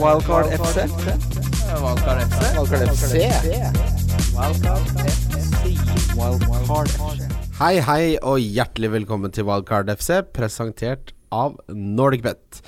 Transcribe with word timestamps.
Wildcard 0.00 0.46
FC. 0.56 0.84
Wildcard 1.82 2.20
FC. 2.24 2.40
Wildcard 2.56 2.88
FC. 2.88 3.14
Wildcard 6.16 6.88
FC. 6.88 7.26
Hei, 7.58 7.74
hei, 7.84 8.04
og 8.24 8.40
hjertelig 8.40 8.90
velkommen 8.94 9.34
til 9.34 9.44
Wildcard 9.48 9.92
FC, 9.92 10.22
presentert 10.32 11.12
av 11.32 11.58
NordicBet. 11.68 12.62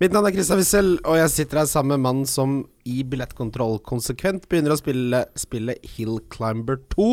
Mitt 0.00 0.14
navn 0.14 0.30
er 0.30 0.36
Christian 0.36 0.60
Wissel, 0.62 0.92
og 1.02 1.18
jeg 1.18 1.32
sitter 1.34 1.62
her 1.62 1.68
sammen 1.68 1.96
med 1.96 2.04
mannen 2.06 2.28
som 2.30 2.60
i 2.88 3.02
billettkontroll 3.02 3.80
konsekvent 3.84 4.46
begynner 4.48 4.76
å 4.76 4.80
spille 4.80 5.24
spillet 5.38 5.82
Hill 5.96 6.20
Climber 6.32 6.78
2 6.94 7.10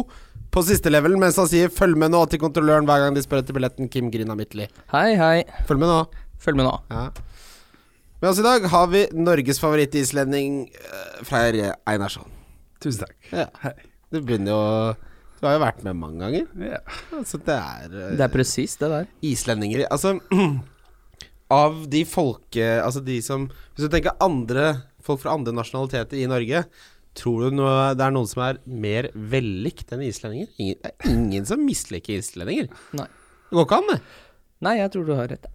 på 0.53 0.63
siste 0.69 0.93
level, 0.93 1.17
mens 1.19 1.35
han 1.41 1.49
sier 1.49 1.67
'følg 1.73 1.97
med 1.97 2.13
nå' 2.13 2.29
til 2.29 2.39
kontrolløren 2.39 2.85
hver 2.85 3.03
gang 3.03 3.13
de 3.17 3.25
spør 3.25 3.41
etter 3.41 3.57
billetten, 3.57 3.89
Kim 3.89 4.11
Grina 4.11 4.35
Midtly. 4.35 4.69
Hei, 4.93 5.15
hei. 5.15 5.43
Følg 5.65 5.79
med 5.79 5.89
nå. 5.89 6.05
Følg 6.39 6.55
med 6.55 6.65
nå. 6.69 6.77
Ja. 6.91 7.09
Med 8.19 8.29
oss 8.29 8.39
i 8.39 8.43
dag 8.43 8.63
har 8.65 8.87
vi 8.89 9.03
Norges 9.13 9.59
favorittislending 9.61 10.63
uh, 10.73 11.19
Freyr 11.21 11.75
Einarsson. 11.85 12.31
Tusen 12.81 13.03
takk. 13.03 13.13
Ja. 13.29 13.43
Hei. 13.61 13.75
Du 14.09 14.17
begynner 14.25 14.55
jo 14.55 14.61
Du 15.37 15.43
har 15.45 15.53
jo 15.53 15.59
vært 15.61 15.83
med 15.85 15.99
mange 15.99 16.23
ganger. 16.23 16.47
Ja. 16.57 16.79
Altså, 17.13 17.37
det 17.37 17.53
er 17.53 17.91
uh, 17.93 18.15
Det 18.17 18.23
er 18.25 18.31
presist, 18.33 18.79
det 18.81 18.89
der. 18.89 19.11
Islendinger 19.21 19.83
Altså 19.85 20.15
Av 21.61 21.77
de 21.91 22.01
folke... 22.09 22.65
Altså 22.81 23.03
de 23.05 23.19
som 23.21 23.45
Hvis 23.51 23.85
du 23.85 23.93
tenker 23.93 24.17
andre 24.17 24.71
folk 25.05 25.21
fra 25.21 25.35
andre 25.37 25.53
nasjonaliteter 25.53 26.17
i 26.17 26.25
Norge, 26.27 26.63
tror 27.15 27.45
du 27.45 27.59
noe, 27.59 27.93
det 27.95 28.03
er 28.03 28.15
noen 28.17 28.27
som 28.27 28.41
er 28.47 28.57
mer 28.65 29.11
vellikt 29.13 29.93
enn 29.93 30.01
islendinger? 30.03 30.49
Ingen, 30.57 30.81
det 30.81 30.89
er 30.89 31.13
ingen 31.13 31.45
som 31.47 31.61
misliker 31.63 32.17
islendinger. 32.17 32.67
Nei. 32.97 33.07
Det 33.47 33.55
går 33.55 33.69
ikke 33.69 33.79
an, 33.79 33.93
det. 33.93 34.01
Nei, 34.67 34.73
jeg 34.81 34.91
tror 34.97 35.07
du 35.07 35.13
har 35.15 35.31
rett. 35.31 35.47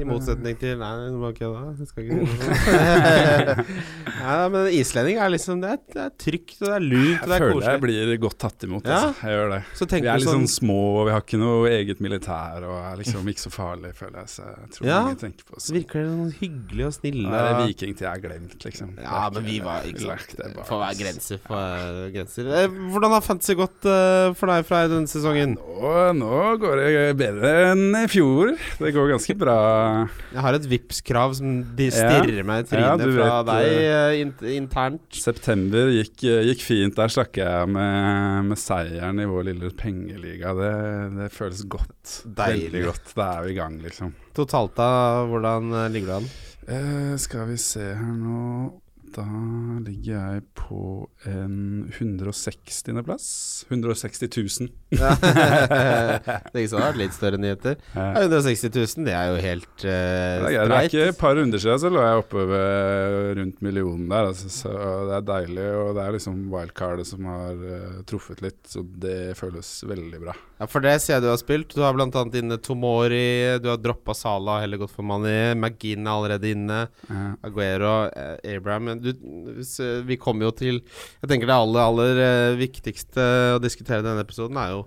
I 0.00 0.04
motsetning 0.08 0.56
til 0.60 0.78
Nei, 0.80 0.90
du 1.12 1.18
må 1.20 1.30
ikke 1.34 1.48
da. 1.52 1.62
Jeg 1.78 1.88
skal 1.90 2.06
ikke 2.06 2.16
gjøre 2.22 3.64
ja, 4.22 4.36
men 4.52 4.68
islending 4.72 5.18
er 5.20 5.32
liksom 5.34 5.60
Det 5.62 5.70
er, 5.74 5.80
det 5.92 6.00
er 6.06 6.12
trygt, 6.24 6.54
og 6.62 6.66
det 6.70 6.74
er 6.78 6.84
lurt, 6.86 7.18
og 7.22 7.28
det 7.28 7.36
Jeg 7.36 7.42
er 7.42 7.44
føler 7.44 7.66
jeg 7.68 7.82
blir 7.82 8.12
godt 8.22 8.38
tatt 8.42 8.64
imot. 8.66 8.86
Altså. 8.88 9.10
Jeg 9.26 9.36
gjør 9.36 9.52
det. 9.52 9.58
Så 9.78 9.88
Vi 9.92 9.98
er 10.00 10.22
litt 10.22 10.28
sånn 10.28 10.38
sånn 10.42 10.48
små, 10.52 10.78
og 11.00 11.06
vi 11.08 11.12
har 11.14 11.24
ikke 11.26 11.40
noe 11.42 11.70
eget 11.72 12.00
militær, 12.04 12.64
og 12.68 12.78
er 12.80 12.96
liksom 13.02 13.28
ikke 13.32 13.44
så 13.44 13.52
farlig, 13.52 13.92
føler 13.98 14.22
jeg. 14.22 14.32
Så 14.32 14.46
jeg 14.48 14.72
tror 14.76 14.88
Ja. 14.88 15.00
mange 15.06 15.20
tenker 15.22 15.48
på 15.50 15.56
oss. 15.58 15.66
Så 15.68 15.76
virker 15.76 16.00
det 16.00 16.12
sånn 16.12 16.32
hyggelig 16.40 16.86
og 16.88 16.94
snille. 16.96 17.26
Ja, 17.28 17.36
er 17.36 17.48
det 17.48 17.52
og- 17.52 17.68
viking 17.68 17.94
til 17.98 18.06
jeg 18.08 18.12
er 18.16 18.24
glemt, 18.26 18.58
liksom. 18.66 18.94
Ja, 19.02 19.26
er 19.26 19.30
men 19.36 19.44
vi 19.50 19.58
var 19.60 19.88
ikke 19.92 20.06
sant. 20.06 20.66
Får 20.72 20.82
være 20.86 20.98
grenser. 21.02 21.42
for 21.46 21.56
være 21.60 22.12
grenser. 22.16 22.52
Eh, 22.62 22.68
Hvordan 22.92 23.10
har 23.16 23.20
fantasy 23.28 23.54
gått 23.60 23.84
eh, 23.86 24.32
for 24.40 24.46
deg 24.54 24.64
fra 24.66 24.82
denne 24.88 25.06
sesongen? 25.10 25.56
Nå, 25.60 25.94
nå 26.16 26.42
går 26.62 26.82
det 26.82 27.16
bedre 27.20 27.52
enn 27.72 27.84
i 28.02 28.06
fjor. 28.10 28.56
Det 28.78 28.94
går 28.96 29.12
ganske 29.14 29.36
bra. 29.38 29.58
Jeg 30.32 30.42
har 30.44 30.56
et 30.58 30.66
Vipps-krav 30.70 31.34
som 31.38 31.54
de 31.78 31.88
Ja. 31.90 31.94
stirrer 31.96 32.44
meg 32.48 32.64
i 32.64 32.68
trynet 32.70 33.02
ja, 33.04 33.10
fra 33.16 33.42
vet, 33.42 33.50
deg 33.50 33.78
eh, 33.86 34.20
in 34.22 34.32
internt. 34.62 35.06
September 35.16 35.90
gikk, 35.94 36.16
gikk 36.50 36.64
fint. 36.64 36.96
Der 36.98 37.12
stakk 37.12 37.36
jeg 37.40 37.68
med, 37.72 38.50
med 38.50 38.60
seieren 38.60 39.20
i 39.22 39.28
vår 39.28 39.48
lille 39.52 39.72
pengeliga. 39.78 40.54
Det, 40.58 40.72
det 41.18 41.30
føles 41.34 41.64
godt. 41.70 42.18
Deilig. 42.26 42.70
Veldig 42.70 42.84
godt. 42.90 43.12
Da 43.18 43.28
er 43.38 43.46
vi 43.48 43.54
i 43.54 43.58
gang, 43.60 43.80
liksom. 43.84 44.14
Totalt 44.36 44.76
da, 44.78 44.90
hvordan 45.30 45.72
eh, 45.84 45.90
ligger 45.94 46.12
du 46.12 46.16
an? 46.20 46.30
Eh, 46.62 47.12
skal 47.18 47.48
vi 47.50 47.58
se 47.58 47.82
her 47.98 48.14
nå 48.16 48.70
Da 49.12 49.24
ligger 49.84 50.14
jeg 50.16 50.42
på 50.56 51.08
en 51.28 51.90
160.-plass. 51.92 53.26
160 53.68 54.22
000. 54.32 54.70
det 56.52 56.62
ikke 56.64 56.80
er 56.86 56.98
litt 57.00 57.16
større 57.16 57.40
nyheter. 57.40 57.76
Eh, 57.92 58.00
Ja, 58.00 58.24
160 58.24 58.72
000, 58.72 59.06
det 59.08 59.14
er 59.16 59.30
jo 59.32 59.38
helt 59.42 59.84
uh, 59.84 59.90
det 59.90 60.54
er, 60.54 60.68
det 60.70 60.78
er 60.78 60.88
ikke 60.88 61.04
et 61.12 61.20
par 61.20 61.36
runder 61.38 61.60
siden 61.62 61.80
så 61.82 61.90
lå 61.92 62.02
jeg 62.04 62.22
oppe 62.22 62.46
ved 62.50 63.28
rundt 63.40 63.60
millionen 63.64 64.08
der. 64.12 64.30
Altså, 64.32 64.48
så 64.52 64.72
det 65.10 65.18
er 65.18 65.28
deilig, 65.32 65.68
og 65.82 65.92
det 65.98 66.06
er 66.06 66.16
liksom 66.16 66.40
wildcardet 66.52 67.08
som 67.08 67.28
har 67.28 67.60
uh, 67.60 68.00
truffet 68.08 68.42
litt, 68.44 68.62
så 68.68 68.84
det 69.04 69.36
føles 69.38 69.74
veldig 69.88 70.22
bra. 70.24 70.36
Ja, 70.62 70.66
for 70.70 70.84
det 70.84 70.92
ser 71.02 71.16
jeg 71.16 71.24
du 71.24 71.26
har 71.26 71.38
spilt. 71.40 71.72
Du 71.74 71.82
har 71.82 71.96
annet 71.98 72.36
inne 72.38 72.54
Tomori, 72.62 73.58
du 73.58 73.66
har 73.66 73.80
droppa 73.82 74.14
Sala, 74.14 74.60
heller 74.62 74.78
gått 74.78 74.92
for 74.94 75.02
Mani. 75.02 75.56
Magin 75.58 76.06
er 76.06 76.12
allerede 76.12 76.52
inne. 76.54 76.84
Ja. 77.08 77.22
Aguero, 77.48 77.94
eh, 78.14 78.54
Abraham 78.54 79.00
du, 79.02 79.10
eh, 79.10 80.02
Vi 80.06 80.16
kommer 80.16 80.46
jo 80.46 80.52
til 80.52 80.78
Jeg 80.78 81.28
tenker 81.28 81.50
det 81.50 81.56
aller, 81.56 81.82
aller 81.82 82.22
eh, 82.22 82.56
viktigste 82.60 83.26
å 83.56 83.58
diskutere 83.58 84.04
i 84.04 84.06
denne 84.06 84.22
episoden 84.22 84.56
er 84.56 84.76
jo 84.76 84.84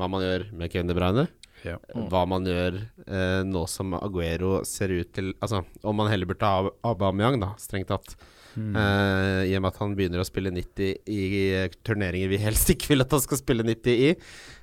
hva 0.00 0.08
man 0.08 0.24
gjør 0.24 0.48
med 0.56 0.72
Kevin 0.72 0.88
De 0.88 0.96
Bruyne. 0.96 1.28
ja. 1.62 1.76
Mm. 1.94 2.08
hva 2.08 2.24
man 2.26 2.48
gjør 2.48 2.80
eh, 3.06 3.42
nå 3.44 3.66
som 3.68 3.92
Aguero 4.00 4.62
ser 4.64 4.96
ut 4.96 5.12
til 5.12 5.34
Altså, 5.44 5.60
om 5.84 5.94
man 6.00 6.08
heller 6.08 6.26
burde 6.26 6.48
ha 6.48 6.70
Aubameyang, 6.88 7.38
da, 7.38 7.52
strengt 7.60 7.92
tatt. 7.92 8.16
Mm. 8.56 8.74
Eh, 8.76 9.50
I 9.50 9.54
og 9.56 9.62
med 9.62 9.70
at 9.70 9.78
han 9.80 9.94
begynner 9.96 10.22
å 10.22 10.26
spille 10.28 10.52
90 10.52 11.08
i 11.08 11.20
i 11.32 11.68
turneringer 11.86 12.32
vi 12.32 12.40
helst 12.42 12.72
ikke 12.74 12.92
vil 12.92 13.04
at 13.04 13.14
han 13.14 13.22
skal 13.24 13.40
spille 13.40 13.64
90 13.66 14.02
i. 14.08 14.10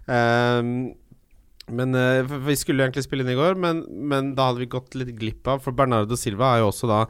Ehm, 0.10 0.74
men 1.70 1.94
eh, 1.94 2.26
Vi 2.48 2.56
skulle 2.58 2.86
egentlig 2.88 3.06
spille 3.06 3.26
inn 3.26 3.36
i 3.36 3.38
går, 3.38 3.60
men, 3.62 3.84
men 4.10 4.34
da 4.38 4.50
hadde 4.50 4.64
vi 4.64 4.72
gått 4.74 4.98
litt 4.98 5.14
glipp 5.20 5.48
av 5.52 5.62
For 5.62 5.76
Bernardo 5.78 6.18
Silva 6.18 6.56
er 6.56 6.64
jo 6.64 6.72
også 6.72 6.90
da 6.90 7.04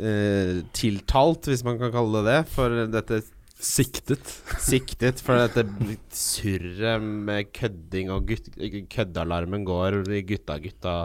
eh, 0.00 0.64
tiltalt, 0.76 1.46
hvis 1.52 1.64
man 1.66 1.78
kan 1.80 1.94
kalle 1.94 2.24
det 2.26 2.34
det, 2.34 2.42
for 2.56 2.82
dette 2.90 3.22
Siktet. 3.56 4.20
siktet. 4.60 5.22
For 5.24 5.38
dette 5.40 5.64
surret 6.12 7.00
med 7.00 7.48
kødding 7.56 8.10
og 8.12 8.26
gutt, 8.28 8.50
køddealarmen 8.92 9.64
går 9.64 10.02
i 10.12 10.20
gutta, 10.28 10.58
gutta 10.60 10.96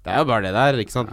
Det 0.00 0.08
er 0.14 0.22
jo 0.22 0.26
bare 0.30 0.42
det 0.46 0.50
der, 0.56 0.78
ikke 0.80 0.94
sant? 0.94 1.10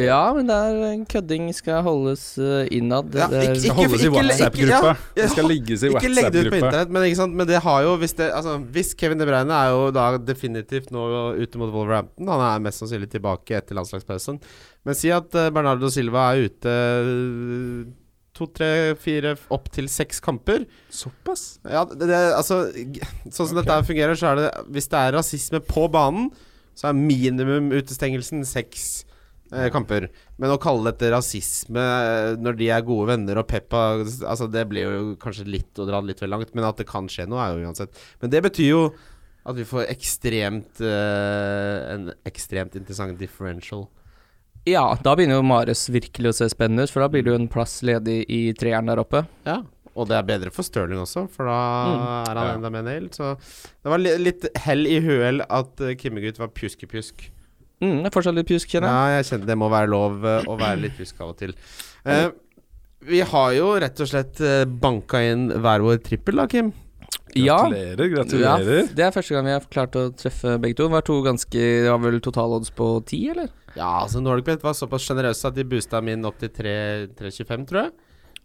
Ja, 0.00 0.20
men 0.32 0.46
det 0.48 0.54
er 0.56 1.00
kødding 1.12 1.50
skal 1.52 1.82
holdes 1.84 2.22
uh, 2.40 2.62
innad. 2.72 3.10
Ja, 3.12 3.26
det 3.28 3.42
ikke- 3.50 3.60
Skal 3.66 3.76
holdes 3.76 4.04
i 4.06 4.08
WhatsApp-gruppa. 4.14 4.92
ja, 4.96 5.18
Det 5.18 5.26
skal 5.34 5.48
ligges 5.50 5.82
i 5.84 5.90
WhatsApp-gruppa. 5.92 6.06
Ikke 6.08 6.14
legg 6.16 6.32
det 6.32 6.44
ut 6.46 6.52
på 6.54 6.60
internett, 6.62 6.94
men, 6.96 7.02
ikke 7.10 7.18
sant? 7.18 7.34
men 7.36 7.50
det 7.50 7.60
har 7.66 7.82
jo 7.84 7.90
hvis, 8.00 8.14
det, 8.16 8.30
altså, 8.32 8.54
hvis 8.72 8.94
Kevin 8.96 9.20
De 9.20 9.26
Bruyne 9.28 9.58
er 9.58 9.68
jo 9.74 9.90
da 9.92 10.06
definitivt 10.16 10.88
nå 10.96 11.02
ute 11.42 11.60
mot 11.60 11.74
Wolverhampton. 11.74 12.30
Han 12.32 12.44
er 12.46 12.62
mest 12.64 12.80
sannsynlig 12.80 13.10
tilbake 13.12 13.58
etter 13.58 13.76
landslagspausen. 13.76 14.40
Men 14.88 14.96
si 14.96 15.12
at 15.12 15.34
eh, 15.36 15.50
Bernardo 15.52 15.90
Silva 15.92 16.30
er 16.32 16.46
ute 16.48 16.72
eh, 16.72 17.82
to, 18.32 18.48
tre, 18.48 18.70
fire, 18.96 19.34
opp 19.52 19.68
til 19.76 19.90
seks 19.92 20.22
kamper. 20.24 20.64
Såpass? 20.88 21.58
Ja, 21.68 21.84
det, 21.84 22.08
det, 22.08 22.22
altså 22.32 22.62
Sånn 23.28 23.50
som 23.52 23.60
dette 23.60 23.76
fungerer, 23.84 24.16
så 24.16 24.32
er 24.32 24.40
det 24.40 24.48
Hvis 24.72 24.88
det 24.88 25.04
er 25.04 25.14
rasisme 25.18 25.60
på 25.68 25.84
banen, 25.92 26.30
så 26.78 26.90
er 26.90 26.98
minimum 26.98 27.70
utestengelsen 27.74 28.44
seks 28.48 29.04
eh, 29.52 29.68
kamper. 29.72 30.08
Men 30.40 30.54
å 30.54 30.60
kalle 30.62 30.90
dette 30.90 31.12
rasisme 31.12 31.82
eh, 31.82 32.34
når 32.40 32.58
de 32.58 32.68
er 32.74 32.84
gode 32.86 33.10
venner 33.12 33.40
og 33.42 33.48
Peppa 33.50 33.82
Altså 34.00 34.48
Det 34.50 34.64
blir 34.70 34.86
jo 34.88 35.16
kanskje 35.22 35.48
litt 35.48 35.78
å 35.78 35.86
dra 35.88 36.00
det 36.02 36.12
litt 36.12 36.22
vel 36.24 36.32
langt, 36.34 36.54
men 36.56 36.68
at 36.68 36.80
det 36.80 36.88
kan 36.90 37.10
skje 37.10 37.28
noe, 37.30 37.42
er 37.44 37.56
jo 37.56 37.70
uansett. 37.70 38.04
Men 38.22 38.34
det 38.34 38.44
betyr 38.48 38.70
jo 38.70 38.84
at 39.42 39.58
vi 39.58 39.66
får 39.66 39.90
ekstremt 39.90 40.80
eh, 40.86 41.76
en 41.92 42.12
ekstremt 42.28 42.76
interessant 42.78 43.18
differential. 43.18 43.88
ja, 44.68 44.84
da 45.02 45.16
begynner 45.18 45.40
jo 45.40 45.46
Mares 45.46 45.88
virkelig 45.90 46.30
å 46.30 46.36
se 46.36 46.46
spennende 46.52 46.86
ut, 46.86 46.92
for 46.94 47.02
da 47.02 47.08
blir 47.10 47.24
det 47.26 47.32
jo 47.32 47.40
en 47.40 47.50
plass 47.50 47.80
ledig 47.82 48.20
i 48.30 48.44
treeren 48.54 48.86
der 48.86 49.02
oppe. 49.02 49.24
Ja, 49.48 49.64
og 49.96 50.08
det 50.08 50.16
er 50.16 50.22
bedre 50.22 50.50
for 50.54 50.62
Stirling 50.64 50.98
også, 51.02 51.26
for 51.30 51.44
da 51.44 51.58
Mm. 51.86 52.30
er 52.30 52.34
han 52.38 52.46
Ja. 52.48 52.54
enda 52.54 52.70
mer 52.70 52.82
nailed. 52.82 53.10
Så 53.12 53.36
det 53.38 53.90
var 53.90 53.98
li 53.98 54.16
litt 54.18 54.46
hell 54.56 54.86
i 54.86 54.98
uhell 55.00 55.40
at 55.48 55.80
uh, 55.80 55.94
Kimmegutt 55.94 56.38
var 56.38 56.48
pjuskepjusk. 56.48 57.30
Mm, 57.82 58.02
det 58.02 58.06
er 58.06 58.14
fortsatt 58.14 58.34
litt 58.34 58.46
pjusk, 58.46 58.68
kjenner 58.70 58.88
jeg. 58.88 58.94
Ja, 58.94 59.16
jeg 59.18 59.24
kjenner 59.26 59.46
det 59.46 59.58
må 59.58 59.68
være 59.68 59.88
lov 59.90 60.24
eh, 60.24 60.44
å 60.46 60.56
være 60.56 60.80
litt 60.80 60.96
pjusk 60.96 61.20
av 61.20 61.28
og 61.30 61.36
til. 61.38 61.52
Eh, 62.06 62.28
vi 63.02 63.20
har 63.20 63.52
jo 63.56 63.72
rett 63.82 64.00
og 64.00 64.06
slett 64.06 64.40
uh, 64.40 64.64
banka 64.64 65.18
inn 65.18 65.48
hver 65.50 65.80
vår 65.82 65.98
trippel, 66.00 66.36
da, 66.36 66.46
Kim. 66.46 66.72
Ja. 67.34 67.56
Gratulerer, 67.64 67.98
Ja, 67.98 68.14
gratulerer. 68.14 68.94
det 68.94 69.00
er 69.04 69.10
første 69.10 69.34
gang 69.34 69.44
vi 69.44 69.50
har 69.56 69.60
klart 69.72 69.96
å 69.98 70.04
treffe 70.14 70.54
begge 70.60 70.76
to. 70.76 70.84
Det 70.86 70.92
var 70.92 71.00
to 71.02 71.22
ganske 71.24 71.50
Det 71.82 71.90
var 71.90 71.98
vel 71.98 72.20
totalodds 72.20 72.70
på 72.70 73.04
ti, 73.04 73.28
eller? 73.30 73.48
Ja, 73.74 74.04
altså 74.04 74.20
NordicBet 74.22 74.62
var 74.62 74.74
såpass 74.74 75.02
sjenerøse 75.08 75.46
at 75.48 75.54
de 75.54 75.64
boosta 75.64 76.00
min 76.04 76.24
opp 76.24 76.38
til 76.38 76.50
3,25, 76.50 77.66
tror 77.66 77.82
jeg. 77.84 77.92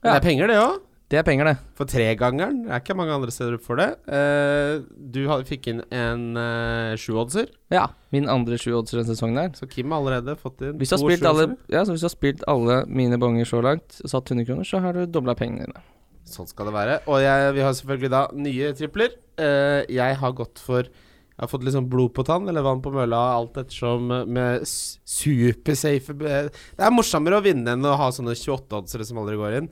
Men 0.02 0.14
Ja. 0.14 0.14
det 0.20 0.24
er 0.24 0.28
penger, 0.30 0.48
det 0.48 0.56
òg. 0.58 0.80
Det 1.08 1.22
er 1.22 1.24
penger, 1.24 1.48
det. 1.48 1.56
For 1.78 1.88
tregangeren. 1.88 2.66
Det 2.66 2.72
er 2.76 2.82
ikke 2.82 2.96
mange 3.00 3.14
andre 3.16 3.32
steder 3.32 3.56
får 3.64 3.78
det. 3.80 3.88
Uh, 4.12 4.82
du 5.16 5.22
fikk 5.48 5.70
inn 5.72 5.80
en 5.96 6.26
uh, 6.36 6.98
sjuoddser, 7.00 7.48
Ja. 7.72 7.86
Min 8.12 8.28
andre 8.32 8.60
sjuoddser 8.60 9.00
denne 9.00 9.16
sesongen 9.16 9.40
der. 9.40 9.54
så 9.56 9.70
Kim 9.72 9.92
har 9.92 10.04
allerede 10.04 10.36
fått 10.40 10.66
inn 10.68 10.76
Hvis 10.80 10.92
to 10.92 11.00
sjuoddser. 11.00 11.56
ja, 11.72 11.86
så 11.88 11.96
hvis 11.96 12.04
du 12.04 12.10
har 12.10 12.16
spilt 12.16 12.44
alle 12.48 12.82
mine 12.92 13.20
bonger 13.20 13.48
så 13.48 13.64
langt, 13.64 14.02
og 14.04 14.12
satt 14.12 14.34
100 14.36 14.50
kroner, 14.52 14.68
så 14.68 14.84
har 14.84 15.00
du 15.00 15.06
dobla 15.08 15.36
pengene 15.36 15.64
dine. 15.70 15.86
Sånn 16.28 16.48
skal 16.52 16.68
det 16.68 16.76
være. 16.76 17.00
Og 17.08 17.24
jeg, 17.24 17.56
vi 17.56 17.64
har 17.64 17.76
selvfølgelig 17.80 18.12
da 18.12 18.24
nye 18.36 18.76
tripler. 18.76 19.16
Uh, 19.40 19.88
jeg 19.88 20.20
har 20.20 20.36
gått 20.36 20.60
for 20.60 20.84
Jeg 20.84 21.44
har 21.46 21.52
fått 21.52 21.64
litt 21.64 21.76
sånn 21.78 21.88
blod 21.88 22.12
på 22.18 22.24
tann, 22.28 22.50
eller 22.50 22.66
vann 22.66 22.82
på 22.84 22.92
mølla, 22.92 23.38
alt 23.38 23.60
ettersom 23.62 24.10
med 24.10 24.64
supersafe 24.66 26.16
Det 26.18 26.82
er 26.82 26.92
morsommere 26.92 27.38
å 27.38 27.46
vinne 27.46 27.76
enn 27.78 27.86
å 27.86 27.96
ha 27.96 28.08
sånne 28.12 28.34
28-oddsere 28.34 29.06
som 29.06 29.22
aldri 29.22 29.38
går 29.38 29.62
inn. 29.62 29.70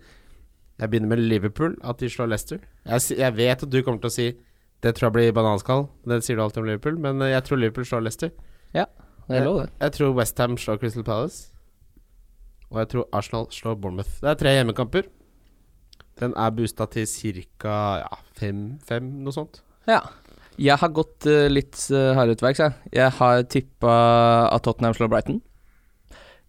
Jeg 0.80 0.92
begynner 0.92 1.13
med 1.13 1.24
Liverpool, 1.24 1.77
at 1.83 2.01
de 2.01 2.10
slår 2.12 2.27
Leicester. 2.31 2.60
Jeg, 2.86 3.01
jeg 3.18 3.38
vet 3.38 3.63
at 3.63 3.72
du 3.72 3.80
kommer 3.83 4.04
til 4.04 4.12
å 4.12 4.16
si 4.16 4.27
det 4.83 4.92
tror 4.94 5.07
jeg 5.07 5.16
blir 5.16 5.31
bananskall. 5.33 5.88
Det 6.06 6.19
sier 6.22 6.38
du 6.38 6.44
alltid 6.44 6.62
om 6.62 6.68
Liverpool, 6.68 6.98
men 7.01 7.24
eh, 7.24 7.31
jeg 7.31 7.48
tror 7.48 7.62
Liverpool 7.62 7.88
slår 7.88 8.04
Leicester. 8.06 8.33
Det 9.27 9.39
er 9.39 9.45
lov, 9.45 9.62
det. 9.63 9.69
Jeg 9.81 9.94
tror 9.95 10.12
Westham 10.19 10.57
slår 10.57 10.77
Crystal 10.81 11.04
Palace. 11.04 11.51
og 12.69 12.80
jeg 12.80 12.89
tror 12.92 13.07
Arsenal 13.13 13.48
slår 13.51 13.75
Bournemouth. 13.81 14.19
Det 14.22 14.30
er 14.30 14.38
tre 14.38 14.51
hjemmekamper. 14.54 15.07
Den 16.19 16.33
er 16.38 16.51
boosta 16.56 16.86
til 16.86 17.07
ca. 17.57 17.78
Ja, 18.04 18.19
fem-fem, 18.38 19.10
noe 19.25 19.33
sånt. 19.33 19.63
Ja. 19.89 20.01
Jeg 20.62 20.78
har 20.80 20.92
gått 20.95 21.25
uh, 21.28 21.48
litt 21.51 21.75
uh, 21.92 22.13
hardere 22.16 22.38
til 22.38 22.48
verks, 22.48 22.62
jeg. 22.63 22.92
Jeg 22.95 23.12
har 23.18 23.42
tippa 23.51 23.95
at 24.54 24.63
Tottenham 24.63 24.94
slår 24.95 25.12
Brighton. 25.12 25.42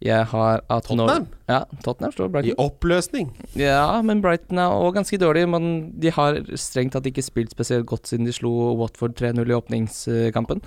Jeg 0.05 0.27
har 0.29 0.61
at 0.69 0.85
Tottenham? 0.85 1.25
Når, 1.25 1.39
ja, 1.49 1.59
Tottenham 1.81 2.13
slår 2.13 2.45
I 2.45 2.53
oppløsning. 2.61 3.31
Ja, 3.57 4.03
men 4.05 4.21
Brighton 4.21 4.59
er 4.61 4.75
òg 4.77 4.99
ganske 4.99 5.17
dårlig. 5.19 5.47
Men 5.49 5.69
de 5.97 6.13
har 6.13 6.37
strengt 6.61 6.93
tatt 6.93 7.09
ikke 7.09 7.25
spilt 7.25 7.55
spesielt 7.55 7.87
godt 7.89 8.11
siden 8.11 8.29
de 8.29 8.35
slo 8.37 8.75
Watford 8.77 9.17
3-0 9.17 9.41
i 9.49 9.57
åpningskampen. 9.57 10.61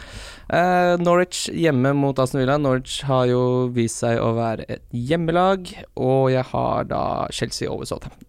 Uh, 0.49 0.97
Norwich 0.97 1.45
hjemme 1.53 1.93
mot 1.93 2.17
Aston 2.17 2.41
Villa. 2.41 2.57
Norwich 2.57 3.03
har 3.05 3.29
jo 3.29 3.43
vist 3.75 4.01
seg 4.01 4.17
å 4.17 4.33
være 4.39 4.65
et 4.65 4.83
hjemmelag, 4.97 5.75
og 5.93 6.31
jeg 6.33 6.47
har 6.49 6.89
da 6.89 7.03
Chelsea 7.29 7.69
over 7.69 7.85
Southampton. 7.85 8.25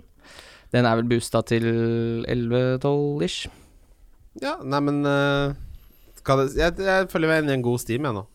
Den 0.70 0.86
er 0.86 1.00
vel 1.00 1.08
boosta 1.10 1.40
til 1.48 1.64
11-12 2.28 3.24
ish. 3.26 3.48
Ja, 4.38 4.58
nei, 4.62 4.78
men 4.86 5.00
eh, 5.08 5.56
jeg, 6.54 6.76
jeg 6.78 7.08
følger 7.10 7.32
meg 7.32 7.40
inn 7.42 7.50
i 7.50 7.56
en 7.56 7.64
god 7.64 7.80
steam, 7.82 8.04
jeg 8.06 8.20
nå. 8.20 8.28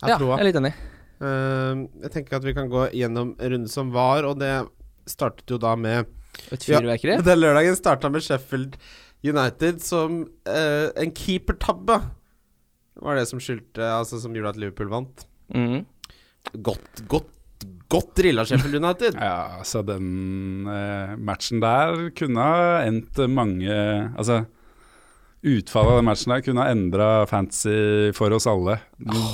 Jeg 0.00 0.10
Ja, 0.10 0.16
tror 0.16 0.32
jeg 0.32 0.40
er 0.40 0.48
litt 0.48 0.58
enig. 0.58 0.72
Eh, 1.18 1.80
jeg 2.04 2.12
tenker 2.14 2.38
at 2.38 2.46
vi 2.46 2.54
kan 2.56 2.70
gå 2.70 2.88
gjennom 2.94 3.34
runden 3.38 3.70
som 3.70 3.90
var, 3.94 4.26
og 4.28 4.38
det 4.42 4.52
startet 5.08 5.50
jo 5.50 5.58
da 5.60 5.74
med 5.78 6.06
Et 6.54 6.62
fyrverkeri. 6.62 7.18
Den 7.26 7.40
lørdagen 7.40 7.78
starta 7.78 8.10
med 8.12 8.22
Sheffield 8.22 8.76
United 9.26 9.80
som 9.82 10.20
eh, 10.46 10.90
en 10.94 11.14
keepertabbe. 11.16 11.98
Var 12.98 13.18
det 13.18 13.28
som 13.30 13.40
skyldte 13.42 13.82
Altså 13.82 14.18
som 14.18 14.34
gjorde 14.34 14.54
at 14.54 14.60
Liverpool 14.60 14.90
vant. 14.90 15.24
Mm. 15.54 15.82
Godt, 16.64 17.02
godt, 17.10 17.66
godt 17.90 18.12
drilla 18.18 18.44
Sheffield 18.46 18.78
United. 18.78 19.18
Ja, 19.28 19.58
altså 19.58 19.82
den 19.86 20.68
eh, 20.70 21.16
matchen 21.18 21.62
der 21.64 22.08
kunne 22.18 22.46
ha 22.46 22.78
endt 22.86 23.18
mange 23.32 23.74
Altså, 24.14 24.44
utfallet 25.42 25.96
av 25.96 26.00
den 26.00 26.08
matchen 26.10 26.34
der 26.36 26.46
kunne 26.46 26.62
ha 26.62 26.76
endra 26.76 27.10
fantasy 27.30 28.14
for 28.14 28.34
oss 28.36 28.46
alle. 28.50 28.78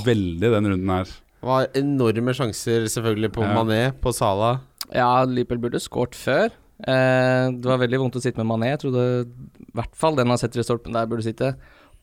Veldig 0.07 0.53
den 0.57 0.73
runden 0.73 0.95
her. 0.95 1.13
Det 1.45 1.51
var 1.51 1.67
enorme 1.77 2.33
sjanser 2.33 2.87
selvfølgelig 2.89 3.29
på 3.35 3.43
Ja. 3.45 3.53
Mané, 3.53 3.81
på 4.01 4.09
Sala. 4.17 4.61
Ja, 4.89 5.23
Liverpool 5.29 5.59
burde 5.61 5.77
skåret 5.79 6.15
før. 6.17 6.49
Eh, 6.81 7.51
det 7.53 7.65
var 7.69 7.77
veldig 7.77 7.99
vondt 8.01 8.17
å 8.17 8.21
sitte 8.23 8.41
med 8.41 8.47
Mané. 8.49 8.71
Jeg 8.73 8.79
trodde 8.81 9.27
i 9.29 9.71
hvert 9.77 9.93
fall 9.95 10.15
den 10.17 10.27
han 10.33 10.37
setter 10.41 10.59
i 10.59 10.63
stolpen 10.65 10.91
der, 10.97 11.05
burde 11.05 11.21
sitte. 11.21 11.51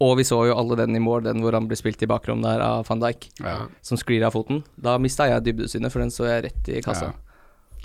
Og 0.01 0.17
vi 0.19 0.23
så 0.23 0.39
jo 0.47 0.55
alle 0.55 0.77
den 0.79 0.95
i 0.95 1.03
mål, 1.03 1.25
den 1.27 1.43
hvor 1.43 1.53
han 1.59 1.67
ble 1.67 1.75
spilt 1.77 2.01
i 2.03 2.07
bakrom 2.07 2.41
der 2.43 2.63
av 2.63 2.87
van 2.89 3.01
Dijk, 3.03 3.29
Ja. 3.43 3.67
som 3.83 3.99
sklir 3.99 4.23
av 4.25 4.33
foten. 4.33 4.63
Da 4.81 4.97
mista 4.99 5.27
jeg 5.27 5.43
dybdesynet, 5.45 5.91
for 5.91 5.99
den 5.99 6.11
så 6.11 6.25
jeg 6.31 6.45
rett 6.45 6.69
i 6.69 6.81
kassa. 6.81 7.11
Ja. 7.11 7.13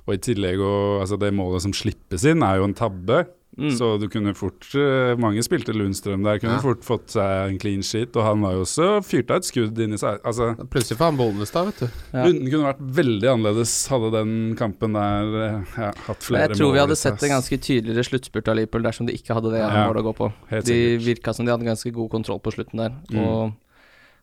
Og 0.08 0.14
i 0.14 0.18
tillegg 0.18 0.62
og, 0.62 1.02
altså 1.02 1.18
Det 1.20 1.34
målet 1.34 1.62
som 1.62 1.74
slippes 1.74 2.24
inn, 2.24 2.42
er 2.44 2.58
jo 2.58 2.64
en 2.66 2.74
tabbe. 2.78 3.26
Mm. 3.58 3.72
Så 3.74 3.88
du 4.00 4.06
kunne 4.08 4.36
fort 4.38 4.68
eh, 4.78 5.16
Mange 5.18 5.42
spilte 5.42 5.74
Lundstrøm 5.74 6.22
der, 6.24 6.38
kunne 6.38 6.60
Ja. 6.60 6.62
fort 6.62 6.84
fått 6.86 7.08
seg 7.16 7.50
en 7.50 7.58
clean 7.58 7.82
sheet. 7.82 8.14
Og 8.16 8.22
han 8.24 8.40
var 8.46 8.54
jo 8.54 8.62
også 8.62 8.90
fyrta 9.02 9.38
et 9.40 9.48
skudd 9.50 9.80
inni 9.82 9.98
seg. 9.98 10.20
Altså, 10.24 10.52
Plutselig 10.70 10.98
får 11.00 11.06
han 11.10 11.18
Bollestad, 11.18 11.66
vet 11.72 11.80
du. 11.80 11.88
Ja. 12.14 12.26
Runden 12.28 12.52
kunne 12.52 12.68
vært 12.70 12.84
veldig 13.00 13.30
annerledes 13.32 13.74
hadde 13.90 14.12
den 14.14 14.36
kampen 14.60 14.94
der 14.94 15.34
eh, 15.42 15.64
ja, 15.78 15.92
hatt 16.06 16.22
flere 16.22 16.44
mål. 16.44 16.54
jeg 16.54 16.58
tror 16.62 16.74
vi 16.76 16.84
hadde 16.84 16.96
sett 17.02 17.24
en 17.26 17.34
ganske 17.34 17.58
tydeligere 17.58 18.06
sluttspurt 18.06 18.48
av 18.54 18.56
Liverpool 18.60 18.84
dersom 18.86 19.08
de 19.10 19.14
ikke 19.18 19.34
hadde 19.34 19.52
det 19.56 19.64
Ja. 19.66 19.88
målet 19.88 20.04
å 20.04 20.08
gå 20.12 20.16
på. 20.22 20.30
Helt 20.54 20.66
De 20.70 20.78
sikkert. 20.78 21.06
virka 21.10 21.34
som 21.34 21.46
de 21.46 21.52
hadde 21.52 21.66
ganske 21.66 21.92
god 21.98 22.10
kontroll 22.14 22.40
på 22.40 22.54
slutten 22.54 22.78
der, 22.78 22.94
Mm. 23.10 23.26
og, 23.26 23.54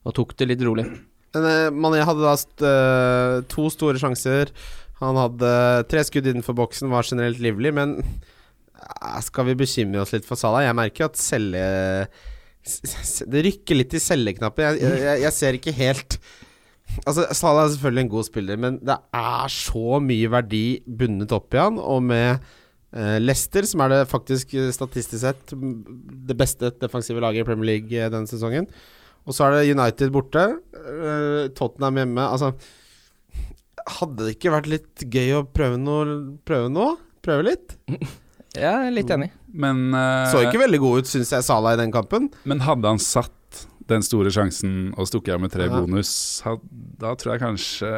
og 0.06 0.14
tok 0.14 0.36
det 0.36 0.46
litt 0.48 0.62
rolig. 0.62 0.86
Men 1.34 1.44
eh, 1.50 1.70
Mané 1.74 2.04
hadde 2.06 2.22
da 2.22 2.36
st 2.38 2.62
to 3.50 3.66
store 3.68 3.98
sjanser. 3.98 4.46
Han 5.00 5.16
hadde 5.18 5.88
tre 5.90 6.04
skudd 6.06 6.24
innenfor 6.30 6.54
boksen, 6.54 6.88
var 6.88 7.02
generelt 7.02 7.40
livlig, 7.42 7.74
men 7.74 7.96
skal 9.24 9.48
vi 9.50 9.58
bekymre 9.64 10.02
oss 10.02 10.14
litt 10.14 10.26
for 10.28 10.40
Salah? 10.40 10.64
Jeg 10.66 10.78
merker 10.78 11.10
at 11.10 11.20
selge... 11.20 11.66
Det 12.64 13.42
rykker 13.44 13.76
litt 13.76 13.94
i 13.96 14.00
selgeknappen. 14.00 14.78
Jeg, 14.80 15.00
jeg, 15.04 15.20
jeg, 15.26 15.36
ser 15.36 15.58
ikke 15.58 15.74
helt 15.76 16.18
Altså, 17.02 17.26
Salah 17.34 17.64
er 17.64 17.72
selvfølgelig 17.74 18.04
en 18.04 18.12
god 18.12 18.26
spiller, 18.26 18.60
men 18.60 18.76
det 18.84 18.96
er 19.16 19.52
så 19.52 19.98
mye 20.04 20.30
verdi 20.30 20.66
bundet 20.84 21.32
opp 21.34 21.56
i 21.56 21.60
han, 21.60 21.78
og 21.80 22.04
med 22.06 22.44
eh, 22.94 23.16
Leicester, 23.22 23.66
som 23.66 23.82
er 23.82 23.92
det 23.92 24.00
faktisk 24.10 24.52
eh, 24.54 24.68
statistisk 24.74 25.22
sett 25.24 25.54
det 25.54 26.36
beste 26.38 26.70
defensive 26.80 27.24
laget 27.24 27.42
i 27.42 27.48
Premier 27.48 27.70
League 27.72 27.98
eh, 27.98 28.10
denne 28.12 28.30
sesongen. 28.30 28.68
Og 29.24 29.34
så 29.34 29.46
er 29.46 29.56
det 29.56 29.72
United 29.72 30.12
borte, 30.12 30.42
Tottenham 31.56 32.02
hjemme. 32.02 32.26
Altså 32.28 32.52
Hadde 33.98 34.26
det 34.26 34.34
ikke 34.36 34.52
vært 34.52 34.68
litt 34.68 35.04
gøy 35.08 35.38
å 35.38 35.46
prøve 35.48 35.80
noe? 35.80 36.18
Prøve 36.44 36.68
noe? 36.72 36.98
Prøve 37.24 37.48
litt? 37.48 37.74
Jeg 38.54 38.88
er 38.88 38.92
litt 38.94 39.10
enig. 39.10 39.30
Men, 39.54 39.88
uh, 39.94 40.30
Så 40.30 40.44
ikke 40.46 40.60
veldig 40.62 40.80
god 40.82 41.02
ut, 41.02 41.10
syns 41.10 41.32
jeg, 41.34 41.46
Salah 41.46 41.74
i 41.74 41.80
den 41.80 41.92
kampen. 41.94 42.30
men 42.44 42.60
hadde 42.60 42.86
han 42.86 42.98
satt 43.02 43.32
den 43.90 44.02
store 44.04 44.30
sjansen 44.32 44.92
og 44.96 45.08
stukket 45.10 45.34
av 45.34 45.40
med 45.42 45.52
tre 45.52 45.66
Ja. 45.68 45.80
bonus, 45.80 46.10
da 46.98 47.14
tror 47.20 47.34
jeg 47.34 47.42
kanskje 47.42 47.90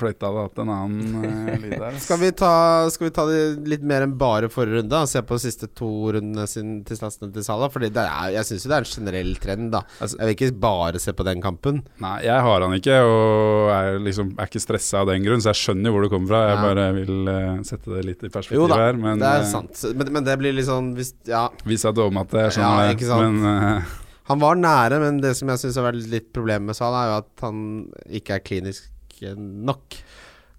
fløyta 0.00 0.28
hadde 0.30 0.44
hatt 0.46 0.58
en 0.62 0.70
annen 0.72 1.24
uh, 1.24 1.56
lyd 1.60 1.74
der. 1.80 1.98
Skal 2.00 2.18
vi 2.22 2.30
ta, 2.32 2.52
skal 2.94 3.08
vi 3.08 3.12
ta 3.14 3.26
det 3.28 3.40
litt 3.68 3.82
mer 3.84 4.06
enn 4.06 4.16
bare 4.20 4.48
forrige 4.52 4.80
runde? 4.80 5.00
Og 5.04 5.10
se 5.10 5.20
på 5.22 5.36
de 5.36 5.44
siste 5.44 5.68
to 5.76 5.90
rundene 6.16 6.46
sin 6.48 6.78
til 6.88 6.96
statsene 6.96 7.32
til 7.34 7.44
Salah? 7.44 7.70
Fordi 7.72 7.90
er, 7.92 8.32
jeg 8.38 8.48
syns 8.48 8.64
jo 8.64 8.72
det 8.72 8.78
er 8.78 8.86
en 8.86 8.92
generell 8.94 9.34
trend, 9.42 9.70
da. 9.72 9.82
Altså- 10.00 10.18
jeg 10.20 10.26
vil 10.30 10.36
ikke 10.38 10.60
bare 10.60 10.98
se 11.02 11.12
på 11.12 11.24
den 11.24 11.42
kampen. 11.44 11.82
Nei, 12.00 12.22
jeg 12.24 12.40
har 12.40 12.60
han 12.60 12.72
ikke, 12.78 13.00
og 13.04 13.70
er, 13.74 13.98
liksom, 13.98 14.32
er 14.38 14.46
ikke 14.48 14.64
stressa 14.64 15.02
av 15.02 15.08
den 15.12 15.24
grunn, 15.24 15.40
så 15.44 15.52
jeg 15.52 15.60
skjønner 15.64 15.90
jo 15.90 15.92
hvor 15.98 16.02
det 16.06 16.12
kommer 16.14 16.28
fra. 16.28 16.42
Jeg 16.48 16.54
Ja. 16.54 16.62
bare 16.62 16.86
vil 16.94 17.28
uh, 17.28 17.62
sette 17.62 17.90
det 17.94 18.04
litt 18.04 18.22
i 18.24 18.28
perspektiv 18.28 18.60
Jo 18.62 18.66
da, 18.68 18.76
her. 18.76 18.92
Men 18.94 19.18
det 19.18 19.26
er 19.28 19.40
eh, 19.42 19.50
sant. 19.50 19.84
Men, 19.94 20.12
men 20.12 20.24
det 20.24 20.38
blir 20.38 20.54
litt 20.54 20.66
sånn 20.68 20.94
hvis, 20.94 21.12
Ja, 21.26 21.48
vi 21.64 21.76
sa 21.76 21.90
om 21.90 22.16
at 22.18 22.30
jeg 22.30 22.56
Ja, 22.58 22.88
det. 22.88 22.96
ikke 22.96 23.08
sant. 23.10 23.34
Men 23.42 23.76
eh, 23.78 23.82
han 24.28 24.40
var 24.40 24.56
nære, 24.56 25.00
men 25.02 25.20
det 25.20 25.34
som 25.38 25.50
jeg 25.52 25.60
syns 25.60 25.78
har 25.80 25.90
vært 25.90 26.06
litt 26.08 26.30
problemet 26.36 26.70
med 26.70 26.78
Salah, 26.78 27.04
er 27.04 27.10
jo 27.10 27.16
at 27.22 27.44
han 27.44 27.58
ikke 28.20 28.38
er 28.38 28.46
klinisk 28.46 28.90
nok. 29.36 29.98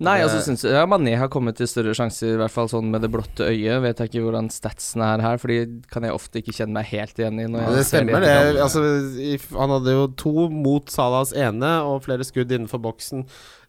Nei, 0.03 0.17
altså 0.25 0.41
syns 0.43 0.65
jeg 0.65 0.73
ja, 0.75 0.83
Mané 0.91 1.13
har 1.15 1.29
kommet 1.31 1.55
til 1.55 1.69
større 1.71 1.93
sjanser, 1.95 2.33
i 2.33 2.39
hvert 2.41 2.51
fall 2.51 2.67
sånn 2.67 2.89
med 2.91 3.05
det 3.05 3.09
blotte 3.13 3.47
øyet. 3.47 3.79
Vet 3.85 4.01
jeg 4.01 4.11
ikke 4.11 4.25
hvordan 4.25 4.49
statsen 4.51 5.03
er 5.05 5.23
her, 5.23 5.39
for 5.39 5.53
de 5.53 5.79
kan 5.91 6.03
jeg 6.03 6.15
ofte 6.17 6.41
ikke 6.41 6.55
kjenne 6.57 6.75
meg 6.75 6.89
helt 6.91 7.21
igjen 7.21 7.39
i. 7.39 7.45
Ja, 7.47 7.69
det 7.71 7.85
stemmer, 7.87 8.19
det. 8.19 8.33
etterkant. 8.33 8.63
Altså, 8.65 9.53
han 9.55 9.75
hadde 9.77 9.95
jo 9.95 10.09
to 10.19 10.49
mot 10.51 10.91
Salas 10.91 11.31
ene, 11.31 11.77
og 11.87 12.03
flere 12.05 12.27
skudd 12.27 12.51
innenfor 12.51 12.83
boksen. 12.83 13.23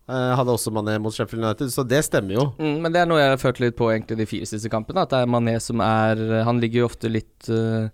Eh, 0.07 0.33
hadde 0.39 0.53
også 0.55 0.75
Mané 0.75 0.99
mot 1.03 1.15
Sheffield 1.15 1.45
United, 1.45 1.71
så 1.75 1.87
det 1.87 2.03
stemmer 2.07 2.41
jo. 2.41 2.49
Mm, 2.59 2.77
men 2.83 2.95
det 2.95 3.05
er 3.05 3.11
noe 3.11 3.23
jeg 3.23 3.33
har 3.37 3.43
følt 3.43 3.63
litt 3.63 3.79
på 3.79 3.93
egentlig 3.95 4.19
de 4.19 4.31
fire 4.35 4.51
siste 4.51 4.71
kampene. 4.73 5.07
At 5.07 5.15
det 5.15 5.23
er 5.23 5.31
Mané 5.31 5.57
som 5.63 5.83
er 5.83 6.43
Han 6.47 6.59
ligger 6.63 6.83
jo 6.83 6.91
ofte 6.91 7.11
litt 7.11 7.51
eh, 7.55 7.87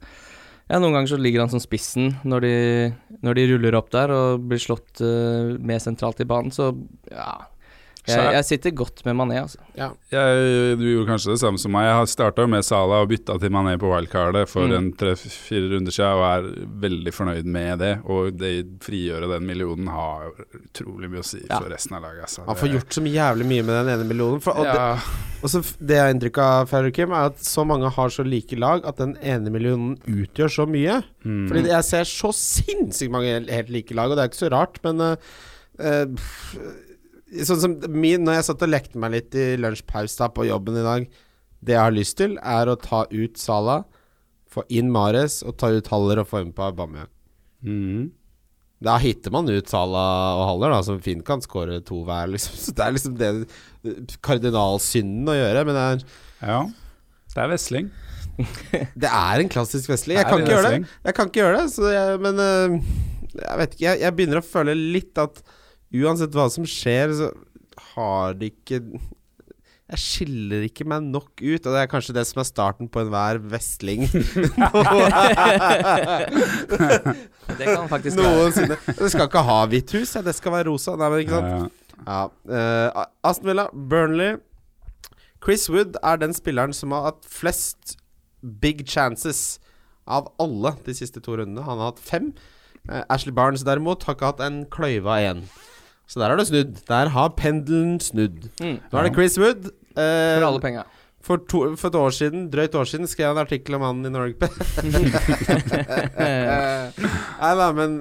Ja, 0.70 0.78
noen 0.78 0.94
ganger 0.94 1.10
så 1.12 1.18
ligger 1.20 1.44
han 1.44 1.52
som 1.52 1.62
spissen 1.62 2.14
når 2.28 2.44
de, 2.44 2.52
når 3.24 3.38
de 3.38 3.46
ruller 3.50 3.76
opp 3.76 3.90
der 3.94 4.12
og 4.14 4.44
blir 4.48 4.62
slått 4.62 5.02
uh, 5.04 5.58
mer 5.58 5.82
sentralt 5.82 6.22
i 6.22 6.28
banen, 6.28 6.54
så 6.54 6.70
ja. 7.10 7.34
Jeg, 8.02 8.32
jeg 8.34 8.44
sitter 8.48 8.72
godt 8.74 9.04
med 9.06 9.14
Mané, 9.14 9.36
altså. 9.44 9.60
jeg, 9.78 10.76
du 10.80 10.82
gjorde 10.88 11.06
kanskje 11.12 11.30
det 11.36 11.38
samme 11.38 11.60
som 11.62 11.70
meg. 11.70 11.84
Jeg 11.86 11.94
har 12.00 12.08
starta 12.10 12.46
med 12.50 12.64
Salah 12.66 13.04
og 13.04 13.10
bytta 13.12 13.36
til 13.38 13.52
Mané 13.54 13.76
på 13.78 13.86
wildcardet 13.92 14.48
for 14.50 14.66
Mm. 14.66 14.74
en 14.78 14.88
tre-fire 14.98 15.68
runder 15.70 15.94
siden, 15.94 16.18
og 16.18 16.24
er 16.26 16.66
veldig 16.82 17.12
fornøyd 17.14 17.44
med 17.46 17.78
det. 17.78 17.92
Og 18.10 18.32
det 18.40 18.50
frigjøre 18.82 19.28
den 19.30 19.46
millionen 19.46 19.86
har 19.94 20.32
utrolig 20.58 21.10
mye 21.12 21.22
å 21.22 21.28
si 21.30 21.44
Ja. 21.48 21.60
for 21.60 21.70
resten 21.70 21.94
av 21.94 22.02
laget. 22.02 22.22
Altså. 22.26 22.44
Han 22.50 22.56
får 22.58 22.72
gjort 22.74 22.98
så 22.98 23.04
jævlig 23.06 23.46
mye 23.46 23.62
med 23.70 23.74
den 23.86 23.92
ene 23.94 24.08
millionen. 24.10 24.40
For, 24.42 24.50
og 24.58 24.64
det, 24.66 24.74
ja, 24.74 24.98
og 25.42 25.48
så 25.54 25.62
det 25.78 25.94
jeg 25.94 26.02
har 26.02 26.12
inntrykk 26.16 26.38
av, 26.42 26.68
Farrow-Kim, 26.74 27.12
er 27.14 27.30
at 27.30 27.38
så 27.38 27.64
mange 27.66 27.88
har 27.88 28.08
så 28.10 28.26
like 28.26 28.58
lag 28.58 28.84
at 28.84 28.96
den 28.98 29.16
ene 29.22 29.50
millionen 29.50 29.96
utgjør 30.10 30.50
så 30.50 30.66
mye. 30.66 31.04
mm. 31.24 31.46
Fordi 31.48 31.68
jeg 31.70 31.84
ser 31.84 32.02
så 32.10 32.34
sinnssykt 32.34 33.14
mange 33.14 33.46
helt, 33.46 33.70
like 33.70 33.94
lag, 33.94 34.10
og 34.10 34.16
det 34.18 34.24
er 34.26 34.28
ikke 34.34 34.42
så 34.42 34.50
rart, 34.50 34.82
men 34.82 35.00
uh, 35.00 36.06
pff, 36.16 36.56
Sånn 37.32 37.60
som 37.62 37.74
min 37.88 38.26
Når 38.26 38.38
jeg 38.38 38.46
satt 38.50 38.64
og 38.66 38.72
lekte 38.72 39.00
meg 39.00 39.14
litt 39.14 39.36
i 39.38 39.52
lunsjpause 39.56 40.18
da 40.20 40.26
på 40.34 40.44
jobben 40.44 40.76
i 40.76 40.84
dag 40.84 41.06
Det 41.64 41.72
jeg 41.72 41.80
har 41.80 41.94
lyst 41.94 42.18
til, 42.18 42.34
er 42.38 42.68
å 42.68 42.76
ta 42.76 43.06
ut 43.08 43.40
Sala, 43.40 43.78
få 44.52 44.66
inn 44.68 44.90
Mares 44.92 45.40
og 45.46 45.56
ta 45.62 45.70
ut 45.72 45.88
Haller 45.92 46.20
og 46.20 46.28
få 46.28 46.42
inn 46.42 46.50
på 46.52 46.66
Aubameyang. 46.66 47.08
Mm. 47.62 48.10
Da 48.82 48.96
hitter 48.98 49.32
man 49.32 49.46
ut 49.48 49.70
Sala 49.70 50.02
og 50.40 50.44
Haller, 50.48 50.74
da, 50.74 50.80
som 50.84 50.98
fint 51.00 51.22
kan 51.24 51.40
skåre 51.44 51.78
to 51.86 52.02
hver. 52.04 52.32
Liksom. 52.34 52.58
Så 52.64 52.74
det 52.76 52.84
er 52.84 52.96
liksom 52.96 53.14
det 53.20 53.30
kardinalsynden 54.26 55.30
å 55.30 55.38
gjøre. 55.38 55.64
Men 55.68 55.78
det 55.78 55.84
er, 55.86 56.06
Ja. 56.42 56.60
Det 57.32 57.40
er 57.40 57.48
Vesling. 57.54 57.88
det 59.02 59.08
er 59.08 59.40
en 59.40 59.50
klassisk 59.52 59.90
vesling. 59.92 60.18
Jeg 60.18 60.28
kan 60.28 60.42
ikke 60.42 60.54
gjøre 60.56 60.70
det. 60.74 60.92
Jeg 61.06 61.16
kan 61.16 61.30
ikke 61.30 61.40
gjøre 61.40 61.58
det, 61.58 61.64
så 61.72 61.90
jeg, 61.92 62.20
men 62.24 62.40
øh, 62.42 62.76
jeg 63.38 63.58
vet 63.60 63.74
ikke. 63.76 63.84
Jeg, 63.86 64.00
jeg 64.02 64.16
begynner 64.18 64.40
å 64.40 64.44
føle 64.46 64.74
litt 64.76 65.20
at 65.20 65.40
uansett 65.92 66.34
hva 66.36 66.46
som 66.52 66.64
skjer, 66.68 67.12
så 67.18 67.26
har 67.94 68.36
det 68.38 68.52
ikke 68.54 68.78
Jeg 69.92 70.00
skiller 70.00 70.62
ikke 70.64 70.86
meg 70.88 71.04
nok 71.04 71.30
ut, 71.42 71.66
og 71.66 71.70
det 71.74 71.80
er 71.82 71.90
kanskje 71.90 72.14
det 72.16 72.24
som 72.28 72.40
er 72.40 72.48
starten 72.48 72.88
på 72.88 73.02
enhver 73.02 73.40
vestling 73.52 74.06
Det 77.58 77.66
kan 77.66 77.88
faktisk 77.90 78.16
noensinne. 78.16 78.78
Det 78.86 79.10
skal 79.12 79.26
ikke 79.28 79.42
ha 79.44 79.58
hvitt 79.68 79.92
hus, 79.98 80.14
ja, 80.16 80.22
det 80.24 80.34
skal 80.38 80.54
være 80.54 80.70
rosa. 80.70 80.94
Nei, 80.96 81.08
men 81.12 81.24
ikke 81.24 81.36
sant? 81.36 81.52
Ja. 81.52 81.58
Ja. 82.02 82.22
eh, 82.50 83.04
Aston 83.28 83.50
Villa, 83.52 83.68
Burnley 83.72 84.38
Chris 85.44 85.68
Wood 85.70 85.96
er 86.02 86.16
den 86.22 86.34
spilleren 86.34 86.72
som 86.74 86.94
har 86.94 87.08
hatt 87.10 87.26
flest 87.26 87.96
big 88.62 88.84
chances 88.88 89.58
av 90.06 90.30
alle 90.42 90.74
de 90.86 90.94
siste 90.94 91.20
to 91.22 91.36
rundene. 91.38 91.64
Han 91.66 91.78
har 91.82 91.92
hatt 91.92 92.02
fem. 92.02 92.32
Uh, 92.88 93.02
Ashley 93.10 93.34
Barnes 93.34 93.62
derimot 93.66 94.02
har 94.06 94.16
ikke 94.16 94.30
hatt 94.32 94.42
en 94.42 94.62
kløyva 94.70 95.18
én. 95.22 95.44
Så 96.12 96.20
der 96.20 96.28
har 96.28 96.36
det 96.36 96.44
snudd. 96.50 96.74
Der 96.90 97.08
har 97.14 97.30
pendelen 97.38 97.94
snudd. 98.04 98.50
Mm. 98.60 98.74
Nå 98.92 98.98
er 99.00 99.06
det 99.08 99.14
Chris 99.16 99.38
Wood. 99.40 99.70
eh, 99.96 100.34
For 100.36 100.44
alle 100.50 100.60
penga. 100.60 100.82
for, 101.22 101.38
to, 101.48 101.60
for 101.78 101.88
et 101.88 101.94
år 101.96 102.10
siden, 102.16 102.48
drøyt 102.52 102.74
år 102.74 102.84
siden, 102.90 103.06
skrev 103.08 103.28
jeg 103.28 103.36
en 103.36 103.40
artikkel 103.44 103.76
om 103.78 103.84
han 103.86 104.00
i 104.04 104.10
Norge 104.10 104.34
Nei 106.18 107.52
da, 107.58 107.68
men 107.76 107.94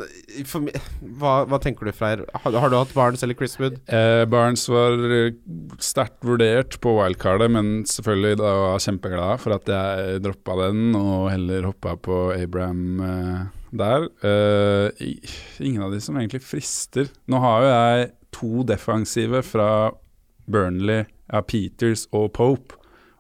for 0.50 0.66
hva, 1.22 1.34
hva 1.50 1.60
tenker 1.62 1.86
du, 1.88 1.94
Freyr? 1.96 2.24
Har, 2.44 2.58
har 2.64 2.74
du 2.74 2.78
hatt 2.80 2.94
Barnes 2.98 3.24
eller 3.26 3.38
Chris 3.38 3.56
Wood? 3.62 3.78
Eh, 3.94 4.24
Barnes 4.32 4.66
var 4.72 4.98
sterkt 5.82 6.20
vurdert 6.28 6.80
på 6.84 6.96
wildcardet, 6.98 7.52
men 7.54 7.72
selvfølgelig 7.90 8.40
da 8.42 8.52
var 8.58 8.76
jeg 8.76 8.86
kjempeglad 8.90 9.42
for 9.46 9.58
at 9.58 9.72
jeg 9.76 10.22
droppa 10.26 10.58
den 10.66 10.96
og 11.00 11.30
heller 11.34 11.70
hoppa 11.72 11.96
på 12.02 12.22
Abraham 12.36 12.84
eh, 13.06 13.42
der. 13.72 14.08
Uh, 14.24 14.90
ingen 15.64 15.84
av 15.86 15.92
de 15.94 16.02
som 16.04 16.18
egentlig 16.20 16.44
frister. 16.44 17.10
Nå 17.32 17.40
har 17.44 17.64
jo 17.64 17.72
jeg 17.72 18.12
to 18.36 18.64
defensive 18.68 19.42
fra 19.48 19.70
Burnley, 20.52 21.06
ja, 21.32 21.42
Peters 21.42 22.08
og 22.12 22.32
Pope. 22.34 22.78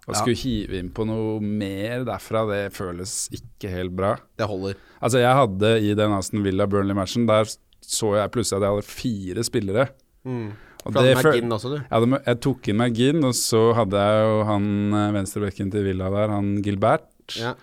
Og 0.07 0.15
Ja. 0.15 0.19
skulle 0.19 0.35
hive 0.41 0.79
inn 0.79 0.89
på 0.89 1.05
noe 1.05 1.39
mer 1.39 2.03
derfra, 2.07 2.41
det 2.49 2.73
føles 2.73 3.29
ikke 3.31 3.69
helt 3.69 3.93
bra. 3.95 4.15
Det 4.37 4.47
holder. 4.49 4.75
Altså 5.01 5.19
Jeg 5.21 5.35
hadde 5.37 5.69
i 5.81 5.93
den 5.93 6.11
Aston 6.11 6.43
Villa-Burnley-matchen, 6.43 7.27
der 7.27 7.45
så 7.81 8.15
jeg 8.17 8.31
plutselig 8.31 8.57
at 8.57 8.65
jeg 8.65 8.73
hadde 8.75 8.89
fire 8.89 9.43
spillere. 9.43 9.87
Mm. 10.25 10.51
Og 10.85 10.93
det 10.93 11.17
Ginn 11.21 11.53
også, 11.53 11.69
du. 11.69 11.77
jeg, 11.77 12.21
jeg 12.25 12.39
tok 12.41 12.67
inn 12.71 12.77
meg 12.77 12.95
Ginn, 12.97 13.23
og 13.23 13.35
så 13.37 13.73
hadde 13.77 14.01
jeg 14.01 14.23
jo 14.25 14.43
han 14.49 14.93
eh, 14.97 15.11
venstrebekken 15.13 15.71
til 15.73 15.83
Villa 15.85 16.09
der, 16.09 16.33
han 16.33 16.55
Gilbert. 16.65 17.05
Ja. 17.37 17.53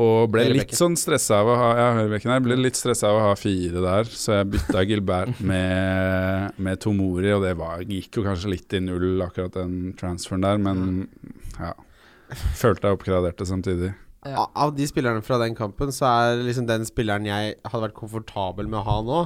Og 0.00 0.26
ble 0.34 0.48
litt 0.50 0.72
sånn 0.74 0.96
stressa 0.98 1.38
av 1.44 1.48
å 1.52 1.56
ha 1.58 1.66
Ja, 1.78 1.88
høyrebekken 2.00 2.32
her. 2.32 2.42
Ble 2.42 2.56
litt 2.58 2.78
stressa 2.78 3.12
av 3.12 3.18
å 3.20 3.26
ha 3.28 3.34
fire 3.38 3.82
der, 3.84 4.08
så 4.10 4.40
jeg 4.40 4.50
bytta 4.56 4.82
Gilbert 4.88 5.42
med, 5.50 6.56
med 6.58 6.80
Tomori, 6.82 7.30
og 7.36 7.44
det 7.46 7.54
var, 7.60 7.84
gikk 7.86 8.18
jo 8.18 8.24
kanskje 8.26 8.50
litt 8.56 8.74
i 8.74 8.82
null, 8.82 9.22
akkurat 9.22 9.54
den 9.60 9.94
transferen 9.98 10.46
der, 10.46 10.58
men 10.62 11.04
ja. 11.60 11.74
Følte 12.58 12.88
jeg 12.88 12.96
oppgraderte 12.96 13.46
samtidig. 13.46 13.92
Ja. 14.26 14.48
Av 14.56 14.72
de 14.74 14.86
spillerne 14.88 15.22
fra 15.22 15.38
den 15.38 15.54
kampen, 15.54 15.92
så 15.94 16.08
er 16.08 16.42
liksom 16.42 16.66
den 16.66 16.86
spilleren 16.88 17.28
jeg 17.28 17.54
hadde 17.62 17.82
vært 17.84 17.98
komfortabel 17.98 18.66
med 18.66 18.80
å 18.80 18.86
ha 18.88 19.00
nå, 19.04 19.22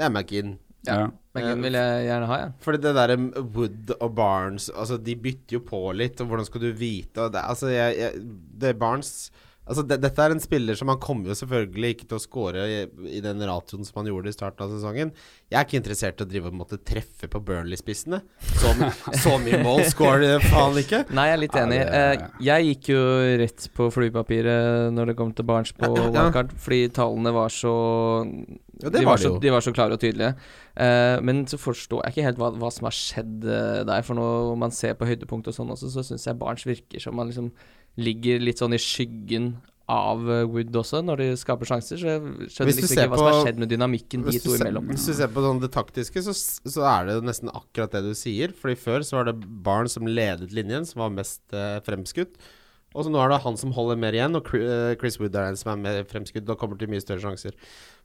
det 0.00 0.08
er 0.08 0.14
McInn. 0.14 0.54
Ja. 0.88 0.96
Ja. 0.96 1.08
McInn 1.36 1.62
vil 1.62 1.76
jeg 1.78 2.06
gjerne 2.08 2.28
ha, 2.32 2.38
ja. 2.40 2.50
Fordi 2.64 2.80
det 2.82 2.94
derre 2.96 3.14
Wood 3.54 3.92
og 3.94 4.16
Barnes 4.18 4.66
Altså, 4.74 4.98
de 4.98 5.14
bytter 5.14 5.56
jo 5.56 5.60
på 5.64 5.78
litt, 5.94 6.18
og 6.20 6.28
hvordan 6.28 6.48
skal 6.48 6.64
du 6.64 6.72
vite 6.76 7.22
og 7.22 7.36
det, 7.36 7.44
Altså, 7.46 7.70
jeg, 7.70 7.94
jeg 8.00 8.24
Det 8.60 8.72
Barnes 8.80 9.30
Altså, 9.62 9.84
det, 9.86 10.00
dette 10.02 10.18
er 10.24 10.32
en 10.34 10.40
spiller 10.42 10.74
som 10.74 10.88
Han 10.90 10.98
kommer 10.98 11.30
jo 11.30 11.36
selvfølgelig 11.38 11.90
ikke 11.94 12.06
til 12.10 12.16
å 12.18 12.22
score 12.24 12.64
i, 12.66 12.78
i 13.14 13.20
den 13.22 13.38
ratioen 13.46 13.86
som 13.86 14.00
han 14.00 14.08
gjorde 14.10 14.32
i 14.32 14.34
starten 14.34 14.64
av 14.66 14.72
sesongen. 14.74 15.12
Jeg 15.52 15.58
er 15.60 15.66
ikke 15.68 15.78
interessert 15.78 16.18
i 16.18 16.24
å 16.24 16.28
drive 16.32 16.50
og 16.50 16.56
måtte 16.58 16.80
treffe 16.82 17.28
på 17.30 17.38
Burnley-spissene. 17.46 18.18
Så, 18.58 18.72
så 19.22 19.36
mye 19.38 19.60
mål 19.62 19.84
scorer 19.92 20.24
de 20.24 20.32
faen 20.50 20.80
ikke. 20.82 21.04
Nei, 21.14 21.28
jeg 21.30 21.36
er 21.38 21.42
litt 21.44 21.54
Ja, 21.60 21.62
enig. 21.68 21.78
det- 21.78 21.90
Eh, 21.92 22.26
jeg 22.42 22.66
gikk 22.72 22.88
jo 22.90 23.02
rett 23.38 23.68
på 23.76 23.86
flypapiret 23.94 24.90
når 24.96 25.12
det 25.12 25.16
kom 25.20 25.30
til 25.36 25.46
Barents 25.46 25.72
på 25.78 25.86
Ja. 25.92 26.08
wildcard, 26.10 26.50
fordi 26.58 26.88
tallene 26.98 27.32
var 27.32 27.48
så 27.54 27.72
Ja, 28.82 28.88
det 28.90 28.98
de, 28.98 29.04
var 29.06 29.16
så, 29.22 29.38
de 29.38 29.50
var 29.54 29.60
så 29.62 29.70
klare 29.72 29.94
og 29.94 30.00
tydelige. 30.02 30.34
Eh, 30.74 31.20
men 31.22 31.44
så 31.46 31.54
forstår 31.60 32.02
jeg 32.02 32.14
ikke 32.16 32.24
helt 32.26 32.38
hva, 32.42 32.50
hva 32.58 32.70
som 32.74 32.88
har 32.88 32.96
skjedd 32.96 33.44
eh, 33.46 33.84
der. 33.86 34.02
For 34.02 34.18
når 34.18 34.56
man 34.58 34.74
ser 34.74 34.94
på 34.98 35.06
høydepunkt 35.06 35.46
og 35.46 35.54
sånn 35.54 35.70
også, 35.70 35.92
så 35.94 36.02
syns 36.02 36.26
jeg 36.26 36.38
Barents 36.40 36.66
virker 36.66 36.98
som 37.04 37.14
man 37.14 37.30
liksom 37.30 37.52
ligger 38.00 38.40
litt 38.40 38.62
sånn 38.62 38.76
i 38.76 38.80
skyggen 38.80 39.54
av 39.92 40.22
eh, 40.30 40.44
Wood 40.48 40.76
også, 40.78 41.02
når 41.04 41.20
de 41.20 41.26
skaper 41.40 41.68
sjanser. 41.68 42.00
Så 42.00 42.08
jeg 42.08 42.22
skjønner 42.54 42.72
liksom 42.72 42.94
ikke 42.96 43.06
hva 43.12 43.18
som 43.20 43.28
har 43.28 43.38
skjedd 43.46 43.60
med 43.62 43.72
dynamikken 43.72 44.24
de 44.28 44.40
to 44.42 44.56
imellom. 44.56 44.88
hvis 44.92 45.06
du 45.10 45.14
ser 45.18 45.30
på 45.34 45.44
sånn 45.44 45.60
det 45.62 45.72
taktiske, 45.74 46.24
så, 46.24 46.34
så 46.36 46.86
er 46.94 47.10
det 47.10 47.18
nesten 47.26 47.52
akkurat 47.52 47.94
det 47.96 48.04
du 48.06 48.12
sier. 48.18 48.54
Fordi 48.56 48.78
før 48.80 49.06
så 49.06 49.18
var 49.18 49.30
det 49.30 49.36
Barn 49.42 49.90
som 49.92 50.08
ledet 50.08 50.52
linjen, 50.56 50.88
som 50.88 51.04
var 51.04 51.14
mest 51.14 51.42
eh, 51.56 51.78
fremskutt. 51.86 52.38
Og 52.92 53.06
så 53.06 53.12
nå 53.12 53.20
er 53.22 53.32
det 53.32 53.40
han 53.44 53.56
som 53.56 53.72
holder 53.72 54.00
mer 54.00 54.16
igjen, 54.16 54.36
og 54.36 54.52
eh, 54.58 54.92
Chris 55.00 55.18
Wood 55.20 55.34
er 55.34 55.50
den 55.50 55.60
som 55.60 55.72
er 55.72 55.80
mer 55.80 56.08
fremskutt 56.08 56.48
og 56.52 56.60
kommer 56.60 56.80
til 56.80 56.90
mye 56.92 57.02
større 57.02 57.24
sjanser. 57.24 57.56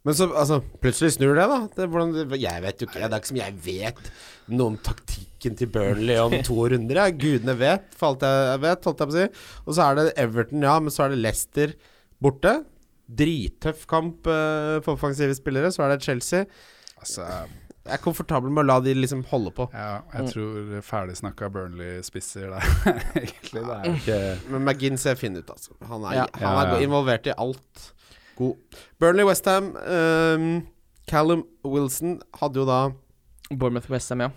Men 0.06 0.16
så 0.16 0.28
altså, 0.40 0.62
plutselig 0.82 1.14
snur 1.18 1.34
det, 1.36 1.48
da. 1.52 1.58
Det, 1.76 1.88
hvordan, 1.92 2.14
jeg 2.40 2.62
vet 2.64 2.80
jo 2.82 2.88
ikke. 2.88 3.02
Det 3.02 3.12
er 3.12 3.18
ikke 3.22 3.32
som 3.34 3.40
jeg 3.42 3.56
vet 3.66 4.12
noe 4.48 4.68
om 4.72 4.78
taktikken 4.80 5.58
til 5.60 5.68
Burnley 5.74 6.16
om 6.22 6.32
to 6.48 6.56
runder. 6.72 6.96
Ja. 7.02 7.10
Gudene 7.12 7.58
vet, 7.60 7.90
for 7.98 8.14
alt 8.14 8.24
jeg 8.24 8.62
vet, 8.64 8.88
holdt 8.88 9.04
jeg 9.04 9.10
på 9.12 9.16
å 9.16 9.18
si. 9.18 9.28
Og 9.66 9.76
så 9.76 9.84
er 9.90 10.00
det 10.00 10.06
Everton, 10.24 10.64
ja, 10.64 10.78
men 10.80 10.94
så 10.96 11.04
er 11.08 11.12
det 11.16 11.20
Leicester 11.26 11.74
borte. 12.24 12.54
Drittøff 13.08 13.86
kamp 13.88 14.28
uh, 14.32 14.80
for 14.86 14.96
offensive 14.96 15.36
spillere. 15.36 15.72
Så 15.76 15.84
er 15.84 15.94
det 15.96 16.04
Chelsea. 16.08 16.46
Altså, 17.02 17.28
Jeg 17.88 17.96
er 17.96 18.02
komfortabel 18.04 18.52
med 18.52 18.64
å 18.66 18.68
la 18.68 18.80
de 18.84 18.94
liksom 18.98 19.22
holde 19.30 19.52
på. 19.56 19.68
ja, 19.74 20.00
Mm. 20.08 20.16
jeg 20.16 20.32
tror 20.34 20.82
ferdigsnakka 20.84 21.48
Burnley-spisser 21.52 22.50
der, 22.52 22.66
egentlig. 23.22 23.62
Det 23.64 23.76
er 23.78 23.94
ikke 23.94 24.18
Men 24.52 24.64
McGinn 24.68 24.98
ser 25.00 25.16
fin 25.20 25.36
ut, 25.40 25.48
altså. 25.52 25.76
Han 25.88 26.04
er, 26.08 26.18
Ja. 26.22 26.26
han 26.40 26.58
er 26.64 26.74
Ja, 26.74 26.80
ja. 26.80 26.88
involvert 26.88 27.28
i 27.28 27.36
alt. 27.38 27.94
God. 28.38 28.80
Burnley-Westham. 29.02 29.74
Um, 29.84 30.50
Callum 31.08 31.46
Wilson 31.64 32.18
hadde 32.36 32.60
jo 32.62 32.66
da 32.68 32.82
Bournemouth 33.50 33.88
Westham, 33.88 34.20
ja. 34.26 34.28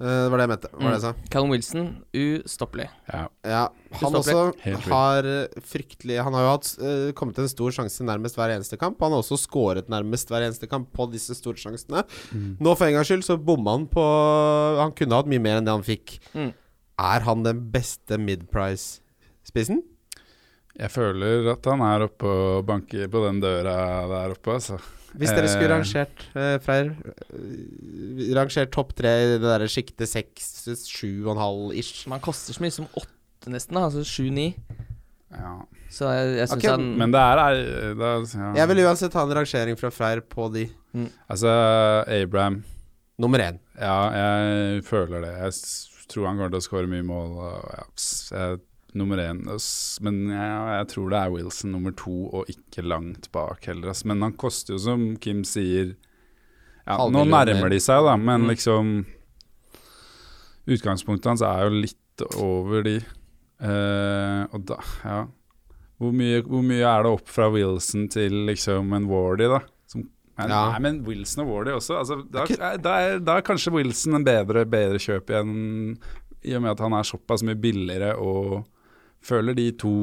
eh, 0.00 0.22
Det 0.24 0.30
var 0.32 0.40
det 0.40 0.44
jeg 0.46 0.50
mente. 0.54 0.68
Var 0.72 0.86
det 0.88 0.94
jeg 0.94 1.02
sa? 1.02 1.10
Callum 1.34 1.50
Wilson, 1.52 1.88
ustoppelig. 2.16 2.86
Ja. 3.12 3.26
Ja, 3.44 3.64
han 4.00 4.16
også 4.16 4.46
Helt 4.64 4.88
har 4.88 5.28
eh, 5.28 5.58
fryktelig 5.68 6.16
Han 6.24 6.32
har 6.38 6.46
jo 6.46 6.52
hatt, 6.54 6.70
uh, 6.80 7.10
kommet 7.18 7.36
til 7.36 7.44
en 7.44 7.52
stor 7.52 7.76
sjanse 7.76 8.06
nærmest 8.08 8.40
hver 8.40 8.54
eneste 8.56 8.78
kamp. 8.80 8.96
Han 9.04 9.12
har 9.12 9.20
også 9.20 9.36
skåret 9.44 9.92
nærmest 9.92 10.32
hver 10.32 10.46
eneste 10.48 10.68
kamp 10.70 10.88
på 10.96 11.10
disse 11.12 11.36
store 11.36 11.60
sjansene. 11.60 12.06
Mm. 12.32 12.50
Nå 12.64 12.72
for 12.72 12.88
en 12.88 12.96
gangs 12.96 13.12
skyld 13.12 13.26
så 13.28 13.36
bomma 13.36 13.76
han 13.76 13.84
på 13.92 14.04
Han 14.80 14.96
kunne 14.96 15.20
hatt 15.20 15.28
mye 15.28 15.44
mer 15.44 15.60
enn 15.60 15.68
det 15.68 15.76
han 15.76 15.84
fikk. 15.84 16.16
Mm. 16.32 16.54
Er 17.04 17.26
han 17.28 17.44
den 17.44 17.60
beste 17.74 18.16
mid-price-spissen? 18.22 19.84
Jeg 20.74 20.90
føler 20.90 21.46
at 21.52 21.66
han 21.70 21.82
er 21.86 22.04
oppe 22.08 22.26
og 22.26 22.64
banker 22.66 23.06
på 23.12 23.20
den 23.28 23.40
døra 23.42 23.74
der 24.10 24.34
oppe, 24.34 24.56
altså. 24.58 24.80
Hvis 25.14 25.30
dere 25.30 25.46
skulle 25.46 25.70
Eh. 25.70 25.76
rangert, 25.76 26.24
eh, 26.34 26.56
Freyr 26.58 26.88
eh, 26.90 28.34
Rangert 28.34 28.72
topp 28.74 28.94
tre 28.98 29.12
i 29.22 29.28
det 29.36 29.42
derre 29.44 29.68
sjiktet 29.70 30.10
seks, 30.10 30.48
sju 30.90 31.22
og 31.28 31.36
en 31.36 31.42
halv 31.44 31.76
ish. 31.78 32.08
Man 32.10 32.18
koster 32.24 32.56
så 32.56 32.64
mye 32.64 32.74
som 32.74 32.88
åtte, 32.98 33.46
nesten. 33.46 33.74
da, 33.78 33.84
Altså 33.86 34.02
sju-ni. 34.02 34.56
Ja. 35.30 35.54
Så 35.90 36.10
jeg, 36.10 36.36
jeg 36.40 36.48
syns 36.48 36.58
okay. 36.58 36.70
han 36.74 36.98
Men 36.98 37.12
det 37.14 37.20
er, 37.22 37.38
er 37.38 37.94
det, 37.94 38.34
ja. 38.34 38.50
Jeg 38.58 38.68
vil 38.72 38.82
uansett 38.88 39.14
ha 39.14 39.22
en 39.22 39.34
rangering 39.38 39.78
fra 39.78 39.90
Freyr 39.94 40.20
på 40.26 40.48
de. 40.52 40.68
Altså, 41.30 41.48
Abraham 42.10 42.64
Nummer 43.18 43.38
én. 43.38 43.58
Ja, 43.78 44.10
jeg 44.10 44.82
føler 44.84 45.22
det. 45.22 45.30
Jeg 45.38 46.08
tror 46.10 46.26
han 46.26 46.36
kommer 46.38 46.50
til 46.50 46.58
å 46.58 46.66
skåre 46.66 46.90
mye 46.90 47.04
mål. 47.06 47.36
Og, 47.38 47.68
ja, 47.70 47.84
jeg, 48.34 48.58
nummer 48.94 49.18
én 49.18 49.42
Men 50.04 50.20
jeg, 50.30 50.50
jeg 50.78 50.88
tror 50.92 51.10
det 51.10 51.20
er 51.20 51.34
Wilson 51.34 51.72
nummer 51.74 51.94
to, 51.98 52.14
og 52.32 52.50
ikke 52.50 52.84
langt 52.86 53.30
bak 53.32 53.66
heller. 53.66 53.94
Men 54.04 54.22
han 54.22 54.36
koster 54.40 54.74
jo, 54.74 54.78
som 54.78 55.06
Kim 55.16 55.44
sier 55.44 55.94
ja, 56.86 56.98
Nå 57.08 57.24
nærmer 57.24 57.70
de 57.72 57.80
seg, 57.80 58.04
da, 58.04 58.16
men 58.16 58.44
Mm. 58.44 58.50
liksom 58.52 58.90
Utgangspunktet 60.64 61.28
hans 61.28 61.42
er 61.44 61.64
jo 61.66 61.80
litt 61.82 62.24
over 62.40 62.82
de. 62.86 62.98
Uh, 63.60 64.44
og 64.52 64.64
da, 64.68 64.78
ja 65.04 65.24
hvor 66.02 66.14
mye, 66.16 66.42
hvor 66.42 66.64
mye 66.66 66.82
er 66.84 67.04
det 67.06 67.12
opp 67.14 67.30
fra 67.30 67.46
Wilson 67.54 68.08
til 68.12 68.34
liksom 68.48 68.92
en 68.96 69.06
Wardy, 69.10 69.46
da? 69.52 69.60
Som, 69.90 70.08
men, 70.36 70.50
Ja. 70.50 70.62
Nei, 70.74 70.80
men 70.82 71.00
Wilson 71.06 71.44
og 71.44 71.52
Wardy 71.52 71.74
også. 71.76 71.98
Altså, 72.00 72.18
da, 72.28 72.44
er 72.50 72.78
da, 72.82 72.94
er, 73.00 73.18
da 73.22 73.38
er 73.38 73.46
kanskje 73.46 73.72
Wilson 73.76 74.18
en 74.18 74.26
bedre, 74.26 74.64
bedre 74.66 74.98
kjøp 75.00 75.30
igjen, 75.30 75.96
i 76.44 76.56
og 76.58 76.64
med 76.64 76.74
at 76.74 76.82
han 76.84 76.96
er 76.98 77.06
såpass 77.08 77.44
mye 77.46 77.56
billigere 77.56 78.16
og 78.20 78.64
føler 79.24 79.56
de 79.56 79.70
to 79.80 79.94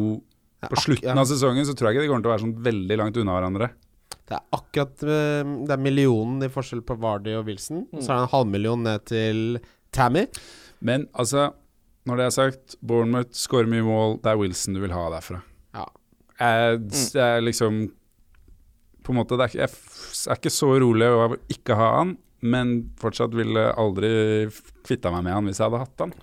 På 0.61 0.77
slutten 0.77 1.17
av 1.17 1.25
sesongen 1.29 1.65
så 1.65 1.73
tror 1.77 1.89
jeg 1.89 1.97
ikke 1.97 2.05
de 2.05 2.11
kommer 2.11 2.25
til 2.25 2.31
å 2.31 2.35
være 2.35 2.45
sånn 2.45 2.59
veldig 2.65 2.97
langt 3.01 3.17
unna 3.21 3.37
hverandre. 3.37 3.71
Det 4.31 4.37
er 4.37 4.43
akkurat 4.55 5.03
eh, 5.03 5.53
Det 5.67 5.75
er 5.75 5.81
millionen 5.81 6.43
i 6.45 6.51
forskjell 6.51 6.83
på 6.87 6.97
Vardy 7.01 7.33
og 7.39 7.47
Wilson. 7.49 7.85
Mm. 7.91 8.01
Så 8.01 8.05
er 8.07 8.13
det 8.13 8.27
en 8.27 8.33
halvmillion 8.35 8.85
ned 8.87 9.07
til 9.09 9.41
Tammy. 9.95 10.27
Men 10.85 11.07
altså, 11.11 11.49
når 12.07 12.19
det 12.19 12.27
er 12.27 12.35
sagt, 12.35 12.77
Bournemouth 12.81 13.35
skårer 13.37 13.69
mye 13.69 13.85
mål, 13.85 14.19
det 14.23 14.31
er 14.31 14.39
Wilson 14.39 14.77
du 14.77 14.81
vil 14.83 14.95
ha 14.95 15.07
derfra. 15.13 15.41
Ja. 15.75 15.87
Jeg, 16.41 16.79
jeg 17.13 17.21
er 17.21 17.43
liksom 17.43 17.83
På 19.05 19.13
en 19.13 19.19
måte, 19.19 19.37
det 19.37 19.49
er, 19.49 19.55
jeg 19.61 20.31
er 20.31 20.39
ikke 20.39 20.53
så 20.53 20.71
rolig 20.81 21.07
å 21.09 21.31
ikke 21.51 21.77
ha 21.77 21.87
han, 21.99 22.15
men 22.41 22.73
fortsatt 23.01 23.33
ville 23.37 23.67
aldri 23.77 24.11
kvitta 24.85 25.11
meg 25.13 25.25
med 25.25 25.35
han 25.35 25.49
hvis 25.49 25.61
jeg 25.61 25.67
hadde 25.67 25.81
hatt 25.83 26.03
han. 26.05 26.13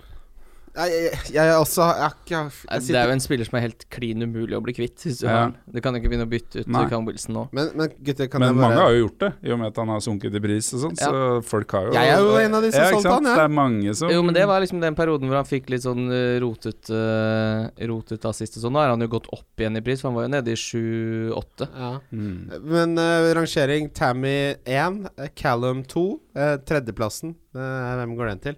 Jeg, 0.75 0.91
jeg, 1.03 1.33
jeg 1.35 1.55
også 1.57 1.85
jeg, 1.97 2.15
jeg, 2.29 2.51
jeg, 2.69 2.83
Det 2.87 2.97
er 2.99 3.09
jo 3.09 3.13
en 3.15 3.23
spiller 3.23 3.47
som 3.47 3.57
er 3.59 3.63
helt 3.65 3.85
klin 3.93 4.25
umulig 4.25 4.57
å 4.57 4.61
bli 4.63 4.75
kvitt. 4.77 4.97
Hvis 5.05 5.21
du 5.21 5.27
Ja. 5.29 5.49
Du 5.69 5.79
kan 5.83 5.95
ikke 5.97 6.11
begynne 6.11 6.27
å 6.27 6.31
bytte 6.31 6.63
ut 6.63 6.69
Cam 6.91 7.07
Wilson 7.07 7.35
nå. 7.37 7.43
men, 7.55 7.71
men 7.77 7.91
gutter, 8.05 8.29
kan 8.31 8.43
Men 8.43 8.51
jeg 8.51 8.59
mange 8.59 8.75
bare 8.75 8.85
har 8.85 8.95
jo 8.95 9.01
gjort 9.03 9.19
det, 9.23 9.31
i 9.45 9.53
og 9.53 9.59
med 9.61 9.71
at 9.71 9.81
han 9.81 9.93
har 9.93 10.03
sunket 10.05 10.37
i 10.39 10.41
pris 10.43 10.69
og 10.75 10.83
sånn. 10.85 10.95
Så 10.99 11.11
folk 11.49 11.75
har 11.77 11.89
jo 11.89 11.95
Jeg 11.97 12.13
er 12.13 12.23
jo 12.23 12.37
en 12.41 12.59
av 12.59 12.65
de 12.65 12.71
som 12.73 12.83
Ja, 12.83 12.89
solgte 12.95 13.15
han, 13.15 13.29
jeg. 13.29 13.39
Det 13.39 13.45
er 13.45 13.55
mange 13.59 13.95
som 13.99 14.13
Jo, 14.13 14.23
men 14.25 14.37
det 14.37 14.45
var 14.49 14.63
liksom 14.63 14.81
den 14.83 14.97
perioden 14.97 15.31
hvor 15.31 15.41
han 15.41 15.49
fikk 15.49 15.69
litt 15.73 15.85
sånn 15.85 16.05
uh, 16.09 16.37
rotet 16.43 16.91
uh, 16.93 17.69
Rotet 17.89 18.25
assist 18.29 18.57
og 18.59 18.65
sånn. 18.65 18.75
Nå 18.75 18.81
har 18.83 18.93
han 18.93 19.03
jo 19.05 19.09
gått 19.11 19.29
opp 19.35 19.61
igjen 19.61 19.77
i 19.79 19.83
pris, 19.85 20.01
for 20.01 20.09
han 20.11 20.17
var 20.19 20.27
jo 20.27 20.33
nede 20.35 20.53
i 20.53 20.59
7-8. 20.59 21.69
ja. 21.73 21.91
mm. 22.11 22.37
Men 22.69 22.97
uh, 22.99 23.29
rangering 23.37 23.89
Tammy 23.95 24.55
1, 24.65 25.05
eh, 25.17 25.31
Callum 25.35 25.83
2, 25.89 26.07
Uh, 26.39 26.55
tredjeplassen. 26.63 27.33
eh, 27.57 27.95
hvem 27.99 28.11
går 28.15 28.29
den 28.29 28.39
til? 28.39 28.55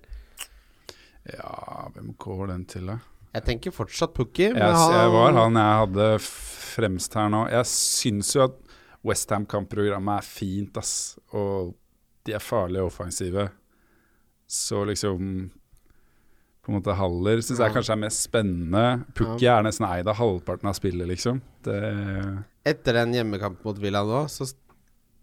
Ja, 1.29 1.87
hvem 1.93 2.13
går 2.17 2.47
den 2.53 2.65
til, 2.69 2.89
da? 2.89 2.97
Jeg 3.31 3.45
tenker 3.47 3.71
fortsatt 3.75 4.13
Pukki. 4.15 4.49
Jeg, 4.49 4.55
jeg 4.57 5.11
var 5.13 5.37
han 5.37 5.55
jeg 5.55 5.79
hadde 5.85 6.07
fremst 6.25 7.15
her 7.15 7.29
nå. 7.31 7.45
Jeg 7.53 7.69
syns 7.69 8.33
jo 8.35 8.43
at 8.49 8.57
Westham-kampprogrammet 9.07 10.19
er 10.19 10.27
fint, 10.27 10.77
ass. 10.81 11.15
Og 11.37 11.71
de 12.27 12.35
er 12.37 12.43
farlige 12.43 12.85
offensive. 12.85 13.47
Så 14.51 14.83
liksom 14.85 15.49
På 16.61 16.69
en 16.69 16.75
måte 16.77 16.93
Haller 16.93 17.39
syns 17.41 17.61
jeg 17.63 17.73
kanskje 17.73 17.95
er 17.95 18.01
mest 18.03 18.25
spennende. 18.27 18.83
Pukki 19.17 19.47
er 19.49 19.63
nesten 19.65 19.87
eid 19.87 20.09
av 20.11 20.19
halvparten 20.19 20.69
av 20.69 20.75
spillet, 20.77 21.07
liksom. 21.09 21.39
Det, 21.65 21.77
Etter 22.67 22.99
den 22.99 23.15
hjemmekampen 23.15 23.65
mot 23.65 23.79
Villa 23.81 24.03
nå, 24.05 24.25
så, 24.29 24.45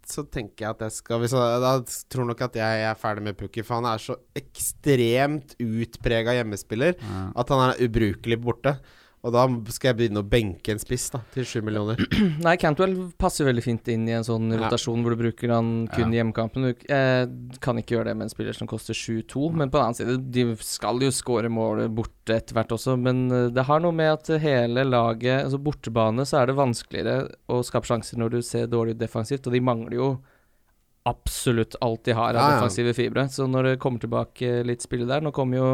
så 0.09 0.25
tenker 0.25 0.65
jeg 0.65 0.77
at 0.77 0.85
jeg 0.87 0.95
skal 0.97 1.25
jeg, 1.27 1.33
Da 1.37 1.73
tror 2.09 2.25
jeg 2.25 2.31
nok 2.31 2.45
at 2.49 2.57
jeg 2.57 2.85
er 2.89 3.01
ferdig 3.01 3.25
med 3.27 3.37
Pukki, 3.39 3.65
for 3.67 3.81
han 3.81 3.89
er 3.91 4.01
så 4.03 4.17
ekstremt 4.39 5.57
utprega 5.61 6.39
hjemmespiller 6.39 6.97
ja. 6.97 7.21
at 7.37 7.53
han 7.53 7.65
er 7.67 7.83
ubrukelig 7.85 8.41
borte. 8.41 8.79
Og 9.27 9.33
da 9.35 9.43
skal 9.75 9.89
jeg 9.91 9.97
begynne 9.99 10.21
å 10.23 10.27
benke 10.31 10.71
en 10.71 10.79
spiss 10.79 11.09
da 11.11 11.19
til 11.35 11.43
sju 11.49 11.59
millioner. 11.67 11.99
Nei, 12.47 12.53
Cantwell 12.61 12.93
passer 13.19 13.49
veldig 13.49 13.65
fint 13.65 13.89
inn 13.91 14.05
i 14.07 14.15
en 14.15 14.27
sånn 14.27 14.47
Ja. 14.55 14.61
rotasjon 14.63 15.03
hvor 15.03 15.17
du 15.17 15.19
bruker 15.25 15.51
han 15.51 15.73
kun 15.91 16.13
i 16.13 16.17
Ja. 16.17 16.23
hjemmekampen. 16.23 16.69
Du 16.69 16.87
eh, 16.95 17.27
kan 17.65 17.81
ikke 17.83 17.97
gjøre 17.97 18.13
det 18.13 18.17
med 18.21 18.29
en 18.29 18.33
spiller 18.33 18.55
som 18.55 18.71
koster 18.71 18.95
7-2, 18.95 19.49
men 19.59 19.73
på 19.73 19.81
den 19.81 19.89
annen 19.89 19.99
side, 19.99 20.17
de 20.31 20.45
skal 20.63 21.03
jo 21.03 21.11
skåre 21.11 21.51
mål 21.51 21.89
borte 21.91 22.37
etter 22.39 22.55
hvert 22.55 22.71
også, 22.79 22.95
men 23.01 23.27
eh, 23.35 23.49
det 23.51 23.67
har 23.67 23.83
noe 23.83 23.93
med 23.93 24.13
at 24.21 24.31
hele 24.43 24.85
laget 24.87 25.45
Altså 25.49 25.59
bortebane 25.59 26.23
så 26.29 26.39
er 26.43 26.47
det 26.53 26.59
vanskeligere 26.61 27.29
å 27.51 27.59
skape 27.67 27.91
sjanser 27.91 28.19
når 28.23 28.37
du 28.37 28.43
ser 28.47 28.71
dårlig 28.71 28.95
ut 28.95 29.03
defensivt, 29.03 29.47
og 29.51 29.53
de 29.59 29.61
mangler 29.67 29.99
jo 29.99 30.11
absolutt 31.09 31.75
alt 31.81 32.05
de 32.05 32.13
har 32.15 32.37
av 32.37 32.43
ja. 32.43 32.49
defensive 32.59 32.95
fibre. 32.95 33.27
Så 33.33 33.47
når 33.49 33.73
det 33.73 33.79
kommer 33.83 34.03
tilbake 34.03 34.61
litt 34.67 34.85
spillet 34.85 35.09
der 35.09 35.25
Nå 35.25 35.33
kommer 35.35 35.57
jo 35.59 35.69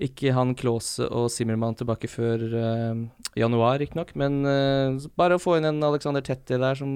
ikke 0.00 0.32
han 0.36 0.54
Klause 0.58 1.06
og 1.08 1.28
Zimmermann 1.32 1.76
tilbake 1.78 2.08
før 2.10 2.44
uh, 2.54 3.02
januar, 3.38 3.78
riktignok. 3.82 4.14
Men 4.18 4.40
uh, 4.46 5.10
bare 5.20 5.36
å 5.36 5.42
få 5.42 5.58
inn 5.58 5.68
en 5.68 5.84
Alexander 5.86 6.24
Tetti 6.24 6.58
der 6.60 6.78
som 6.78 6.94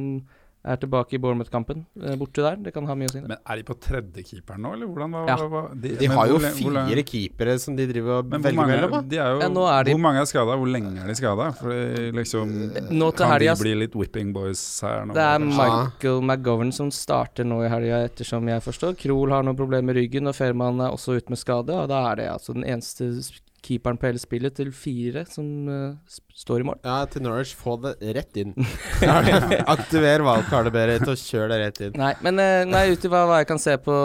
er 0.65 0.77
tilbake 0.81 1.15
i 1.15 1.19
Bournemouth-kampen, 1.21 1.85
eh, 2.03 2.15
borte 2.17 2.41
der, 2.41 2.57
det 2.57 2.73
kan 2.73 2.87
ha 2.87 2.95
mye 2.97 3.09
å 3.09 3.13
si. 3.13 3.21
det. 3.21 3.29
Men 3.29 3.37
er 3.45 3.57
de 3.61 3.65
på 3.69 3.75
tredjekeeperen 3.79 4.61
nå, 4.65 4.73
eller 4.75 4.87
hvordan? 4.89 5.11
Hva, 5.13 5.27
Ja. 5.29 5.37
hva, 5.37 5.63
de, 5.75 5.89
De 6.01 6.09
men 6.09 6.17
har 6.17 6.27
jo 6.29 6.39
hvor 6.39 6.51
fire 6.57 6.85
hvor 6.89 7.05
keepere 7.05 7.59
som 7.61 7.77
de 7.77 7.87
driver 7.87 8.19
og 8.19 8.31
velger 8.31 8.67
mellom. 8.67 8.91
da. 8.91 9.01
de 9.03 9.17
er 9.19 9.29
jo, 9.35 9.41
Ja, 9.41 9.49
hvor 9.93 10.01
mange 10.01 10.21
er 10.21 10.25
skada? 10.25 10.57
Hvor 10.57 10.71
lenge 10.73 10.97
er 11.03 11.07
de 11.07 11.15
skada? 11.15 11.51
Liksom, 12.15 12.55
kan 12.75 13.13
kan 13.13 13.39
de 13.39 13.55
bli 13.61 13.75
litt 13.75 13.95
whipping 13.95 14.33
boys 14.33 14.81
her 14.81 15.05
nå? 15.05 15.13
Det 15.15 15.23
er 15.23 15.39
Michael 15.39 15.85
Michael 16.05 16.21
McGovern 16.23 16.73
som 16.73 16.91
starter 16.91 17.45
nå 17.45 17.65
i 17.65 17.69
helga, 17.69 18.05
ettersom 18.09 18.47
jeg 18.49 18.63
forstår. 18.63 18.97
Krohl 19.01 19.31
har 19.31 19.43
noen 19.43 19.57
problemer 19.57 19.85
med 19.93 19.97
ryggen, 19.97 20.29
og 20.29 20.35
Ferman 20.35 20.81
er 20.81 20.91
også 20.95 21.17
ute 21.17 21.29
med 21.31 21.39
skade. 21.39 21.71
Og 21.71 21.89
da 21.89 22.13
er 22.13 22.17
det 22.17 22.29
altså 22.31 22.55
den 22.55 22.65
eneste 22.65 23.11
keeperen 23.65 23.99
på 24.01 24.09
hele 24.09 24.21
spillet 24.21 24.55
til 24.59 24.71
fire 24.77 25.25
som 25.31 25.47
uh, 25.71 26.19
står 26.37 26.63
i 26.63 26.67
mål. 26.69 26.79
Ja, 26.85 26.99
til 27.11 27.25
Norwich, 27.25 27.55
få 27.57 27.77
det 27.83 27.95
rett 28.17 28.37
inn. 28.41 28.53
Aktiver 29.75 30.25
wildcardet 30.27 30.75
Berit 30.75 31.07
og 31.09 31.19
kjør 31.21 31.49
det 31.53 31.61
rett 31.63 31.81
inn. 31.87 31.97
Nei, 32.01 32.13
men 32.27 32.41
uh, 32.43 32.93
ut 32.93 33.09
ifra 33.09 33.25
hva 33.29 33.41
jeg 33.43 33.51
kan 33.51 33.63
se 33.63 33.77
på, 33.81 33.97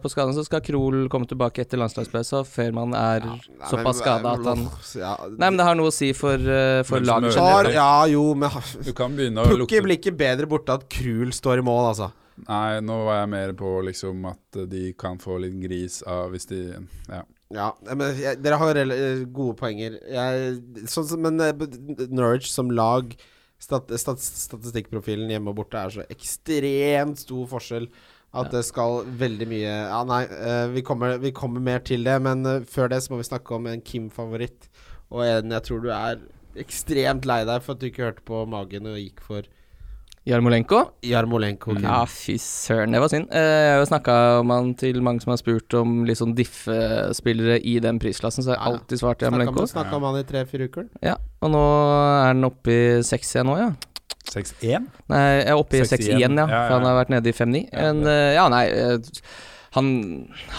på 0.00 0.12
skaden, 0.12 0.34
så 0.36 0.46
skal 0.46 0.64
Krohl 0.64 1.04
komme 1.12 1.28
tilbake 1.30 1.64
etter 1.64 1.80
landslagspausen 1.82 2.48
før 2.48 2.74
man 2.80 2.96
er 2.98 3.28
Nei, 3.28 3.38
såpass 3.70 4.00
skada 4.02 4.34
at 4.38 4.48
han 4.48 4.66
ja, 4.98 5.14
Nei, 5.28 5.48
men 5.50 5.60
det 5.60 5.68
har 5.68 5.78
noe 5.78 5.92
å 5.92 5.94
si 5.94 6.12
for, 6.16 6.40
uh, 6.40 6.80
for 6.88 7.04
laget 7.04 7.36
generelt. 7.36 7.74
Ja, 7.76 8.04
jo, 8.10 8.26
men 8.38 8.52
Du 8.84 8.92
kan 8.96 9.14
begynne 9.16 9.44
å 9.44 9.48
Pukki 9.50 9.62
lukte 9.64 9.86
blir 9.86 10.00
ikke 10.00 10.16
bedre 10.16 10.50
borte 10.50 10.78
at 10.80 10.88
Krohl 10.90 11.34
står 11.34 11.62
i 11.62 11.66
mål, 11.66 11.90
altså. 11.92 12.10
Nei, 12.48 12.80
nå 12.82 12.96
var 13.06 13.20
jeg 13.20 13.30
mer 13.30 13.52
på 13.58 13.76
liksom 13.86 14.24
at 14.26 14.58
de 14.70 14.88
kan 14.98 15.20
få 15.22 15.38
litt 15.42 15.54
gris 15.62 16.02
av 16.02 16.34
hvis 16.34 16.48
de 16.50 16.60
Ja. 17.08 17.22
Ja, 17.52 17.68
men 17.92 18.16
jeg, 18.18 18.40
dere 18.42 18.58
har 18.60 18.78
eh, 18.80 19.22
gode 19.28 19.56
poenger. 19.58 19.98
Jeg, 20.08 20.86
sånn 20.90 21.06
som, 21.10 21.22
men 21.26 21.42
eh, 21.44 22.08
Norwich 22.08 22.48
som 22.50 22.72
lag 22.72 23.12
stat, 23.60 23.92
stat, 24.00 24.22
Statistikkprofilen 24.22 25.30
hjemme 25.30 25.52
og 25.52 25.60
borte 25.60 25.80
er 25.80 25.92
så 25.92 26.06
ekstremt 26.12 27.20
stor 27.20 27.46
forskjell 27.52 27.88
at 28.34 28.48
det 28.50 28.64
skal 28.66 29.04
veldig 29.20 29.46
mye 29.46 29.70
Ja, 29.70 30.00
nei, 30.08 30.24
eh, 30.26 30.64
vi, 30.72 30.82
kommer, 30.86 31.20
vi 31.22 31.30
kommer 31.36 31.62
mer 31.62 31.84
til 31.86 32.02
det, 32.06 32.16
men 32.24 32.42
før 32.66 32.90
det 32.90 33.04
så 33.04 33.12
må 33.12 33.20
vi 33.20 33.28
snakke 33.28 33.54
om 33.54 33.68
en 33.70 33.84
Kim-favoritt. 33.84 34.70
Og 35.14 35.22
en 35.26 35.54
jeg 35.54 35.68
tror 35.68 35.84
du 35.84 35.92
er 35.94 36.24
ekstremt 36.58 37.28
lei 37.28 37.42
deg 37.46 37.62
for 37.62 37.76
at 37.76 37.82
du 37.82 37.90
ikke 37.90 38.08
hørte 38.08 38.26
på 38.26 38.42
magen 38.50 38.88
og 38.90 38.98
gikk 38.98 39.22
for 39.22 39.46
Jarmolenko? 40.24 40.78
Jarmolenko. 41.04 41.74
okay. 41.74 41.84
Ja, 41.84 41.98
fy 42.08 42.38
søren, 42.40 42.94
det 42.96 43.00
var 43.02 43.10
synd. 43.12 43.26
Eh, 43.28 43.44
Jeg 43.44 43.72
har 43.74 43.80
jo 43.82 43.88
snakka 43.90 44.14
om 44.40 44.52
han 44.54 44.70
til 44.80 45.02
mange 45.04 45.20
som 45.20 45.34
har 45.34 45.40
spurt 45.42 45.74
om 45.76 45.98
litt 46.08 46.16
sånn 46.20 46.32
diffe-spillere 46.38 47.58
i 47.60 47.74
den 47.84 47.98
prisklassen, 48.00 48.44
så 48.46 48.54
jeg 48.54 48.60
har 48.62 48.72
alltid 48.72 49.02
svart 49.02 49.24
Jarmolenko. 49.26 49.66
Snakka 49.68 49.98
om 49.98 50.06
han 50.08 50.20
i 50.22 50.24
tre-fire 50.28 50.70
uker. 50.70 50.86
Ja, 51.04 51.18
og 51.44 51.52
nå 51.52 51.60
er 51.60 52.30
han 52.32 52.48
oppe 52.48 52.72
i 52.72 53.02
6 53.04 53.34
igjen 53.36 53.50
nå, 53.52 53.58
ja. 53.60 53.72
6-1? 54.34 54.86
Nei, 55.12 55.20
jeg 55.42 55.48
er 55.52 55.58
oppe 55.60 55.76
i 55.76 55.82
6 55.84 55.90
6 55.92 56.06
igjen. 56.08 56.18
igjen, 56.22 56.38
ja. 56.40 56.46
Ja, 56.48 56.54
ja, 56.56 56.62
For 56.70 56.78
han 56.78 56.88
har 56.88 56.96
vært 57.04 57.12
nede 57.12 57.28
i 57.28 57.36
5-9. 57.36 57.60
Ja, 57.68 57.82
Men 57.92 58.06
eh, 58.08 58.30
ja, 58.38 58.46
nei 58.48 58.64
eh, 58.72 59.12
Han 59.76 59.88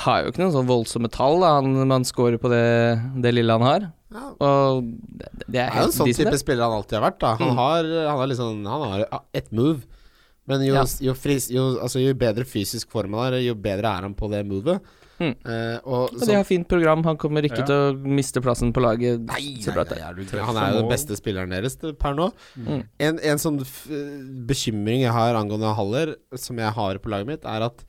har 0.05 0.21
jo 0.21 0.29
ikke 0.31 0.41
noen 0.43 0.53
sånn 0.53 0.67
voldsomme 0.69 1.09
tall, 1.09 1.39
da. 1.41 1.55
Han, 1.57 1.73
man 1.89 2.05
scorer 2.05 2.37
på 2.37 2.51
det, 2.51 2.61
det 3.23 3.31
lille 3.33 3.55
han 3.57 3.63
har. 3.65 3.89
Ja. 4.13 4.35
Og 4.39 4.83
det, 4.85 5.29
det 5.33 5.45
Det 5.51 5.59
er 5.63 5.71
er 5.71 5.81
jo 5.81 5.87
en 5.89 5.95
sånn 5.95 6.13
type 6.13 6.37
spiller 6.39 6.63
han 6.69 6.77
alltid 6.77 6.99
har 6.99 7.11
vært. 7.11 7.19
da 7.19 7.35
Han 7.35 7.47
Mm. 7.49 7.55
har 7.57 7.83
Han 8.09 8.17
har 8.19 8.27
liksom 8.27 8.65
Han 8.65 8.89
har 8.91 9.23
ett 9.33 9.51
move. 9.51 9.81
Men 10.47 10.61
jo, 10.61 10.73
Ja. 10.75 10.85
jo, 11.01 11.13
fris, 11.13 11.49
jo, 11.49 11.79
altså, 11.81 11.99
jo 12.05 12.13
bedre 12.13 12.45
fysisk 12.45 12.89
form 12.91 13.13
han 13.13 13.33
har, 13.33 13.39
jo 13.41 13.55
bedre 13.55 13.85
er 13.97 14.01
han 14.05 14.13
på 14.13 14.29
det 14.29 14.45
movet. 14.45 14.79
Mm. 15.19 15.31
Uh, 15.47 15.79
og 15.87 16.13
Og 16.13 16.19
så, 16.19 16.25
de 16.27 16.33
har 16.35 16.43
fint 16.43 16.67
program. 16.67 17.01
Han 17.03 17.17
kommer 17.17 17.41
ikke 17.41 17.59
Ja. 17.59 17.65
til 17.65 17.75
å 17.75 17.97
miste 18.05 18.41
plassen 18.43 18.71
på 18.73 18.81
laget. 18.83 19.21
Nei, 19.21 19.57
nei, 19.65 19.73
nei, 19.73 19.83
er 19.97 20.43
han 20.43 20.57
er 20.57 20.73
jo 20.73 20.81
den 20.81 20.89
beste 20.91 21.15
spilleren 21.15 21.49
deres 21.49 21.77
per 21.97 22.13
nå. 22.13 22.31
Mm. 22.59 22.83
En, 22.99 23.19
en 23.19 23.37
sånn 23.37 23.61
f 23.61 23.87
bekymring 24.45 25.01
jeg 25.01 25.11
har 25.11 25.33
angående 25.35 25.73
Haller, 25.73 26.15
som 26.35 26.57
jeg 26.57 26.71
har 26.71 26.97
på 26.99 27.09
laget 27.09 27.27
mitt, 27.27 27.45
er 27.45 27.61
at 27.63 27.83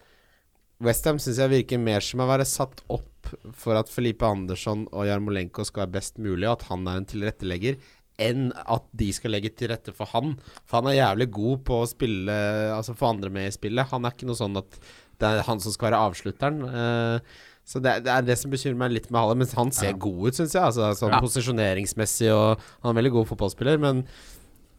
Westham 0.85 1.17
syns 1.23 1.39
jeg 1.41 1.53
virker 1.53 1.81
mer 1.81 2.05
som 2.05 2.21
å 2.21 2.27
være 2.29 2.45
satt 2.49 2.83
opp 2.93 3.31
for 3.57 3.79
at 3.79 3.89
Felipe 3.91 4.27
Andersson 4.29 4.85
og 4.93 5.07
Jarmolenko 5.09 5.65
skal 5.67 5.87
være 5.87 5.95
best 5.97 6.19
mulig, 6.23 6.45
og 6.47 6.59
at 6.61 6.67
han 6.69 6.85
er 6.87 7.01
en 7.01 7.09
tilrettelegger, 7.09 7.79
enn 8.23 8.51
at 8.65 8.85
de 8.97 9.09
skal 9.13 9.35
legge 9.35 9.51
til 9.57 9.69
rette 9.73 9.93
for 9.97 10.09
han. 10.13 10.37
For 10.69 10.79
han 10.81 10.91
er 10.93 10.99
jævlig 11.01 11.27
god 11.37 11.65
på 11.69 11.81
å 11.83 11.89
spille 11.91 12.37
Altså 12.77 12.95
få 12.97 13.11
andre 13.13 13.29
med 13.33 13.51
i 13.51 13.57
spillet. 13.57 13.91
Han 13.93 14.07
er 14.09 14.15
ikke 14.15 14.29
noe 14.31 14.39
sånn 14.39 14.57
at 14.61 14.79
det 15.21 15.29
er 15.33 15.43
han 15.49 15.61
som 15.65 15.73
skal 15.75 15.91
være 15.91 16.01
avslutteren. 16.11 16.63
Eh, 16.65 17.43
så 17.67 17.81
det, 17.83 17.97
det 18.07 18.13
er 18.15 18.25
det 18.29 18.37
som 18.39 18.53
bekymrer 18.53 18.79
meg 18.85 18.95
litt 18.95 19.11
med 19.11 19.21
Halle. 19.21 19.37
Men 19.41 19.49
han 19.59 19.73
ser 19.75 19.91
Ja. 19.91 19.99
god 20.07 20.29
ut, 20.31 20.39
syns 20.39 20.55
jeg. 20.55 20.63
Altså, 20.63 20.93
sånn 21.01 21.13
Ja. 21.17 21.21
Posisjoneringsmessig, 21.25 22.31
og 22.33 22.61
han 22.81 22.89
er 22.89 22.95
en 22.95 23.01
veldig 23.03 23.13
god 23.19 23.29
fotballspiller. 23.33 23.81
Men 23.83 24.05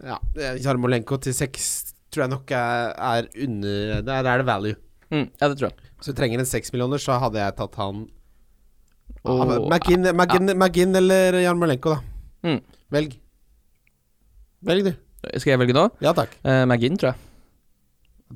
ja, 0.02 0.18
Jarmolenko 0.62 1.18
til 1.22 1.34
seks 1.38 1.94
tror 2.14 2.26
jeg 2.26 2.34
nok 2.38 2.52
er, 2.58 2.94
er 2.98 3.30
under 3.44 4.02
Der 4.08 4.32
er 4.34 4.38
det 4.42 4.46
value. 4.50 4.76
Mm, 5.12 5.30
ja, 5.42 5.48
det 5.50 5.58
tror 5.60 5.70
jeg. 5.70 5.87
Så 6.02 6.14
du 6.14 6.20
trenger 6.20 6.42
en 6.42 6.50
seksmillioner, 6.50 7.02
så 7.02 7.18
hadde 7.22 7.42
jeg 7.42 7.56
tatt 7.58 7.78
han 7.82 8.04
oh, 9.24 9.42
ah, 9.42 9.54
McGinn, 9.66 10.06
McGinn, 10.14 10.54
McGinn 10.54 10.98
eller 11.00 11.40
Jarmolenko, 11.42 11.96
da. 11.96 12.48
Mm. 12.48 12.60
Velg. 12.94 13.16
Velg, 14.68 14.90
du. 14.90 14.92
Skal 15.42 15.56
jeg 15.56 15.62
velge 15.64 15.76
nå? 15.76 15.88
Ja 16.04 16.14
takk. 16.18 16.36
Uh, 16.46 16.64
McGinn, 16.68 17.00
tror 17.00 17.14
jeg. 17.14 17.24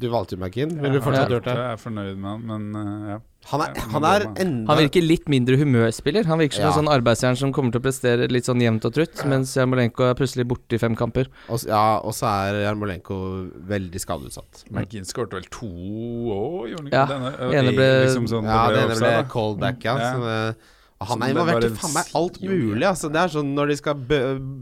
Du 0.02 0.08
valgte 0.12 0.38
jo 0.38 0.42
McGinn. 0.42 0.74
Vil 0.82 0.96
du 0.96 1.04
fortsatt 1.04 1.32
gjort 1.32 1.48
det? 1.50 1.56
Jeg 1.60 1.76
er 1.76 1.82
fornøyd 1.82 2.16
med 2.16 2.30
han, 2.32 2.48
men 2.48 2.80
uh, 2.80 3.10
ja. 3.14 3.20
Han 3.50 3.60
er, 3.66 3.74
han 3.92 4.04
er 4.06 4.24
enda 4.40 4.70
Han 4.70 4.78
virker 4.84 5.02
litt 5.02 5.26
mindre 5.28 5.58
humørspiller. 5.58 6.26
Han 6.30 6.38
virker 6.40 6.56
som 6.60 6.64
Ja. 6.64 6.70
en 6.70 6.78
sånn 6.86 6.92
arbeidsjern 6.94 7.36
som 7.36 7.52
kommer 7.52 7.72
til 7.74 7.82
å 7.82 7.84
prestere 7.84 8.30
litt 8.30 8.46
sånn 8.46 8.62
jevnt 8.62 8.86
og 8.86 8.94
trutt, 8.94 9.26
mens 9.26 9.56
Jarmolenko 9.58 10.06
er 10.12 10.14
plutselig 10.14 10.46
borte 10.48 10.74
i 10.78 10.78
fem 10.78 10.96
kamper. 10.96 11.26
Og 11.50 11.60
Ja, 11.68 11.98
og 12.00 12.14
så 12.14 12.28
er 12.30 12.62
Jarmolenko 12.68 13.50
veldig 13.68 14.00
skadeutsatt. 14.00 14.64
McGinn 14.70 15.04
skårte 15.10 15.32
vel 15.40 15.50
to 15.50 15.66
òg, 15.68 16.70
gjorde 16.70 16.78
han 16.78 16.88
ikke 16.88 16.94
Ja, 16.94 17.06
denne? 17.08 17.54
ene 17.58 17.72
ble- 17.76 18.06
liksom 18.06 18.28
sånn, 18.30 18.44
Ja, 18.46 18.70
det 18.70 18.78
ene 18.86 19.00
ble 19.00 19.10
da. 19.10 19.24
callback, 19.24 19.84
ja. 19.84 19.96
Mm. 19.98 20.22
Så, 20.22 20.56
han 21.10 21.22
er 21.22 21.26
det 21.28 21.34
involvert 21.36 21.66
i 21.66 21.70
faen 21.76 21.94
meg 21.96 22.10
alt 22.20 22.40
mulig. 22.46 22.86
Altså, 22.88 23.10
det 23.12 23.20
er 23.22 23.32
sånn 23.34 23.54
når 23.58 23.72
de 23.72 23.76
skal 23.80 23.96
bø, 24.10 24.20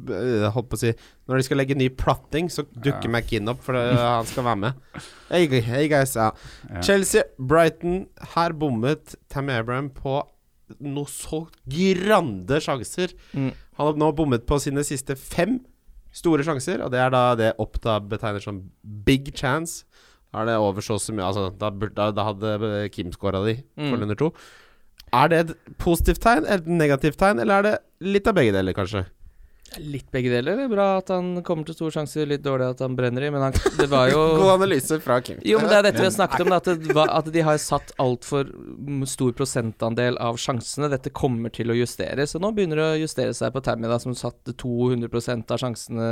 bø, 0.10 0.20
Holdt 0.56 0.70
på 0.72 0.78
å 0.78 0.82
si 0.82 0.92
Når 1.28 1.36
de 1.42 1.46
skal 1.48 1.58
legge 1.62 1.76
ny 1.78 1.88
platting, 1.90 2.50
så 2.50 2.64
dukker 2.74 3.10
Ja. 3.10 3.14
McInn 3.20 3.50
opp, 3.52 3.62
for 3.66 3.74
det, 3.78 3.84
han 4.00 4.26
skal 4.30 4.46
være 4.48 4.62
med. 4.64 4.74
Hey, 5.30 5.48
hey 5.62 5.88
guys, 5.92 6.16
ja. 6.16 6.32
Ja. 6.70 6.82
Chelsea, 6.86 7.24
Brighton. 7.38 8.08
Her 8.36 8.54
bommet 8.54 9.16
Tam 9.30 9.50
Abraham 9.50 9.90
på 9.94 10.22
noe 10.80 11.06
så 11.10 11.48
grande 11.70 12.60
sjanser. 12.62 13.14
Mm. 13.34 13.52
Han 13.80 13.88
har 13.92 13.98
nå 13.98 14.12
bommet 14.16 14.46
på 14.50 14.60
sine 14.62 14.84
siste 14.86 15.16
fem 15.18 15.60
store 16.14 16.44
sjanser, 16.46 16.82
og 16.86 16.92
det 16.94 17.00
er 17.04 17.12
da 17.14 17.24
det 17.38 17.52
Oppda 17.62 18.00
betegner 18.02 18.42
som 18.42 18.64
big 18.84 19.32
chance. 19.38 19.84
Da 20.34 20.42
er 20.44 20.46
det 20.52 20.58
over 20.62 20.82
så 20.86 20.98
mye 21.14 21.26
Altså, 21.26 21.48
da, 21.58 21.70
da, 21.74 22.12
da 22.14 22.26
hadde 22.28 22.90
Kim 22.94 23.12
scora 23.12 23.42
de 23.46 23.56
for 23.78 23.98
Mm. 23.98 24.04
under 24.04 24.16
to. 24.16 24.32
Er 25.16 25.32
det 25.32 25.40
et 25.46 25.56
positivt 25.82 26.22
tegn 26.24 26.46
eller 26.46 26.62
et 26.62 26.68
negativt 26.82 27.20
tegn, 27.20 27.42
eller 27.42 27.60
er 27.60 27.68
det 27.68 28.12
litt 28.16 28.28
av 28.30 28.38
begge 28.38 28.54
deler, 28.56 28.76
kanskje? 28.78 29.06
Litt 29.78 30.08
begge 30.10 30.32
deler. 30.34 30.58
Det 30.58 30.66
er 30.66 30.72
Bra 30.72 30.86
at 30.98 31.12
han 31.14 31.44
kommer 31.46 31.68
til 31.68 31.76
store 31.78 31.94
sjanse, 31.94 32.24
litt 32.26 32.42
dårlig 32.42 32.72
at 32.72 32.80
han 32.82 32.96
brenner 32.98 33.26
i, 33.28 33.30
men 33.34 33.44
han, 33.46 33.58
det 33.78 33.86
var 33.92 34.10
jo 34.10 34.22
God 34.42 34.54
analyse 34.56 34.98
fra 35.04 35.20
Kim. 35.26 35.42
Jo, 35.46 35.60
men 35.62 35.70
det 35.70 35.78
er 35.78 35.86
dette 35.90 36.02
vi 36.02 36.08
har 36.08 36.16
snakket 36.16 36.46
om, 36.46 36.56
at, 36.58 36.70
det 36.82 36.96
var, 36.98 37.12
at 37.20 37.30
de 37.34 37.44
har 37.46 37.60
satt 37.62 37.94
altfor 38.02 38.50
stor 39.10 39.36
prosentandel 39.38 40.18
av 40.24 40.40
sjansene. 40.42 40.90
Dette 40.94 41.14
kommer 41.14 41.54
til 41.54 41.70
å 41.70 41.78
justeres, 41.78 42.34
og 42.34 42.46
nå 42.46 42.54
begynner 42.58 42.82
det 42.82 42.88
å 42.96 43.04
justere 43.04 43.36
seg 43.38 43.54
på 43.54 43.62
Tammy, 43.66 43.90
da, 43.92 44.00
som 44.02 44.18
satte 44.18 44.58
200 44.58 45.46
av 45.46 45.62
sjansene 45.62 46.10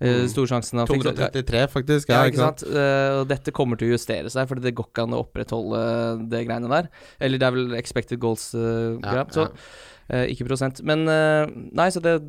eh, 0.00 0.22
Mm. 0.22 0.28
Storsjansen 0.28 0.80
han 0.82 0.90
233, 0.90 1.62
faktisk. 1.72 2.10
Ja, 2.12 2.24
ikke 2.28 2.42
sant? 2.42 2.64
Uh, 2.68 3.22
og 3.22 3.28
dette 3.30 3.54
kommer 3.56 3.80
til 3.80 3.88
å 3.88 3.96
justere 3.96 4.28
seg, 4.32 4.48
for 4.50 4.60
det 4.60 4.74
går 4.76 4.90
ikke 4.90 5.06
an 5.06 5.16
å 5.16 5.22
opprettholde 5.24 5.80
det 6.28 6.44
greiene 6.48 6.68
der. 6.68 6.90
Eller 7.18 7.40
det 7.40 7.48
er 7.48 7.56
vel 7.56 7.76
expected 7.78 8.20
goals, 8.20 8.50
uh, 8.54 9.00
Ja, 9.00 9.24
så 9.32 9.48
uh, 10.12 10.26
ikke 10.28 10.48
prosent. 10.50 10.82
Men 10.86 11.06
eh, 11.10 11.48
nei, 11.76 11.90
så 11.90 12.02
det 12.04 12.20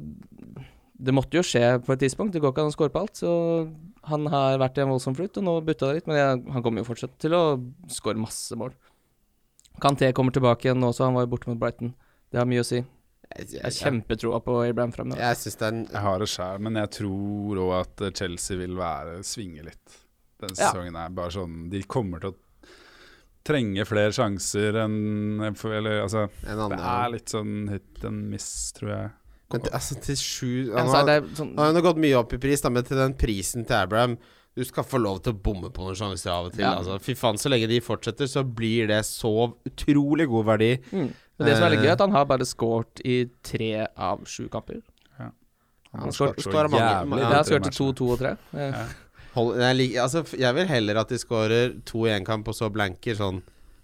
Det 0.97 1.13
måtte 1.13 1.37
jo 1.37 1.43
skje 1.45 1.77
på 1.85 1.93
et 1.93 1.99
tidspunkt. 2.01 2.33
Det 2.33 2.41
går 2.41 2.55
ikke 2.55 2.63
an 2.65 2.71
å 2.71 2.73
score 2.73 2.89
på 2.89 3.03
alt. 3.03 3.19
Så 3.19 3.29
han 4.09 4.25
har 4.33 4.57
vært 4.57 4.79
i 4.79 4.81
en 4.81 4.89
voldsom 4.89 5.13
flyt, 5.13 5.37
og 5.37 5.45
nå 5.45 5.59
butta 5.61 5.91
det 5.91 5.99
litt. 5.99 6.07
Men 6.09 6.17
jeg, 6.17 6.39
han 6.55 6.63
kommer 6.65 6.81
jo 6.81 6.87
fortsatt 6.87 7.13
til 7.21 7.35
å 7.37 7.43
score 7.93 8.17
masse 8.17 8.57
mål. 8.57 8.73
Kanté 9.83 10.09
kommer 10.17 10.33
tilbake 10.33 10.65
igjen 10.65 10.81
nå 10.81 10.89
også, 10.89 11.05
han 11.05 11.13
var 11.13 11.27
jo 11.27 11.33
borte 11.35 11.51
mot 11.51 11.59
Brighton. 11.61 11.93
Det 12.33 12.41
har 12.41 12.49
mye 12.49 12.63
å 12.63 12.65
si. 12.65 12.81
Jeg, 13.35 13.47
Jeg 13.57 13.61
har 13.63 13.75
kjempetroa 13.75 14.39
på 14.45 14.53
Abraham 14.69 14.91
fremover. 14.95 15.19
jeg 15.19 15.35
syns 15.41 15.57
det 15.59 15.67
er 15.67 15.79
Jeg 15.91 16.01
har 16.01 16.19
det 16.23 16.27
sjøl, 16.31 16.59
men 16.63 16.75
jeg 16.79 16.89
tror 17.01 17.59
òg 17.65 17.73
at 17.81 18.01
eh, 18.07 18.11
Chelsea 18.15 18.57
vil 18.57 18.75
være 18.79 19.19
svinge 19.27 19.65
litt. 19.67 19.97
Den 20.39 20.53
Ja. 20.55 20.71
sesongen 20.71 20.95
er 20.95 21.09
bare 21.09 21.31
sånn 21.33 21.69
De 21.69 21.81
kommer 21.83 22.21
til 22.21 22.29
å 22.31 22.35
trenge 23.47 23.85
flere 23.87 24.11
sjanser 24.13 24.75
enn 24.83 25.39
Eller 25.41 26.01
altså 26.03 26.27
en 26.45 26.69
Det 26.69 26.79
er 26.79 27.09
litt 27.13 27.31
sånn 27.33 27.69
hit 27.71 28.03
and 28.05 28.29
miss, 28.31 28.49
tror 28.77 28.91
jeg. 28.91 29.11
Men 29.51 29.61
til, 29.63 29.71
altså, 29.71 29.95
til 30.03 30.15
sju 30.19 30.73
Han 30.75 30.87
har, 30.91 31.21
sånn, 31.33 31.53
han 31.57 31.71
har 31.71 31.81
jo 31.81 31.85
gått 31.87 32.01
mye 32.03 32.17
opp 32.19 32.33
i 32.35 32.37
pris, 32.43 32.61
da, 32.61 32.69
men 32.69 32.83
til 32.83 32.97
den 32.99 33.13
prisen 33.15 33.65
til 33.65 33.77
Abraham 33.79 34.17
Du 34.57 34.63
skal 34.67 34.83
få 34.83 34.99
lov 34.99 35.21
til 35.23 35.33
å 35.33 35.39
bomme 35.41 35.69
på 35.71 35.85
noen 35.85 35.95
sjanser 35.95 36.31
av 36.33 36.47
og 36.49 36.53
til. 36.55 36.63
Ja. 36.65 36.75
Altså. 36.79 36.97
Fy 36.99 37.13
faen, 37.13 37.37
så 37.37 37.49
lenge 37.49 37.67
de 37.69 37.77
fortsetter, 37.79 38.25
så 38.27 38.41
blir 38.43 38.87
det 38.89 39.03
så 39.05 39.53
utrolig 39.69 40.25
god 40.31 40.45
verdi. 40.47 40.71
mm. 40.91 41.11
Men 41.37 41.47
det 41.47 41.55
som 41.57 41.63
er 41.67 41.69
litt 41.75 41.79
gøy, 41.79 41.85
Eh. 41.85 41.89
er 41.89 41.93
at 41.93 41.99
han 42.01 42.11
har 42.11 42.25
bare 42.25 42.45
scoret 42.45 43.01
i 43.05 43.29
tre 43.43 43.87
av 43.95 44.23
sju 44.25 44.47
kamper. 44.49 44.81
Han 45.17 45.31
Han 45.93 46.01
har 46.01 46.11
skåret 46.11 46.35
så 46.43 46.49
skårer 46.51 46.69
mange- 46.69 46.83
jævlig 46.83 47.19
Ja, 47.19 47.29
Ja, 47.29 47.35
han 47.35 47.45
skåret 47.45 47.67
i 47.67 47.69
to, 47.77 47.93
to 47.93 48.09
og 48.11 48.19
tre. 48.19 48.37
Eh, 48.53 48.71
Ja. 48.71 48.85
Hold, 49.35 49.55
jeg, 49.57 49.95
altså, 49.97 50.23
jeg 50.37 50.55
vil 50.55 50.67
heller 50.67 50.97
at 50.97 51.07
de 51.09 51.15
scorer 51.17 51.85
to 51.85 52.05
i 52.05 52.09
én 52.09 52.25
kamp 52.25 52.47
og 52.47 52.53
så 52.55 52.69
blanker 52.71 53.15
sånn 53.15 53.41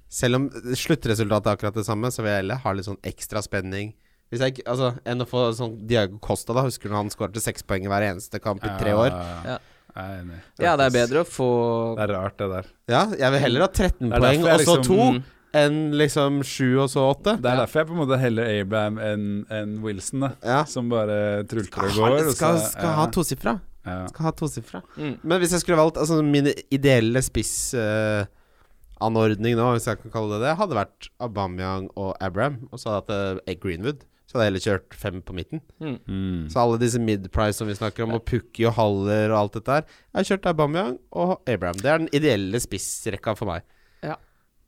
Selv 0.09 0.35
om 0.35 0.49
sluttresultatet 0.49 1.47
er 1.47 1.55
akkurat 1.57 1.73
det 1.73 1.85
samme, 1.87 2.05
så 2.13 2.17
vil 2.21 2.29
jeg 2.29 2.41
heller 2.43 2.55
ha 2.61 2.71
litt 2.71 2.85
sånn 2.85 2.99
ekstra 3.01 3.41
spenning. 3.41 3.93
Hvis 4.31 4.41
jeg 4.41 4.53
ikke, 4.53 4.63
altså 4.69 4.99
Enn 5.07 5.21
å 5.21 5.25
få 5.25 5.49
sånn 5.57 5.87
Diago 5.87 6.19
Costa, 6.19 6.53
da. 6.53 6.61
Husker 6.67 6.83
du 6.83 6.89
når 6.89 7.01
han 7.03 7.09
skåret 7.09 7.41
seks 7.41 7.63
poeng 7.63 7.85
i 7.85 7.87
hver 7.89 8.01
eneste 8.13 8.39
kamp 8.39 8.63
i 8.63 8.69
tre 8.79 8.91
år? 8.93 9.09
Ja. 9.09 9.57
Jeg 9.95 10.03
er 10.03 10.21
enig. 10.23 10.39
Ja, 10.59 10.75
det 10.75 10.85
er 10.85 11.07
bedre 11.07 11.23
å 11.23 11.27
få 11.27 11.95
Det 11.97 12.09
er 12.09 12.13
rart, 12.13 12.37
det 12.37 12.49
der. 12.49 12.65
Ja, 12.89 13.05
jeg 13.09 13.31
vil 13.31 13.39
heller 13.39 13.61
ha 13.61 13.67
13 13.67 14.13
er 14.13 14.19
poeng 14.19 14.43
og 14.43 14.59
så 14.59 14.77
liksom- 14.77 14.83
to 14.83 14.93
Mm. 15.13 15.23
Enn 15.53 15.91
liksom 15.97 16.43
sju 16.47 16.79
og 16.81 16.89
så 16.91 17.01
åtte. 17.11 17.35
Det 17.41 17.49
er 17.49 17.57
derfor 17.61 17.79
jeg 17.83 17.87
på 17.89 17.93
en 17.95 18.01
måte 18.01 18.17
heller 18.21 18.43
Abraham 18.49 18.95
enn 19.01 19.25
en 19.53 19.69
Wilson, 19.83 20.19
da. 20.25 20.29
Ja. 20.41 20.61
Som 20.69 20.89
bare 20.91 21.17
trulter 21.49 21.81
og 21.87 21.91
går. 21.97 22.11
Skal, 22.19 22.33
skal, 22.37 22.55
skal 22.71 22.89
ja, 22.89 22.93
ha 22.97 23.05
tosifra. 23.13 23.53
ja. 23.85 24.07
Skal 24.09 24.23
ha 24.27 24.31
tosifra. 24.39 24.79
Mm. 24.97 25.15
Men 25.21 25.35
hvis 25.43 25.53
jeg 25.53 25.61
skulle 25.63 25.79
valgt 25.79 25.97
altså, 26.01 26.15
min 26.25 26.47
ideelle 26.73 27.21
spissanordning 27.25 29.53
nå, 29.59 29.65
hvis 29.75 29.87
jeg 29.91 29.97
kan 30.01 30.11
kalle 30.15 30.29
det 30.35 30.41
det, 30.47 30.59
hadde 30.61 30.79
vært 30.79 30.99
Aubameyang 31.21 31.85
og 31.93 32.11
Abraham. 32.23 32.55
Og 32.71 32.77
så 32.81 32.87
hadde 32.95 33.13
jeg 33.13 33.37
hatt 33.37 33.53
uh, 33.53 33.61
Greenwood. 33.61 33.99
Så 34.25 34.31
hadde 34.39 34.45
jeg 34.47 34.49
heller 34.49 34.65
kjørt 34.65 34.89
fem 34.97 35.17
på 35.21 35.31
midten. 35.37 35.59
Mm. 35.77 35.99
Mm. 36.09 36.49
Så 36.49 36.57
alle 36.63 36.81
disse 36.81 36.97
mid-price 36.97 37.57
som 37.59 37.69
vi 37.69 37.77
snakker 37.77 38.01
om, 38.07 38.17
og 38.17 38.25
Pukki 38.25 38.65
og 38.65 38.73
Haller 38.79 39.29
og 39.29 39.37
alt 39.37 39.53
dette 39.59 39.75
her 39.75 39.83
Jeg 39.85 40.17
har 40.17 40.25
kjørt 40.31 40.49
Aubameyang 40.49 40.97
og 41.13 41.37
Abraham. 41.45 41.77
Det 41.77 41.89
er 41.91 41.97
den 42.01 42.09
ideelle 42.17 42.57
spissrekka 42.63 43.37
for 43.37 43.45
meg. 43.51 43.61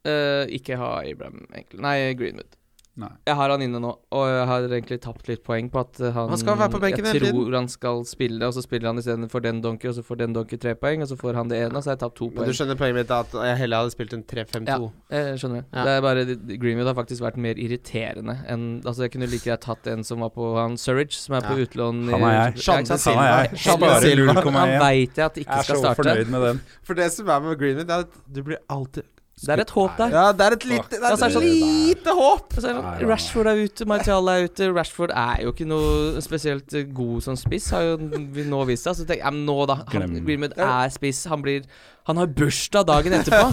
Eh, 0.05 0.45
ikke 0.59 0.77
ha 0.77 0.93
Abraham, 1.03 1.47
egentlig. 1.53 1.81
Nei, 1.81 2.13
Greenwood. 2.13 2.53
Nei. 2.97 3.09
Jeg 3.27 3.35
har 3.35 3.49
han 3.51 3.59
inne 3.59 3.75
nå, 3.83 3.89
og 4.15 4.21
jeg 4.31 4.43
har 4.47 4.65
egentlig 4.69 5.01
tapt 5.03 5.27
litt 5.27 5.41
poeng 5.43 5.67
på 5.67 5.81
at 5.81 5.97
eh, 5.99 6.13
han 6.15 6.29
Han 6.31 6.39
skal 6.39 6.55
være 6.55 6.71
på 6.71 6.79
benken 6.79 7.03
Jeg 7.09 7.19
tror 7.25 7.51
han 7.57 7.67
skal 7.67 8.05
spille, 8.07 8.39
og 8.47 8.53
så 8.55 8.61
spiller 8.63 8.87
han 8.87 9.01
istedenfor 9.01 9.41
den 9.43 9.57
donkey, 9.59 9.89
og 9.89 9.97
så 9.97 10.03
får 10.07 10.15
den 10.21 10.31
donkey 10.37 10.55
tre 10.63 10.75
poeng, 10.79 11.01
og 11.03 11.09
så 11.11 11.17
får 11.19 11.35
han 11.35 11.49
det 11.51 11.57
ene, 11.59 11.75
og 11.75 11.83
så 11.83 11.89
har 11.91 11.97
jeg 11.97 12.03
tapt 12.05 12.15
to 12.15 12.29
Men 12.29 12.37
poeng. 12.37 12.47
du 12.47 12.55
skjønner 12.55 12.77
poenget 12.79 12.95
mitt, 13.01 13.11
at 13.11 13.35
jeg 13.49 13.57
heller 13.65 13.81
hadde 13.83 13.91
spilt 13.97 14.13
en 14.15 14.23
3-5-2. 14.23 14.87
Ja, 15.11 15.19
jeg 15.25 15.41
skjønner 15.43 15.59
det. 15.59 15.65
Ja. 15.75 15.83
Det 15.89 15.91
er 15.97 16.05
bare 16.07 16.23
Greenwood 16.63 16.87
har 16.93 16.95
faktisk 17.01 17.25
vært 17.27 17.41
mer 17.49 17.59
irriterende 17.65 18.37
enn 18.47 18.63
Altså, 18.85 19.01
jeg 19.03 19.11
kunne 19.17 19.27
like 19.27 19.43
greit 19.43 19.61
tatt 19.67 19.87
en 19.91 20.03
som 20.07 20.23
var 20.23 20.31
på 20.31 20.53
han 20.55 20.77
Surridge, 20.79 21.19
som 21.19 21.35
er 21.35 21.41
på 21.49 21.57
Ja. 21.59 21.65
utlån 21.67 21.99
i- 22.07 22.11
Han 22.15 22.23
er 22.23 22.31
jeg. 22.31 22.63
Ja. 22.63 22.79
Silva. 22.95 23.11
Han 23.11 23.27
er 23.27 23.49
jeg. 23.49 23.59
Silva. 23.59 24.39
0,1. 24.39 24.55
Han 24.55 24.79
veit 24.79 25.15
jeg 25.19 25.25
at 25.25 25.35
Jeg 25.35 25.45
ikke 25.49 25.59
er 25.59 25.67
så 25.83 25.95
fornøyd 25.99 26.29
med 26.31 26.41
den. 26.47 26.61
For 26.87 26.93
det 26.93 27.11
som 27.11 27.27
er 27.27 27.39
med 27.41 27.59
Greenwood, 27.59 27.89
er 27.91 28.07
at 28.07 28.15
du 28.31 28.41
blir 28.41 28.57
alltid 28.69 29.03
Det 29.35 29.51
er 29.51 29.61
et 29.65 29.71
håp 29.75 29.97
der. 29.99 30.13
Ja, 30.15 30.21
det 30.31 30.45
er 30.45 30.53
et 30.55 30.63
lite, 30.65 30.89
det 30.95 31.01
er 31.03 31.13
et 31.13 31.33
sånn- 31.35 31.43
lite 31.43 32.13
håp! 32.15 32.53
Sånn, 32.55 32.77
Rashford 33.03 33.49
er 33.51 33.59
ute, 33.65 33.85
Martial 33.85 34.29
er 34.31 34.45
ute. 34.47 34.69
Rashford 34.71 35.11
er 35.11 35.41
jo 35.43 35.51
ikke 35.51 35.67
noe 35.67 36.21
spesielt 36.23 36.71
god 36.95 37.25
som 37.25 37.35
spiss, 37.35 37.67
har 37.75 37.83
jo 37.83 37.97
vi 38.31 38.45
nå 38.47 38.61
vist 38.65 38.87
seg. 38.87 38.95
Så 38.95 39.05
tenk, 39.09 39.19
ja, 39.19 39.33
nå 39.35 39.57
da. 39.67 39.81
Han, 39.91 40.15
Greenwood 40.23 40.55
er 40.55 40.89
spiss. 40.95 41.25
Han 41.27 41.43
blir 41.43 41.67
Han 42.07 42.17
har 42.21 42.27
bursdag 42.27 42.85
dagen 42.85 43.13
etterpå. 43.17 43.49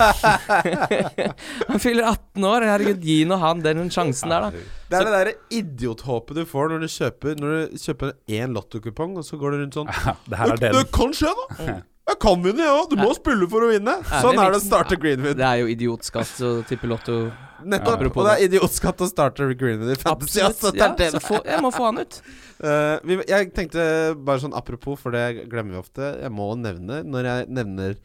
han 1.73 1.81
fyller 1.81 2.05
18 2.13 2.45
år. 2.45 2.67
Herregud, 2.69 3.01
gi 3.03 3.23
nå 3.25 3.39
han 3.41 3.63
den 3.65 3.89
sjansen 3.91 4.29
der, 4.29 4.45
da. 4.45 4.51
Det 4.93 4.99
er 4.99 5.07
det 5.09 5.13
derre 5.17 5.35
idiothåpet 5.51 6.37
du 6.37 6.45
får 6.45 6.69
når 6.75 6.85
du 6.85 6.91
kjøper 6.93 7.39
Når 7.41 7.55
du 7.73 7.79
kjøper 7.81 8.13
én 8.29 8.53
lottokupong, 8.53 9.17
og 9.17 9.25
så 9.25 9.39
går 9.41 9.57
du 9.57 9.63
rundt 9.65 9.79
sånn 9.81 9.89
det 10.31 10.39
her 10.39 10.53
er 10.53 10.61
Det 10.77 10.85
kan 10.93 11.17
skje, 11.17 11.33
da! 11.33 11.81
Jeg 12.09 12.19
kan 12.23 12.41
vinne, 12.43 12.65
jeg 12.67 12.75
òg. 12.75 12.89
Du 12.91 12.97
må 12.99 13.13
spille 13.15 13.47
for 13.51 13.65
å 13.67 13.71
vinne. 13.71 13.95
Sånn 14.11 14.39
er 14.43 14.51
det 14.55 14.59
å 14.59 14.63
starte 14.65 14.99
Greenwood. 15.01 15.37
Det 15.39 15.47
er 15.47 15.61
jo 15.63 15.69
idiotskatt 15.71 16.33
å 16.43 16.53
tippe 16.67 16.89
lotto. 16.91 17.19
Nettopp. 17.63 18.03
Og 18.19 18.25
det 18.27 18.33
er 18.35 18.45
idiotskatt 18.49 19.05
å 19.05 19.07
starte 19.07 19.47
Greenwood 19.55 19.93
i 19.95 19.99
Fantasy. 20.01 20.41
Altså, 20.43 20.73
Ja, 20.75 20.89
så 21.15 21.21
få, 21.23 21.39
er. 21.45 21.53
jeg 21.55 21.63
må 21.63 21.71
få 21.75 21.91
han 21.91 22.03
ut. 22.05 22.23
Eh, 22.63 23.01
vi, 23.03 23.17
jeg 23.27 23.49
tenkte 23.57 23.83
bare 24.23 24.39
sånn 24.39 24.53
apropos, 24.55 24.95
for 25.03 25.11
det 25.11 25.49
glemmer 25.51 25.75
vi 25.75 25.79
ofte. 25.81 26.11
Jeg 26.23 26.31
må 26.31 26.45
nevne 26.55 27.01
når 27.03 27.27
jeg 27.27 27.47
nevner 27.51 27.97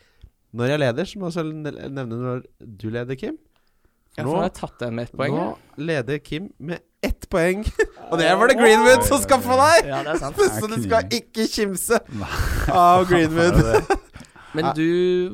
Når 0.58 0.72
jeg 0.72 0.80
leder, 0.82 1.06
så 1.06 1.20
må 1.22 1.28
jeg 1.30 1.36
også 1.36 1.76
nevne 1.78 2.06
når 2.10 2.40
du 2.66 2.88
leder, 2.90 3.20
Kim. 3.22 3.36
Nå- 4.18 4.24
for 4.26 4.40
har 4.40 4.48
jeg 4.48 4.56
tatt 4.58 4.80
den 4.82 4.96
med 4.98 5.06
ett 5.12 5.14
poeng. 5.20 5.36
Nå 5.38 5.84
leder 5.92 6.18
Kim 6.26 6.48
med 6.58 6.82
ett 7.06 7.28
poeng. 7.30 7.62
Og 8.12 8.18
det 8.22 8.30
var 8.40 8.48
det 8.50 8.58
Greenwood 8.60 9.04
som 9.08 9.22
skaffa 9.22 9.58
deg! 9.60 9.90
Ja, 9.92 10.02
det 10.06 10.16
er 10.16 10.20
sant. 10.22 10.40
Så 10.62 10.70
du 10.72 10.78
skal 10.84 11.08
ikke 11.14 11.46
kimse 11.52 12.00
av 12.74 13.06
Greenwood. 13.10 13.62
Men 14.58 14.72
du, 14.74 14.86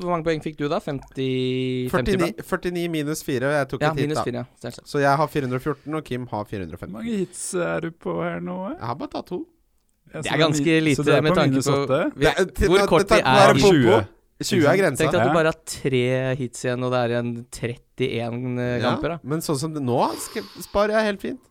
hvor 0.01 0.09
mange 0.11 0.25
poeng 0.25 0.41
fikk 0.43 0.57
du 0.59 0.65
da? 0.67 0.81
50 0.83 1.87
50 1.93 2.17
49, 2.17 2.43
49 2.43 2.89
minus 2.91 3.21
4, 3.23 3.45
og 3.47 3.53
jeg 3.55 3.67
tok 3.71 3.85
Ja, 3.85 3.91
et 3.93 4.01
hit, 4.01 4.15
da. 4.17 4.23
4, 4.25 4.41
ja. 4.65 4.71
Så 4.89 4.99
jeg 4.99 5.13
har 5.21 5.29
414, 5.31 5.95
og 5.95 6.03
Kim 6.09 6.25
har 6.33 6.43
450. 6.49 6.81
Hvor 6.81 6.91
mange 6.97 7.13
hits 7.21 7.43
er 7.55 7.85
du 7.85 7.93
på 8.03 8.17
her 8.19 8.41
nå? 8.43 8.57
eh? 8.71 8.75
Jeg 8.81 8.89
har 8.89 8.97
bare 8.99 9.13
tatt 9.13 9.29
to. 9.31 9.39
Det 10.13 10.25
er 10.27 10.41
ganske 10.43 10.75
lite 10.83 11.05
er 11.15 11.23
med 11.25 11.37
tanke 11.39 11.61
på 11.63 12.01
vi, 12.19 12.27
er- 12.27 12.51
til- 12.51 12.73
Hvor 12.73 12.83
kort 12.91 13.07
vi 13.13 13.21
er 13.21 13.53
det 13.55 13.63
i 13.63 13.69
er 13.69 13.71
20. 13.71 14.03
20 14.43 14.67
er 14.67 14.77
grensa. 14.81 15.05
Tenk 15.05 15.15
at 15.15 15.29
du 15.29 15.33
bare 15.37 15.53
har 15.53 15.61
tre 15.71 16.03
hits 16.41 16.65
igjen, 16.65 16.83
og 16.83 16.91
det 16.91 16.99
er 17.05 17.13
igjen 17.15 17.31
31 17.47 18.59
kamper. 18.83 19.15
Ja, 19.15 19.15
da 19.15 19.19
men 19.23 19.45
sånn 19.45 19.61
som 19.61 19.73
det 19.77 19.81
nå, 19.87 20.01
sparer 20.67 20.97
jeg 20.99 21.13
helt 21.13 21.23
fint. 21.23 21.41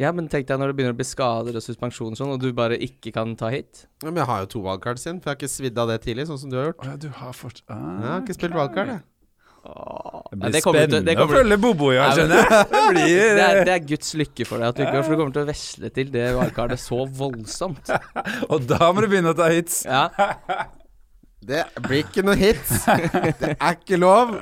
Ja, 0.00 0.08
men 0.16 0.28
tenk 0.32 0.46
deg 0.48 0.56
når 0.58 0.70
det 0.72 0.76
begynner 0.78 0.94
å 0.94 0.96
bli 0.96 1.04
skader 1.04 1.56
og 1.58 1.62
suspensjon 1.62 2.14
og 2.14 2.16
sånn, 2.16 2.30
og 2.32 2.40
du 2.40 2.48
bare 2.56 2.78
ikke 2.80 3.12
kan 3.12 3.34
ta 3.36 3.50
hit. 3.52 3.86
Ja, 4.02 4.08
Men 4.08 4.22
jeg 4.22 4.28
har 4.30 4.40
jo 4.46 4.46
to 4.54 4.62
wildcards 4.64 5.04
igjen, 5.04 5.18
for 5.20 5.28
jeg 5.30 5.36
har 5.36 5.40
ikke 5.42 5.52
svidd 5.52 5.78
av 5.82 5.90
det 5.92 5.98
tidlig, 6.06 6.24
sånn 6.30 6.40
som 6.40 6.50
du 6.52 6.56
har 6.56 6.70
gjort. 6.70 6.80
Å 6.86 6.90
ja, 6.92 6.96
du 6.96 7.08
har 7.20 7.32
fort... 7.36 7.60
ah, 7.68 7.80
Jeg 8.00 8.08
har 8.14 8.22
ikke 8.24 8.38
spilt 8.38 8.56
wildcard, 8.56 8.92
jeg. 8.96 9.02
Det 9.62 10.38
blir 10.40 10.50
det 10.56 10.60
kommer 10.64 10.80
til- 10.80 10.88
spennende 10.90 11.06
det 11.06 11.22
å 11.22 11.28
følge 11.30 11.58
Bobo 11.62 11.90
i 11.92 11.98
år, 12.02 12.16
skjønner 12.16 12.40
jeg. 12.40 12.64
Det 12.72 12.80
blir 12.88 13.12
Det 13.36 13.42
er, 13.44 13.58
det 13.68 13.74
er 13.76 13.84
Guds 13.92 14.08
lykke 14.18 14.46
for 14.48 14.58
deg 14.58 14.72
at 14.72 14.80
du 14.80 14.82
ikke 14.82 15.02
for 15.04 15.12
du 15.14 15.20
kommer 15.20 15.36
til 15.36 15.44
å 15.44 15.50
vesle 15.52 15.90
til 16.00 16.10
det 16.16 16.24
wildcardet 16.34 16.80
så 16.82 16.98
voldsomt. 17.20 17.92
Og 18.52 18.64
da 18.72 18.88
må 18.90 19.04
du 19.04 19.10
begynne 19.12 19.30
å 19.36 19.38
ta 19.38 19.46
hits. 19.52 19.84
Ja. 19.86 20.08
Det 21.42 21.62
blir 21.82 22.04
ikke 22.04 22.22
noe 22.22 22.36
hit. 22.38 22.60
Det 23.42 23.48
er 23.58 23.74
ikke 23.74 23.98
lov. 23.98 24.34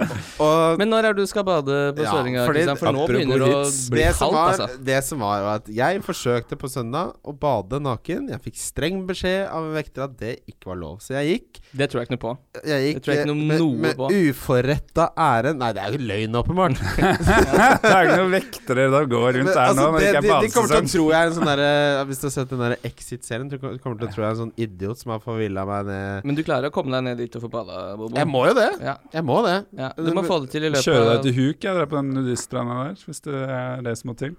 Og 0.44 0.76
Men 0.80 0.90
når 0.92 1.08
er 1.08 1.14
det 1.16 1.24
du 1.24 1.30
skal 1.30 1.46
bade 1.48 1.78
på 1.96 2.04
Ja, 2.04 2.12
Søringa? 2.12 2.44
fordi- 2.46 2.64
For 2.76 2.92
nå 2.92 3.06
begynner 3.08 3.40
det 3.40 3.48
å 3.56 3.62
bli 3.94 4.02
det 4.02 4.10
som, 4.18 4.28
kaldt, 4.28 4.36
var, 4.36 4.52
altså. 4.68 4.84
det 4.84 4.98
som 5.06 5.18
var, 5.24 5.42
var 5.46 5.54
at 5.62 5.70
jeg 5.80 6.02
forsøkte 6.04 6.58
på 6.60 6.68
søndag 6.68 7.14
å 7.24 7.32
bade 7.40 7.80
naken. 7.80 8.28
Jeg 8.34 8.42
fikk 8.44 8.60
streng 8.60 9.06
beskjed 9.08 9.48
av 9.48 9.64
en 9.64 9.72
vekter 9.78 10.04
at 10.04 10.16
det 10.20 10.34
ikke 10.46 10.72
var 10.74 10.76
lov. 10.82 10.98
Så 11.00 11.16
jeg 11.16 11.40
gikk. 11.40 11.59
Det 11.70 11.86
tror 11.90 12.00
jeg 12.00 12.08
ikke 12.08 12.14
noe 12.16 12.22
på. 12.24 12.30
Jeg 12.66 12.82
gikk 12.82 12.96
Det 12.96 13.02
tror 13.04 13.12
jeg 13.14 13.20
ikke 13.20 13.30
noe- 13.30 13.46
med, 13.46 13.60
noe 13.62 13.76
med 13.84 13.96
på. 14.00 14.06
uforretta 14.30 15.04
ære 15.14 15.52
Nei, 15.54 15.68
det 15.76 15.82
er 15.84 15.92
jo 15.94 16.00
løgn, 16.08 16.38
åpenbart. 16.40 16.80
Det 17.00 17.90
er 17.90 18.08
ikke 18.08 18.16
noen 18.18 18.32
vektere 18.34 18.86
som 18.90 19.06
går 19.12 19.28
rundt 19.36 19.52
her 19.52 19.60
altså, 19.62 19.84
nå 19.84 20.00
det 20.00 20.08
det, 20.10 20.22
de, 20.24 20.32
de 20.46 20.50
kommer 20.54 20.72
til 20.72 20.80
å 20.80 20.90
tro 20.90 21.04
jeg 21.12 21.20
er 21.20 21.30
en 21.30 21.36
sånn 21.36 21.50
derre 21.50 21.70
Hvis 22.08 22.22
du 22.22 22.26
har 22.26 22.34
sett 22.34 22.54
den 22.54 22.62
der 22.64 22.74
Exit-serien, 22.90 23.50
tror 23.52 23.62
kommer 23.84 24.00
til 24.00 24.08
å 24.08 24.12
tro 24.14 24.24
jeg 24.24 24.28
er 24.28 24.34
en 24.34 24.40
sånn 24.42 24.54
idiot 24.66 25.02
som 25.02 25.14
har 25.14 25.22
forvilla 25.22 25.64
meg 25.68 25.90
ned 25.92 26.26
Men 26.30 26.38
du 26.40 26.42
klarer 26.46 26.70
å 26.72 26.74
komme 26.74 26.94
deg 26.96 27.06
ned 27.06 27.22
dit 27.22 27.38
og 27.38 27.44
få 27.46 27.52
balla, 27.52 27.82
Bobo? 28.00 28.18
Jeg 28.18 28.30
må 28.30 28.42
jo 28.50 28.56
det. 28.58 28.68
Ja, 28.82 28.96
Jeg 29.14 29.26
må 29.30 29.38
det. 29.46 29.56
ja. 29.78 29.92
Du 30.00 30.10
må 30.16 30.24
få 30.26 30.40
det 30.44 30.50
til 30.56 30.66
i 30.66 30.72
løpet 30.74 30.88
Kjøre 30.90 31.06
deg 31.14 31.28
til 31.28 31.38
huk, 31.38 31.68
jeg 31.68 31.90
på 31.94 32.00
den 32.00 32.10
nudiststranda 32.18 32.80
der, 32.88 33.04
hvis 33.06 33.22
det 33.28 33.44
er 33.46 33.86
det 33.86 33.94
som 34.00 34.10
må 34.10 34.16
til. 34.18 34.34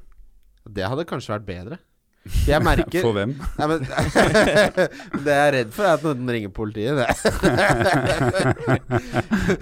Det 0.68 0.84
hadde 0.86 1.08
kanskje 1.10 1.34
vært 1.38 1.48
bedre. 1.48 1.80
Jeg 2.46 2.62
merker 2.68 3.02
For 3.02 3.12
hvem? 3.16 3.32
Nei, 3.58 3.66
men 3.72 3.80
Det 5.26 5.32
jeg 5.32 5.42
er 5.42 5.52
redd 5.56 5.72
for, 5.74 5.84
er 5.88 5.94
at 5.96 6.04
noen 6.06 6.30
ringer 6.36 6.52
politiet. 6.54 6.94
Det 7.00 7.06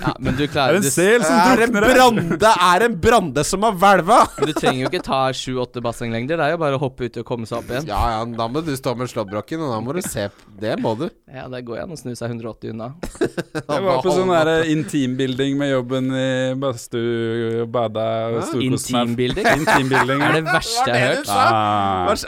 Ja, 0.04 0.12
men 0.19 0.36
du 0.36 0.43
Det 0.43 0.50
er 0.50 0.52
klarer 0.52 0.76
en 0.80 0.84
sel 0.84 1.24
som 1.24 1.36
er 1.39 1.63
en 1.63 1.72
drukner 1.72 1.88
her! 1.88 1.95
brande, 1.95 2.36
det 2.41 2.52
er 2.65 2.84
en 2.89 2.95
brande 3.00 3.43
som 3.48 3.63
har 3.63 3.72
hvelva! 3.80 4.19
du 4.43 4.52
trenger 4.58 4.82
jo 4.84 4.88
ikke 4.91 5.04
ta 5.06 5.32
sju-åtte 5.36 5.82
bassenglengder. 5.84 6.38
Det 6.39 6.45
er 6.50 6.54
jo 6.56 6.60
bare 6.62 6.76
å 6.76 6.80
hoppe 6.82 7.06
uti 7.08 7.19
og 7.24 7.28
komme 7.30 7.45
seg 7.48 7.58
opp 7.62 7.69
igjen. 7.72 7.86
Ja, 7.89 8.02
ja, 8.17 8.22
da 8.28 8.45
må 8.52 8.60
du 8.65 8.74
stå 8.76 8.95
med 9.00 9.08
slåbroken, 9.12 9.60
og 9.63 9.69
da 9.72 9.80
må 9.84 9.91
du 9.95 10.02
se 10.04 10.28
Det 10.60 10.76
må 10.84 10.91
du. 11.00 11.08
Ja, 11.32 11.48
det 11.52 11.63
går 11.67 11.78
an 11.86 11.91
å 11.95 11.98
snu 12.00 12.12
seg 12.17 12.28
180 12.36 12.69
unna. 12.74 12.88
Jeg 13.19 13.82
var 13.88 14.02
på 14.04 14.12
sånn 14.15 14.32
der 14.34 14.48
intimbuilding 14.74 15.54
med 15.60 15.67
jobben 15.72 16.06
i 16.12 16.54
badstue 16.60 17.63
og 17.63 17.69
bada? 17.72 18.06
Intimbuilding? 18.60 19.45
Intimbuilding, 19.62 20.19
er 20.26 20.30
ja. 20.34 20.38
det 20.39 20.45
verste 20.50 20.88
jeg 20.89 21.00
har 21.00 21.06
hørt. 21.15 21.30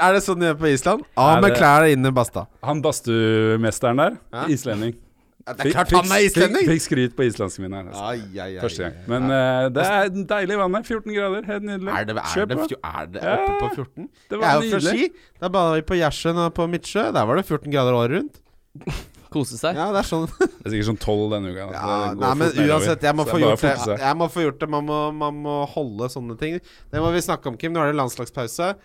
Er 0.01 0.11
det 0.15 0.20
sånn 0.25 0.41
de 0.41 0.49
gjør 0.49 0.59
på 0.61 0.69
Island? 0.71 1.05
Av 1.17 1.41
med 1.41 1.51
det- 1.51 1.59
klærne 1.59 1.91
inn 1.93 2.05
i 2.05 2.11
basta. 2.11 2.47
Han 2.63 2.81
badstumesteren 2.81 3.97
der, 3.97 4.17
Ja. 4.33 4.45
islending. 4.47 4.95
Det 5.41 5.65
er 5.65 5.71
klart 5.73 5.89
han 5.89 6.05
er 6.05 6.21
Fikk, 6.21 6.29
islending! 6.29 6.65
fikk 6.69 6.81
skryt 6.85 7.15
på 7.17 7.23
islandsken 7.25 7.63
min 7.65 7.73
her. 7.73 7.87
Altså. 7.89 8.61
Første 8.61 8.83
gang. 8.83 8.97
Men 9.09 9.23
uh, 9.25 9.69
det 9.73 9.85
er 9.85 10.09
deilig 10.29 10.57
vann 10.59 10.75
her. 10.77 10.83
14 10.85 11.15
grader, 11.15 11.47
helt 11.49 11.63
nydelig. 11.65 11.89
Er 11.89 12.05
det, 12.05 12.15
er, 12.17 12.45
det, 12.45 12.57
er 12.83 13.05
det 13.15 13.23
oppe 13.25 13.55
på 13.57 13.69
14? 13.73 14.09
Det 14.29 14.37
Jeg 14.37 14.39
var 14.39 14.45
er 14.47 14.61
jo 14.61 14.69
fra 14.69 14.77
nydelig. 14.77 15.07
Ski. 15.09 15.31
Da 15.41 15.49
bada 15.49 15.73
vi 15.79 15.81
på 15.81 15.97
Gjersjøen 15.97 16.43
og 16.45 16.53
på 16.53 16.67
Midtsjø. 16.69 17.07
Der 17.17 17.25
var 17.25 17.35
det 17.41 17.45
14 17.47 17.71
grader 17.73 17.97
året 17.97 18.15
rundt. 18.19 18.39
Kose 19.33 19.57
seg. 19.57 19.77
Ja, 19.79 19.89
det 19.95 20.03
er 20.03 20.07
sånn. 20.11 20.27
Det 20.61 20.67
er 20.67 20.73
sikkert 20.75 20.89
sånn 20.91 21.01
12 21.01 21.27
denne 21.33 21.51
uka. 21.55 21.67
Ja, 21.73 21.97
det 22.11 22.21
nei, 22.21 22.31
men 22.35 22.49
uansett, 22.67 23.05
jeg 23.07 23.15
må 23.17 23.25
få 23.25 23.37
det 23.39 23.47
er 23.47 23.53
gjort 23.55 23.85
det. 23.87 23.99
Jeg 24.03 24.17
må 24.19 24.27
få 24.29 24.43
gjort 24.45 24.59
det 24.61 24.69
man 24.69 24.85
må, 24.85 24.97
man 25.15 25.37
må 25.41 25.53
holde 25.73 26.09
sånne 26.11 26.35
ting. 26.37 26.59
Det 26.91 27.01
må 27.01 27.09
vi 27.15 27.21
snakke 27.23 27.49
om, 27.49 27.57
Kim. 27.57 27.73
Nå 27.73 27.81
er 27.81 27.93
det 27.93 27.97
landslagspause. 27.97 28.75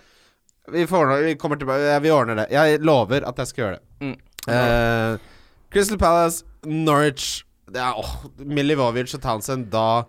Vi, 0.72 0.87
får, 0.90 1.12
vi 1.24 1.35
kommer 1.38 1.57
tilbake 1.61 1.92
ja, 1.92 1.98
Vi 2.02 2.11
ordner 2.11 2.42
det. 2.42 2.46
Jeg 2.50 2.81
lover 2.83 3.26
at 3.29 3.38
jeg 3.42 3.46
skal 3.52 3.62
gjøre 3.64 3.79
det. 3.79 4.07
Mm. 4.07 4.16
Eh, 4.48 5.18
Crystal 5.74 5.98
Palace, 5.98 6.44
Norwich 6.66 7.42
det 7.66 7.81
er, 7.83 7.96
åh, 7.98 8.12
Milivovic 8.46 9.14
og 9.16 9.22
Townsend, 9.24 9.66
da 9.72 10.05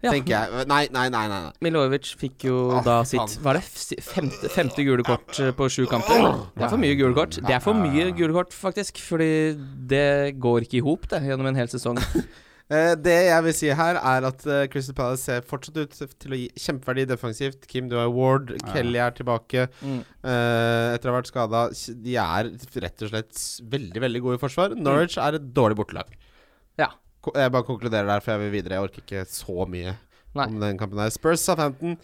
Ja. 0.00 0.12
tenker 0.14 0.30
jeg 0.32 0.66
Nei, 0.70 0.86
nei, 0.94 1.08
nei. 1.12 1.26
nei, 1.28 1.40
nei. 1.42 1.52
Milovic 1.60 2.12
fikk 2.16 2.46
jo 2.46 2.60
Åh, 2.78 2.84
da 2.86 3.00
sitt 3.04 3.34
Var 3.42 3.58
det 3.58 3.64
femte, 4.06 4.48
femte 4.48 4.84
gule 4.86 5.02
kort 5.04 5.40
eh, 5.42 5.50
på 5.52 5.66
sju 5.68 5.86
kamper? 5.90 6.22
Det 6.54 6.64
er 6.64 6.70
for 6.70 6.80
mye 6.80 6.94
gule 6.96 7.14
kort. 7.18 7.36
Det 7.42 7.56
er 7.56 7.60
for 7.64 7.74
mye 7.76 8.06
gule 8.16 8.32
kort, 8.32 8.54
faktisk. 8.56 9.02
Fordi 9.02 9.58
det 9.90 10.38
går 10.40 10.64
ikke 10.68 10.78
i 10.78 10.84
hop, 10.86 11.08
det, 11.10 11.20
gjennom 11.26 11.50
en 11.50 11.58
hel 11.58 11.68
sesong. 11.68 11.98
Eh, 12.70 12.92
det 13.02 13.14
jeg 13.26 13.42
vil 13.42 13.54
si 13.58 13.70
her, 13.74 13.96
er 13.98 14.26
at 14.28 14.44
eh, 14.46 14.66
Crystal 14.70 14.94
Palace 14.94 15.24
ser 15.26 15.40
fortsatt 15.42 15.80
ut 15.80 15.96
til 16.22 16.34
å 16.36 16.38
gi 16.38 16.44
kjempeverdi 16.54 17.04
defensivt. 17.10 17.64
Kim, 17.66 17.88
du 17.90 17.96
har 17.98 18.06
Ward. 18.14 18.52
Ja. 18.54 18.72
Kelly 18.76 19.00
er 19.02 19.10
tilbake 19.16 19.64
Mm. 19.82 20.04
eh, 20.22 20.94
etter 20.94 21.10
å 21.10 21.14
ha 21.14 21.18
vært 21.20 21.32
skada. 21.32 21.64
De 22.04 22.14
er 22.22 22.50
rett 22.84 23.02
og 23.02 23.10
slett 23.10 23.42
veldig 23.74 24.04
veldig 24.06 24.22
gode 24.22 24.38
i 24.38 24.42
forsvar. 24.44 24.76
Norwich 24.78 25.18
er 25.18 25.34
et 25.40 25.48
dårlig 25.56 25.76
bortelag. 25.82 26.14
Ja. 26.78 26.92
Jeg 27.34 27.52
bare 27.52 27.66
konkluderer 27.66 28.06
der, 28.06 28.20
for 28.24 28.32
jeg 28.36 28.44
vil 28.46 28.54
videre. 28.62 28.78
Jeg 28.78 28.86
orker 28.86 29.02
ikke 29.02 29.26
så 29.28 29.66
mye 29.68 29.96
Nei. 30.38 30.46
om 30.46 30.60
den 30.62 30.78
kampen 30.78 31.02
her. 31.02 31.10
Spurs 31.10 31.42
Southampton. 31.42 31.98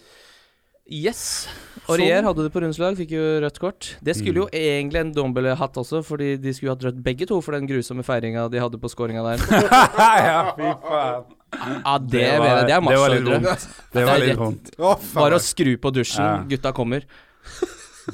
Yes. 0.87 1.49
Aurier 1.91 2.23
hadde 2.23 2.45
det 2.47 2.53
på 2.55 2.61
rundslag, 2.63 2.95
fikk 2.99 3.13
jo 3.17 3.23
rødt 3.43 3.59
kort. 3.63 3.89
Det 4.07 4.15
skulle 4.19 4.45
jo 4.45 4.47
egentlig 4.55 5.01
en 5.03 5.11
Dombele 5.15 5.55
hatt 5.59 5.79
også, 5.79 6.01
fordi 6.07 6.37
de 6.43 6.53
skulle 6.55 6.75
hatt 6.75 6.85
rødt 6.87 7.01
begge 7.03 7.27
to 7.27 7.41
for 7.43 7.57
den 7.59 7.67
grusomme 7.67 8.05
feiringa 8.07 8.47
de 8.51 8.63
hadde 8.63 8.79
på 8.83 8.91
skåringa 8.91 9.25
der. 9.27 9.43
ja, 10.29 10.41
fy 10.55 10.71
faen. 10.87 11.27
Ja, 11.57 11.99
det, 11.99 12.11
det, 12.11 12.31
var, 12.43 12.63
det 12.67 12.75
er 12.75 12.81
det 12.87 12.99
var 13.01 13.15
litt 13.15 13.27
marsjordre. 13.27 13.55
Det 13.57 13.99
Det 13.99 14.07
var 14.07 14.23
litt 14.23 14.41
vondt. 14.41 14.73
Bare 15.15 15.39
å 15.39 15.43
skru 15.43 15.75
på 15.83 15.95
dusjen, 15.95 16.25
Ja. 16.27 16.41
gutta 16.55 16.75
kommer. 16.77 17.07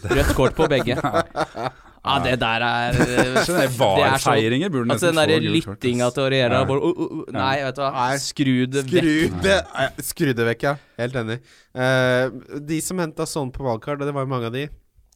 Rødt 0.03 0.35
kort 0.37 0.57
på 0.57 0.69
begge. 0.73 0.97
Ja, 2.03 2.17
det 2.19 2.33
der 2.43 2.63
er 2.67 2.97
Sånne 3.47 3.63
Det 3.63 3.67
er 3.69 3.71
så- 3.71 4.33
VAR-feiringer 4.33 4.71
burde 4.75 4.91
Altså 4.91 5.13
nesten 5.13 5.21
den 5.21 5.43
derre 5.43 5.53
lyttinga 5.55 6.09
til 6.17 6.25
Oriera 6.25 6.61
Ja. 6.61 6.65
bare, 6.67 6.83
uh, 6.83 6.99
uh, 6.99 7.13
uh, 7.21 7.33
Nei, 7.37 7.57
vet 7.63 7.77
du 7.79 7.83
hva. 7.85 7.91
Nei. 7.95 8.17
Skru 8.19 8.55
det 8.67 8.85
Skru 8.89 9.13
vekk. 9.13 9.37
det 9.45 9.59
eh, 9.85 10.03
Skru 10.03 10.33
det 10.35 10.47
vekk, 10.51 10.63
ja. 10.67 10.75
Helt 10.99 11.15
enig. 11.23 11.39
Uh, 11.79 12.59
de 12.59 12.81
som 12.83 12.99
henta 12.99 13.27
sånn 13.31 13.53
på 13.55 13.63
valgkart, 13.69 14.03
det 14.03 14.15
var 14.17 14.27
jo 14.27 14.33
mange 14.35 14.51
av 14.51 14.57
de 14.57 14.65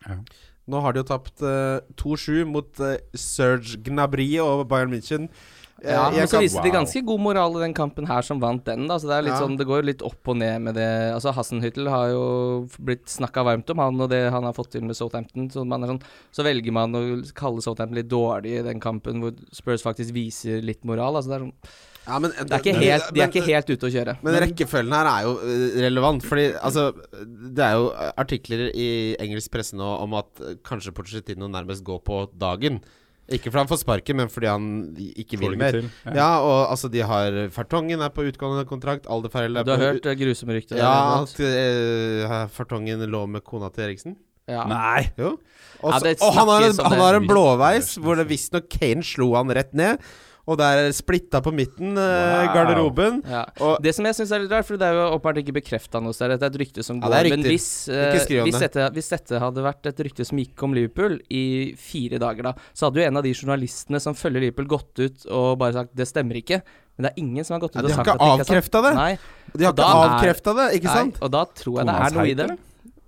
Ja. 0.07 0.21
Nå 0.67 0.81
har 0.83 0.95
de 0.95 0.99
jo 1.03 1.07
tapt 1.07 1.43
uh, 1.47 1.79
2-7 1.95 2.45
mot 2.51 2.81
uh, 2.83 2.97
Serge 3.15 3.77
Gnabry 3.87 4.33
og 4.43 4.65
Bayern 4.71 4.91
München. 4.91 5.29
Eh, 5.85 5.93
Ja, 5.93 6.07
jeg 6.11 6.23
men 6.25 6.29
så 6.31 6.41
viste 6.41 6.63
de 6.65 6.71
ganske 6.73 7.03
god 7.05 7.21
moral 7.21 7.57
i 7.59 7.65
den 7.67 7.75
kampen 7.77 8.07
her 8.09 8.23
som 8.25 8.41
vant 8.41 8.65
den. 8.65 8.87
da 8.89 8.97
Så 8.99 9.09
Det 9.09 9.17
er 9.19 9.23
litt 9.27 9.35
Ja. 9.35 9.41
sånn 9.45 9.59
Det 9.59 9.67
går 9.67 9.85
litt 9.85 10.03
opp 10.03 10.27
og 10.29 10.37
ned 10.37 10.63
med 10.63 10.75
det. 10.75 11.13
Altså 11.15 11.35
Hassenhyttel 11.35 11.89
har 11.89 12.09
jo 12.09 12.67
blitt 12.81 13.05
snakka 13.07 13.45
varmt 13.45 13.69
om, 13.71 13.79
han 13.79 14.01
og 14.01 14.09
det 14.09 14.31
han 14.33 14.43
har 14.45 14.55
fått 14.55 14.71
til 14.73 14.83
med 14.83 14.97
Southampton. 14.97 15.51
Så, 15.51 15.67
man 15.67 15.83
er 15.85 15.89
sånn, 15.89 16.03
så 16.33 16.43
velger 16.45 16.73
man 16.73 16.93
å 16.93 17.35
kalle 17.35 17.61
Southampton 17.61 17.95
litt 17.97 18.09
dårlig 18.09 18.59
i 18.61 18.63
den 18.63 18.81
kampen 18.81 19.21
hvor 19.21 19.35
Spurs 19.53 19.83
faktisk 19.83 20.13
viser 20.15 20.63
litt 20.63 20.83
moral. 20.85 21.15
Altså 21.17 21.29
det 21.29 21.37
er, 21.37 21.45
sånn, 21.45 21.53
ja, 22.07 22.19
men, 22.21 22.31
det 22.31 22.53
er 22.53 22.59
ikke 22.63 22.79
helt, 22.81 23.15
de 23.15 23.21
er 23.21 23.29
ikke 23.29 23.47
helt 23.47 23.67
ute 23.71 23.87
å 23.87 23.93
kjøre. 23.93 24.17
Men 24.23 24.35
rekkefølgen 24.47 24.93
her 24.95 25.07
er 25.13 25.23
jo 25.27 25.33
eh, 25.43 25.81
relevant. 25.91 26.23
Fordi 26.23 26.55
altså 26.57 26.93
Det 27.27 27.59
er 27.65 27.75
jo 27.75 27.93
artikler 28.17 28.71
i 28.75 29.17
engelsk 29.21 29.51
presse 29.51 29.75
nå 29.77 29.85
om 30.01 30.15
at 30.15 30.29
eh, 30.41 30.55
kanskje 30.65 30.95
Porcetino 30.95 31.49
nærmest 31.49 31.85
går 31.85 32.01
på 32.07 32.31
dagen. 32.39 32.81
Ikke 33.27 33.51
fordi 33.51 33.59
han 33.65 33.71
får 33.71 33.81
sparken, 33.81 34.19
men 34.21 34.29
fordi 34.31 34.47
han 34.47 34.67
ikke 34.97 35.39
vil 35.41 35.57
mer. 35.59 35.75
til. 35.75 35.89
Ja, 36.15 36.39
og 36.39 36.71
altså 36.71 36.91
de 36.93 37.03
har 37.03 37.39
Fertongen 37.55 38.05
er 38.05 38.13
på 38.15 38.23
utgående 38.29 38.63
kontrakt. 38.69 39.09
Er 39.11 39.67
Du 39.67 39.73
har 39.75 39.81
på 39.81 39.89
hørt 39.89 40.07
eh, 40.07 40.15
grusomme 40.21 40.55
rykter? 40.55 40.79
Ja, 40.79 41.25
der, 41.27 41.27
at 41.27 42.47
uh, 42.47 42.55
Fertongen 42.55 43.03
lå 43.11 43.25
med 43.27 43.43
kona 43.43 43.73
til 43.75 43.89
Eriksen. 43.89 44.17
ja. 44.47 44.63
Nei! 44.71 45.11
Jo. 45.19 45.39
Og, 45.83 45.93
Ja, 45.93 46.15
og 46.23 46.33
han 46.33 46.49
har 46.49 46.63
en, 46.71 46.79
han 46.87 47.01
har 47.03 47.19
en 47.19 47.27
blåveis 47.29 47.97
hvor 48.01 48.17
det 48.17 48.29
visstnok 48.31 48.71
Kane 48.73 49.03
slo 49.05 49.35
han 49.35 49.51
rett 49.53 49.75
ned. 49.77 49.99
Og 50.47 50.55
det 50.61 50.67
er 50.79 50.93
splitta 50.95 51.41
på 51.43 51.51
midten, 51.51 51.97
eh, 51.99 52.47
Wow. 52.47 52.55
garderoben. 52.55 53.17
Ja. 53.27 53.45
Og 53.67 53.83
Det 53.83 53.93
som 53.97 54.05
jeg 54.07 54.15
syns 54.15 54.31
er 54.31 54.39
litt 54.45 54.51
rart, 54.55 54.65
for 54.65 54.77
det 54.79 54.87
er 54.87 54.95
jo 54.95 55.19
åpenbart 55.19 55.41
ikke 55.43 55.55
bekrefta 55.59 55.99
noe 56.01 56.15
sted, 56.15 56.31
dette 56.31 56.47
er 56.47 56.55
et 56.55 56.59
rykte 56.63 56.85
som 56.87 57.01
går. 57.01 57.11
Ja, 57.11 57.31
Men 57.35 57.43
hvis, 57.43 57.89
Ikke 57.91 58.43
om 58.43 58.47
hvis, 58.47 58.61
dette, 58.63 58.91
hvis 58.95 59.09
dette 59.11 59.41
hadde 59.43 59.65
vært 59.67 59.87
et 59.91 59.97
rykte 60.07 60.25
som 60.25 60.39
gikk 60.39 60.63
om 60.63 60.73
Liverpool 60.73 61.19
i 61.29 61.75
fire 61.75 62.21
dager, 62.23 62.43
da, 62.43 62.53
så 62.73 62.87
hadde 62.87 63.03
jo 63.03 63.09
en 63.11 63.17
av 63.17 63.25
de 63.27 63.33
journalistene 63.35 64.01
som 64.01 64.15
følger 64.15 64.41
Liverpool, 64.47 64.67
gått 64.71 64.95
ut 65.03 65.27
og 65.31 65.59
bare 65.59 65.73
sagt 65.73 65.97
det 65.97 66.07
stemmer 66.07 66.39
ikke. 66.39 66.63
Men 66.97 67.03
det 67.03 67.13
er 67.13 67.21
ingen 67.27 67.45
som 67.45 67.59
har 67.59 67.61
gått 67.67 67.75
ut 67.75 67.83
Ja, 67.83 67.83
og 67.83 67.89
de 67.89 67.93
har 67.93 68.05
sagt 68.05 68.07
ikke 68.07 68.15
at 68.15 68.19
det 68.19 68.27
ikke 68.27 68.41
er 68.41 68.45
sant. 68.47 68.57
avkrefta 68.57 68.83
det. 68.87 68.95
Nei, 68.95 69.19
De 69.57 69.65
har 69.65 69.73
ikke 69.73 69.91
avkrefta 70.07 70.55
det, 70.57 70.67
ikke 70.81 70.85
nei, 70.93 70.95
sant? 70.95 71.19
og 71.23 71.31
da 71.35 71.45
tror 71.45 71.75
jeg 71.77 71.87
det 71.87 71.97
er 72.07 72.11
noe 72.17 72.27
i 72.31 72.35
det. 72.35 72.49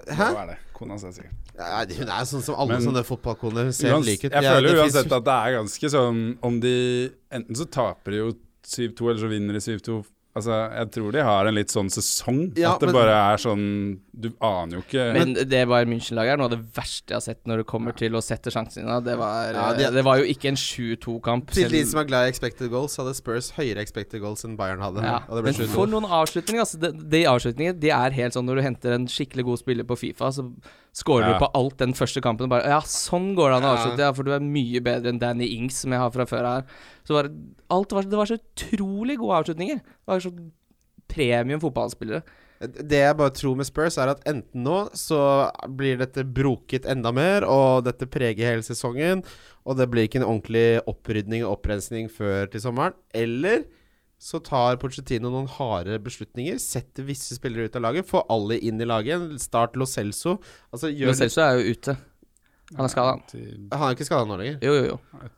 Hæ? 0.08 0.26
Hva 0.34 0.42
er 0.42 0.46
det? 0.48 0.58
Kona 0.74 0.98
sier 0.98 1.12
sikkert. 1.14 1.47
Ja, 1.58 1.80
hun 1.84 2.08
er 2.08 2.24
sånn 2.30 2.42
som 2.46 2.54
alle 2.54 2.78
Men- 2.78 2.86
sånne 2.86 3.04
fotballkoner. 3.04 3.72
Ser 3.74 3.92
Uans- 3.94 4.06
like 4.06 4.24
ut. 4.24 4.32
jeg 4.32 4.42
Ja, 4.42 4.54
føler 4.54 4.68
det 4.68 4.78
uansett 4.84 5.12
at 5.12 5.24
det 5.24 5.34
er 5.34 5.56
ganske 5.58 5.90
sånn 5.90 6.38
Om 6.42 6.60
de 6.60 7.10
Enten 7.32 7.56
så 7.56 7.66
taper 7.68 8.10
de 8.12 8.16
jo 8.22 8.32
7-2, 8.64 9.10
eller 9.10 9.20
så 9.20 9.28
vinner 9.28 9.52
de 9.54 9.60
7-2. 9.60 10.04
Altså, 10.36 10.54
jeg 10.70 10.90
tror 10.92 11.10
de 11.12 11.22
har 11.24 11.46
en 11.48 11.54
litt 11.56 11.66
sånn 11.72 11.88
sesong. 11.90 12.52
Ja, 12.56 12.74
at 12.74 12.80
det 12.80 12.86
men- 12.86 12.94
bare 12.94 13.34
er 13.34 13.36
sånn 13.42 13.98
Du 14.14 14.28
aner 14.40 14.76
jo 14.76 14.82
ikke 14.82 15.12
Men 15.14 15.32
det 15.34 15.66
var 15.66 15.84
München-laget 15.84 16.32
er 16.32 16.36
noe 16.36 16.44
av 16.44 16.50
det 16.50 16.72
verste 16.74 17.08
jeg 17.08 17.14
har 17.16 17.20
sett 17.20 17.44
når 17.46 17.56
det 17.58 17.66
kommer 17.66 17.92
til 17.96 18.12
å 18.12 18.22
sette 18.22 18.50
sjansene 18.52 18.84
sine. 18.84 19.04
Det 19.04 19.16
var, 19.18 19.52
Ja, 19.52 19.72
de- 19.74 19.90
det 19.96 20.04
var 20.04 20.18
jo 20.18 20.24
ikke 20.24 20.48
en 20.48 20.54
7-2-kamp. 20.56 21.50
Til 21.50 21.68
de 21.70 21.84
som 21.84 22.00
er 22.00 22.04
glad 22.04 22.26
i 22.26 22.30
expected 22.30 22.70
goals, 22.70 22.96
hadde 22.96 23.14
Spurs 23.16 23.50
høyere 23.52 23.78
expected 23.78 24.20
goals 24.20 24.44
enn 24.44 24.56
Bayern 24.56 24.78
hadde. 24.80 25.02
Ja, 25.02 25.20
Og 25.28 25.42
det 25.42 25.44
men 25.58 25.68
for 25.68 25.86
noen 25.86 26.04
avslutninger 26.04 26.60
altså, 26.60 26.78
de, 26.78 26.92
de 26.92 27.24
avslutningene 27.24 27.78
De 27.80 27.90
er 27.90 28.10
helt 28.10 28.34
sånn 28.34 28.44
når 28.46 28.56
du 28.56 28.62
henter 28.62 28.92
en 28.94 29.06
skikkelig 29.06 29.44
god 29.44 29.58
spiller 29.58 29.84
på 29.84 29.96
Fifa, 29.98 30.30
så 30.30 30.52
scorer 30.96 31.28
Ja. 31.28 31.32
du 31.34 31.38
på 31.44 31.50
alt 31.54 31.76
den 31.78 31.92
første 31.94 32.20
kampen. 32.20 32.44
og 32.44 32.50
Bare, 32.50 32.68
ja, 32.68 32.80
sånn 32.80 33.34
går 33.36 33.50
det 33.50 33.56
an 33.58 33.68
å 33.68 33.74
avslutte, 33.76 33.98
ja, 33.98 34.12
for 34.12 34.22
du 34.24 34.32
er 34.32 34.40
mye 34.40 34.80
bedre 34.80 35.08
enn 35.12 35.18
Danny 35.20 35.46
Ings, 35.56 35.76
som 35.82 35.92
jeg 35.92 36.00
har 36.00 36.10
fra 36.10 36.24
før 36.26 36.44
her. 36.46 36.64
Så 37.04 37.14
bare, 37.14 37.30
alt 37.70 37.92
var, 37.92 38.02
det 38.02 38.16
var 38.18 38.26
så 38.26 38.38
utrolig 38.38 39.18
gode 39.18 39.38
avslutninger. 39.44 39.76
Det 39.82 40.06
var 40.06 40.20
så 40.20 40.32
premium 41.08 41.60
fotballspillere. 41.60 42.22
Det 42.58 42.98
jeg 42.98 43.16
bare 43.16 43.30
tror 43.30 43.54
med 43.56 43.66
Spurs, 43.68 43.96
er 44.02 44.08
at 44.10 44.24
enten 44.26 44.64
nå 44.66 44.90
så 44.98 45.18
blir 45.78 45.96
dette 46.00 46.24
broket 46.26 46.86
enda 46.90 47.12
mer, 47.14 47.44
og 47.46 47.84
dette 47.86 48.08
preger 48.10 48.50
hele 48.50 48.62
sesongen, 48.66 49.22
og 49.64 49.76
det 49.78 49.86
blir 49.92 50.08
ikke 50.08 50.18
en 50.18 50.26
ordentlig 50.26 50.80
opprydning 50.90 51.44
og 51.46 51.60
opprensning 51.60 52.08
før 52.10 52.50
til 52.50 52.60
sommeren, 52.60 52.94
eller 53.14 53.62
så 54.18 54.40
tar 54.42 54.76
Pochettino 54.82 55.30
noen 55.30 55.46
harde 55.58 55.98
beslutninger, 56.02 56.58
setter 56.58 57.06
visse 57.06 57.36
spillere 57.38 57.68
ut 57.68 57.76
av 57.78 57.84
laget, 57.86 58.08
får 58.08 58.26
alle 58.34 58.58
inn 58.58 58.82
i 58.82 58.88
laget. 58.88 59.30
Start 59.42 59.78
Lo 59.78 59.86
Celso. 59.86 60.40
Altså, 60.74 60.90
gjør 60.90 61.12
Lo 61.12 61.18
Celso 61.20 61.44
er 61.44 61.58
jo 61.60 61.74
ute. 61.76 61.94
Han 62.74 62.84
er 62.84 62.92
skada. 62.92 63.12
Han 63.72 63.84
er 63.86 63.94
ikke 63.96 64.08
skada 64.08 64.28
nå 64.28 64.38
lenger. 64.40 64.58
Jo, 64.66 64.74
jo, 64.74 64.96
jo. 64.96 65.28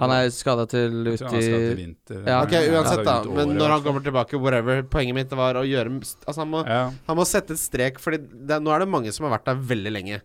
Han 0.00 0.12
er 0.14 0.30
skada 0.32 0.64
til 0.70 1.02
Jeg 1.04 1.18
tror 1.20 1.34
han 1.34 1.42
skal 1.42 1.58
til 1.58 1.66
i 1.66 1.80
vinter. 1.82 2.20
Ja. 2.24 2.38
Ok, 2.46 2.54
uansett, 2.72 3.02
da. 3.04 3.16
Men 3.28 3.52
når 3.58 3.74
han 3.74 3.82
kommer 3.84 4.06
tilbake, 4.06 4.38
whatever. 4.40 4.80
Poenget 4.88 5.18
mitt 5.18 5.34
var 5.36 5.58
å 5.60 5.66
gjøre 5.68 5.98
Altså, 5.98 6.38
han 6.40 6.52
må, 6.54 6.62
ja. 6.64 6.86
han 7.10 7.18
må 7.18 7.26
sette 7.28 7.52
et 7.52 7.60
strek, 7.60 8.00
Fordi 8.00 8.22
nå 8.56 8.72
er 8.72 8.84
det 8.84 8.88
mange 8.88 9.12
som 9.12 9.28
har 9.28 9.36
vært 9.36 9.50
der 9.50 9.60
veldig 9.74 9.92
lenge. 9.92 10.22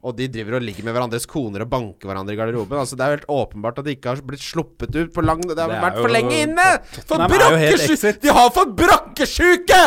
Og 0.00 0.14
de 0.16 0.30
driver 0.32 0.56
og 0.56 0.64
ligger 0.64 0.86
med 0.86 0.94
hverandres 0.96 1.26
koner 1.28 1.66
og 1.66 1.68
banker 1.72 2.08
hverandre 2.08 2.32
i 2.32 2.38
garderoben. 2.38 2.78
Altså 2.80 2.96
Det 2.96 3.04
er 3.04 3.10
jo 3.12 3.18
helt 3.18 3.32
åpenbart 3.36 3.80
at 3.82 3.88
de 3.88 3.96
ikke 3.96 4.14
har 4.14 4.22
blitt 4.24 4.44
sluppet 4.44 4.96
ut 4.96 5.12
på 5.12 5.24
lang 5.24 5.42
Det 5.44 5.58
har 5.58 5.68
Det 5.68 5.82
vært 5.84 6.00
for 6.00 6.14
lenge 6.14 6.38
inne! 6.46 6.68
For 7.04 7.26
brakkesjuke! 7.28 8.14
De 8.24 8.32
har 8.38 8.48
for 8.56 8.72
brakkesjuke! 8.80 9.82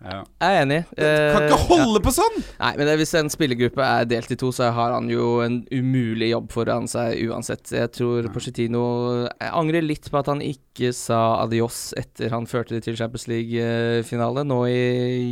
Ja. 0.00 0.22
Jeg 0.40 0.56
er 0.56 0.62
enig. 0.64 0.78
Kan 0.96 1.04
Eh, 1.04 1.46
ikke 1.50 1.58
holde 1.68 2.00
på 2.00 2.12
sånn! 2.16 2.38
Nei, 2.56 2.70
men 2.78 2.88
det, 2.88 2.94
hvis 3.02 3.12
en 3.20 3.28
spillergruppe 3.28 3.84
er 3.84 4.06
delt 4.08 4.30
i 4.32 4.38
to, 4.40 4.48
så 4.56 4.70
har 4.72 4.94
han 4.96 5.10
jo 5.12 5.42
en 5.44 5.58
umulig 5.68 6.30
jobb 6.30 6.46
foran 6.54 6.88
seg 6.88 7.18
uansett. 7.28 7.68
Jeg 7.76 7.90
tror 7.98 8.30
Pochettino 8.32 8.80
Jeg 9.28 9.50
angrer 9.52 9.84
litt 9.84 10.08
på 10.08 10.22
at 10.22 10.30
han 10.32 10.40
ikke 10.40 10.94
sa 10.96 11.42
adios 11.42 11.90
etter 12.00 12.32
han 12.32 12.48
førte 12.48 12.78
det 12.78 12.84
til 12.88 12.96
Champions 12.96 13.28
League-finale. 13.28 14.46
Nå 14.48 14.58
i 14.72 14.80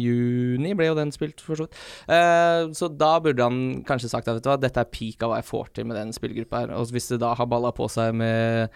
juni 0.05 0.75
ble 0.77 0.91
jo 0.91 0.99
den 0.99 1.15
spilt, 1.17 1.41
for 1.41 1.57
så 1.57 1.65
vidt. 1.67 1.81
Eh, 2.13 2.69
så 2.77 2.91
da 2.93 3.15
burde 3.25 3.49
han 3.49 3.63
kanskje 3.89 4.13
sagt 4.13 4.29
at 4.29 4.37
vet 4.37 4.45
du 4.45 4.53
hva, 4.53 4.61
dette 4.61 4.85
er 4.85 4.93
peak 4.93 5.25
av 5.25 5.33
hva 5.33 5.41
jeg 5.41 5.49
får 5.49 5.73
til 5.79 5.89
med 5.89 5.97
den 5.97 6.13
spillergruppa 6.17 6.65
her. 6.67 6.77
Og 6.77 6.93
hvis 6.93 7.09
det 7.15 7.23
da 7.25 7.33
har 7.39 7.49
balla 7.49 7.73
på 7.73 7.89
seg 7.93 8.13
med 8.21 8.69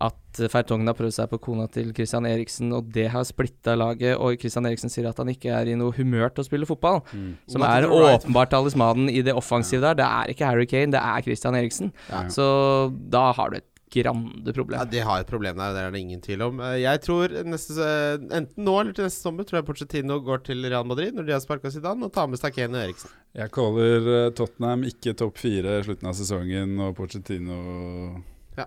at 0.00 0.40
Fertongen 0.48 0.86
har 0.88 0.94
prøvd 0.96 1.12
seg 1.12 1.28
på 1.32 1.38
kona 1.44 1.66
til 1.68 1.90
Christian 1.92 2.24
Eriksen, 2.24 2.70
og 2.72 2.90
det 2.94 3.08
har 3.12 3.24
splitta 3.28 3.74
laget, 3.76 4.14
og 4.16 4.38
Christian 4.40 4.64
Eriksen 4.70 4.88
sier 4.92 5.08
at 5.10 5.18
han 5.20 5.28
ikke 5.28 5.50
er 5.52 5.68
i 5.68 5.74
noe 5.76 5.92
humør 5.92 6.30
til 6.32 6.44
å 6.44 6.48
spille 6.48 6.66
fotball, 6.68 7.02
Mm. 7.12 7.34
som 7.50 7.62
er 7.62 7.82
right. 7.88 8.22
åpenbart 8.22 8.50
talismanen 8.50 9.10
i 9.10 9.20
det 9.22 9.34
offensive 9.34 9.80
der. 9.82 9.94
Det 10.00 10.06
er 10.06 10.32
ikke 10.32 10.46
Harry 10.46 10.66
Kane, 10.66 10.92
det 10.92 11.00
er 11.02 11.20
Christian 11.26 11.54
Eriksen. 11.54 11.92
Ja. 12.08 12.22
Så 12.28 12.46
da 13.10 13.32
har 13.32 13.50
du 13.50 13.56
et 13.58 13.66
grande 13.90 14.46
Ja, 14.46 14.52
problem. 14.54 14.88
De 14.88 15.00
har 15.02 15.18
et 15.20 15.26
problem 15.26 15.56
der, 15.58 15.72
det 15.74 15.80
er 15.82 15.90
det 15.90 15.98
ingen 16.00 16.20
tvil 16.22 16.42
om. 16.46 16.60
Eh, 16.60 16.76
Jeg 16.78 17.00
tror 17.02 17.28
neste, 17.44 17.82
enten 18.30 18.64
nå 18.64 18.80
eller 18.80 18.92
til 18.94 19.04
neste 19.04 19.20
sommer 19.26 19.42
tror 19.44 19.58
jeg 19.58 19.66
Porcetino 19.66 20.20
går 20.22 20.44
til 20.46 20.62
Real 20.62 20.84
Madrid 20.86 21.12
når 21.12 21.26
de 21.26 21.32
har 21.32 21.40
sparka 21.40 21.68
Zidane, 21.74 22.04
og 22.06 22.12
tar 22.14 22.28
med 22.30 22.38
seg 22.38 22.54
Kane 22.54 22.70
og 22.78 22.84
Eriksen. 22.88 23.10
Jeg 23.34 23.50
caller 23.50 24.30
Tottenham 24.30 24.84
ikke 24.84 25.16
topp 25.18 25.36
fire 25.42 25.80
i 25.80 25.82
slutten 25.82 26.06
av 26.06 26.14
sesongen, 26.14 26.78
og 26.80 26.94
Pochettino 26.96 28.22
Ja. 28.58 28.66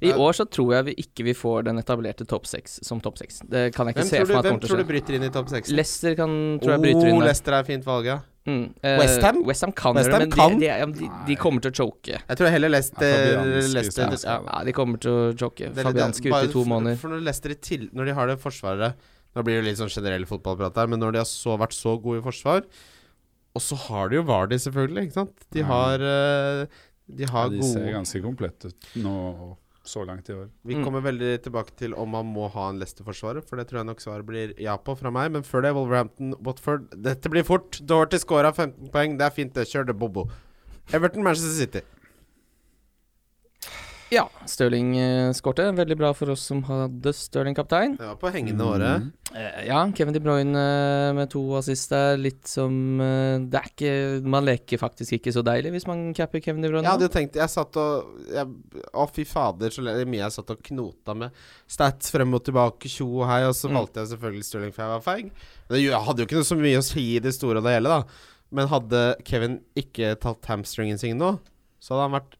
I 0.00 0.12
år 0.14 0.36
så 0.38 0.46
tror 0.48 0.74
jeg 0.76 0.86
vi 0.88 0.94
ikke 1.02 1.26
vi 1.26 1.34
får 1.36 1.66
den 1.68 1.80
etablerte 1.82 2.24
topp 2.28 2.46
seks 2.48 2.78
som 2.86 3.00
topp 3.04 3.18
seks. 3.20 3.42
Det 3.44 3.68
kan 3.74 3.88
jeg 3.88 3.96
ikke 3.96 4.04
Hvem 4.04 4.10
se 4.10 4.20
for 4.22 4.34
meg 4.38 4.46
hvem 4.48 4.60
tror 4.62 4.80
du 4.80 4.86
bryter 4.88 5.18
inn 5.18 5.26
i 5.26 5.30
topp 5.34 5.50
seks? 5.52 5.72
Leicester 5.74 6.16
kan, 6.18 6.32
tror 6.62 6.76
jeg 6.76 6.84
bryter 6.86 7.10
inn 7.10 7.18
Oh. 7.18 7.24
Leicester 7.26 7.56
er 7.58 7.66
fint 7.66 7.86
valg, 7.86 8.06
ja. 8.08 8.18
Mm. 8.48 8.72
Eh, 8.80 8.96
West 9.02 9.22
Ham? 9.26 9.42
West 9.44 9.66
kan 9.76 9.98
West 9.98 10.08
gjøre 10.08 10.14
Ham 10.14 10.22
det, 10.22 10.28
men 10.30 10.38
kan? 10.38 10.54
de, 10.62 10.68
de, 10.70 11.00
de, 11.02 11.10
de 11.28 11.36
kommer 11.36 11.64
til 11.64 11.74
å 11.74 11.76
choke. 11.82 12.20
Jeg 12.22 12.40
tror 12.40 12.52
heller 12.54 12.72
Leicester, 12.72 13.18
Ja, 13.34 13.42
Leicester 13.74 14.14
ja. 14.16 14.36
Ja, 14.46 14.60
de 14.64 14.74
kommer 14.76 15.02
til 15.02 15.12
å 15.12 15.24
choke. 15.36 15.72
Fabianski 15.76 16.32
ute 16.32 16.44
i 16.46 16.52
to 16.54 16.64
måneder. 16.68 16.96
For 17.00 17.12
når 17.12 17.26
Leicester 17.26 17.52
i 17.52 17.58
til, 17.60 17.88
Når 17.92 18.08
de 18.08 18.16
har 18.16 18.30
det 18.32 18.38
forsvaret 18.40 19.08
Nå 19.36 19.44
blir 19.44 19.60
det 19.60 19.68
litt 19.68 19.80
sånn 19.80 19.92
generell 19.92 20.24
fotballprat 20.26 20.78
her, 20.80 20.88
men 20.90 21.02
når 21.02 21.14
de 21.14 21.20
har 21.20 21.28
så, 21.28 21.58
vært 21.60 21.76
så 21.76 21.98
gode 22.00 22.22
i 22.22 22.24
forsvar 22.24 22.62
Og 23.58 23.62
så 23.62 23.76
har 23.84 24.08
de 24.08 24.16
jo 24.18 24.24
Vardy, 24.28 24.56
selvfølgelig, 24.64 25.08
ikke 25.08 25.18
sant? 25.18 25.44
De 25.54 25.66
har 25.68 26.00
eh, 26.00 26.80
De 27.08 27.24
Ja, 27.24 27.30
har 27.32 27.48
de 27.50 27.62
ser 27.62 27.92
ganske 27.92 28.20
komplett 28.22 28.64
ut 28.68 28.88
nå 28.96 29.56
så 29.88 30.04
langt 30.04 30.28
i 30.28 30.34
år. 30.34 30.48
Vi 30.66 30.74
Mm. 30.74 30.84
kommer 30.84 31.00
veldig 31.00 31.42
tilbake 31.42 31.74
til 31.74 31.94
om 31.94 32.10
man 32.10 32.26
må 32.26 32.50
ha 32.52 32.68
en 32.68 32.78
Leicester-forsvarer, 32.78 33.42
for 33.42 33.56
det 33.56 33.68
tror 33.68 33.78
jeg 33.80 33.86
nok 33.86 34.00
svaret 34.00 34.26
blir 34.26 34.52
ja 34.60 34.76
på 34.76 34.94
fra 34.98 35.10
meg. 35.10 35.32
Men 35.32 35.42
før 35.42 35.62
det, 35.62 35.72
Wolverhampton, 35.74 36.34
Watford 36.44 36.90
Dette 37.02 37.30
blir 37.30 37.42
fort. 37.42 37.80
Doherty 37.84 38.18
scora 38.18 38.52
15 38.52 38.90
poeng. 38.90 39.16
Det 39.16 39.24
er 39.24 39.30
fint, 39.30 39.54
det. 39.54 39.66
Kjør 39.66 39.86
det, 39.86 39.98
Bobo. 39.98 40.28
Everton, 40.92 41.22
Manchester 41.22 41.54
City. 41.66 41.80
Ja, 44.10 44.22
Stirling 44.48 44.94
uh, 44.96 45.32
skårte. 45.36 45.66
Veldig 45.76 45.96
bra 46.00 46.14
for 46.16 46.30
oss 46.32 46.46
som 46.48 46.62
hadde 46.64 47.12
Stirling 47.12 47.56
kaptein. 47.56 47.96
Det 47.98 48.06
var 48.08 48.16
på 48.20 48.30
hengende 48.32 48.64
året. 48.64 49.02
Mm. 49.04 49.36
Eh, 49.36 49.66
ja, 49.68 49.82
Kevin 49.92 50.14
De 50.16 50.20
Bruyne 50.24 50.56
eh, 50.56 51.10
med 51.12 51.28
to 51.28 51.42
assist 51.58 51.92
er 51.92 52.14
litt 52.16 52.48
som 52.48 52.72
eh, 53.04 53.34
Det 53.44 53.58
er 53.60 53.66
ikke 53.68 53.90
Man 54.24 54.46
leker 54.48 54.80
faktisk 54.80 55.18
ikke 55.18 55.34
så 55.36 55.42
deilig 55.44 55.74
hvis 55.74 55.84
man 55.90 56.06
capper 56.16 56.40
Kevin 56.40 56.64
De 56.64 56.70
Bruyne. 56.72 56.86
Jeg 56.86 56.94
hadde 56.94 57.08
jo 57.10 57.12
tenkt 57.12 57.36
Jeg 57.36 57.52
satt 57.52 57.76
og 57.76 58.24
jeg, 58.32 58.48
Å, 58.88 59.04
fy 59.12 59.26
fader, 59.28 59.74
så 59.76 59.84
mye 59.84 60.22
jeg 60.22 60.36
satt 60.38 60.54
og 60.56 60.64
knota 60.70 61.18
med 61.26 61.44
stats 61.68 62.08
frem 62.14 62.32
og 62.38 62.46
tilbake, 62.48 62.88
tjo 62.88 63.10
og 63.20 63.28
hei, 63.28 63.42
og 63.50 63.52
så 63.58 63.68
Mm. 63.68 63.76
valgte 63.82 64.00
jeg 64.00 64.14
selvfølgelig 64.14 64.48
Stirling, 64.48 64.72
for 64.72 64.86
jeg 64.86 64.94
var 64.94 65.04
feig. 65.04 65.30
Men 65.68 65.76
det 65.76 66.02
hadde 66.08 66.22
jo 66.24 66.26
ikke 66.30 66.40
noe 66.40 66.48
så 66.48 66.56
mye 66.64 66.80
å 66.80 66.88
si 66.88 67.04
i 67.18 67.20
det 67.20 67.34
store 67.36 67.60
og 67.60 67.68
det 67.68 67.74
hele, 67.76 67.92
da. 67.92 68.02
Men 68.56 68.70
hadde 68.72 69.02
Kevin 69.28 69.58
ikke 69.76 70.14
tatt 70.24 70.48
hamstringen 70.48 70.96
sin 70.96 71.20
nå, 71.20 71.34
så 71.84 71.92
hadde 71.92 72.06
han 72.08 72.16
vært 72.22 72.38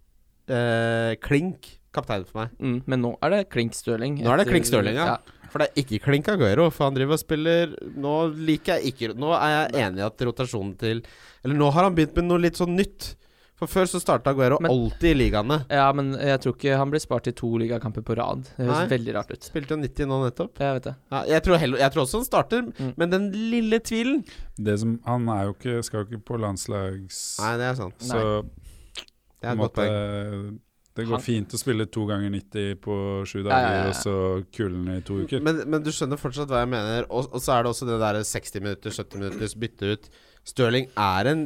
eh, 0.50 1.14
klink 1.24 1.74
kaptein 1.94 2.24
for 2.28 2.42
meg. 2.44 2.50
mm, 2.60 2.82
men 2.86 3.00
nå 3.02 3.14
er 3.22 3.30
det 3.30 3.48
klink 3.50 3.74
Stirling. 3.74 4.20
Nå 4.22 4.30
er 4.32 4.42
det 4.42 4.48
klink 4.50 4.66
Stirling, 4.68 4.94
ja. 5.00 5.16
For 5.48 5.62
det 5.64 5.70
er 5.70 5.80
ikke 5.80 6.02
klink 6.04 6.26
Aguero, 6.28 6.66
for 6.70 6.84
han 6.90 6.94
driver 6.98 7.16
og 7.16 7.20
spiller 7.22 7.70
Nå 7.96 8.10
liker 8.36 8.76
jeg 8.82 8.90
ikke 8.92 9.14
Nå 9.16 9.30
er 9.32 9.48
jeg 9.54 9.86
enig 9.86 10.02
i 10.02 10.04
at 10.04 10.20
rotasjonen 10.28 10.74
til 10.76 10.98
Eller 11.40 11.56
nå 11.56 11.70
har 11.72 11.86
han 11.86 11.94
begynt 11.96 12.18
med 12.20 12.26
noe 12.28 12.42
litt 12.42 12.58
sånn 12.60 12.74
nytt. 12.76 13.14
For 13.56 13.66
før 13.66 13.88
så 13.88 13.98
starta 13.98 14.30
Aguero 14.34 14.58
Men- 14.60 14.70
alltid 14.70 15.08
i 15.08 15.14
ligaene. 15.22 15.56
Ja, 15.72 15.86
men 15.96 16.12
jeg 16.14 16.38
tror 16.44 16.52
ikke 16.54 16.76
han 16.78 16.92
blir 16.92 17.00
spart 17.02 17.26
i 17.26 17.32
to 17.32 17.48
ligakamper 17.58 18.04
på 18.06 18.14
rad. 18.20 18.44
Det 18.58 18.66
høres 18.68 18.84
Nei. 18.84 18.90
veldig 18.92 19.14
rart 19.16 19.32
ut. 19.32 19.40
Spilte 19.48 19.72
jo 19.74 19.80
90 19.82 20.06
nå 20.12 20.18
nettopp. 20.28 20.60
Jeg 20.62 20.76
vet 20.76 20.84
det. 20.90 20.94
Ja, 21.10 21.22
jeg, 21.32 21.42
tror 21.48 21.56
heller, 21.64 21.78
jeg 21.82 21.90
tror 21.96 22.04
også 22.04 22.20
han 22.20 22.28
starter, 22.28 22.62
Mm. 22.78 22.92
men 23.00 23.10
den 23.10 23.26
lille 23.32 23.80
tvilen 23.80 24.20
Det 24.60 24.78
som, 24.78 25.00
han 25.08 25.26
er 25.32 25.44
jo 25.48 25.54
ikke, 25.56 25.82
skal 25.82 26.04
jo 26.04 26.10
ikke 26.12 26.24
på 26.28 26.38
landslags... 26.44 27.38
Nei, 27.40 27.56
det 27.56 27.66
er 27.72 27.74
sant. 27.80 27.98
så 27.98 28.44
Det 29.38 29.48
er 29.48 29.52
et 29.54 29.62
godt 29.62 29.76
poeng. 29.78 30.58
Det 30.98 31.04
går 31.06 31.14
Han- 31.14 31.22
fint 31.22 31.52
å 31.54 31.58
spille 31.60 31.84
to 31.86 32.06
ganger 32.08 32.30
90 32.34 32.74
på 32.82 32.94
sju 33.24 33.44
dager, 33.46 33.68
ja, 33.70 33.82
ja. 33.84 33.90
og 33.92 33.94
så 33.94 34.14
kulen 34.50 34.88
i 34.96 35.00
to 35.06 35.20
uker. 35.22 35.40
Men, 35.46 35.60
men 35.70 35.84
du 35.86 35.92
skjønner 35.94 36.18
fortsatt 36.18 36.50
hva 36.50 36.64
jeg 36.64 36.70
mener. 36.72 37.06
Og, 37.06 37.28
og 37.30 37.38
så 37.44 37.54
er 37.54 37.62
det 37.62 37.70
også 37.70 37.86
det 37.86 38.00
der 38.02 38.18
60 38.26 38.60
minutter, 38.64 38.90
70 38.90 39.20
minutters 39.22 39.54
bytte 39.54 39.92
ut. 39.94 40.08
Stirling 40.48 40.88
er 40.98 41.30
en 41.30 41.44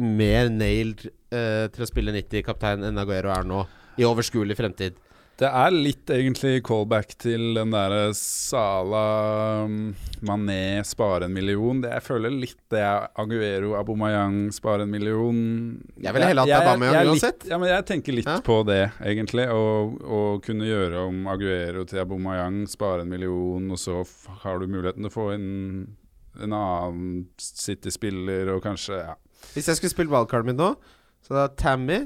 mer 0.00 0.48
nailed 0.48 1.04
eh, 1.30 1.66
til 1.74 1.84
å 1.84 1.90
spille 1.90 2.14
90-kaptein 2.16 2.88
enn 2.88 3.02
Aguero 3.04 3.34
er 3.34 3.44
nå. 3.44 3.66
I 4.00 4.06
overskuelig 4.08 4.56
fremtid. 4.56 4.96
Det 5.40 5.48
er 5.48 5.72
litt 5.72 6.10
egentlig 6.12 6.58
callback 6.68 7.14
til 7.22 7.54
den 7.56 7.70
derre 7.72 8.10
Sala 8.16 9.04
um, 9.64 9.94
Mané 10.28 10.82
spare 10.84 11.24
en 11.30 11.32
million. 11.32 11.78
Det, 11.80 11.88
jeg 11.94 12.04
føler 12.04 12.34
litt 12.34 12.58
det 12.68 12.82
er 12.84 13.06
Aguero 13.22 13.70
Abomayang 13.78 14.50
spare 14.52 14.84
en 14.84 14.92
million. 14.92 15.38
Jeg 15.96 16.12
ville 16.12 16.28
heller 16.28 16.44
hatt 16.44 16.66
Aubameyang 16.68 17.08
uansett. 17.14 17.48
Ja, 17.48 17.56
men 17.62 17.72
jeg 17.72 17.86
tenker 17.88 18.18
litt 18.18 18.28
Ja. 18.28 18.36
på 18.44 18.58
det, 18.68 18.82
egentlig. 19.00 19.48
Å 19.48 20.20
kunne 20.44 20.68
gjøre 20.68 21.06
om 21.08 21.24
Aguero 21.32 21.86
til 21.88 22.02
Abomayang, 22.04 22.66
spare 22.68 23.08
en 23.08 23.12
million, 23.16 23.72
og 23.72 23.80
så 23.80 24.02
har 24.44 24.60
du 24.60 24.68
muligheten 24.68 25.06
til 25.06 25.08
å 25.08 25.16
få 25.16 25.30
inn 25.38 25.50
en 26.36 26.52
annen 26.52 27.26
City-spiller, 27.40 28.52
og 28.52 28.60
kanskje 28.68 29.00
ja. 29.06 29.16
Hvis 29.54 29.72
jeg 29.72 29.80
skulle 29.80 29.96
spilt 29.96 30.12
wildcardet 30.12 30.52
mitt 30.52 30.60
nå, 30.60 30.74
så 31.24 31.32
da 31.32 31.48
er 31.48 31.56
Tammy, 31.56 32.02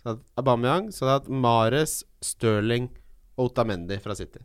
så 0.00 0.14
hadde 0.14 0.24
Aubameyang, 0.40 0.88
så 0.92 1.04
hadde 1.04 1.12
jeg 1.12 1.20
hatt 1.20 1.42
Mares, 1.44 1.94
Stirling 2.24 2.88
og 3.36 3.50
Otamendi 3.50 3.98
fra 4.00 4.16
City. 4.16 4.40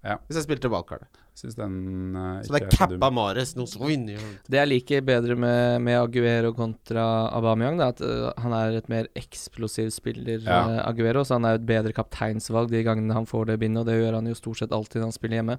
Ja. 0.00 0.16
Hvis 0.26 0.38
jeg 0.40 0.46
spilte 0.46 0.70
wildcardet. 0.72 1.25
Syns 1.36 1.52
den 1.58 2.16
uh, 2.16 2.38
Så 2.40 2.54
det 2.54 2.62
er 2.64 2.70
cappa 2.72 3.10
Mares, 3.12 3.50
noe 3.58 3.68
så 3.68 3.76
vinner 3.84 4.14
jo. 4.16 4.28
Det 4.48 4.56
jeg 4.56 4.68
liker 4.70 5.02
bedre 5.04 5.34
med, 5.36 5.82
med 5.84 5.98
Aguero 6.00 6.54
kontra 6.56 7.04
Aubameyang, 7.36 7.76
er 7.84 7.92
at 7.92 8.00
uh, 8.00 8.30
han 8.40 8.54
er 8.56 8.78
et 8.78 8.88
mer 8.88 9.10
eksplosiv 9.20 9.90
spiller, 9.92 10.40
Ja. 10.46 10.62
uh, 10.64 10.78
Aguero. 10.88 11.26
Så 11.28 11.36
han 11.36 11.44
er 11.44 11.58
et 11.60 11.66
bedre 11.68 11.92
kapteinsvalg 11.92 12.72
de 12.72 12.80
gangene 12.86 13.12
han 13.12 13.28
får 13.28 13.50
det 13.52 13.58
bindet, 13.60 13.82
og 13.84 13.90
det 13.90 13.98
gjør 14.00 14.16
han 14.16 14.30
jo 14.32 14.38
stort 14.38 14.62
sett 14.62 14.72
alltid 14.72 15.02
når 15.02 15.10
han 15.10 15.16
spiller 15.18 15.40
hjemme. 15.42 15.58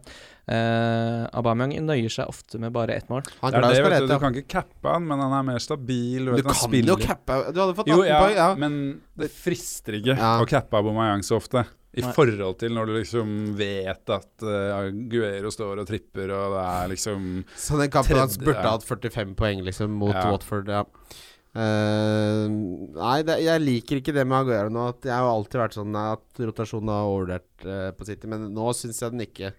Uh, 0.49 1.29
Aubameyang 1.37 1.77
nøyer 1.85 2.09
seg 2.17 2.33
ofte 2.33 2.57
med 2.63 2.73
bare 2.73 2.97
ett 2.97 3.09
mål. 3.13 3.21
Han 3.43 3.53
Det 3.53 3.61
er 3.61 3.69
det, 3.69 3.85
vet 3.85 4.07
du, 4.07 4.13
du 4.15 4.19
kan 4.25 4.33
ikke 4.41 4.49
cappe 4.57 4.93
han, 4.97 5.05
men 5.05 5.21
han 5.27 5.37
er 5.43 5.45
mer 5.53 5.61
stabil. 5.61 6.25
Du 6.25 6.31
vet, 6.33 6.41
han 6.41 6.53
kan 6.57 6.63
spiller- 6.65 6.95
jo 6.97 7.05
cappe 7.05 7.37
Du 7.53 7.61
hadde 7.61 7.77
fått 7.77 7.87
18 7.91 7.93
Jo, 7.93 8.03
ja, 8.07 8.19
poeng, 8.25 8.35
ja. 8.41 8.49
men 8.65 8.79
det 9.17 9.29
frister 9.29 10.01
ikke 10.01 10.17
Ja. 10.17 10.39
å 10.41 10.49
cappe 10.49 10.73
Aubameyang 10.81 11.21
så 11.21 11.37
ofte. 11.37 11.67
I 11.97 12.03
Nei. 12.05 12.11
forhold 12.13 12.59
til 12.61 12.75
når 12.75 12.89
du 12.89 12.93
liksom 12.99 13.29
vet 13.57 14.11
at 14.13 14.43
uh, 14.45 14.75
Aguero 14.83 15.49
står 15.53 15.81
og 15.81 15.87
tripper, 15.89 16.29
og 16.35 16.53
det 16.53 16.65
er 16.65 16.91
liksom 16.91 17.23
Så 17.57 17.79
den 17.79 17.89
kampen 17.93 18.19
hans 18.21 18.37
burde 18.41 18.61
hatt 18.67 18.85
45 18.85 19.33
poeng, 19.39 19.63
liksom, 19.65 19.95
mot 19.97 20.13
Ja. 20.13 20.27
Watford. 20.29 20.69
Ja. 20.69 20.83
Uh, 21.57 22.45
nei, 22.93 23.15
det, 23.25 23.39
jeg 23.41 23.63
liker 23.63 23.97
ikke 24.01 24.13
det 24.13 24.27
med 24.29 24.43
Aguero 24.43 24.69
nå. 24.73 24.91
At 24.93 25.07
jeg 25.09 25.15
har 25.15 25.31
alltid 25.31 25.61
vært 25.63 25.79
sånn 25.79 25.97
at 25.97 26.43
rotasjonen 26.43 26.93
har 26.93 27.09
overvurdert 27.09 27.65
uh, 27.65 27.89
på 27.97 28.05
City, 28.09 28.29
men 28.29 28.51
nå 28.53 28.69
syns 28.77 29.01
jeg 29.01 29.15
den 29.15 29.25
ikke 29.25 29.51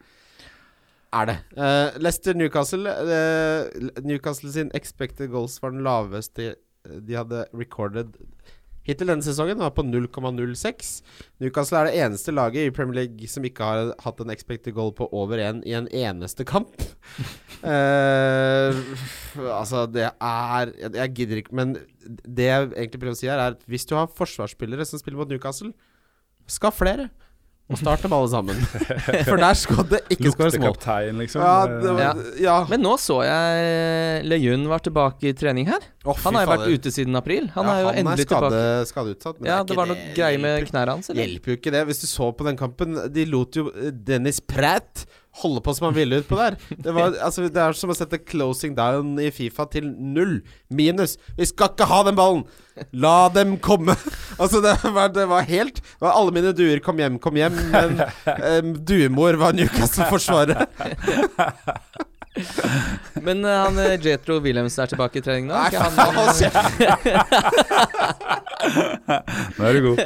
er 1.19 1.31
det. 1.31 1.37
Uh, 1.57 1.99
Leicester 1.99 2.37
Newcastle 2.37 2.93
eh, 2.93 3.89
Newcastle 4.05 4.53
sin 4.53 4.71
expected 4.77 5.33
goals 5.33 5.57
var 5.63 5.73
den 5.73 5.87
laveste 5.87 6.53
de 6.85 7.17
hadde 7.17 7.47
recorded 7.57 8.13
hittil 8.89 9.13
denne 9.13 9.25
sesongen. 9.25 9.61
Var 9.61 9.75
på 9.77 9.85
0,06. 9.87 10.91
Newcastle 11.43 11.81
er 11.81 11.89
det 11.89 12.01
eneste 12.03 12.35
laget 12.35 12.67
i 12.67 12.75
Premier 12.75 13.03
League 13.03 13.31
som 13.31 13.47
ikke 13.47 13.69
har 13.69 13.93
hatt 14.05 14.23
en 14.25 14.33
expected 14.35 14.75
goal 14.77 14.93
på 14.97 15.09
over 15.13 15.41
én 15.43 15.63
i 15.69 15.77
en 15.79 15.91
eneste 15.93 16.47
kamp. 16.49 16.75
uh, 17.63 18.73
altså, 19.61 19.87
det 19.93 20.09
er 20.09 20.75
jeg, 20.79 20.93
jeg 20.95 21.15
gidder 21.17 21.41
ikke 21.41 21.57
Men 21.57 21.77
det 22.09 22.45
jeg 22.47 22.69
egentlig 22.73 23.01
prøver 23.01 23.17
å 23.17 23.21
si 23.21 23.29
her, 23.31 23.41
er 23.41 23.57
at 23.57 23.65
hvis 23.69 23.87
du 23.89 23.97
har 23.99 24.13
forsvarsspillere 24.17 24.87
som 24.89 25.01
spiller 25.01 25.21
mot 25.21 25.31
Newcastle, 25.31 25.75
skaff 26.49 26.81
flere. 26.81 27.11
Og 27.69 27.77
start 27.77 28.01
dem 28.01 28.13
alle 28.17 28.29
sammen. 28.33 28.57
For 29.29 29.37
der 29.37 29.57
skal 29.61 29.83
det 29.91 29.99
ikke 30.15 30.31
skåres 30.33 30.55
mål. 30.57 30.71
Luktekaptein, 30.71 31.19
liksom. 31.21 31.43
Ja, 31.45 31.67
det 31.69 31.91
var, 31.93 32.01
Ja. 32.01 32.13
ja. 32.41 32.55
Men 32.71 32.81
nå 32.87 32.95
så 32.97 33.19
jeg 33.27 34.25
Lejun 34.25 34.65
var 34.71 34.81
tilbake 34.87 35.29
i 35.29 35.35
trening 35.37 35.69
her. 35.69 35.85
Oh, 36.09 36.17
Han 36.25 36.39
har 36.39 36.47
jo 36.47 36.53
vært 36.55 36.73
ute 36.79 36.93
siden 36.95 37.19
april. 37.21 37.51
Han 37.53 37.69
Ja, 37.69 37.75
er 37.75 37.83
jo 37.85 37.91
han 37.91 38.01
endelig 38.07 38.25
skade, 38.25 38.49
tilbake. 38.49 38.89
skadeutsatt. 38.93 39.41
men 39.43 39.51
Ja, 39.53 39.59
det, 39.61 39.69
det 39.69 39.77
var 39.83 39.91
noe 39.93 40.09
greier 40.17 40.41
med 40.41 40.65
knærne 40.71 40.97
hans, 40.97 41.11
eller? 41.13 41.27
Hjelper 41.27 41.53
jo 41.53 41.59
ikke 41.61 41.75
det. 41.77 41.85
Hvis 41.91 42.01
du 42.01 42.07
så 42.09 42.31
på 42.41 42.49
den 42.49 42.57
kampen 42.57 42.97
De 43.13 43.25
lot 43.29 43.61
jo 43.61 43.69
eh, 43.77 43.93
Dennis 43.93 44.41
Pratt 44.41 45.05
holde 45.43 45.63
på 45.65 45.75
som 45.75 45.89
han 45.89 45.97
ville 45.97 46.21
utpå 46.23 46.39
der. 46.39 46.57
Det, 46.71 46.93
var, 46.95 47.15
altså, 47.25 47.49
det 47.49 47.63
er 47.63 47.77
som 47.79 47.93
å 47.93 47.97
sette 47.97 48.21
closing 48.23 48.75
down 48.79 49.19
i 49.23 49.31
Fifa 49.35 49.69
til 49.73 49.89
null. 49.89 50.41
Minus. 50.69 51.17
Vi 51.39 51.47
skal 51.49 51.73
ikke 51.73 51.89
ha 51.91 52.03
den 52.09 52.19
ballen! 52.19 52.45
La 52.95 53.29
dem 53.35 53.57
komme! 53.63 53.97
altså, 54.43 54.61
det 54.65 54.77
var, 54.95 55.09
det 55.15 55.27
var 55.31 55.47
helt 55.49 55.81
det 55.83 56.05
var 56.05 56.15
Alle 56.15 56.35
mine 56.37 56.53
duer 56.55 56.79
kom 56.85 57.01
hjem, 57.03 57.19
kom 57.23 57.39
hjem. 57.39 57.57
Men 57.73 58.05
um, 58.27 58.75
duemor 58.87 59.41
var 59.41 59.57
Newcastle-forsvaret. 59.59 60.69
Men 63.27 63.45
uh, 63.45 63.51
han 63.65 63.79
eh, 63.83 63.97
Jetro 64.05 64.39
Williams 64.45 64.79
er 64.79 64.87
tilbake 64.93 65.19
i 65.19 65.23
trening 65.25 65.49
nå? 65.49 65.55
Nei, 65.59 65.71
han, 65.75 65.93
han, 65.99 66.15
faen. 66.15 66.69
Nå 69.59 69.63
er 69.67 69.73
du 69.75 69.81
god. 69.89 69.99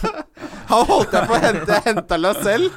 Han 0.70 0.86
holdt 0.88 1.12
jeg 1.12 1.28
på 1.28 1.34
å 1.36 1.40
hente. 1.42 1.70
Jeg 1.74 1.84
henta 1.90 2.16
Lacelle. 2.16 2.70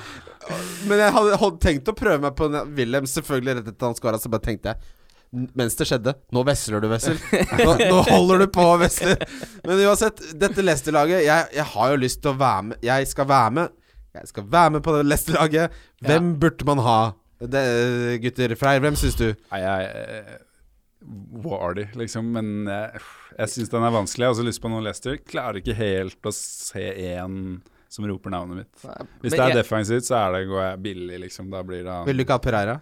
Men 0.88 1.02
jeg 1.02 1.14
hadde, 1.16 1.40
hadde 1.42 1.60
tenkt 1.64 1.90
å 1.92 1.96
prøve 1.98 2.22
meg 2.24 2.36
på 2.38 2.48
en- 2.50 2.72
Wilhelm, 2.78 3.10
selvfølgelig 3.10 3.58
rett 3.60 3.72
etter 3.74 3.90
han 3.90 3.98
skåra, 3.98 4.20
så 4.22 4.32
bare 4.32 4.46
tenkte 4.48 4.74
jeg 4.74 4.94
mens 5.32 5.76
det 5.76 5.84
skjedde 5.90 6.14
Nå 6.32 6.44
vesler 6.48 6.80
du, 6.84 6.88
Wessel. 6.92 7.18
Nå, 7.60 7.74
nå 7.92 7.98
holder 8.08 8.46
du 8.46 8.48
på 8.56 8.64
å 8.64 8.78
vesle. 8.80 9.18
Men 9.68 9.82
uansett, 9.84 10.22
dette 10.40 10.64
Leicester-laget 10.64 11.26
jeg, 11.26 11.50
jeg 11.58 11.66
har 11.74 11.92
jo 11.92 12.00
lyst 12.00 12.22
til 12.24 12.32
å 12.32 12.40
være 12.40 12.64
med. 12.70 12.80
Jeg 12.86 13.10
skal 13.12 13.28
være 13.30 13.54
med. 13.58 13.76
Jeg 14.18 14.32
skal 14.32 14.48
være 14.56 14.76
med 14.78 14.86
på 14.88 14.96
det 14.96 15.04
Leicester-laget. 15.10 15.76
Hvem 16.08 16.32
burde 16.42 16.68
man 16.70 16.82
ha? 16.86 17.00
Det, 17.38 17.64
gutter 18.24 18.56
Freyr, 18.58 18.82
hvem 18.82 18.96
syns 18.98 19.18
du? 19.20 19.28
Nei, 19.52 19.60
jeg 19.62 19.90
eh, 20.02 20.38
Wardy, 21.44 21.90
liksom. 22.00 22.32
Men 22.34 22.54
jeg, 22.72 23.04
jeg 23.38 23.54
syns 23.54 23.74
den 23.76 23.86
er 23.86 23.94
vanskelig. 23.94 24.24
Jeg 24.24 24.32
har 24.32 24.38
også 24.38 24.48
lyst 24.48 24.64
på 24.64 24.72
noe 24.72 24.86
Leicester. 24.88 25.20
Klarer 25.28 25.60
ikke 25.62 25.76
helt 25.78 26.32
å 26.32 26.34
se 26.34 26.88
én 27.12 27.42
som 27.98 28.08
roper 28.10 28.34
navnet 28.34 28.62
mitt. 28.64 28.72
Hvis 28.86 29.34
Men 29.34 29.34
det 29.34 29.42
er 29.42 29.52
jeg- 29.56 29.60
defensivt, 29.64 30.08
så 30.08 30.20
er 30.22 30.38
det, 30.38 30.44
går 30.54 30.64
jeg 30.68 30.82
billig, 30.86 31.20
liksom. 31.26 31.50
Da 31.52 31.64
blir 31.68 31.84
det 31.84 31.92
han. 31.94 32.06
Vil 32.08 32.18
du 32.22 32.24
ikke 32.28 32.38
ha 32.38 32.44
Pereira? 32.46 32.78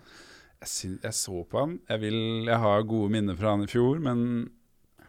Jeg, 0.66 0.98
jeg 1.04 1.14
så 1.14 1.42
på 1.52 1.60
han. 1.64 1.78
Jeg, 1.90 2.02
vil, 2.02 2.20
jeg 2.50 2.58
har 2.64 2.84
gode 2.90 3.12
minner 3.16 3.36
fra 3.40 3.52
han 3.56 3.64
i 3.66 3.70
fjor, 3.72 4.00
men 4.04 4.26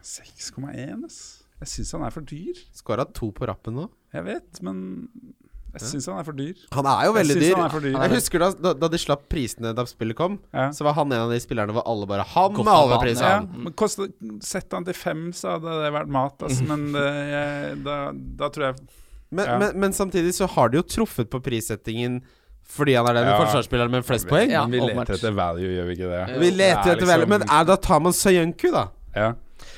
6,1, 0.03 1.03
ass. 1.07 1.19
Jeg 1.57 1.71
syns 1.73 1.91
han 1.97 2.05
er 2.05 2.13
for 2.13 2.25
dyr. 2.29 2.59
Skåra 2.77 3.07
to 3.17 3.31
på 3.35 3.47
rappen 3.49 3.73
nå. 3.79 3.87
Jeg 4.13 4.23
vet, 4.27 4.59
men 4.65 4.81
jeg 5.73 5.81
syns 5.89 6.05
han 6.09 6.19
er 6.21 6.27
for 6.27 6.37
dyr. 6.37 6.59
Han 6.75 6.85
er 6.89 7.07
jo 7.09 7.15
veldig 7.17 7.37
dyr. 7.41 7.55
han 7.57 7.65
er 7.65 7.73
for 7.73 7.83
dyr. 7.85 7.97
Jeg 7.97 8.13
husker 8.13 8.43
da, 8.45 8.73
da, 8.77 8.89
de 8.93 8.99
slapp 9.01 9.25
prisene 9.31 9.73
da 9.77 9.85
spillet 9.89 10.17
kom, 10.17 10.37
Ja. 10.53 10.67
så 10.73 10.85
var 10.85 10.93
han 10.99 11.11
en 11.11 11.25
av 11.25 11.33
de 11.33 11.39
spillerne 11.41 11.73
hvor 11.75 11.85
alle 11.89 12.07
bare 12.09 12.23
Han 12.35 12.53
med 12.53 12.69
alle 12.71 12.93
banen, 12.93 13.03
prisene! 13.07 13.33
Ja, 13.33 13.41
men 13.65 13.73
kostet, 13.73 14.13
Sett 14.45 14.71
han 14.77 14.85
til 14.87 14.93
fem, 14.97 15.27
så 15.33 15.57
hadde 15.57 15.73
det 15.83 15.91
vært 15.97 16.13
mat. 16.13 16.37
Altså, 16.45 16.63
men 16.71 16.91
det, 16.93 17.07
jeg, 17.33 17.83
da, 17.89 17.97
da 18.13 18.49
tror 18.53 18.69
jeg 18.69 18.87
Men, 19.31 19.45
Ja. 19.45 19.57
men, 19.59 19.79
men 19.79 19.91
samtidig 19.93 20.33
så 20.33 20.47
har 20.47 20.69
de 20.69 20.77
jo 20.77 20.83
truffet 20.83 21.29
på 21.29 21.41
prissettingen 21.43 22.21
fordi 22.67 22.95
han 22.95 23.07
er 23.07 23.13
den 23.13 23.27
Ja. 23.27 23.37
forsvarsspilleren 23.39 23.91
med 23.91 24.03
flest 24.05 24.27
poeng. 24.27 24.49
Ja, 24.51 24.65
Men 24.67 24.71
vi 24.71 24.79
leter 24.93 25.13
etter 25.15 25.31
value, 25.31 25.67
gjør 25.71 25.85
vi 25.87 25.95
ikke 25.95 26.09
det? 26.11 26.39
Vi 26.39 26.49
leter 26.51 26.83
Det 26.83 26.91
er 26.91 26.95
etter 26.95 27.05
liksom- 27.07 27.29
Men 27.29 27.41
er, 27.43 27.63
da 27.63 27.75
tar 27.77 27.99
man 27.99 28.11
Soyuncu, 28.11 28.71
da. 28.71 28.87
Ja, 29.15 29.33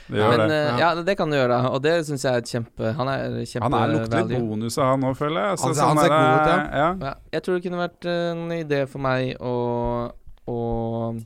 det 0.09 0.17
gjør 0.17 0.37
Men 0.37 0.49
det. 0.49 0.79
Ja. 0.79 0.95
ja, 0.95 1.01
det 1.03 1.17
kan 1.17 1.29
du 1.29 1.35
gjøre. 1.37 1.71
Og 1.71 1.81
det 1.83 1.93
syns 2.05 2.23
jeg 2.23 2.33
er 2.33 2.37
et 2.37 2.45
kjempe 2.45 2.93
Han 2.95 3.07
er 3.07 3.29
kjempe 3.45 3.61
Han 3.63 3.73
er 3.73 3.93
lukter 3.93 4.27
litt 4.27 4.39
bonus 4.39 4.77
av 4.77 4.85
han 4.89 5.01
nå, 5.01 5.13
føler 5.15 5.39
jeg. 5.49 5.59
Han 5.65 5.75
ser- 5.75 5.85
han 5.85 5.97
ser 5.97 6.07
god 6.09 6.41
ut, 6.41 6.47
ja. 6.73 6.95
Ja, 7.01 7.13
jeg 7.31 7.43
tror 7.43 7.53
det 7.61 7.63
kunne 7.71 7.89
vært 7.89 8.05
en 8.05 8.49
idé 8.49 8.87
for 8.89 8.99
meg 8.99 9.37
å, 9.39 10.11
å 10.47 11.15
eh, 11.15 11.21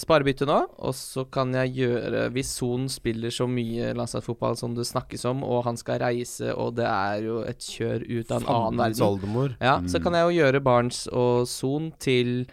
sparebytte 0.00 0.46
nå, 0.48 0.54
og 0.80 0.94
så 0.96 1.26
kan 1.30 1.50
jeg 1.52 1.74
gjøre 1.76 2.22
Hvis 2.32 2.54
Son 2.56 2.86
spiller 2.88 3.28
så 3.28 3.44
mye 3.46 3.90
landslagsfotball 3.98 4.56
som 4.56 4.72
det 4.74 4.86
snakkes 4.88 5.26
om, 5.28 5.42
og 5.44 5.64
han 5.66 5.76
skal 5.76 5.98
reise, 6.00 6.54
og 6.56 6.74
det 6.78 6.86
er 6.88 7.20
jo 7.26 7.42
et 7.44 7.58
kjør 7.60 8.06
ut 8.08 8.30
av 8.32 8.40
en 8.42 8.48
annen 8.54 8.78
verden, 8.80 9.04
oldemor. 9.04 9.56
ja, 9.60 9.74
så 9.84 9.98
Mm. 9.98 10.02
kan 10.06 10.12
jeg 10.14 10.24
jo 10.24 10.38
gjøre 10.42 10.62
Barnes 10.64 11.02
og 11.12 11.46
Son 11.46 11.92
til 12.00 12.46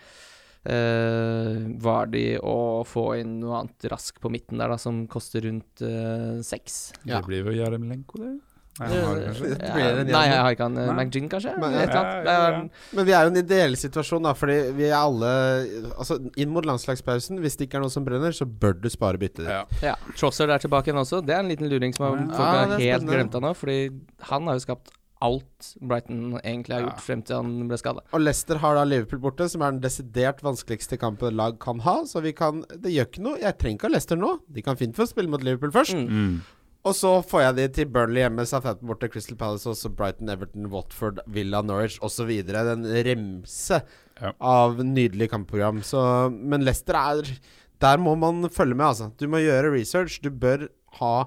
uh, 0.68 1.55
Vardi 1.82 2.26
og 2.41 2.86
få 2.89 3.05
inn 3.22 3.39
noe 3.43 3.61
annet 3.61 3.88
raskt 3.91 4.20
på 4.24 4.32
midten 4.34 4.57
der, 4.61 4.72
da, 4.74 4.78
som 4.82 5.05
koster 5.11 5.45
rundt 5.47 5.82
uh, 5.86 6.41
seks. 6.45 6.91
Ja. 7.05 7.20
Det 7.22 7.28
blir 7.30 7.45
jo 7.45 7.55
Jaremlenko, 7.61 8.20
det. 8.24 8.34
Nei, 8.80 10.26
jeg 10.28 10.39
har 10.41 10.51
ikke 10.55 10.65
han. 10.67 10.78
eh, 10.78 10.88
Nei. 10.91 11.03
McGinn, 11.05 11.30
kanskje? 11.32 11.53
Men- 11.59 11.71
Ja, 11.73 11.86
ja, 12.23 12.49
ja. 12.51 12.61
Men 12.93 13.05
vi 13.05 13.11
er 13.13 13.23
jo 13.23 13.32
en 13.32 13.38
ideell 13.38 13.76
situasjon, 13.80 14.23
da, 14.23 14.34
fordi 14.34 14.73
vi 14.76 14.84
er 14.89 14.95
alle 14.97 15.30
Altså, 15.97 16.17
inn 16.36 16.49
mot 16.51 16.65
landslagspausen, 16.65 17.39
hvis 17.39 17.55
det 17.57 17.69
ikke 17.69 17.76
er 17.80 17.86
noe 17.86 17.89
som 17.93 18.03
brenner, 18.03 18.32
så 18.36 18.45
bør 18.45 18.73
du 18.82 18.89
spare 18.89 19.17
byttet 19.17 19.45
ditt. 19.45 19.47
Ja. 19.47 19.63
Ja, 19.82 19.95
Trossard 20.15 20.49
er 20.49 20.59
tilbake 20.59 20.88
igjen 20.91 20.99
også. 20.99 21.26
Det 21.26 21.36
er 21.36 21.39
en 21.39 21.49
liten 21.49 21.69
luring 21.69 21.93
som 21.95 22.05
Ja, 22.05 22.36
folk 22.36 22.38
har 22.38 22.67
helt 22.78 23.01
spennende. 23.01 23.13
glemt 23.15 23.36
av 23.36 23.41
nå. 23.41 23.53
Fordi 23.55 23.99
han 24.23 24.45
har 24.47 24.53
jo 24.55 24.59
skapt 24.59 24.91
alt 25.21 25.76
Brighton 25.82 26.39
egentlig 26.43 26.73
har 26.76 26.82
Ja. 26.82 26.88
gjort 26.89 26.99
frem 27.01 27.21
til 27.26 27.36
han 27.38 27.67
ble 27.69 27.78
skada. 27.78 28.01
Og 28.13 28.19
Leicester 28.19 28.57
har 28.57 28.76
da 28.76 28.84
Liverpool 28.84 29.19
borte, 29.19 29.49
som 29.49 29.61
er 29.61 29.71
den 29.71 29.80
desidert 29.80 30.41
vanskeligste 30.41 30.99
kampen 30.99 31.30
et 31.30 31.34
lag 31.34 31.57
kan 31.59 31.80
ha. 31.80 32.03
Så 32.03 32.21
vi 32.21 32.34
kan 32.34 32.61
Det 32.69 32.91
gjør 32.91 33.05
ikke 33.07 33.21
noe. 33.23 33.39
Jeg 33.39 33.57
trenger 33.57 33.78
ikke 33.78 33.82
ha 33.84 33.89
Leicester 33.89 34.15
nå. 34.17 34.39
De 34.51 34.61
kan 34.61 34.76
fint 34.76 34.93
få 34.95 35.07
spille 35.07 35.30
mot 35.30 35.41
Liverpool 35.41 35.71
først. 35.71 35.95
Mm. 35.95 36.41
Og 36.86 36.94
så 36.94 37.12
får 37.26 37.42
jeg 37.42 37.56
de 37.58 37.68
til 37.80 37.88
Burnley 37.90 38.22
hjemme, 38.22 38.44
Southampton 38.46 38.88
borte, 38.92 39.08
Crystal 39.10 39.38
Palace, 39.40 39.66
også 39.72 39.90
Brighton, 39.98 40.30
Everton, 40.30 40.68
Watford, 40.70 41.20
Villa, 41.34 41.64
Norwich 41.66 41.98
osv. 42.06 42.30
en 42.30 42.86
remse 42.86 43.82
Ja. 44.22 44.32
av 44.40 44.78
nydelig 44.86 45.30
kampprogram. 45.32 45.82
Så, 45.84 46.32
men 46.32 46.62
Leicester 46.64 46.94
er 46.96 47.24
Der 47.82 47.98
må 47.98 48.16
man 48.18 48.48
følge 48.50 48.74
med, 48.76 48.86
altså. 48.86 49.12
Du 49.20 49.28
må 49.28 49.38
gjøre 49.44 49.74
research. 49.74 50.22
Du 50.24 50.30
bør 50.30 50.70
ha 51.00 51.26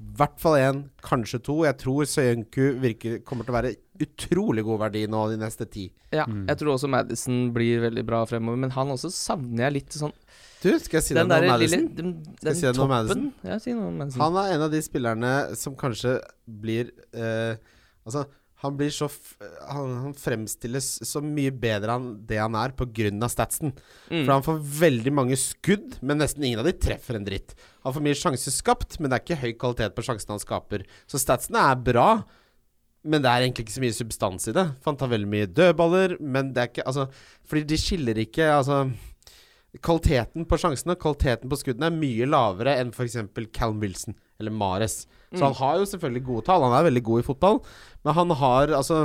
i 0.00 0.12
hvert 0.16 0.38
fall 0.40 0.56
én, 0.56 0.78
kanskje 1.04 1.42
to. 1.44 1.58
Jeg 1.66 1.76
tror 1.82 2.06
Søyenku 2.08 2.70
virker 2.80 3.18
kommer 3.26 3.44
til 3.44 3.52
å 3.52 3.58
være 3.58 3.72
utrolig 4.00 4.62
god 4.64 4.78
verdi 4.86 5.02
nå 5.12 5.26
de 5.28 5.36
neste 5.42 5.66
ti. 5.68 5.90
Ja, 6.10 6.24
Mm. 6.24 6.46
jeg 6.48 6.56
tror 6.58 6.72
også 6.74 6.88
Madison 6.88 7.52
blir 7.52 7.80
veldig 7.84 8.04
bra 8.08 8.24
fremover, 8.24 8.56
men 8.64 8.70
han 8.72 8.88
også 8.88 9.10
savner 9.12 9.66
jeg 9.68 9.72
litt 9.74 9.90
sånn 9.92 10.12
Du, 10.62 10.70
skal 10.78 10.98
jeg 11.00 11.04
si 11.04 11.14
deg 11.14 11.28
noe 11.28 11.38
om 11.38 11.46
Madison? 11.48 11.60
lille 11.60 11.92
Madison? 11.92 11.94
Den, 11.96 12.36
jeg 12.48 12.56
si 12.56 12.66
deg 12.66 12.76
noe 12.76 12.84
om. 12.84 12.90
Madison? 12.90 13.32
Ja, 13.44 13.58
si 13.58 13.72
noe 13.76 13.86
om 13.88 13.98
Madison. 13.98 14.20
Han 14.20 14.36
er 14.40 14.54
en 14.54 14.62
av 14.66 14.70
de 14.72 14.80
spillerne 14.82 15.56
som 15.56 15.76
kanskje 15.76 16.16
blir 16.46 16.90
eh, 17.14 17.56
Altså, 18.06 18.24
han 18.62 18.76
blir 18.76 18.90
så 18.92 19.06
f 19.08 19.36
han, 19.68 19.94
han 20.04 20.14
fremstilles 20.16 20.88
så 21.08 21.22
mye 21.24 21.50
bedre 21.52 21.94
enn 21.96 22.10
det 22.26 22.36
han 22.40 22.54
er, 22.56 22.72
av 22.76 23.30
statsen. 23.32 23.72
Mm. 24.10 24.24
For 24.26 24.32
han 24.32 24.42
får 24.44 24.58
veldig 24.80 25.12
mange 25.16 25.36
skudd, 25.40 25.98
men 26.02 26.18
nesten 26.20 26.44
ingen 26.44 26.60
av 26.60 26.66
de 26.68 26.72
treffer 26.72 27.16
en 27.16 27.24
dritt. 27.24 27.54
Han 27.84 27.94
får 27.96 28.04
mye 28.04 28.18
sjanser 28.18 28.54
skapt, 28.54 28.98
men 29.00 29.10
det 29.10 29.18
er 29.18 29.24
ikke 29.24 29.40
høy 29.42 29.52
kvalitet 29.60 29.96
på 29.96 30.04
sjansene 30.04 30.36
han 30.36 30.42
skaper. 30.42 30.84
Så 31.10 31.20
statsene 31.22 31.62
er 31.70 31.78
bra, 31.84 32.08
men 33.08 33.24
det 33.24 33.30
er 33.30 33.46
egentlig 33.46 33.64
ikke 33.66 33.76
så 33.78 33.84
mye 33.84 33.96
substans 33.96 34.50
i 34.50 34.56
det. 34.56 34.66
For 34.82 34.92
han 34.92 34.98
tar 35.00 35.12
veldig 35.14 35.30
mye 35.32 35.48
dødballer, 35.48 36.18
men 36.20 36.52
det 36.56 36.64
er 36.64 36.72
ikke 36.72 36.84
Altså, 36.90 37.06
fordi 37.48 37.62
de 37.70 37.78
skiller 37.80 38.20
ikke 38.20 38.50
Altså 38.52 38.82
Kvaliteten 39.80 40.44
på 40.50 40.58
sjansene 40.58 40.96
kvaliteten 40.98 41.50
på 41.50 41.56
skuddene 41.60 41.86
er 41.86 41.94
mye 41.94 42.26
lavere 42.26 42.72
enn 42.80 42.88
f.eks. 42.90 43.14
Calm 43.54 43.78
Wilson 43.78 44.16
eller 44.40 44.50
Mares. 44.50 45.04
Så 45.30 45.44
han 45.44 45.54
har 45.54 45.76
jo 45.78 45.84
selvfølgelig 45.86 46.24
gode 46.26 46.42
tall. 46.48 46.64
Han 46.66 46.74
er 46.74 46.88
veldig 46.88 47.02
god 47.06 47.22
i 47.22 47.26
fotball. 47.28 47.60
Men 48.02 48.16
han 48.16 48.32
har 48.40 48.72
altså 48.74 49.04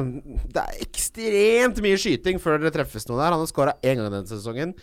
Det 0.50 0.64
er 0.64 0.80
ekstremt 0.88 1.82
mye 1.86 2.00
skyting 2.02 2.42
før 2.42 2.58
det 2.64 2.74
treffes 2.74 3.06
noe 3.06 3.20
der. 3.20 3.36
Han 3.36 3.44
har 3.44 3.52
skåra 3.52 3.76
én 3.86 4.00
gang 4.00 4.10
denne 4.10 4.26
sesongen. 4.32 4.74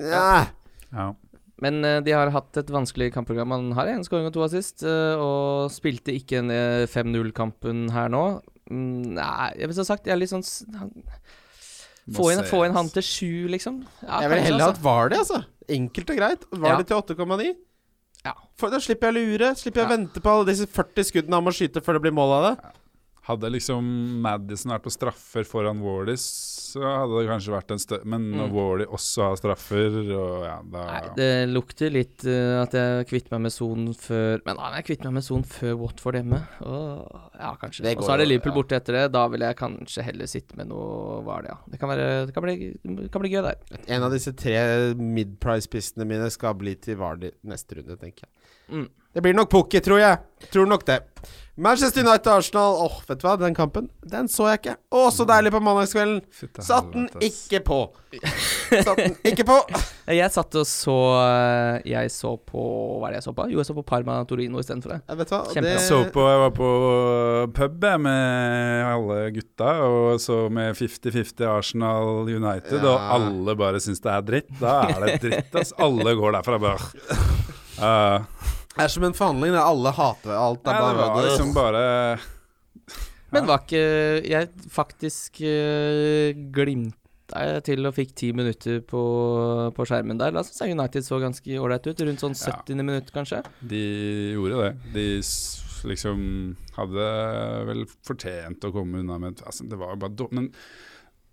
Ja. 0.00 0.46
Ja. 0.88 1.10
Men 1.64 1.80
eh, 1.88 2.00
de 2.04 2.12
har 2.12 2.28
hatt 2.34 2.58
et 2.60 2.68
vanskelig 2.68 3.12
kampprogram. 3.14 3.54
Han 3.54 3.70
har 3.78 3.88
én 3.88 4.04
skåring 4.04 4.26
og 4.28 4.34
to 4.36 4.42
assist, 4.44 4.82
eh, 4.84 5.16
og 5.16 5.70
spilte 5.72 6.12
ikke 6.12 6.42
en 6.42 6.50
eh, 6.52 6.84
5-0-kampen 6.92 7.86
her 7.94 8.10
nå. 8.12 8.24
Mm, 8.68 9.14
nei, 9.16 9.52
jeg 9.56 9.70
vil 9.70 9.76
så 9.78 9.86
sagt, 9.88 10.06
jeg 10.08 10.12
er 10.16 10.20
litt 10.20 10.32
sånn 10.32 10.44
han, 10.76 10.90
få, 12.12 12.28
inn, 12.34 12.42
få 12.46 12.64
inn 12.66 12.74
han 12.76 12.90
til 12.92 13.04
sju, 13.06 13.30
liksom. 13.54 13.80
Ja, 14.02 14.20
Jeg 14.24 14.32
vil 14.34 14.44
heller 14.50 14.68
altså. 14.72 14.82
var 14.84 15.08
det, 15.12 15.20
altså. 15.24 15.40
Enkelt 15.76 16.10
og 16.12 16.18
greit. 16.20 16.44
Var 16.52 16.68
Ja. 16.70 16.76
det 16.82 16.86
til 16.90 16.96
8,9? 17.00 17.54
Ja. 18.26 18.34
For 18.58 18.70
Da 18.70 18.78
slipper 18.82 19.10
jeg 19.10 19.14
å 19.14 19.18
lure. 19.38 19.48
Slipper 19.58 19.80
jeg 19.82 19.86
å 19.86 19.90
Ja. 19.90 19.96
vente 19.96 20.20
på 20.22 20.30
alle 20.32 20.46
disse 20.50 20.66
40 20.66 21.04
skuddene 21.08 21.34
han 21.38 21.44
må 21.46 21.54
skyte 21.54 21.80
før 21.82 21.94
det 21.94 22.02
blir 22.02 22.14
mål 22.14 22.32
av 22.36 22.42
det. 22.56 22.72
Hadde 23.26 23.50
liksom 23.50 24.20
Madison 24.22 24.70
vært 24.72 24.82
på 24.84 24.92
straffer 24.94 25.44
foran 25.46 25.80
Wardy, 25.82 26.14
så 26.66 26.82
hadde 26.84 27.20
det 27.20 27.28
kanskje 27.30 27.54
vært 27.54 27.72
en 27.74 27.82
stø... 27.82 28.00
Men 28.08 28.30
når 28.32 28.46
Mm. 28.46 28.54
Wardy 28.54 28.86
også 28.94 29.24
har 29.26 29.38
straffer, 29.40 29.96
og 30.14 30.44
ja, 30.46 30.56
da 30.72 30.84
Nei, 30.86 31.00
det 31.18 31.28
lukter 31.50 31.92
litt 31.92 32.24
uh, 32.28 32.62
at 32.62 32.74
jeg 32.76 33.06
kvitter 33.10 33.34
meg 33.36 33.46
med 33.46 33.54
sonen 33.54 33.94
før 33.98 34.42
Men 34.46 34.58
nei, 34.60 34.70
jeg 34.78 34.86
kvitter 34.90 35.10
meg 35.10 35.18
med 35.18 35.26
sonen 35.26 35.46
før 35.50 35.74
Watford 35.82 36.18
hjemme. 36.20 36.40
Og, 36.66 37.18
ja, 37.34 37.52
kanskje. 37.60 37.86
Det 37.86 37.96
Og 37.98 38.06
så 38.06 38.14
er 38.14 38.22
det 38.22 38.28
Liverpool 38.30 38.54
ja. 38.54 38.58
borte 38.60 38.80
etter 38.80 38.98
det. 39.00 39.04
Da 39.16 39.24
vil 39.32 39.46
jeg 39.46 39.58
kanskje 39.58 40.06
heller 40.06 40.30
sitte 40.30 40.58
med 40.58 40.70
noe 40.70 41.20
Hva 41.26 41.38
er 41.40 41.46
det, 41.46 41.54
ja. 41.54 41.58
Det 41.72 41.80
kan, 41.82 41.92
være, 41.92 42.08
det 42.28 42.36
kan, 42.36 42.46
bli, 42.46 42.70
det 43.02 43.08
kan 43.14 43.24
bli 43.24 43.32
gøy 43.34 43.42
der. 43.48 43.82
En 43.98 44.06
av 44.06 44.14
disse 44.14 44.34
tre 44.38 44.56
mid-price-pistene 45.00 46.08
mine 46.08 46.30
skal 46.34 46.56
bli 46.58 46.76
til 46.80 47.00
Vardy 47.00 47.32
neste 47.46 47.80
runde, 47.80 47.98
tenker 48.00 48.26
jeg. 48.26 48.32
Mm. 48.66 48.86
Det 49.16 49.22
blir 49.24 49.32
nok 49.32 49.48
Pukki, 49.48 49.80
tror 49.80 50.02
jeg. 50.02 50.18
Tror 50.52 50.68
nok 50.68 50.82
det. 50.84 51.00
Manchester 51.56 52.04
United-Arsenal. 52.04 52.74
Åh, 52.84 52.96
vet 53.08 53.20
du 53.22 53.24
hva, 53.24 53.30
den 53.40 53.54
kampen 53.56 53.86
Den 54.04 54.26
så 54.28 54.44
jeg 54.50 54.58
ikke. 54.60 54.74
Å, 54.92 55.06
så 55.08 55.24
deilig 55.24 55.54
på 55.54 55.60
mandagskvelden. 55.64 56.18
Satt 56.60 56.90
den 56.92 57.06
ikke 57.24 57.62
på. 57.64 57.78
Satt 58.84 58.98
den 59.00 59.14
ikke 59.24 59.46
på. 59.48 59.56
Jeg 60.12 60.28
satt 60.34 60.58
og 60.60 60.66
så 60.68 60.96
eh, 61.22 61.78
Jeg 61.88 62.10
så 62.12 62.34
på 62.44 62.60
Hva 63.00 63.08
er 63.08 63.14
det 63.16 63.22
jeg 63.22 63.26
så 63.30 63.32
på? 63.38 63.46
Jo, 63.54 63.60
jeg 63.62 63.68
så 63.70 63.76
på 63.78 63.84
Parma 63.88 64.18
Torino 64.28 64.60
istedenfor 64.60 64.92
det. 64.96 65.00
Jeg 65.08 65.20
vet 65.22 65.32
hva, 65.32 65.40
Kjempe. 65.48 65.64
det 65.64 65.72
Jeg 65.72 65.86
så 65.86 66.02
på, 66.12 66.26
jeg 66.28 66.42
var 66.44 66.52
på 66.60 66.68
pub 67.56 67.88
jeg, 67.88 68.02
med 68.04 68.84
alle 68.90 69.18
gutta, 69.38 69.72
og 69.88 70.20
så 70.22 70.38
med 70.52 70.76
50-50 70.76 71.48
Arsenal 71.56 72.28
United, 72.28 72.82
Ja. 72.84 72.92
og 72.92 73.08
alle 73.16 73.56
bare 73.64 73.80
syns 73.80 74.04
det 74.04 74.12
er 74.12 74.28
dritt. 74.28 74.52
Da 74.60 74.76
er 74.92 75.08
det 75.08 75.16
dritt, 75.24 75.56
ass. 75.62 75.72
Alle 75.80 76.12
går 76.20 76.36
derfra 76.36 76.60
bare 76.60 76.92
uh, 77.80 78.20
er 78.78 78.92
som 78.92 79.06
en 79.08 79.16
forhandling. 79.16 79.54
der 79.56 79.64
Alle 79.64 79.92
hater 79.96 80.36
alt. 80.36 80.66
Er 80.66 80.78
ja, 80.78 80.92
det 80.92 81.08
var 81.08 81.26
liksom 81.28 81.54
bare 81.56 81.82
Men 83.34 83.48
var 83.48 83.64
ikke 83.64 83.82
Jeg 84.26 84.70
faktisk 84.70 85.42
uh, 85.42 86.30
glimta 86.54 87.60
til 87.66 87.82
og 87.88 87.96
fikk 87.96 88.12
ti 88.14 88.28
minutter 88.36 88.78
på, 88.86 89.02
på 89.74 89.86
skjermen 89.88 90.20
der. 90.20 90.30
Da 90.36 90.44
syns 90.46 90.62
jeg 90.62 90.76
United 90.76 91.06
så 91.06 91.18
ganske 91.18 91.58
ålreit 91.58 91.88
ut. 91.88 92.02
Rundt 92.06 92.22
sånn 92.22 92.36
Ja. 92.38 92.54
70. 92.62 92.84
minutt, 92.84 93.10
kanskje. 93.14 93.42
De 93.66 93.82
gjorde 94.36 94.60
det. 94.62 94.92
De 94.94 95.06
liksom 95.90 96.20
hadde 96.76 97.06
vel 97.68 97.84
fortjent 98.06 98.64
å 98.66 98.72
komme 98.74 99.02
unna 99.02 99.18
med 99.22 99.42
altså, 99.46 99.66
Det 99.68 99.78
var 99.80 99.94
jo 99.94 100.02
bare 100.04 100.16
dumt. 100.18 100.36
Men 100.38 100.52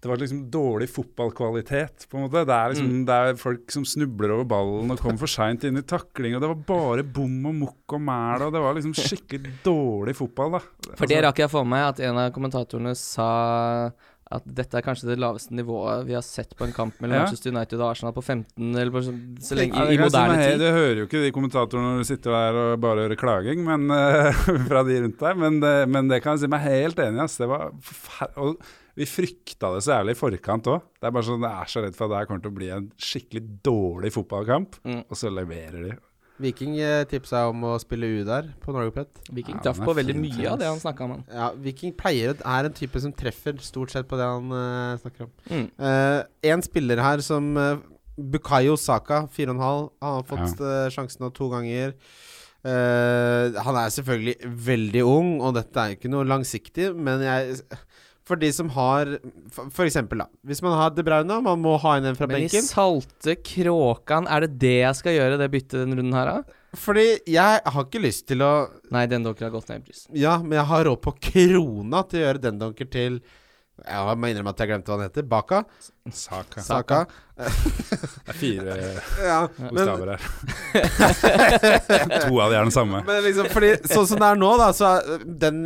det 0.03 0.09
var 0.11 0.19
liksom 0.19 0.41
dårlig 0.51 0.89
fotballkvalitet, 0.91 2.05
på 2.11 2.17
en 2.19 2.25
måte. 2.27 2.43
Det 2.45 2.53
er 2.57 2.73
liksom 2.73 2.89
Mm. 2.93 3.05
Det 3.07 3.15
er 3.15 3.37
folk 3.39 3.71
som 3.71 3.85
snubler 3.87 4.33
over 4.35 4.45
ballen 4.45 4.91
og 4.91 4.99
kommer 4.99 5.17
for 5.23 5.31
seint 5.31 5.63
inn 5.63 5.77
i 5.79 5.81
takling, 5.87 6.35
og 6.35 6.41
det 6.43 6.49
var 6.51 6.63
bare 6.67 7.03
bom 7.07 7.45
og 7.47 7.55
mokk 7.55 7.95
og 7.97 8.01
mæl, 8.03 8.41
og 8.47 8.51
det 8.53 8.61
var 8.61 8.75
liksom 8.75 8.93
skikkelig 8.93 9.53
dårlig 9.63 10.15
fotball, 10.19 10.51
da. 10.59 10.59
For 10.97 11.07
det 11.07 11.17
Altså, 11.17 11.27
rakk 11.29 11.39
jeg 11.39 11.49
for 11.55 11.63
meg 11.65 11.87
at 11.93 11.99
en 12.03 12.17
av 12.19 12.31
kommentatorene 12.35 12.93
sa 12.99 13.91
at 14.33 14.43
dette 14.49 14.73
er 14.79 14.81
kanskje 14.81 15.05
det 15.11 15.19
laveste 15.21 15.53
nivået 15.53 16.07
vi 16.07 16.13
har 16.17 16.23
sett 16.25 16.55
på 16.57 16.65
en 16.65 16.71
kamp 16.73 16.95
mellom 16.99 17.13
Ja. 17.19 17.23
Manchester 17.27 17.51
United 17.53 17.79
og 17.79 17.91
Arsenal 17.91 18.13
på 18.15 18.23
15 18.23 18.75
eller 18.75 18.89
på, 18.91 19.03
så, 19.03 19.55
lenge, 19.55 19.75
Ja, 19.77 19.83
i, 19.85 19.95
si 19.95 20.01
moderne 20.01 20.37
tid. 20.41 20.57
Du 20.59 20.65
hører 20.73 20.95
jo 20.97 21.05
ikke 21.05 21.21
de 21.21 21.31
kommentatorene 21.31 21.91
når 21.93 21.97
du 21.99 22.03
sitter 22.09 22.31
der 22.31 22.57
og 22.73 22.79
bare 22.81 23.03
hører 23.05 23.15
klaging 23.19 23.63
men, 23.63 23.91
eh, 23.91 24.31
fra 24.67 24.81
de 24.83 25.01
rundt 25.03 25.19
deg, 25.19 25.37
men, 25.37 25.59
det- 25.61 25.87
men 25.89 26.07
det 26.09 26.23
kan 26.23 26.33
jeg 26.33 26.39
si 26.47 26.47
meg 26.47 26.61
helt 26.65 26.97
enig 26.97 27.19
i. 27.19 27.23
ass. 27.23 27.37
Det 27.37 27.47
var 27.47 27.69
forfer- 27.79 28.37
og 28.37 28.57
vi 28.95 29.05
frykta 29.09 29.71
det 29.73 29.83
så 29.85 29.95
jævlig 29.97 30.13
i 30.15 30.19
forkant 30.19 30.67
òg. 30.69 30.81
Det 31.01 31.07
er 31.09 31.13
bare 31.15 31.25
sånn, 31.27 31.41
jeg 31.47 31.61
er 31.65 31.71
så 31.73 31.81
redd 31.85 31.95
for 31.97 32.05
at 32.05 32.11
det 32.13 32.17
her 32.21 32.27
kommer 32.29 32.43
til 32.45 32.51
å 32.53 32.57
bli 32.59 32.69
en 32.75 32.89
skikkelig 33.01 33.43
dårlig 33.65 34.11
fotballkamp, 34.13 34.75
Mm. 34.85 35.03
og 35.09 35.15
så 35.17 35.31
leverer 35.33 35.87
de. 35.89 35.95
Viking 36.43 36.79
eh, 36.81 37.03
tipsa 37.05 37.43
om 37.51 37.61
å 37.69 37.79
spille 37.79 38.07
U 38.09 38.23
der, 38.25 38.47
på 38.59 38.73
Norgepet. 38.73 39.07
Viking 39.31 39.55
Ja, 39.59 39.61
traff 39.67 39.79
på 39.85 39.93
veldig 39.95 40.15
fint, 40.17 40.25
mye 40.37 40.49
av 40.51 40.57
det 40.59 40.65
han 40.67 40.79
snakka 40.81 41.05
om. 41.05 41.23
Ja, 41.29 41.51
Viking 41.53 41.93
pleier 41.93 42.33
er 42.41 42.65
en 42.65 42.73
type 42.73 42.99
som 42.99 43.13
treffer 43.13 43.53
stort 43.61 43.91
sett 43.93 44.07
på 44.09 44.17
det 44.17 44.25
han 44.25 44.49
uh, 44.51 44.97
snakker 44.97 45.27
om. 45.27 45.31
Mm. 45.49 45.67
Uh, 45.77 46.23
en 46.49 46.61
spiller 46.65 46.97
her 47.05 47.21
som 47.21 47.55
uh, 47.55 47.77
Bukayo 48.17 48.75
Saka, 48.77 49.27
4,5. 49.29 49.57
Han 49.61 49.89
har 50.01 50.23
fått 50.29 50.59
eh, 50.61 50.89
sjansen 50.93 51.23
nå 51.23 51.31
to 51.33 51.47
ganger. 51.49 51.95
Eh, 52.63 53.57
han 53.65 53.75
er 53.79 53.89
selvfølgelig 53.91 54.35
veldig 54.67 55.01
ung, 55.09 55.31
og 55.41 55.55
dette 55.57 55.81
er 55.81 55.95
ikke 55.95 56.11
noe 56.13 56.27
langsiktig, 56.29 56.91
men 56.95 57.23
jeg 57.25 57.57
For 58.23 58.39
de 58.39 58.49
som 58.55 58.69
har 58.71 59.17
For, 59.51 59.67
for 59.67 59.83
eksempel, 59.83 60.23
da. 60.23 60.29
Hvis 60.47 60.61
man 60.63 60.77
har 60.79 60.93
De 60.95 61.03
Bruyne, 61.05 61.39
man 61.43 61.59
må 61.63 61.75
ha 61.83 61.97
inn 61.99 62.07
en 62.07 62.17
fra 62.17 62.29
Men 62.31 62.45
i 62.47 62.63
salte 62.63 63.35
kråkan, 63.43 64.29
er 64.31 64.45
det 64.45 64.59
det 64.63 64.75
jeg 64.79 64.99
skal 65.01 65.17
gjøre, 65.17 65.39
det 65.41 65.51
byttet 65.51 65.79
denne 65.81 65.99
runden 65.99 66.15
her, 66.17 66.31
da? 66.31 66.59
Fordi 66.79 67.05
jeg 67.29 67.61
har 67.75 67.85
ikke 67.85 68.01
lyst 68.01 68.25
til 68.31 68.41
å 68.41 68.53
Nei, 68.93 69.05
den 69.09 69.25
donker 69.25 69.47
har 69.47 69.53
gått 69.53 69.69
ned 69.69 69.83
i 69.83 69.87
pris. 69.89 70.05
Ja, 70.17 70.37
men 70.41 70.57
jeg 70.57 70.69
har 70.71 70.87
råd 70.87 71.01
på 71.03 71.15
krona 71.29 72.03
til 72.09 72.21
å 72.21 72.27
gjøre 72.27 72.43
den 72.47 72.59
donker 72.61 72.89
til 72.89 73.19
Jeg 73.83 74.17
må 74.21 74.29
innrømme 74.29 74.51
at 74.53 74.59
jeg 74.61 74.69
glemte 74.69 74.91
hva 74.91 74.95
han 74.99 75.07
heter. 75.07 75.25
Baka. 75.27 75.63
Saka. 76.13 76.61
Saka. 76.61 76.99
Det 77.35 77.47
er 78.29 78.37
fire 78.37 78.75
Ja, 79.31 79.39
bokstaver 79.57 80.11
her. 80.13 80.21
to 82.27 82.37
av 82.37 82.53
de 82.53 82.57
er 82.59 82.61
den 82.67 82.71
samme. 82.75 83.01
men 83.07 83.23
liksom, 83.25 83.49
fordi 83.51 83.71
sånn 83.89 84.07
som 84.11 84.21
det 84.21 84.29
er 84.29 84.37
nå, 84.39 84.51
da, 84.61 84.67
så 84.77 84.91
er 85.01 85.25
den 85.41 85.63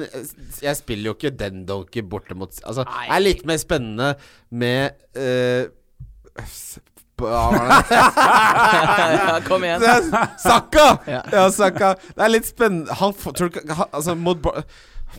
Jeg 0.64 0.76
spiller 0.80 1.12
jo 1.12 1.16
ikke 1.18 1.34
den 1.36 1.66
donkey 1.68 2.01
borte 2.08 2.38
mot 2.39 2.55
Altså, 2.64 2.88
det 2.88 3.12
er 3.18 3.26
litt 3.26 3.43
mer 3.49 3.60
spennende 3.62 4.14
med 4.55 4.95
eh, 5.20 5.68
ja, 7.97 9.39
kom 9.47 9.64
igjen. 9.66 9.82
Saka! 10.38 10.84
Ja. 11.10 11.47
Saka. 11.51 11.95
Det 12.14 12.22
er 12.28 12.30
litt 12.30 12.45
spennende 12.45 12.93
Han 12.99 13.16
får 13.18 13.34
tror 13.39 13.49
du 13.49 13.58
ikke 13.58 13.74
han- 13.80 13.89
Altså, 13.91 14.14
mot, 14.16 14.38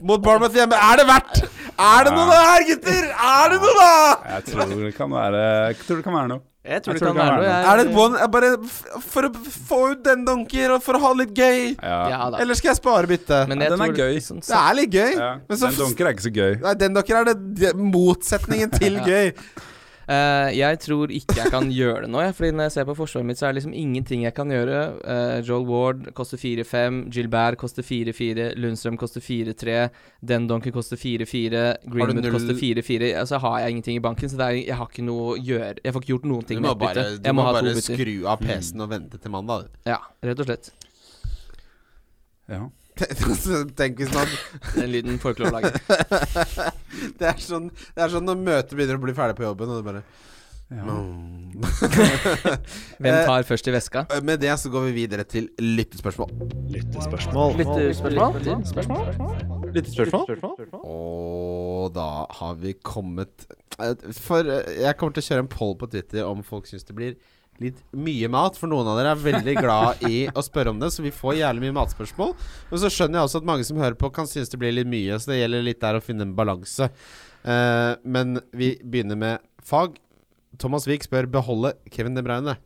mot 0.02 0.22
Bournemouth 0.22 0.54
hjemme 0.54 0.76
Er 0.78 1.00
det 1.00 1.06
verdt? 1.08 1.40
Er 1.78 2.04
det 2.08 2.12
noe 2.14 2.26
der, 2.30 2.66
gutter? 2.68 3.08
Er 3.30 3.52
det 3.52 3.58
noe, 3.62 3.74
da? 3.78 3.88
Jeg 4.34 4.44
tror 4.50 4.70
det 4.74 4.94
kan 4.96 5.10
være, 5.14 5.42
jeg 5.72 5.76
tror 5.86 6.00
det 6.00 6.04
kan 6.06 6.16
være 6.18 6.30
noe. 6.34 6.44
Jeg 6.68 6.82
tror 6.84 6.92
Jeg 6.92 7.00
tror 7.00 7.08
det 7.08 7.16
kan 7.16 7.20
være 7.22 7.36
noe. 7.38 7.44
Jeg, 7.48 7.66
Er 7.68 7.76
det 7.78 7.84
et 7.86 7.98
one 8.02 8.26
bare 8.34 8.48
For 9.08 9.28
å 9.28 9.30
få 9.68 9.78
ut 9.94 10.02
den 10.04 10.24
donker, 10.26 10.74
og 10.74 10.82
for 10.84 10.98
å 10.98 11.00
ha 11.04 11.12
det 11.14 11.22
litt 11.22 11.38
gøy? 11.38 11.62
Ja. 11.78 12.00
Ja 12.12 12.18
da. 12.34 12.42
Eller 12.42 12.58
skal 12.58 12.72
jeg 12.74 12.80
spare 12.80 13.08
byttet? 13.08 13.30
Ja, 13.30 13.46
Den 13.54 13.84
er 13.86 13.94
gøy. 13.96 14.18
Sånn, 14.24 14.42
Det 14.44 14.58
er 14.58 14.76
litt 14.76 14.92
gøy. 14.92 15.14
Ja. 15.16 15.30
Men 15.48 15.60
så 15.62 15.70
Den 15.70 15.78
donker 15.80 16.10
er 16.10 16.16
ikke 16.18 16.26
så 16.26 16.34
gøy. 16.34 16.58
Nei, 16.66 16.74
den 16.82 16.98
dunker 16.98 17.20
er 17.22 17.30
det, 17.30 17.36
det 17.62 17.72
motsetningen 17.78 18.74
til 18.76 18.98
gøy. 19.12 19.32
Eh, 20.08 20.50
jeg 20.56 20.78
tror 20.80 21.10
ikke 21.12 21.36
jeg 21.36 21.50
kan 21.52 21.66
gjøre 21.78 22.06
det 22.06 22.10
nå, 22.12 22.22
jeg, 22.24 22.34
Fordi 22.38 22.50
når 22.56 22.68
jeg 22.68 22.74
ser 22.78 22.86
på 22.88 22.94
forsvaret 22.96 23.28
mitt, 23.28 23.40
så 23.40 23.46
er 23.46 23.52
det 23.52 23.60
liksom 23.60 23.74
ingenting 23.76 24.22
jeg 24.24 24.34
kan 24.36 24.48
gjøre. 24.52 24.78
Uh, 25.04 25.36
Joel 25.44 25.66
Ward 25.68 26.08
koster 26.16 26.40
4-5, 26.40 27.02
Gilbert 27.12 27.58
koster 27.60 27.84
4-4, 27.84 28.48
Lundstrøm 28.56 28.96
koster 29.00 29.24
4-3, 29.24 29.76
Dendonker 30.32 30.72
koster 30.72 30.96
4-4, 30.96 31.66
Greenwood 31.92 32.30
koster 32.32 32.56
4-4. 32.56 33.12
Altså 33.20 33.42
har 33.44 33.60
jeg 33.60 33.76
ingenting 33.76 34.00
i 34.00 34.04
banken, 34.08 34.32
så 34.32 34.40
det 34.40 34.48
er, 34.48 34.60
jeg 34.70 34.80
har 34.80 34.88
ikke 34.88 35.04
noe 35.04 35.34
å 35.34 35.36
gjøre. 35.36 35.76
Jeg 35.84 35.94
får 35.94 36.06
ikke 36.06 36.14
gjort 36.14 36.28
noen 36.32 36.48
ting 36.48 36.64
med 36.64 36.80
bare, 36.80 37.06
du 37.18 37.30
må 37.32 37.42
må 37.42 37.52
bare 37.52 37.76
skru 37.84 38.16
av 38.30 38.40
PC-en 38.40 38.86
og 38.86 38.92
vente 38.94 39.20
til 39.20 39.34
mandag. 39.34 39.68
Ja, 39.88 40.00
rett 40.24 40.40
og 40.40 40.48
slett. 40.48 40.72
Ja. 42.48 42.64
Tenk 43.78 44.00
hvis 44.02 44.12
man 44.14 44.26
Den 44.74 44.90
lyden 44.92 45.18
får 45.22 45.34
ikke 45.36 45.44
lov 45.46 45.52
å 45.52 45.60
lage. 45.60 45.72
det, 47.18 47.26
er 47.30 47.38
sånn, 47.42 47.68
det 47.94 48.02
er 48.06 48.12
sånn 48.14 48.26
når 48.28 48.40
møtet 48.42 48.74
begynner 48.78 48.98
å 48.98 49.04
bli 49.04 49.14
ferdig 49.16 49.38
på 49.38 49.46
jobben, 49.46 49.70
og 49.74 49.80
du 49.82 49.86
bare 49.86 50.02
Ja. 50.68 50.82
mm. 50.84 51.62
Hvem 53.00 53.08
Eh, 53.08 53.22
tar 53.24 53.42
først 53.48 53.68
i 53.70 53.72
veska? 53.72 54.02
Med 54.22 54.42
det 54.42 54.52
så 54.60 54.68
går 54.70 54.88
vi 54.90 54.92
videre 55.00 55.24
til 55.24 55.48
lyttespørsmål. 55.62 56.28
Og 60.82 61.92
da 61.96 62.08
har 62.40 62.54
vi 62.60 62.74
kommet 62.84 63.46
eh, 63.80 63.94
For 64.16 64.44
eh, 64.44 64.82
jeg 64.84 64.96
kommer 65.00 65.16
til 65.16 65.24
å 65.24 65.28
kjøre 65.30 65.44
en 65.46 65.50
poll 65.52 65.74
på 65.80 65.88
Twitter 65.92 66.26
om 66.28 66.44
folk 66.46 66.68
syns 66.68 66.86
det 66.88 66.96
blir 66.98 67.16
litt 67.62 67.80
mye 67.96 68.28
mat. 68.32 68.58
For 68.58 68.70
noen 68.70 68.88
av 68.90 68.98
dere 68.98 69.14
er 69.14 69.22
veldig 69.22 69.54
glad 69.58 70.04
i 70.08 70.20
å 70.30 70.44
spørre 70.44 70.74
om 70.74 70.82
det, 70.82 70.90
så 70.94 71.04
vi 71.04 71.14
får 71.14 71.40
jævlig 71.40 71.66
mye 71.66 71.78
matspørsmål. 71.80 72.34
Men 72.70 72.82
så 72.82 72.92
skjønner 72.92 73.20
jeg 73.20 73.30
også 73.30 73.42
at 73.42 73.48
mange 73.50 73.66
som 73.68 73.80
hører 73.82 73.98
på, 73.98 74.12
kan 74.14 74.30
synes 74.30 74.52
det 74.52 74.60
blir 74.62 74.76
litt 74.76 74.90
mye. 74.90 75.18
Så 75.18 75.32
det 75.32 75.40
gjelder 75.42 75.66
litt 75.66 75.82
der 75.84 75.98
å 75.98 76.04
finne 76.04 76.28
en 76.28 76.36
balanse. 76.38 76.90
Uh, 77.42 77.94
men 78.04 78.38
vi 78.56 78.74
begynner 78.82 79.18
med 79.18 79.44
fag. 79.64 79.98
Thomas 80.58 80.88
Wiik 80.88 81.04
spør 81.06 81.28
beholde 81.30 81.74
Kevin 81.92 82.16
De 82.18 82.24
Bruyne. 82.24 82.56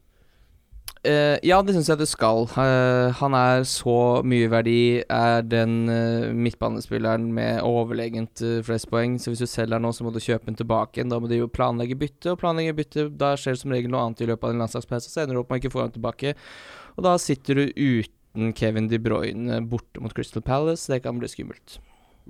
Eh, 1.03 1.35
ja, 1.43 1.57
det 1.67 1.75
syns 1.75 1.89
jeg 1.91 1.99
det 1.99 2.07
skal. 2.07 2.45
Uh, 2.55 3.11
han 3.19 3.35
er 3.35 3.65
så 3.67 4.23
mye 4.27 4.47
verdi. 4.53 5.03
Er 5.11 5.43
den 5.43 5.91
uh, 5.91 6.31
midtbanespilleren 6.31 7.27
med 7.35 7.59
overlegent 7.67 8.43
uh, 8.47 8.61
flest 8.63 8.87
poeng. 8.91 9.17
Så 9.19 9.33
hvis 9.33 9.43
du 9.43 9.51
selger 9.51 9.83
nå, 9.83 9.91
så 9.91 10.07
må 10.07 10.13
du 10.15 10.21
kjøpe 10.23 10.47
den 10.47 10.61
tilbake 10.61 11.01
igjen. 11.01 11.11
Da 11.11 11.19
må 11.19 11.31
du 11.31 11.35
jo 11.41 11.51
planlegge 11.51 11.99
bytte, 11.99 12.35
og 12.35 12.39
planlegge 12.43 12.77
bytte 12.79 13.09
Da 13.19 13.35
skjer 13.35 13.57
det 13.57 13.65
som 13.65 13.75
regel 13.75 13.91
noe 13.91 14.05
annet 14.07 14.23
i 14.23 14.31
løpet 14.31 14.47
av 14.47 14.55
en 14.55 14.63
landslagspause, 14.63 15.11
så 15.11 15.25
ender 15.25 15.35
du 15.35 15.43
opp 15.43 15.51
med 15.51 15.59
å 15.59 15.65
ikke 15.65 15.75
få 15.75 15.83
han 15.83 15.97
tilbake. 15.97 16.37
Og 16.95 17.07
da 17.09 17.17
sitter 17.19 17.59
du 17.59 17.65
uten 17.75 18.55
Kevin 18.55 18.87
De 18.93 19.03
Bruyne 19.03 19.59
borte 19.67 20.03
mot 20.05 20.15
Crystal 20.15 20.45
Palace. 20.45 20.87
Det 20.87 21.03
kan 21.03 21.19
bli 21.19 21.31
skummelt. 21.31 21.81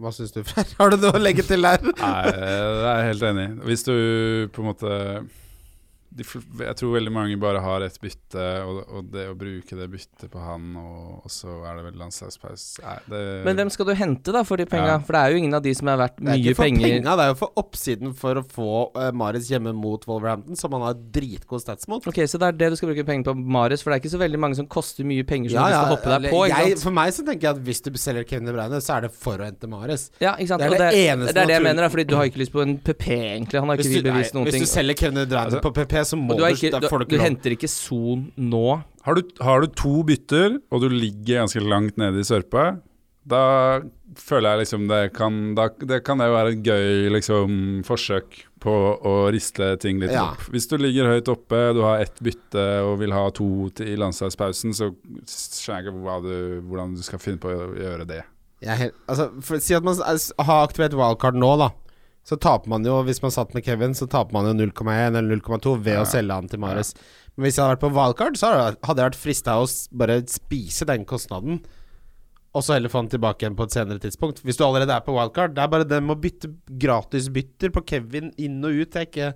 Hva 0.00 0.08
syns 0.16 0.32
du, 0.32 0.40
Freyr? 0.48 0.72
Har 0.80 0.94
du 0.94 0.96
noe 0.96 1.12
å 1.18 1.20
legge 1.20 1.44
til 1.44 1.68
der? 1.68 1.84
Nei, 2.00 2.18
det 2.32 2.48
er 2.48 2.86
jeg 2.88 3.08
helt 3.10 3.30
enig 3.34 3.48
i. 3.50 3.54
Hvis 3.68 3.84
du 3.84 3.96
på 4.54 4.64
en 4.64 4.72
måte 4.72 4.98
de, 6.16 6.24
jeg 6.66 6.76
tror 6.76 6.92
veldig 6.98 7.12
mange 7.14 7.36
bare 7.40 7.60
har 7.64 7.84
ett 7.86 7.96
bytte, 8.02 8.42
og, 8.68 8.80
og 8.98 9.06
det 9.12 9.26
å 9.30 9.36
bruke 9.38 9.76
det 9.78 9.86
byttet 9.92 10.28
på 10.32 10.40
han, 10.44 10.66
og, 10.76 11.22
og 11.24 11.30
så 11.32 11.54
er 11.68 11.78
det 11.78 11.84
vel 11.86 11.96
landslagspause 12.02 12.82
Men 13.46 13.56
hvem 13.58 13.70
skal 13.72 13.88
du 13.88 13.94
hente 13.96 14.34
da 14.34 14.42
for 14.46 14.60
de 14.60 14.66
penga? 14.68 14.94
Ja. 14.94 14.98
For 15.02 15.16
det 15.16 15.22
er 15.22 15.34
jo 15.34 15.40
ingen 15.42 15.56
av 15.56 15.62
de 15.64 15.72
som 15.76 15.88
er 15.92 16.00
verdt 16.02 16.18
Det 16.20 16.26
er 16.26 16.36
mye 16.36 16.42
ikke 16.52 16.58
for 16.58 16.66
penger. 16.68 16.86
penga, 16.88 17.16
det 17.18 17.24
er 17.26 17.32
jo 17.32 17.38
for 17.42 17.62
oppsiden 17.62 18.14
for 18.18 18.40
å 18.40 18.44
få 18.52 18.68
uh, 18.96 19.08
Maris 19.16 19.48
hjemme 19.52 19.72
mot 19.76 20.04
Wolverhampton, 20.08 20.58
som 20.58 20.74
han 20.76 20.84
har 20.86 20.98
dritgod 21.14 21.62
stats 21.64 21.88
mot. 21.90 22.04
Ok, 22.08 22.20
Så 22.28 22.40
det 22.42 22.50
er 22.52 22.58
det 22.62 22.70
du 22.74 22.78
skal 22.80 22.92
bruke 22.92 23.06
penger 23.08 23.30
på, 23.30 23.36
Maris, 23.58 23.82
For 23.84 23.92
det 23.92 23.98
er 23.98 24.04
ikke 24.04 24.14
så 24.14 24.22
veldig 24.22 24.42
mange 24.44 24.58
som 24.60 24.68
koster 24.70 25.08
mye 25.08 25.24
penger 25.28 25.54
som 25.54 25.60
Ja, 25.60 25.66
du 25.68 25.76
ja, 25.76 25.82
hoppe 25.94 26.12
deg 26.18 26.28
på. 26.32 26.42
Jeg, 26.52 26.76
for 26.82 26.96
meg 26.98 27.12
så 27.16 27.24
tenker 27.26 27.48
jeg 27.48 27.56
at 27.56 27.64
hvis 27.66 27.82
du 27.86 27.90
selger 28.00 28.28
Kevin 28.28 28.50
De 28.50 28.56
Bruyne, 28.56 28.82
så 28.84 28.96
er 28.98 29.06
det 29.08 29.12
for 29.16 29.40
å 29.40 29.48
hente 29.48 29.70
Maris. 29.70 30.08
Ja, 30.22 30.34
ikke 30.36 30.52
sant? 30.54 30.62
Det 30.62 30.68
er 30.68 30.76
Og 30.76 30.78
det 30.82 30.90
det, 30.92 31.02
eneste 31.12 31.34
det 31.36 31.42
er 31.46 31.52
det 31.52 31.58
jeg 31.58 31.66
mener, 31.68 31.86
da, 31.86 31.90
fordi 31.92 32.06
du 32.10 32.16
har 32.18 32.28
ikke 32.30 32.42
lyst 32.44 32.52
på 32.54 32.62
en 32.64 32.76
PP, 32.84 33.06
egentlig. 33.16 33.60
Han 33.62 33.72
har 33.72 33.80
ikke 33.80 33.88
Hvis 33.88 33.96
vi 33.96 34.02
du, 34.04 34.10
noen 34.12 34.48
hvis 34.48 34.56
ting. 34.58 34.66
du 34.66 34.70
selger 34.72 34.98
Kevin 35.02 35.20
De 35.22 35.26
Bruyne 35.26 35.42
Altså- 35.48 35.62
på 35.64 35.72
PP, 35.80 35.94
så 36.08 36.18
må 36.18 36.36
du, 36.38 36.44
ikke, 36.46 36.70
du, 36.74 36.86
du 36.88 37.04
du 37.12 37.18
henter 37.22 37.54
ikke 37.56 37.70
Son 37.70 38.28
nå. 38.36 38.82
Har 39.06 39.18
du, 39.18 39.22
har 39.42 39.62
du 39.64 39.72
to 39.74 40.02
bytter, 40.06 40.60
og 40.70 40.84
du 40.84 40.88
ligger 40.92 41.42
ganske 41.42 41.62
langt 41.64 41.98
nede 42.00 42.22
i 42.22 42.26
sørpa, 42.26 42.80
da 43.28 43.42
føler 44.18 44.50
jeg 44.56 44.60
liksom 44.64 44.88
det 44.90 45.12
kan 45.14 45.54
da, 45.54 45.68
Det 45.78 46.00
kan 46.04 46.18
jo 46.18 46.32
være 46.34 46.56
et 46.56 46.64
gøy 46.66 47.06
liksom 47.14 47.82
forsøk 47.86 48.40
på 48.62 48.72
å 48.98 49.12
riste 49.34 49.76
ting 49.82 50.00
litt 50.02 50.10
Ja. 50.14 50.32
opp. 50.32 50.42
Hvis 50.50 50.66
du 50.70 50.76
ligger 50.78 51.06
høyt 51.10 51.30
oppe, 51.30 51.60
du 51.74 51.82
har 51.82 52.02
ett 52.02 52.18
bytte 52.22 52.64
og 52.86 52.98
vil 53.00 53.14
ha 53.14 53.28
to 53.34 53.70
til 53.74 53.94
i 53.94 53.96
landslagspausen, 53.98 54.74
så 54.74 54.90
skjønner 55.26 55.82
jeg 55.82 55.86
ikke 55.86 56.02
hva 56.02 56.18
du, 56.22 56.36
hvordan 56.68 56.94
du 56.98 57.02
skal 57.02 57.22
finne 57.22 57.42
på 57.42 57.50
å 57.50 57.72
gjøre 57.78 58.06
det. 58.06 58.20
Jeg 58.62 58.78
helt, 58.78 58.94
altså, 59.10 59.28
for, 59.42 59.58
Si 59.58 59.74
at 59.74 59.82
man 59.82 59.98
har 59.98 60.66
aktivert 60.68 60.94
wildcard 60.94 61.34
nå, 61.38 61.50
da. 61.58 61.70
Så 62.24 62.36
taper 62.38 62.68
man 62.70 62.84
jo, 62.86 63.00
hvis 63.02 63.20
man 63.22 63.32
satt 63.34 63.52
med 63.54 63.64
Kevin, 63.66 63.94
så 63.98 64.06
taper 64.08 64.32
man 64.36 64.46
jo 64.46 64.52
0,1 64.66 65.16
eller 65.18 65.36
0,2 65.36 65.76
ved 65.82 65.94
Ja. 65.94 66.02
å 66.02 66.06
selge 66.06 66.30
han 66.36 66.46
til 66.48 66.60
Mares. 66.62 66.94
Men 67.36 67.46
hvis 67.46 67.56
jeg 67.56 67.64
hadde 67.64 67.76
vært 67.76 67.82
på 67.86 67.92
wildcard, 67.96 68.36
så 68.38 68.46
hadde 68.52 68.76
jeg- 68.76 69.10
vært 69.10 69.18
frista 69.18 69.56
å 69.58 69.66
bare 69.96 70.22
spise 70.30 70.86
den 70.86 71.04
kostnaden. 71.04 71.64
Og 72.54 72.62
så 72.62 72.74
heller 72.74 72.88
få 72.90 73.00
han 73.00 73.08
tilbake 73.08 73.40
igjen 73.42 73.56
på 73.56 73.64
et 73.64 73.70
senere 73.72 73.98
tidspunkt. 73.98 74.42
Hvis 74.44 74.56
du 74.58 74.64
allerede 74.64 74.90
er 74.94 75.00
på 75.00 75.14
wildcard. 75.16 75.54
Det 75.54 75.62
er 75.64 75.68
bare 75.68 75.84
det 75.88 76.02
med 76.02 76.16
å 76.16 76.20
bytte 76.20 76.54
gratisbytter 76.78 77.70
på 77.72 77.84
Kevin 77.86 78.32
inn 78.38 78.62
og 78.64 78.70
ut 78.72 78.90
jeg 78.92 79.10
ikke 79.10 79.34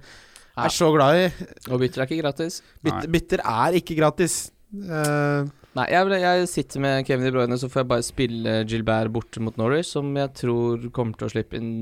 er 0.59 0.69
så 0.69 0.93
glad 0.95 1.17
i. 1.17 1.47
Og 1.73 1.81
bytter 1.81 2.03
er 2.03 2.07
ikke 2.07 2.23
gratis. 2.23 2.61
Bytter, 2.85 3.09
bytter 3.09 3.39
er 3.45 3.73
ikke 3.81 3.97
gratis. 3.97 4.51
Eh, 4.77 5.45
Nei, 5.77 5.85
jeg, 5.93 6.19
jeg 6.23 6.49
sitter 6.49 6.81
med 6.81 7.05
Kevin 7.05 7.27
De 7.29 7.33
Bruyne, 7.35 7.57
så 7.61 7.69
får 7.69 7.83
jeg 7.83 7.89
bare 7.91 8.05
spille 8.07 8.53
Gilbert 8.69 9.11
borte 9.13 9.43
mot 9.45 9.59
Norwich, 9.61 9.91
som 9.93 10.09
jeg 10.17 10.33
tror 10.41 10.87
kommer 10.97 11.19
til 11.21 11.29
å 11.29 11.33
slippe 11.35 11.59
inn 11.61 11.73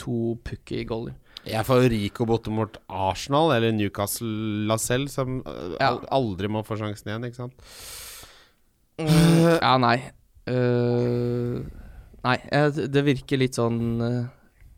to 0.00 0.34
pukker 0.44 0.82
i 0.82 0.88
goller. 0.88 1.14
Jeg 1.44 1.64
får 1.68 1.86
Rico 1.92 2.24
borte 2.28 2.52
mot 2.52 2.76
Arsenal 2.88 3.52
eller 3.56 3.72
Newcastle 3.76 4.28
Lacelle, 4.68 5.08
som 5.12 5.40
øh, 5.44 5.74
Ja. 5.80 5.90
aldri 6.12 6.48
må 6.52 6.62
få 6.64 6.76
sjansen 6.80 7.10
igjen, 7.12 7.26
ikke 7.28 7.42
sant? 7.42 7.56
Mm, 9.00 9.58
ja, 9.60 9.74
nei. 9.80 9.96
Uh, 10.48 11.64
nei, 12.24 12.36
det 12.92 13.02
virker 13.08 13.40
litt 13.40 13.56
sånn 13.56 13.80
øh, 14.04 14.18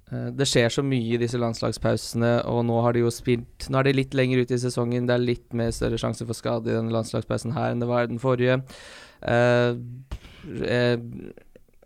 Det 0.06 0.46
skjer 0.46 0.70
så 0.70 0.84
mye 0.86 1.16
i 1.16 1.18
disse 1.18 1.38
landslagspausene, 1.40 2.28
og 2.46 2.60
nå 2.68 2.76
har 2.84 2.94
de 2.94 3.00
jo 3.02 3.10
spilt 3.10 3.66
Nå 3.72 3.80
er 3.80 3.88
de 3.88 3.94
litt 3.96 4.12
lenger 4.14 4.44
ut 4.44 4.52
i 4.54 4.58
sesongen. 4.62 5.08
Det 5.08 5.16
er 5.16 5.24
litt 5.24 5.56
mer 5.58 5.72
større 5.74 5.98
sjanse 5.98 6.22
for 6.28 6.38
skade 6.38 6.70
i 6.70 6.76
denne 6.76 6.94
landslagspausen 6.94 7.56
her 7.56 7.74
enn 7.74 7.82
det 7.82 7.88
var 7.90 8.06
i 8.06 8.12
den 8.12 8.22
forrige. 8.22 8.60
Uh, 9.26 9.74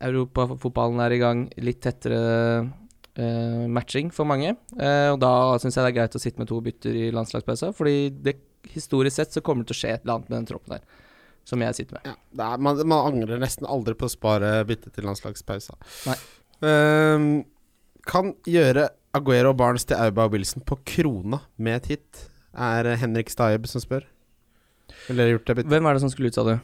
Europafotballen 0.01 1.01
er 1.05 1.17
i 1.17 1.21
gang. 1.21 1.47
Litt 1.65 1.81
tettere 1.85 2.21
uh, 2.61 3.65
matching 3.73 4.13
for 4.15 4.29
mange. 4.29 4.55
Uh, 4.77 5.13
og 5.15 5.21
da 5.23 5.33
syns 5.63 5.77
jeg 5.77 5.85
det 5.85 5.93
er 5.93 5.99
greit 6.01 6.17
å 6.17 6.23
sitte 6.23 6.43
med 6.43 6.51
to 6.51 6.61
bytter 6.65 6.97
i 6.97 7.11
landslagspausa, 7.15 7.73
fordi 7.77 8.11
det, 8.25 8.37
historisk 8.75 9.17
sett 9.17 9.37
så 9.37 9.45
kommer 9.45 9.65
det 9.65 9.73
til 9.73 9.79
å 9.79 9.83
skje 9.83 9.95
et 9.95 10.05
eller 10.05 10.19
annet 10.19 10.29
med 10.29 10.39
den 10.39 10.51
troppen 10.51 10.77
der, 10.77 11.07
som 11.49 11.65
jeg 11.65 11.79
sitter 11.79 11.99
med. 11.99 12.11
Ja, 12.13 12.51
er, 12.51 12.61
man, 12.61 12.85
man 12.85 13.15
angrer 13.15 13.41
nesten 13.41 13.69
aldri 13.69 13.97
på 13.99 14.09
å 14.09 14.13
spare 14.13 14.53
bytte 14.69 14.93
til 14.93 15.09
landslagspausa. 15.09 15.77
Nei. 16.11 16.19
Ehm, 16.69 17.31
kan 18.11 18.33
gjøre 18.49 18.89
Aguero 19.15 19.53
og 19.55 19.59
Barnes 19.61 19.87
til 19.87 19.99
Auba 19.99 20.27
og 20.29 20.35
Wilson 20.37 20.63
på 20.67 20.77
krona 20.87 21.41
med 21.59 21.81
et 21.81 21.87
hit, 21.95 22.25
er 22.55 22.89
Henrik 23.01 23.31
Staib 23.31 23.67
som 23.71 23.83
spør. 23.83 24.05
Ville 25.09 25.23
dere 25.25 25.37
gjort 25.39 25.51
det? 25.51 25.65
Hvem 25.71 25.87
er 25.87 25.97
det 25.97 26.03
som 26.05 26.11
skulle 26.13 26.31
ut, 26.31 26.37
sa 26.39 26.45
du? 26.47 26.55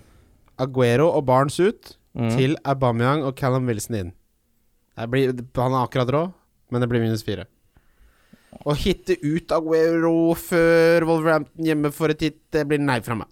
Aguero 0.63 1.11
og 1.15 1.25
Barnes 1.29 1.59
ut, 1.61 1.97
Mm. 2.17 2.31
til 2.33 2.55
Aubameyang 2.65 3.27
og 3.29 3.35
Callum 3.37 3.67
Wilson 3.69 3.95
inn. 3.99 4.13
Det 4.97 5.05
blir, 5.13 5.35
han 5.61 5.75
er 5.77 5.83
akkurat 5.85 6.09
rå, 6.15 6.23
men 6.73 6.81
det 6.81 6.87
blir 6.89 7.03
minus 7.03 7.21
fire. 7.27 7.45
Å 8.65 8.73
hitte 8.73 9.19
ut 9.21 9.53
Aguero 9.53 10.33
før 10.41 11.05
Wolverhampton 11.05 11.67
hjemme 11.69 11.91
for 11.93 12.09
et 12.09 12.25
hit, 12.25 12.39
det 12.57 12.63
blir 12.71 12.81
nei 12.81 12.97
fra 13.05 13.19
meg. 13.21 13.29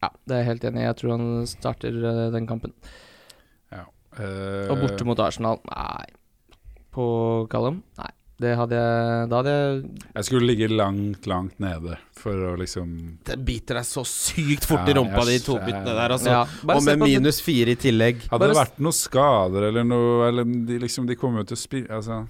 Ja, 0.00 0.08
det 0.24 0.34
er 0.38 0.40
jeg 0.40 0.48
helt 0.48 0.64
enig 0.70 0.80
i. 0.80 0.86
Jeg 0.86 0.96
tror 1.02 1.12
han 1.18 1.46
starter 1.50 1.98
eh, 2.00 2.22
den 2.32 2.46
kampen. 2.48 2.72
Ja. 3.76 3.84
Eh, 4.16 4.70
Og 4.72 4.80
borte 4.86 5.04
mot 5.04 5.20
Arsenal, 5.20 5.60
nei. 5.68 6.06
På 6.98 7.08
Callum? 7.52 7.82
Nei. 8.00 8.12
Det 8.38 8.52
hadde 8.54 8.78
jeg 8.78 9.28
Da 9.30 9.40
hadde 9.40 9.52
jeg 9.52 9.78
Jeg 10.14 10.26
skulle 10.28 10.46
ligge 10.46 10.68
langt, 10.70 11.26
langt 11.26 11.56
nede 11.62 11.96
for 12.18 12.34
å 12.50 12.52
liksom 12.58 12.90
Det 13.26 13.34
biter 13.46 13.78
deg 13.80 13.86
så 13.86 14.04
sykt 14.06 14.66
fort 14.68 14.86
i 14.86 14.94
Ja, 14.94 14.98
rumpa, 15.00 15.24
de 15.26 15.38
to 15.42 15.56
byttene 15.58 15.94
der, 15.94 16.14
altså. 16.14 16.34
ja, 16.36 16.42
og 16.74 16.84
med 16.86 17.02
minus 17.02 17.40
fire 17.42 17.74
i 17.74 17.78
tillegg. 17.78 18.24
Hadde 18.30 18.42
Bare 18.42 18.54
det 18.54 18.60
vært 18.60 18.78
noen 18.82 18.94
skader 18.98 19.68
eller 19.70 19.86
noe 19.86 20.28
Eller 20.28 20.46
de 20.70 20.78
liksom 20.84 21.08
De 21.10 21.18
kommer 21.18 21.42
jo 21.42 21.50
til 21.50 21.58
å 21.58 21.62
spille 21.64 21.98
Altså 21.98 22.20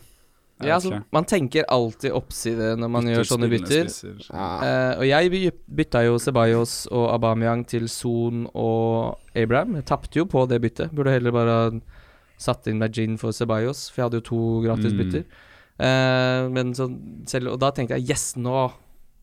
Ja, 0.65 0.79
altså, 0.79 1.03
man 1.15 1.29
tenker 1.29 1.69
alltid 1.71 2.17
oppside 2.17 2.73
når 2.81 2.91
man 2.91 3.05
Bytter 3.07 3.19
gjør 3.21 3.29
sånne 3.29 3.51
bytter. 3.53 3.93
Ja. 4.33 4.49
Eh, 4.67 4.93
og 4.97 5.05
jeg 5.07 5.53
bytta 5.81 6.03
jo 6.09 6.17
Ceballos 6.19 6.73
og 6.91 7.05
Abameyang 7.13 7.63
til 7.71 7.87
Son 7.93 8.41
og 8.59 9.21
Abraham. 9.39 9.77
Jeg 9.79 9.87
tapte 9.93 10.19
jo 10.19 10.25
på 10.27 10.43
det 10.51 10.59
byttet. 10.65 10.91
Burde 10.91 11.15
heller 11.15 11.37
bare 11.37 11.55
ha 11.55 11.69
satt 12.39 12.67
inn 12.71 12.79
Majin 12.81 13.17
for 13.19 13.35
Ceballos, 13.35 13.89
for 13.91 14.01
jeg 14.01 14.09
hadde 14.09 14.21
jo 14.23 14.27
to 14.29 14.41
gratis 14.65 14.93
Mm. 14.95 14.99
bytter. 15.03 15.25
Eh, 15.79 16.49
men 16.51 16.73
så 16.75 16.89
selv, 17.27 17.53
Og 17.53 17.59
da 17.61 17.71
tenkte 17.71 17.95
jeg 17.99 18.09
yes, 18.11 18.33
nå 18.37 18.73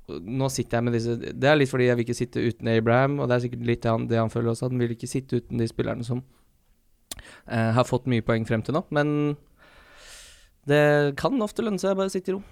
Nå 0.08 0.48
sitter 0.54 0.78
jeg 0.78 0.84
med 0.86 0.94
disse 0.94 1.16
Det 1.18 1.44
er 1.50 1.56
litt 1.58 1.68
fordi 1.68 1.88
jeg 1.88 1.98
vil 1.98 2.06
ikke 2.06 2.16
sitte 2.16 2.44
uten 2.46 2.68
Abraham, 2.70 3.20
og 3.20 3.28
det 3.28 3.36
er 3.36 3.44
sikkert 3.48 3.66
litt 3.66 3.82
det 3.82 3.90
han, 3.92 4.06
det 4.08 4.20
han 4.20 4.30
føler 4.30 4.52
også. 4.54 4.70
Han 4.70 4.78
vil 4.80 4.94
ikke 4.94 5.10
sitte 5.10 5.40
uten 5.42 5.58
de 5.58 5.66
spillerne 5.68 6.06
som 6.06 6.22
eh, 7.50 7.72
har 7.74 7.84
fått 7.90 8.06
mye 8.06 8.22
poeng 8.22 8.46
frem 8.46 8.62
til 8.62 8.76
nå. 8.78 8.84
Men 8.94 9.36
det 10.70 11.16
kan 11.18 11.42
ofte 11.42 11.66
lønne 11.66 11.82
seg 11.82 11.96
å 11.96 12.00
bare 12.00 12.14
sitte 12.14 12.32
i 12.32 12.36
ro. 12.36 12.44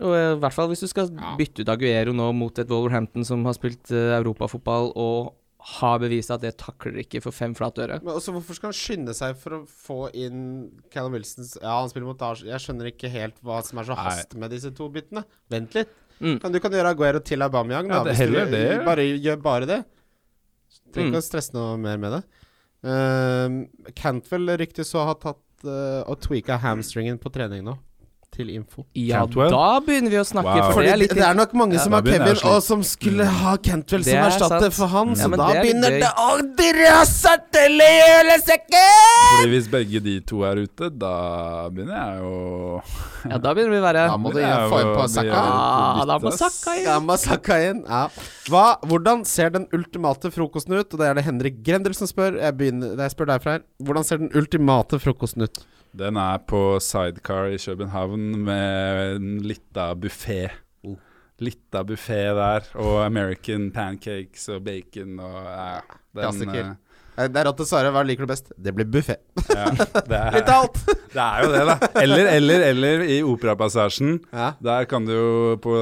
Og 0.00 0.14
eh, 0.14 0.32
i 0.36 0.40
hvert 0.42 0.54
fall 0.54 0.70
hvis 0.70 0.84
du 0.84 0.88
skal 0.90 1.10
bytte 1.38 1.64
ut 1.64 1.72
Aguero 1.74 2.14
nå 2.14 2.30
mot 2.38 2.58
et 2.62 2.70
Wolverhampton 2.70 3.26
som 3.26 3.42
har 3.44 3.56
spilt 3.58 3.90
uh, 3.90 4.14
europafotball 4.20 4.92
og 4.94 5.34
har 5.60 5.98
bevist 6.00 6.30
at 6.32 6.40
det 6.40 6.54
takler 6.56 7.02
ikke 7.02 7.20
for 7.20 7.32
fem 7.36 7.52
flate 7.54 7.82
øre. 7.84 7.98
Men 8.02 8.14
også, 8.16 8.32
hvorfor 8.32 8.56
skal 8.56 8.70
han 8.70 8.76
skynde 8.78 9.12
seg 9.16 9.36
for 9.36 9.58
å 9.58 9.60
få 9.68 9.98
inn 10.16 10.70
Callum 10.92 11.12
Wilsons 11.18 11.56
Ja, 11.60 11.74
han 11.82 11.90
spiller 11.92 12.08
mot 12.08 12.22
Arsenal. 12.24 12.54
Jeg 12.54 12.64
skjønner 12.64 12.88
ikke 12.92 13.10
helt 13.12 13.36
hva 13.44 13.58
som 13.66 13.78
er 13.82 13.84
så 13.90 13.96
hast 13.98 14.32
med 14.40 14.50
disse 14.54 14.70
to 14.72 14.88
byttene. 14.88 15.24
Vent 15.52 15.76
litt. 15.76 15.92
Mm. 16.20 16.38
Kan, 16.40 16.52
du 16.52 16.60
kan 16.60 16.72
gjøre 16.72 16.92
Aguero 16.94 17.20
til 17.24 17.40
Aubameyang, 17.44 17.88
da. 17.88 18.00
Ja, 18.00 18.04
det- 18.04 18.16
hvis 18.16 18.32
du 18.32 18.56
det. 18.56 18.84
Bare 18.84 19.04
gjør 19.04 19.42
bare 19.42 19.66
det. 19.68 19.80
Trenger 20.94 21.12
Mm. 21.12 21.20
å 21.20 21.22
stresse 21.24 21.52
noe 21.54 21.76
mer 21.78 21.96
med 21.98 22.12
det. 22.16 22.22
Uh, 22.84 23.92
Cantwell 23.94 24.56
ryktes 24.56 24.94
å 24.96 25.04
ha 25.04 25.14
tatt 25.14 25.64
uh, 25.68 26.02
og 26.08 26.20
tweaka 26.24 26.56
hamstringen 26.58 27.18
på 27.20 27.30
trening 27.32 27.62
nå. 27.66 27.76
Til 28.40 28.50
info. 28.56 28.86
Ja, 28.96 29.20
Cantwell? 29.26 29.52
da 29.52 29.68
begynner 29.84 30.14
vi 30.14 30.18
å 30.20 30.24
snakke, 30.24 30.56
Wow. 30.56 30.72
for 30.72 30.80
det 30.86 30.92
er 30.94 31.02
det, 31.14 31.24
er 31.28 31.34
nok 31.36 31.52
mange 31.60 31.76
Ja, 31.76 31.84
som 31.84 31.92
har 31.98 32.02
Kevin, 32.08 32.38
og 32.48 32.58
som 32.64 32.82
skulle 32.86 33.26
ha 33.26 33.54
Cantwell 33.60 34.04
som 34.06 34.16
er 34.16 34.28
erstatter 34.30 34.72
for 34.72 34.88
han, 34.94 35.12
Ja, 35.12 35.20
så 35.20 35.30
da 35.34 35.36
det 35.50 35.56
er 35.58 35.62
begynner 35.66 35.96
det 36.00 36.10
å 36.24 36.28
drøse 36.62 37.34
til 37.52 37.84
i 37.84 37.90
julesekken! 38.00 39.04
Fordi 39.36 39.50
hvis 39.52 39.68
begge 39.72 40.00
de 40.04 40.14
to 40.32 40.42
er 40.48 40.62
ute, 40.64 40.88
da 40.98 41.14
begynner 41.70 41.96
jeg 42.00 42.22
jo 42.24 42.82
Ja, 43.28 43.36
da 43.36 43.52
begynner 43.54 43.74
vi 43.76 43.80
å 43.82 43.84
være 43.84 44.04
Da 44.08 44.16
må 44.16 44.32
du 44.32 44.38
få 44.40 44.80
inn 44.80 44.92
på 44.96 45.08
Sakka. 45.12 45.40
Ja, 45.40 45.50
Saka. 46.00 46.06
Da 46.10 46.18
må. 46.22 46.32
Saka 46.40 46.76
inn. 46.78 46.84
Ja, 46.86 46.98
Masaka 47.04 47.58
inn. 47.68 47.82
Ja. 47.84 48.02
Hva, 48.50 48.64
hvordan 48.88 49.24
ser 49.28 49.52
den 49.54 49.66
ultimate 49.76 50.30
frokosten 50.32 50.78
ut? 50.78 50.88
Og 50.94 51.02
det 51.02 51.10
er 51.10 51.18
det 51.18 51.26
Henrik 51.26 51.60
Grendel 51.66 51.94
som 51.98 52.08
spør. 52.08 52.38
Jeg, 52.40 52.56
begynner, 52.56 52.96
jeg 52.96 53.12
spør 53.12 53.28
deg 53.34 53.44
fra 53.44 53.58
her. 53.58 53.66
Hvordan 53.84 54.06
ser 54.08 54.22
den 54.22 54.32
ultimate 54.40 54.98
frokosten 55.02 55.44
ut? 55.44 55.60
Den 55.96 56.16
er 56.20 56.38
på 56.46 56.78
Sidecar 56.82 57.50
i 57.50 57.58
København 57.58 58.28
med 58.46 59.16
en 59.16 59.30
lita 59.42 59.90
buffé. 59.98 60.44
Oh. 60.86 60.94
Lita 61.42 61.82
buffé 61.82 62.20
der, 62.36 62.68
og 62.78 63.00
American 63.06 63.70
pancakes 63.74 64.48
og 64.54 64.62
bacon 64.64 65.18
og 65.18 65.40
ja, 65.50 66.30
den. 66.30 66.76
Eh, 67.18 67.26
Det 67.28 67.36
er 67.42 67.48
rått 67.48 67.58
til 67.60 67.68
Sara. 67.68 67.90
Hva 67.92 68.04
liker 68.06 68.24
du 68.24 68.30
best? 68.30 68.52
Det 68.56 68.72
blir 68.76 68.86
buffé. 68.86 69.18
Ja, 69.50 69.66
Litt 70.36 70.48
av 70.48 70.62
alt. 70.62 70.78
det 71.16 71.26
er 71.26 71.42
jo 71.44 71.50
det, 71.56 71.64
da. 71.72 71.76
Eller, 72.04 72.30
eller, 72.38 72.66
eller 72.70 73.04
i 73.10 73.18
Operapassasjen. 73.26 74.20
Ja. 74.30 74.52
Der 74.62 74.86
kan 74.90 75.08
du 75.08 75.14
jo 75.16 75.56
på 75.62 75.74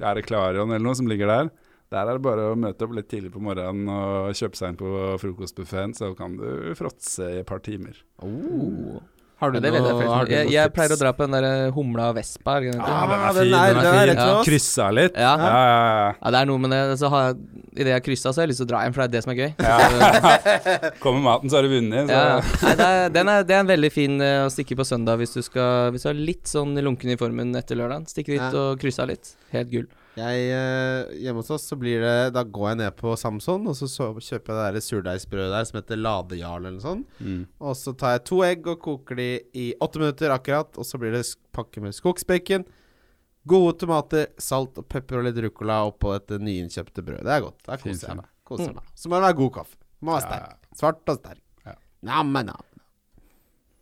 Er 0.00 0.16
det 0.16 0.24
Klarion 0.26 0.72
eller 0.72 0.86
noe 0.88 0.96
som 0.96 1.10
ligger 1.10 1.28
der? 1.30 1.52
Der 1.90 2.06
er 2.06 2.16
det 2.16 2.22
bare 2.22 2.52
å 2.52 2.58
møte 2.58 2.86
opp 2.86 2.92
litt 2.94 3.08
tidlig 3.10 3.32
på 3.34 3.40
morgenen 3.42 3.88
og 3.90 4.30
kjøpe 4.38 4.56
seg 4.56 4.72
inn 4.72 4.76
på 4.78 4.90
frokostbuffeen, 5.18 5.90
så 5.98 6.12
kan 6.14 6.36
du 6.38 6.70
fråtse 6.78 7.26
i 7.34 7.40
et 7.40 7.48
par 7.48 7.58
timer. 7.66 7.96
Oh. 8.22 9.00
Har 9.40 9.50
du 9.52 9.56
Ja, 9.56 9.60
det 9.64 9.70
noe, 9.72 9.80
jeg, 9.88 10.08
har 10.12 10.26
du 10.28 10.32
jeg, 10.34 10.44
noe 10.46 10.52
jeg 10.52 10.72
pleier 10.76 10.92
å 10.92 10.98
dra 11.00 11.10
på 11.16 11.24
den 11.24 11.32
der 11.38 11.44
eh, 11.48 11.70
humla 11.72 12.10
og 12.10 12.16
vespa. 12.18 12.58
det? 12.60 12.74
Ja, 12.76 12.98
den 13.08 13.22
er 13.24 13.32
fin. 13.32 13.50
den 13.50 13.78
er- 13.80 14.10
fin. 14.10 14.18
Ja. 14.20 14.42
Kryssa 14.44 14.88
litt. 14.92 15.14
Ja. 15.16 15.30
Ja, 15.40 15.60
ja, 15.70 16.12
Ja, 16.20 16.30
det 16.34 16.42
er 16.42 16.50
noe 16.50 16.58
med 16.60 16.70
det. 16.74 16.80
Så 17.00 17.08
har 17.08 17.30
jeg, 17.30 17.38
I 17.80 17.84
det 17.88 17.94
jeg 17.94 18.04
kryssa, 18.04 18.32
så 18.34 18.40
har 18.42 18.46
jeg 18.46 18.52
lyst 18.52 18.60
til 18.60 18.68
å 18.68 18.70
dra 18.74 18.82
hjem, 18.84 18.92
for 18.96 19.00
det 19.00 19.08
er 19.08 19.14
det 19.16 19.22
som 19.24 19.32
er 19.32 19.40
gøy. 19.40 19.50
ja. 19.64 20.90
Kommer 21.02 21.20
maten, 21.24 21.48
så 21.50 21.56
har 21.60 21.62
du 21.68 21.72
vunnet. 21.72 22.10
Så. 22.10 22.12
Ja. 22.12 22.40
Nei, 22.66 22.74
det, 22.76 22.88
er, 22.90 23.08
den 23.16 23.32
er, 23.32 23.44
det 23.48 23.56
er 23.56 23.64
en 23.64 23.70
veldig 23.72 23.92
fin 23.94 24.20
eh, 24.20 24.42
å 24.44 24.50
stikke 24.52 24.76
på 24.76 24.84
søndag 24.88 25.16
hvis 25.22 25.32
du 25.36 25.40
skal 25.46 25.90
Hvis 25.94 26.04
du 26.04 26.10
er 26.12 26.20
litt 26.20 26.50
sånn 26.50 26.76
lunken 26.84 27.10
i 27.14 27.16
formen 27.20 27.54
etter 27.56 27.78
lørdagen. 27.80 28.04
Stikke 28.10 28.34
dit 28.36 28.42
Ja. 28.44 28.50
og 28.52 28.78
krysse 28.82 29.00
av 29.04 29.08
litt. 29.12 29.32
Helt 29.54 29.70
gull. 29.72 29.88
Jeg, 30.18 30.46
eh, 30.50 31.12
hjemme 31.22 31.38
hos 31.38 31.52
oss 31.54 31.68
så 31.70 31.76
blir 31.78 32.02
det 32.02 32.32
Da 32.34 32.42
går 32.42 32.72
jeg 32.72 32.78
ned 32.80 32.96
på 32.98 33.12
Samson, 33.18 33.68
og 33.70 33.76
så, 33.78 33.86
så 33.86 34.08
kjøper 34.16 34.50
jeg 34.50 34.58
det 34.58 34.64
der 34.80 34.84
surdeigsbrødet 34.86 35.52
der 35.54 35.68
som 35.68 35.78
heter 35.78 36.00
Ladejarl 36.00 36.64
eller 36.64 36.78
noe 36.78 36.84
sånt. 36.84 37.20
Mm. 37.22 37.44
Og 37.62 37.76
så 37.78 37.94
tar 37.94 38.16
jeg 38.16 38.24
to 38.30 38.40
egg 38.46 38.66
og 38.70 38.82
koker 38.82 39.20
de 39.20 39.28
i 39.54 39.68
åtte 39.78 40.02
minutter 40.02 40.34
akkurat. 40.34 40.74
Og 40.80 40.88
så 40.88 41.00
blir 41.00 41.14
det 41.14 41.22
pakke 41.56 41.82
med 41.84 41.94
skogsbacon, 41.96 42.66
gode 43.50 43.76
tomater, 43.82 44.32
salt 44.40 44.80
og 44.82 44.88
pepper 44.90 45.20
og 45.20 45.28
litt 45.28 45.38
ruccola 45.46 45.82
oppå 45.88 46.16
dette 46.16 46.40
nyinnkjøpte 46.42 47.06
brødet. 47.06 47.28
Det 47.28 47.36
er 47.36 47.46
godt. 47.46 47.60
Da 47.68 47.78
koser 47.80 48.10
jeg 48.10 48.20
meg. 48.22 48.32
Koser 48.50 48.74
meg. 48.74 48.90
Så 48.98 49.10
må 49.10 49.20
det 49.20 49.28
være 49.28 49.38
god 49.44 49.54
kaffe. 49.60 49.78
Må 50.00 50.16
være 50.16 50.26
sterk. 50.26 50.74
Svart 50.80 51.14
og 51.14 51.22
sterk. 51.22 51.44
Ja. 51.68 51.78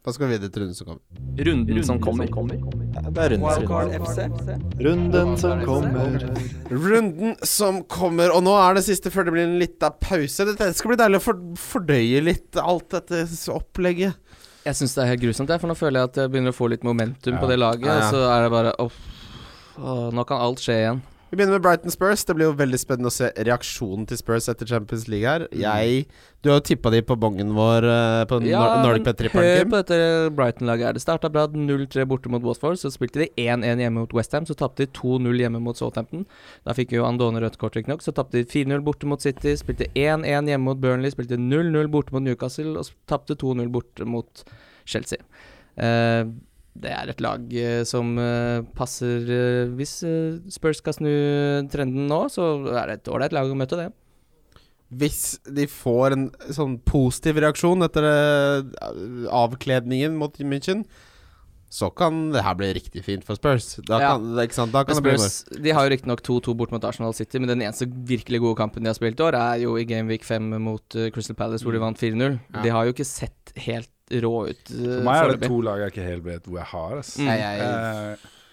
Da 0.09 0.13
skal 0.17 0.31
vi 0.31 0.37
videre 0.39 0.49
til 0.49 0.63
runden 0.63 0.75
som 0.75 0.87
kommer. 0.89 1.03
Runden 1.45 1.83
som 1.85 1.99
kommer. 2.01 2.31
Det 3.13 3.25
er 3.25 3.35
runden, 3.35 4.79
runden 4.81 5.35
som 5.37 5.61
kommer. 5.67 6.23
Runden 6.71 7.35
som 7.45 7.83
kommer, 7.85 8.33
og 8.33 8.41
nå 8.47 8.55
er 8.57 8.79
det 8.79 8.87
siste 8.87 9.13
før 9.13 9.29
det 9.29 9.35
blir 9.35 9.45
en 9.45 9.59
liten 9.61 9.99
pause. 10.01 10.47
Det 10.49 10.71
skal 10.79 10.95
bli 10.95 10.99
deilig 11.03 11.21
å 11.21 11.37
fordøye 11.61 12.23
litt 12.25 12.57
alt 12.63 12.89
dette 12.97 13.27
opplegget. 13.53 14.17
Jeg 14.65 14.81
syns 14.81 14.97
det 14.97 15.05
er 15.05 15.13
helt 15.13 15.27
grusomt, 15.27 15.53
for 15.61 15.69
nå 15.69 15.77
føler 15.77 16.01
jeg 16.01 16.11
at 16.15 16.23
jeg 16.23 16.33
begynner 16.33 16.57
å 16.57 16.57
få 16.57 16.73
litt 16.73 16.89
momentum 16.89 17.37
Ja. 17.37 17.43
på 17.45 17.53
det 17.53 17.61
laget. 17.61 17.85
Ja, 17.85 17.99
ja. 18.01 18.09
Og 18.09 18.17
så 18.17 18.25
er 18.33 18.43
det 18.47 18.51
bare 18.57 18.73
åh, 18.81 18.99
oh, 19.77 20.09
Nå 20.09 20.25
kan 20.25 20.41
alt 20.41 20.65
skje 20.65 20.81
igjen. 20.87 21.05
Vi 21.31 21.37
begynner 21.37 21.59
med 21.59 21.63
Brighton 21.63 21.93
Spurs. 21.93 22.25
Det 22.25 22.35
blir 22.39 22.47
jo 22.49 22.55
veldig 22.57 22.79
spennende 22.81 23.11
å 23.11 23.13
se 23.13 23.27
reaksjonen 23.45 24.07
til 24.09 24.17
Spurs 24.17 24.47
etter 24.49 24.69
Champions 24.71 25.05
League 25.13 25.29
her. 25.29 25.45
Jeg 25.53 26.07
Du 26.41 26.49
har 26.49 26.61
jo 26.61 26.65
tippa 26.71 26.89
de 26.95 27.03
på 27.05 27.19
bongen 27.21 27.51
vår 27.53 27.85
eh, 27.85 28.23
på 28.31 28.39
ja, 28.47 28.63
Nordic 28.81 29.05
men 29.05 29.17
Pet 29.19 29.35
hør 29.35 29.67
på 29.69 29.81
dette 29.83 29.99
Brighton-laget 30.39 30.89
her. 30.89 30.97
Det 30.97 31.03
starta 31.05 31.29
bra 31.29 31.45
0-3 31.53 32.07
borte 32.09 32.33
mot 32.33 32.47
Watford. 32.47 32.79
Så 32.81 32.93
spilte 32.95 33.21
de 33.21 33.29
1-1 33.45 33.85
hjemme 33.85 34.07
mot 34.07 34.17
Westham. 34.17 34.49
Så 34.49 34.57
tapte 34.57 34.87
de 34.87 34.93
2-0 34.97 35.43
hjemme 35.43 35.61
mot 35.61 35.77
Southampton. 35.77 36.25
Da 36.65 36.73
fikk 36.79 36.97
jo 36.97 37.05
Andone 37.05 37.45
rødt 37.45 37.61
kort, 37.61 37.77
riktignok. 37.77 38.07
Så 38.07 38.17
tapte 38.17 38.41
de 38.41 38.49
4-0 38.49 38.81
borte 38.87 39.11
mot 39.11 39.21
City. 39.21 39.53
Spilte 39.61 39.91
1-1 39.93 40.49
hjemme 40.49 40.65
mot 40.65 40.81
Burnley. 40.81 41.13
Spilte 41.13 41.37
0-0 41.37 41.93
borte 41.93 42.17
mot 42.17 42.25
Newcastle. 42.25 42.79
Og 42.81 42.89
tapte 43.11 43.37
2-0 43.37 43.69
borte 43.75 44.09
mot 44.09 44.47
Chelsea. 44.89 45.21
Eh, 45.77 46.25
det 46.79 46.93
er 46.95 47.11
et 47.11 47.23
lag 47.25 47.55
eh, 47.59 47.81
som 47.89 48.13
eh, 48.23 48.61
passer 48.79 49.25
eh, 49.35 49.71
Hvis 49.79 49.97
Spurs 50.55 50.79
skal 50.83 50.95
snu 50.95 51.11
trenden 51.73 52.07
nå, 52.11 52.21
så 52.33 52.51
er 52.77 52.93
det 52.93 53.01
et 53.01 53.11
ålreit 53.13 53.35
lag 53.35 53.51
å 53.51 53.57
møte, 53.59 53.79
det. 53.81 53.89
Hvis 54.89 55.39
de 55.45 55.67
får 55.69 56.15
en 56.17 56.29
sånn 56.55 56.79
positiv 56.89 57.41
reaksjon 57.43 57.85
etter 57.85 58.07
avkledningen 59.29 60.15
mot 60.17 60.39
München, 60.41 60.87
så 61.69 61.91
kan 61.93 62.31
det 62.33 62.41
her 62.47 62.55
bli 62.57 62.71
riktig 62.79 63.03
fint 63.05 63.27
for 63.27 63.37
Spurs. 63.37 63.75
Da 63.85 63.99
Ja. 64.01 64.15
kan, 64.15 64.31
ikke 64.41 64.57
sant? 64.57 64.73
Da 64.73 64.85
kan 64.89 64.97
Spurs, 64.97 65.45
det 65.45 65.59
bli 65.59 65.63
de 65.67 65.75
har 65.77 65.85
jo 65.85 65.93
riktignok 65.93 66.23
2-2 66.25 66.57
bort 66.57 66.73
mot 66.73 66.83
Arsenal 66.89 67.13
City, 67.13 67.39
men 67.39 67.49
den 67.53 67.61
eneste 67.61 67.85
virkelig 67.85 68.41
gode 68.41 68.57
kampen 68.57 68.83
de 68.83 68.89
har 68.89 68.97
spilt 68.97 69.21
i 69.21 69.27
år, 69.29 69.37
er 69.37 69.61
jo 69.67 69.77
i 69.77 69.85
Game 69.85 70.09
Week 70.09 70.25
5 70.25 70.57
mot 70.57 70.89
Crystal 71.13 71.37
Palace, 71.37 71.63
hvor 71.63 71.77
de 71.77 71.85
vant 71.85 71.99
4-0. 72.01 72.41
Ja. 72.55 72.63
De 72.63 72.71
har 72.71 72.87
jo 72.89 72.95
ikke 72.97 73.05
sett 73.05 73.53
helt 73.57 73.91
rå 74.25 74.33
ut. 74.49 74.65
uh, 74.73 74.83
For 74.83 75.07
meg 75.09 75.23
er 75.23 75.33
det 75.37 75.49
to 75.51 75.61
lag 75.67 75.79
jeg 75.85 75.93
ikke 75.95 76.07
helt 76.09 76.25
vet 76.25 76.45
hvor 76.49 76.59
jeg 76.63 76.69
har. 76.73 76.99
Ass. 76.99 77.15
Mm. 77.19 77.27
Jeg, 77.29 77.39
jeg, 77.39 77.59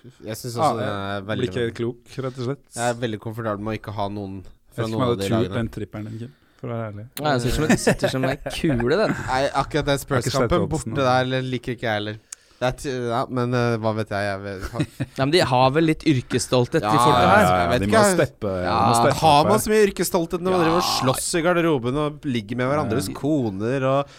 Jeg, 0.06 0.14
jeg 0.30 0.38
syns 0.38 0.58
ah, 0.58 0.66
også 0.70 0.78
det 0.80 0.89
er 0.93 1.22
blir 1.30 1.47
ikke 1.49 1.64
ikke 1.70 1.78
klok, 1.82 2.18
rett 2.28 2.39
og 2.41 2.49
slett. 2.51 2.64
Jeg 2.76 2.89
er 2.93 2.99
veldig 3.06 3.20
komfortabel 3.24 3.64
med 3.66 3.74
å 3.74 3.78
ikke 3.80 3.93
ha 3.97 4.08
noen 4.14 4.36
Jeg 4.43 4.76
fra 4.76 4.84
vet 4.84 4.91
ikke 4.91 4.95
om 4.95 4.99
noen 4.99 5.06
jeg 5.06 5.10
av 5.10 5.18
de 5.18 5.24
hadde 5.24 5.30
turt 5.30 5.38
lagene. 5.39 5.56
den 5.56 5.72
trippelen 5.78 6.06
din, 6.12 6.20
Kim, 6.26 6.36
for 6.60 6.68
å 6.68 6.76
være 6.76 6.91
ærlig. 6.91 7.06
Nei, 7.22 7.32
den 7.32 7.41
sitter 7.45 7.56
som, 7.56 7.66
en- 7.72 7.84
sitter 7.88 8.14
som 8.14 8.24
en 8.30 8.38
kule, 8.60 8.95
den. 9.01 9.16
Nei, 9.32 9.41
akkurat 9.64 9.86
den 9.89 9.97
Jeg 9.97 10.06
har 10.06 10.22
ikke 10.22 10.32
Spurs-kampen 10.36 10.66
oddsen, 10.68 10.93
borte 10.95 11.08
der 11.10 11.22
eller 11.26 11.41
liker 11.56 11.74
ikke 11.78 11.88
jeg 11.89 11.99
heller. 12.01 12.20
Det 12.56 12.68
er 12.70 12.76
t- 12.80 12.91
ja, 13.10 13.18
men 13.36 13.51
eh, 13.53 13.74
hva 13.84 13.91
vet 13.97 14.14
jeg? 14.16 14.28
jeg 14.30 14.39
vet, 14.45 14.62
Nei, 15.18 15.26
men 15.26 15.32
de 15.34 15.41
har 15.49 15.74
vel 15.76 15.84
litt 15.89 16.06
yrkesstolthet, 16.08 16.86
Ja, 16.86 16.93
de 16.93 17.01
folka 17.01 17.18
ja, 17.20 17.34
her. 17.34 17.41
ja. 17.43 17.58
jeg 17.60 17.72
vet 17.74 17.82
de 17.82 17.89
ikke, 17.89 17.97
må 17.97 18.06
jeg- 18.06 18.16
steppe, 18.22 18.53
de 18.53 18.62
Ja, 18.64 18.78
må 18.86 18.93
steppe 19.01 19.18
Har 19.20 19.39
opp 19.41 19.49
man 19.49 19.58
her. 19.58 19.64
så 19.66 19.74
mye 19.74 19.84
yrkesstolthet 19.89 20.39
når 20.45 20.51
man 20.56 20.60
Ja. 20.62 20.64
driver 20.64 20.80
og 20.80 20.88
slåss 20.93 21.28
i 21.36 21.41
garderoben 21.49 21.99
og 22.06 22.30
ligger 22.38 22.56
med 22.62 22.70
hverandres 22.72 23.10
koner 23.18 23.84
og 23.89 24.16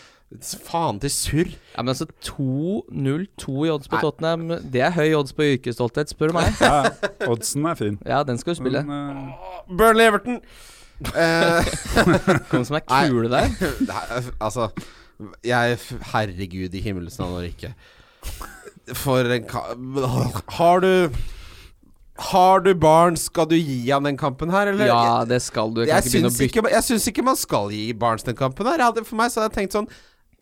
Faen 0.66 0.98
til 1.00 1.10
surr. 1.14 1.50
Ja, 1.76 1.82
men 1.84 1.92
altså 1.92 2.06
2-0, 2.26 3.26
2 3.38 3.52
i 3.64 3.70
odds 3.70 3.86
på 3.88 3.94
Nei. 3.94 4.02
Tottenham, 4.02 4.48
det 4.74 4.80
er 4.82 4.90
høy 4.96 5.12
odds 5.20 5.32
på 5.36 5.46
yrkesstolthet, 5.52 6.10
spør 6.10 6.32
du 6.32 6.38
meg. 6.40 6.48
Ja, 6.60 6.80
oddsen 7.30 7.64
er 7.70 7.78
fin. 7.78 7.98
Ja, 8.04 8.24
den 8.26 8.40
skal 8.40 8.56
du 8.56 8.58
spille. 8.58 8.82
Men, 8.88 9.30
uh... 9.30 9.60
Burnley 9.78 10.08
Everton. 10.10 10.40
Hvem 10.98 12.42
Kom 12.50 12.64
som 12.66 12.78
Nei. 12.80 13.06
kule 13.08 13.28
der. 13.30 13.50
er- 13.86 14.30
altså 14.40 14.70
Jeg 15.44 15.78
Herregud 16.12 16.74
i 16.74 16.80
himmelens 16.80 17.18
navn 17.20 17.36
og 17.38 17.42
rike. 17.46 17.70
For 18.96 19.30
en 19.30 19.44
ka... 19.46 19.62
Har 20.58 20.80
du 20.80 21.10
Har 22.32 22.60
du 22.64 22.72
barn, 22.74 23.16
skal 23.20 23.46
du 23.50 23.54
gi 23.60 23.90
han 23.90 24.04
den 24.08 24.16
kampen 24.18 24.50
her, 24.50 24.72
eller? 24.72 24.86
Ja, 24.90 25.24
det 25.28 25.42
skal 25.44 25.70
du. 25.76 25.82
Jeg 25.84 25.88
Jeg 25.88 26.04
ikke 26.06 26.18
syns 26.18 26.40
ikke, 26.40 26.66
jeg 26.72 26.84
syns 26.84 27.06
ikke 27.12 27.22
man 27.22 27.36
skal 27.36 27.70
gi 27.70 27.92
Barnes 27.92 28.22
den 28.26 28.34
kampen 28.36 28.66
her. 28.66 28.78
Jeg 28.80 28.86
hadde, 28.90 29.04
for 29.04 29.16
meg 29.20 29.30
så 29.30 29.40
hadde 29.44 29.52
jeg 29.52 29.58
tenkt 29.62 29.76
sånn 29.76 29.88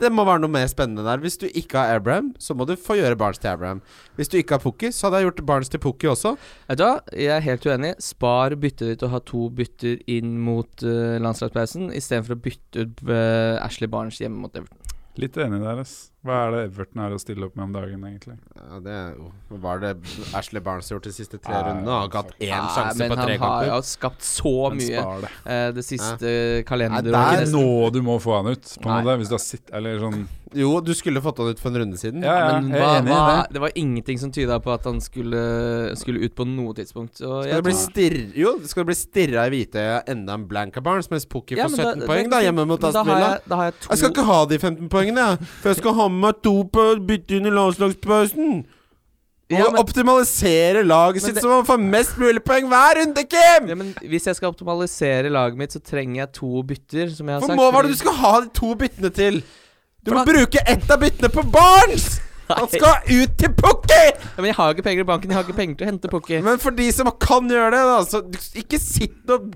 Det 0.03 0.09
må 0.11 0.25
være 0.27 0.43
noe 0.43 0.51
mer 0.51 0.67
spennende 0.67 1.05
der. 1.07 1.21
Hvis 1.23 1.37
du 1.39 1.45
ikke 1.47 1.79
har 1.79 2.01
Abraham, 2.01 2.33
så 2.43 2.55
må 2.59 2.67
du 2.67 2.75
få 2.75 2.97
gjøre 2.99 3.19
Barnes 3.19 3.39
til 3.39 3.53
Abraham. 3.53 3.83
Hvis 4.19 4.33
du 4.33 4.39
ikke 4.41 4.57
har 4.57 4.63
Pukki, 4.65 4.91
så 4.91 5.07
hadde 5.07 5.21
jeg 5.21 5.29
gjort 5.29 5.45
Barnes 5.47 5.71
til 5.71 5.83
Pukki 5.85 6.09
også. 6.11 6.35
Vet 6.69 6.81
du 6.81 6.83
hva, 6.83 6.97
jeg 7.15 7.31
er 7.37 7.45
helt 7.47 7.69
uenig. 7.71 7.93
Spar 8.03 8.57
byttet 8.59 8.91
ditt 8.91 9.05
og 9.07 9.13
ha 9.15 9.21
to 9.23 9.47
bytter 9.55 10.03
inn 10.11 10.35
mot 10.43 10.83
uh, 10.83 11.15
landslagspausen, 11.23 11.93
istedenfor 11.95 12.35
å 12.35 12.43
bytte 12.49 12.89
ut 12.89 13.05
uh, 13.07 13.63
Ashley 13.63 13.91
Barnes 13.91 14.19
hjemme 14.19 14.43
mot 14.43 14.59
Everton. 14.59 14.99
litt 15.15 15.39
enig 15.39 15.63
der, 15.63 15.85
ass. 15.85 16.14
Hva 16.25 16.37
er 16.47 16.51
det 16.55 16.61
Everton 16.71 17.03
er 17.05 17.13
å 17.13 17.19
stille 17.21 17.45
opp 17.45 17.57
med 17.59 17.65
om 17.67 17.73
dagen, 17.77 18.05
egentlig? 18.09 18.37
Ja, 18.57 18.79
det 18.81 18.93
er 18.97 19.11
jo 19.19 19.27
Hva 19.51 19.59
var 19.61 19.83
det 19.83 19.91
Ashley 20.35 20.63
Barnes 20.65 20.89
har 20.89 20.97
gjort 20.97 21.09
de 21.11 21.13
siste 21.13 21.37
tre 21.39 21.59
rundene? 21.67 21.85
Han 21.85 22.01
har 22.01 22.09
ikke 22.09 22.23
hatt 22.23 22.39
én 22.41 22.71
sjanse 22.75 22.99
men 23.03 23.11
på 23.13 23.19
tre 23.21 23.37
han 23.39 23.51
har 23.51 23.67
jo 23.69 23.81
skapt 23.85 24.23
så 24.25 24.55
mye 24.75 25.05
det. 25.27 25.33
Uh, 25.45 25.67
det 25.77 25.85
siste 25.85 26.25
Nei, 26.25 26.63
kalenderåret. 26.65 27.13
der- 27.13 27.45
Det 27.45 27.49
er 27.49 27.53
nå 27.53 27.93
du 27.93 28.01
må 28.03 28.17
få 28.25 28.39
han 28.41 28.53
ut, 28.55 28.65
på 28.81 28.89
en 28.89 29.05
måte. 29.05 29.19
Hvis 29.21 29.29
du 29.29 29.35
har 29.37 29.45
sitt 29.45 29.71
Eller 29.75 29.99
sånn 30.01 30.25
Jo, 30.55 30.81
du 30.81 30.93
skulle 30.95 31.19
fått 31.21 31.39
han 31.43 31.49
ut 31.51 31.59
for 31.59 31.69
en 31.75 31.81
runde 31.83 31.99
siden. 31.99 32.23
Ja, 32.23 32.35
ja, 32.39 32.61
Men 32.61 32.71
jeg 32.71 32.81
hva, 32.81 32.89
er 32.95 33.01
enig 33.03 33.11
i 33.11 33.13
hva, 33.13 33.43
det. 33.43 33.53
det 33.55 33.61
var 33.65 33.73
ingenting 33.75 34.19
som 34.23 34.31
tyda 34.31 34.61
på 34.63 34.71
at 34.73 34.85
han 34.87 35.01
skulle, 35.03 35.97
skulle 35.99 36.23
ut 36.23 36.35
på 36.39 36.47
noe 36.47 36.73
tidspunkt. 36.79 37.17
Skal 37.19 37.43
jeg 37.49 37.59
det 37.59 37.65
bli 37.67 37.75
stirr... 37.75 38.19
Jo, 38.39 38.53
det 38.63 38.85
bli 38.87 38.95
stirra 38.95 39.47
i 39.49 39.51
hvitøya 39.51 39.97
enda 40.15 40.37
en 40.39 40.47
blank 40.47 40.77
av 40.79 40.85
Barnes, 40.87 41.11
mens 41.11 41.27
Pukki 41.27 41.59
Ja, 41.59 41.67
får 41.67 41.75
men 41.77 41.99
17 42.05 42.07
poeng 42.07 42.31
da 42.31 42.39
hjemme 42.45 42.63
mot 42.71 42.79
men 42.79 42.93
da 42.93 43.01
Aston 43.01 43.07
Villa. 43.11 43.31
jeg- 43.35 43.43
jeg 43.51 43.75
Jeg 43.91 43.99
skal 43.99 44.11
ikke 44.15 44.25
ha 44.31 44.39
de 44.47 44.59
15 44.59 44.89
poengene, 44.89 45.27
jeg. 45.35 45.39
For 45.61 45.69
jeg 45.73 45.77
skal 45.83 45.95
ha 45.99 46.09
meg 46.21 46.41
to 46.43 46.65
på 46.73 46.87
bytte 47.07 47.37
inn 47.39 47.47
i 47.47 47.51
landslagspausen. 47.55 48.65
Og 48.65 49.59
Ja, 49.61 49.67
men- 49.71 49.77
optimalisere 49.83 50.83
laget 50.89 51.23
sitt 51.23 51.35
det- 51.35 51.43
så 51.45 51.49
man 51.49 51.67
får 51.67 51.79
mest 51.79 52.17
mulig 52.19 52.41
poeng 52.43 52.67
hver 52.67 52.97
runde, 52.97 53.25
Kim! 53.29 53.69
ja, 53.69 53.75
men 53.75 53.95
Hvis 54.01 54.25
jeg 54.25 54.37
skal 54.37 54.49
optimalisere 54.49 55.29
laget 55.31 55.57
mitt, 55.59 55.71
så 55.73 55.81
trenger 55.85 56.23
jeg 56.23 56.33
to 56.33 56.63
bytter, 56.63 57.11
som 57.15 57.29
jeg 57.29 57.35
har 57.35 57.41
For 57.41 57.49
sagt. 57.49 57.59
hva 57.61 57.73
var 57.73 57.83
det 57.83 57.91
du 57.93 57.97
skal 57.99 58.13
ha 58.15 58.41
de 58.41 58.49
to 58.49 58.75
byttene 58.75 59.11
til? 59.13 59.43
Du 60.05 60.13
må 60.13 60.25
bruke 60.25 60.59
ett 60.67 60.91
av 60.91 60.99
byttene 61.01 61.29
på 61.31 61.45
Barnes! 61.51 62.21
Han 62.49 62.69
skal 62.69 62.97
ut 63.09 63.37
til 63.39 63.49
Pukki! 63.57 64.05
ja, 64.13 64.37
Men 64.37 64.45
jeg 64.47 64.55
har 64.55 64.75
ikke 64.75 64.83
penger 64.85 65.01
i 65.01 65.05
banken, 65.09 65.31
jeg 65.31 65.37
har 65.37 65.45
ikke 65.45 65.57
penger 65.57 65.77
til 65.77 65.87
å 65.87 65.91
hente 65.91 66.09
Pukki. 66.13 66.43
Men 66.43 66.59
for 66.59 66.71
de 66.73 66.91
som 66.93 67.07
kan 67.21 67.49
gjøre 67.49 67.71
det, 67.73 67.85
da 67.89 68.01
så 68.05 68.21
ikke 68.61 68.79
sitt 68.81 69.31
og 69.31 69.51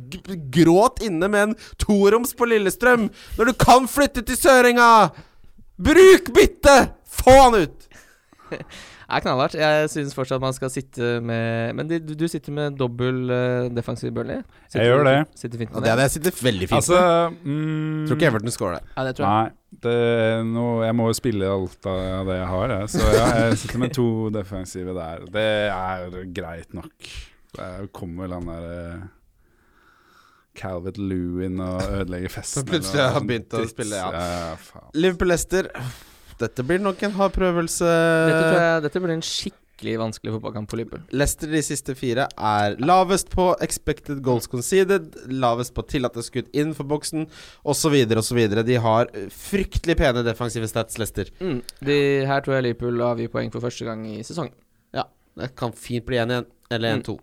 gråt 0.50 1.02
inne 1.04 1.28
med 1.28 1.48
en 1.50 1.56
toroms 1.78 2.32
på 2.34 2.46
Lillestrøm 2.48 3.10
når 3.38 3.44
du 3.44 3.52
kan 3.54 3.86
flytte 3.88 4.24
til 4.24 4.36
Sørenga! 4.36 5.10
Bruk 5.78 6.32
byttet! 6.34 6.94
Få 7.08 7.34
han 7.44 7.54
ut! 7.62 7.84
Det 8.48 8.58
er 9.14 9.22
knallhardt. 9.24 9.54
Jeg 9.58 9.90
syns 9.92 10.14
fortsatt 10.16 10.40
man 10.42 10.54
skal 10.56 10.70
sitte 10.72 11.18
med 11.24 11.76
Men 11.76 11.88
du, 11.90 12.14
du 12.16 12.24
sitter 12.30 12.54
med 12.56 12.78
dobbel 12.80 13.20
uh, 13.30 13.68
defensiv 13.72 14.12
Burnley? 14.16 14.42
Sitter 14.66 14.84
Jeg 14.84 14.92
gjør 14.92 15.06
det. 15.08 15.16
Sitter 15.38 15.62
fint 15.62 15.72
med 15.74 15.84
det 15.86 15.92
hadde 15.92 16.06
jeg 16.08 16.14
sittet 16.16 16.42
veldig 16.44 16.68
fint 16.70 16.78
Altså 16.80 16.98
med. 16.98 17.38
mm, 17.44 18.02
Tror 18.08 18.18
ikke 18.18 18.30
Everton 18.32 18.54
scorer 18.56 18.78
det. 18.78 18.92
Ja, 18.96 19.06
det 19.06 19.14
tror 19.18 19.28
jeg. 19.28 19.52
Nei, 19.52 19.78
det 19.84 19.94
er 19.94 20.86
jeg 20.88 20.96
må 20.98 21.08
jo 21.12 21.16
spille 21.18 21.52
alt 21.52 21.88
av 21.92 22.30
det 22.32 22.38
jeg 22.40 22.50
har, 22.54 22.74
jeg. 22.74 22.90
Så 22.96 23.12
ja, 23.14 23.28
jeg 23.44 23.60
sitter 23.62 23.82
med 23.84 23.94
to 23.96 24.08
defensive 24.34 24.96
der. 24.96 25.24
Det 25.38 25.46
er 25.68 26.18
greit 26.40 26.74
nok. 26.76 27.12
Det 27.58 27.70
kommer 27.96 28.26
vel 28.26 28.36
han 28.36 28.50
der 28.50 28.66
eh, 28.72 29.06
Calvert 30.58 30.98
Lewin 31.00 31.62
og 31.62 31.80
ødelegger 31.86 32.34
festen. 32.40 32.66
plutselig 32.70 33.04
har 33.04 33.16
han 33.16 33.28
begynt 33.28 33.54
å 33.56 33.62
spille, 33.70 34.00
ja. 34.00 34.10
ja 34.10 34.82
Liverpool-Lester. 34.98 35.70
Dette 36.38 36.66
blir 36.66 36.82
nok 36.82 37.00
en 37.06 37.16
hard 37.16 37.34
prøvelse. 37.34 37.86
Dette, 37.86 38.44
tror 38.44 38.60
jeg, 38.62 38.84
dette 38.86 39.02
blir 39.02 39.14
en 39.16 39.24
skikkelig 39.26 39.96
vanskelig 40.02 40.36
fotballkamp 40.36 40.70
for 40.70 40.80
Liverpool. 40.80 41.02
Leicester 41.14 41.50
de 41.50 41.62
siste 41.66 41.94
fire 41.98 42.28
er 42.50 42.78
lavest 42.82 43.30
på 43.34 43.48
expected 43.64 44.22
goals 44.26 44.46
conceded, 44.50 45.10
lavest 45.30 45.74
på 45.74 45.86
tillatte 45.90 46.22
skudd 46.26 46.50
innenfor 46.52 46.86
boksen, 46.90 47.26
osv., 47.66 47.98
osv. 48.22 48.40
De 48.66 48.78
har 48.86 49.10
fryktelig 49.34 49.98
pene 49.98 50.22
defensive 50.26 50.70
stats, 50.70 50.98
Leicester. 50.98 51.30
Mm. 51.42 51.60
De, 51.86 52.00
her 52.30 52.46
tror 52.46 52.58
jeg 52.58 52.70
Liverpool 52.70 53.06
avgir 53.10 53.34
poeng 53.34 53.54
for 53.54 53.66
første 53.66 53.86
gang 53.86 54.06
i 54.06 54.20
sesongen. 54.26 54.54
Det 55.38 55.52
kan 55.58 55.74
fint 55.76 56.06
bli 56.06 56.18
1-1 56.18 56.46
eller 56.74 56.98
Mm. 56.98 57.18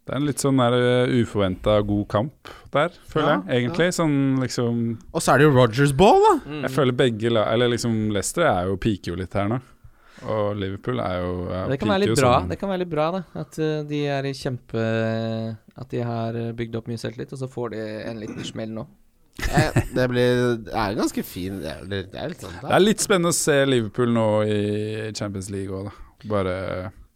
1-2. 0.00 0.06
Det 0.06 0.12
er 0.12 0.16
en 0.20 0.26
litt 0.26 0.38
sånn 0.42 0.56
der 0.58 0.74
uforventa 1.20 1.74
god 1.86 2.06
kamp 2.08 2.48
der, 2.72 2.88
føler 3.06 3.28
Ja, 3.28 3.42
jeg. 3.46 3.64
Egentlig. 3.64 3.90
Sånn 3.94 4.40
liksom 4.40 4.98
Og 5.12 5.20
så 5.22 5.34
er 5.34 5.38
det 5.38 5.44
jo 5.48 5.52
Rogers 5.54 5.92
Ball, 5.92 6.20
da! 6.24 6.32
Mm. 6.50 6.62
Jeg 6.64 6.70
føler 6.70 6.92
begge 6.96 7.30
la 7.30 7.44
Eller 7.52 7.68
liksom 7.68 8.10
Leicester 8.14 8.42
er 8.48 8.66
jo 8.70 8.76
piker 8.76 9.12
jo 9.12 9.16
litt 9.20 9.34
her 9.34 9.48
nå. 9.48 9.60
Og 10.20 10.56
Liverpool 10.60 10.98
er 11.00 11.20
jo 11.22 11.34
er 11.48 11.68
Det 11.70 11.78
kan 11.80 11.88
være 11.94 12.02
litt 12.06 12.18
bra, 12.18 12.32
sånn- 12.40 12.48
det 12.50 12.58
kan 12.60 12.68
være 12.68 12.78
litt 12.82 12.90
bra 12.92 13.06
da 13.14 13.20
at 13.40 13.58
uh, 13.62 13.82
de 13.88 14.00
er 14.06 14.26
i 14.28 14.32
kjempe 14.36 14.82
At 15.80 15.88
de 15.94 16.02
har 16.04 16.36
eh, 16.36 16.50
bygd 16.52 16.76
opp 16.76 16.88
mye 16.90 17.00
selvtillit, 17.00 17.32
og 17.32 17.38
så 17.40 17.48
får 17.48 17.70
de 17.72 17.84
en 18.10 18.20
liten 18.20 18.44
smell 18.44 18.68
nå. 18.76 18.84
Eh, 19.40 19.78
det 19.96 20.04
blir 20.10 20.56
Det 20.66 20.74
er 20.76 20.94
ganske 20.98 21.22
fin 21.24 21.60
Det 21.62 21.70
er, 21.72 21.84
det 21.88 22.18
er 22.20 22.28
litt 22.34 22.42
sånn 22.44 22.58
Det 22.60 22.72
er 22.76 22.82
litt 22.82 23.00
spennende 23.00 23.30
å 23.32 23.36
se 23.38 23.54
Liverpool 23.64 24.10
nå 24.12 24.26
i 24.44 25.12
Champions 25.16 25.48
League 25.54 25.72
òg, 25.72 25.88
da. 25.88 26.28
Bare 26.28 26.56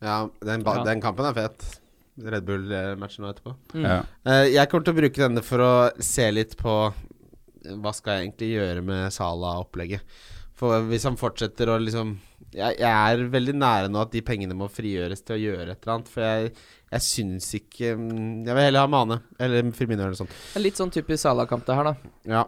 Ja, 0.01 0.22
den, 0.41 0.62
Ja. 0.64 0.85
den 0.85 1.01
kampen 1.05 1.26
er 1.28 1.35
fet. 1.37 1.80
Red 2.15 2.47
Bull-matchen 2.47 3.25
nå 3.25 3.33
etterpå. 3.33 3.57
Mm. 3.75 3.87
Ja. 3.87 3.97
Eh, 4.29 4.53
jeg 4.55 4.71
kommer 4.71 4.87
til 4.87 4.95
å 4.95 5.01
bruke 5.01 5.25
denne 5.25 5.43
for 5.45 5.65
å 5.65 5.73
se 6.03 6.29
litt 6.31 6.55
på 6.61 6.77
eh, 6.93 7.75
hva 7.75 7.95
skal 7.97 8.19
jeg 8.19 8.29
egentlig 8.29 8.53
gjøre 8.53 8.85
med 8.87 9.15
Sala-opplegget. 9.15 10.23
For 10.55 10.87
hvis 10.87 11.07
han 11.09 11.19
fortsetter 11.19 11.73
å 11.73 11.81
liksom 11.83 12.15
jeg, 12.55 12.77
jeg 12.79 12.87
er 12.87 13.25
veldig 13.33 13.57
nære 13.59 13.91
nå 13.91 13.99
at 14.05 14.12
de 14.15 14.23
pengene 14.23 14.55
må 14.55 14.69
frigjøres 14.71 15.25
til 15.27 15.35
å 15.35 15.41
gjøre 15.43 15.75
et 15.75 15.83
eller 15.83 15.97
annet. 15.97 16.12
For 16.12 16.23
jeg, 16.23 16.53
jeg 16.95 17.07
syns 17.09 17.49
ikke 17.59 17.97
mm, 17.99 18.45
Jeg 18.47 18.55
vil 18.55 18.67
heller 18.69 18.85
ha 18.85 18.91
Mane 18.91 19.19
eller 19.43 19.73
Firmino 19.75 20.05
eller 20.05 20.15
noe 20.15 20.23
sånt. 20.23 20.39
Er 20.55 20.62
litt 20.62 20.79
sånn 20.79 20.95
typisk 20.95 21.25
Sala-kamp 21.25 21.67
det 21.67 21.79
her, 21.81 21.91
da. 21.91 22.12
Ja. 22.31 22.45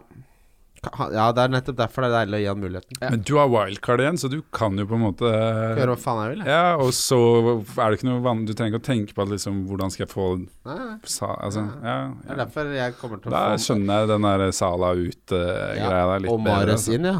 Ja, 0.85 1.31
det 1.33 1.41
er 1.41 1.51
nettopp 1.51 1.77
derfor 1.79 2.05
det 2.05 2.09
er 2.11 2.15
deilig 2.21 2.37
å 2.37 2.41
gi 2.41 2.47
han 2.51 2.59
muligheten. 2.61 2.97
Ja. 3.01 3.09
Men 3.13 3.23
du 3.25 3.31
har 3.39 3.47
wildcard 3.51 4.03
igjen, 4.03 4.19
så 4.21 4.29
du 4.31 4.37
kan 4.55 4.77
jo 4.77 4.85
på 4.87 4.95
en 4.97 5.03
måte 5.03 5.31
gjøre 5.31 5.95
hva 5.95 5.97
faen 5.99 6.19
jeg 6.21 6.33
vil. 6.35 6.43
jeg. 6.45 6.51
Ja, 6.53 6.75
og 6.77 6.91
så 6.95 7.19
er 7.57 7.89
det 7.89 7.97
ikke 7.99 8.09
noe 8.11 8.21
van 8.25 8.43
Du 8.47 8.53
trenger 8.53 8.77
ikke 8.77 8.83
å 8.83 8.87
tenke 8.87 9.17
på 9.17 9.25
at 9.25 9.31
liksom 9.33 9.63
Hvordan 9.69 9.93
skal 9.93 10.05
jeg 10.05 10.11
få 10.13 10.27
Nei, 10.37 10.77
sa, 11.09 11.31
Altså, 11.43 11.63
ja, 11.81 11.95
Det 12.21 12.35
er 12.35 12.41
derfor 12.43 12.69
jeg 12.77 12.97
kommer 13.01 13.23
til 13.23 13.31
å 13.31 13.35
Da 13.35 13.41
få 13.55 13.63
skjønner 13.65 14.03
jeg 14.03 14.11
den 14.13 14.27
der 14.29 14.45
Sala 14.59 14.91
ut-greia 15.01 15.79
Ja, 15.81 16.05
der 16.13 16.23
litt 16.27 16.31
Og 16.31 16.39
bedre. 16.45 16.59
Mares 16.61 16.85
altså. 16.85 16.93
inn, 16.95 17.09
ja. 17.09 17.17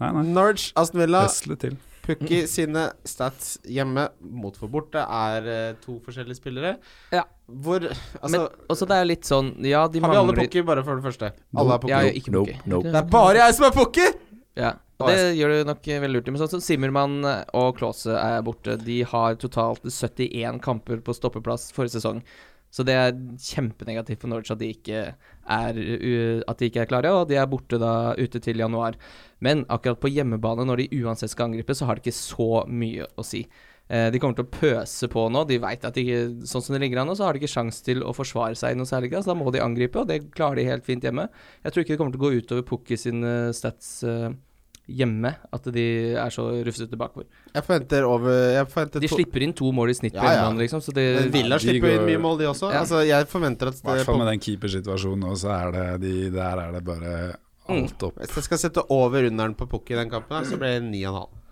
Nei, 0.00 0.12
nei. 0.14 0.24
Norge, 0.34 0.70
Aston 0.78 1.00
Villa. 1.04 1.26
Pukki 2.04 2.42
sine 2.50 2.88
stats 3.08 3.54
hjemme 3.64 4.08
mot 4.20 4.56
for 4.60 4.68
borte 4.68 5.00
er 5.00 5.46
eh, 5.48 5.70
to 5.80 5.96
forskjellige 6.04 6.36
spillere. 6.36 6.74
Ja. 7.14 7.22
Hvor 7.44 7.82
Altså, 7.84 8.30
Men 8.32 8.46
også 8.72 8.86
det 8.88 8.96
er 8.96 9.04
litt 9.04 9.26
sånn 9.28 9.50
Ja, 9.68 9.82
de 9.86 10.00
har 10.00 10.08
vi 10.10 10.16
alle 10.16 10.30
mangler 10.32 10.46
Pukki, 10.46 10.62
bare 10.64 10.84
for 10.86 10.96
det 10.96 11.04
første? 11.04 11.28
Alle 11.60 11.74
er 11.74 11.82
Pukki. 11.82 11.92
Jeg 11.92 12.08
er 12.14 12.16
ikke 12.22 12.32
Nope, 12.32 12.54
nope. 12.72 12.88
Det 12.88 13.00
er 13.02 13.10
bare 13.12 13.42
jeg 13.42 13.54
som 13.58 13.66
er 13.68 13.74
Pukki! 13.76 14.06
Ja, 14.56 14.70
det 15.04 15.18
gjør 15.36 15.50
det 15.52 15.66
nok 15.66 15.88
eh, 15.90 16.00
veldig 16.00 16.14
lurt. 16.20 16.28
Men 16.32 16.40
sånn 16.40 16.52
som 16.54 16.62
Zimmermann 16.64 17.18
og 17.26 17.76
Klause 17.76 18.14
er 18.16 18.40
borte. 18.46 18.76
De 18.80 19.00
har 19.10 19.34
totalt 19.42 19.82
71 19.90 20.60
kamper 20.62 21.02
på 21.04 21.12
stoppeplass 21.18 21.68
forrige 21.74 21.98
sesong. 21.98 22.22
Så 22.74 22.82
det 22.86 22.94
er 22.98 23.12
kjempenegativt 23.38 24.22
for 24.22 24.30
Norwich 24.32 24.50
at 24.54 24.58
de 24.62 24.70
ikke 24.74 25.02
er, 25.14 25.76
u- 25.78 26.42
at 26.48 26.58
de 26.58 26.66
ikke 26.70 26.80
er 26.82 26.88
klare, 26.90 27.12
og 27.14 27.28
de 27.30 27.36
er 27.38 27.46
borte 27.50 27.78
da 27.78 28.14
ute 28.18 28.40
til 28.42 28.58
januar. 28.62 28.96
Men 29.44 29.62
akkurat 29.70 30.00
på 30.02 30.10
hjemmebane, 30.10 30.64
når 30.66 30.82
de 30.82 31.02
uansett 31.04 31.30
skal 31.30 31.50
angripe, 31.50 31.74
så 31.76 31.86
har 31.86 31.98
det 31.98 32.06
ikke 32.06 32.16
så 32.16 32.64
mye 32.66 33.06
å 33.18 33.26
si. 33.26 33.44
Eh, 33.88 34.06
de 34.10 34.20
kommer 34.22 34.38
til 34.38 34.46
å 34.46 34.52
pøse 34.54 35.08
på 35.12 35.26
nå. 35.28 35.42
De 35.48 35.58
vet 35.60 35.84
at 35.84 35.96
de 35.96 36.04
ikke, 36.06 36.46
sånn 36.48 36.64
som 36.64 36.72
det 36.76 36.80
ligger 36.86 37.02
an 37.02 37.10
nå, 37.10 37.16
så 37.18 37.26
har 37.26 37.36
de 37.36 37.42
ikke 37.42 37.52
sjans 37.52 37.82
til 37.84 38.00
å 38.00 38.14
forsvare 38.16 38.56
seg 38.56 38.72
i 38.72 38.78
noe 38.80 38.88
særlig 38.88 39.12
grad. 39.12 39.26
Så 39.26 39.34
da 39.34 39.36
må 39.36 39.52
de 39.52 39.60
angripe, 39.64 40.00
og 40.00 40.08
det 40.08 40.22
klarer 40.34 40.62
de 40.62 40.70
helt 40.70 40.86
fint 40.88 41.04
hjemme. 41.04 41.28
Jeg 41.66 41.74
tror 41.74 41.84
ikke 41.84 41.94
det 41.94 42.00
kommer 42.00 42.16
til 42.16 42.22
å 42.22 42.24
gå 42.24 42.34
utover 42.40 42.66
Pukki 42.70 42.96
sine 43.00 43.34
stats 43.56 43.90
eh, 44.08 44.30
hjemme, 44.88 45.30
at 45.56 45.68
de 45.72 45.84
er 46.20 46.32
så 46.32 46.46
rufsete 46.64 46.96
bakover. 47.00 47.28
Jeg 47.54 47.64
forventer 47.64 48.04
over 48.08 48.34
Jeg 48.52 48.66
forventer 48.68 49.00
De 49.04 49.08
slipper 49.08 49.44
inn 49.46 49.54
to 49.56 49.70
mål 49.72 49.92
i 49.92 49.94
snitt 49.96 50.12
på 50.16 50.20
Ja, 50.20 50.32
ja. 50.32 50.40
hjemmebane, 50.42 50.64
liksom. 50.64 50.82
Så 50.84 50.92
det, 50.96 51.06
Men 51.20 51.30
Villa 51.36 51.60
de 51.60 51.64
slipper 51.68 51.92
jo 51.92 52.00
inn 52.00 52.08
mye 52.08 52.24
mål, 52.24 52.40
de 52.42 52.50
også. 52.50 52.72
Ja. 52.72 52.82
Altså, 52.82 53.00
jeg 53.04 53.28
forventer 53.30 53.72
at 53.72 53.80
I 53.80 53.86
hvert 53.90 54.08
fall 54.08 54.20
med 54.20 54.32
den 54.32 54.42
keepersituasjonen, 54.44 55.24
nå, 55.28 55.36
så 55.40 55.54
er 55.56 55.72
det 55.76 55.86
de, 56.04 56.12
Der 56.34 56.64
er 56.66 56.76
det 56.76 56.84
bare 56.88 57.14
alt 57.72 58.04
opp. 58.04 58.18
Hvis 58.20 58.36
jeg 58.36 58.48
skal 58.48 58.60
sette 58.60 58.84
over 58.92 59.24
underen 59.24 59.56
på 59.56 59.68
Pukki 59.68 59.94
i 59.96 60.00
den 60.02 60.12
kampen, 60.12 60.36
her, 60.36 60.44
så 60.48 60.60
blir 60.60 60.76
det 60.80 60.84
9,5. 60.90 61.43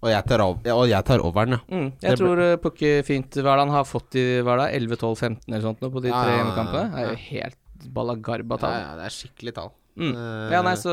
Og 0.00 0.08
jeg 0.08 0.24
tar, 0.30 0.40
over, 0.40 0.64
ja, 0.64 0.74
og 0.80 0.86
jeg 0.88 1.04
tar 1.04 1.20
overen, 1.20 1.58
ja. 1.58 1.60
mm, 1.68 1.88
Det 2.00 2.08
jeg 2.08 2.20
tror 2.22 2.38
ble... 2.40 2.46
Pukki 2.64 2.92
fint 3.04 3.36
Hva 3.36 3.52
er 3.52 3.58
det 3.60 3.64
han 3.66 3.74
har 3.74 3.84
fått 3.84 4.16
i 4.16 4.22
hva 4.40 4.54
er 4.54 4.62
det, 4.62 4.68
11, 4.78 5.00
12, 5.02 5.18
15 5.28 5.50
eller 5.50 5.66
sånt 5.66 5.84
nå 5.84 5.90
på 5.92 6.00
de 6.00 6.08
tre 6.08 6.22
ja, 6.22 6.30
ja, 6.30 6.38
hjemmekampene? 6.38 6.86
Det 6.94 7.02
er 7.02 7.10
jo 7.10 7.20
helt 7.26 7.90
balagarba 7.96 8.58
tall. 8.60 8.78
ja 8.80 8.96
det 8.96 9.04
er 9.08 9.14
skikkelig 9.16 9.54
tall. 9.58 9.70
Mm. 10.00 10.14
Uh, 10.16 10.48
Ja, 10.54 10.60
nei, 10.64 10.74
så 10.80 10.92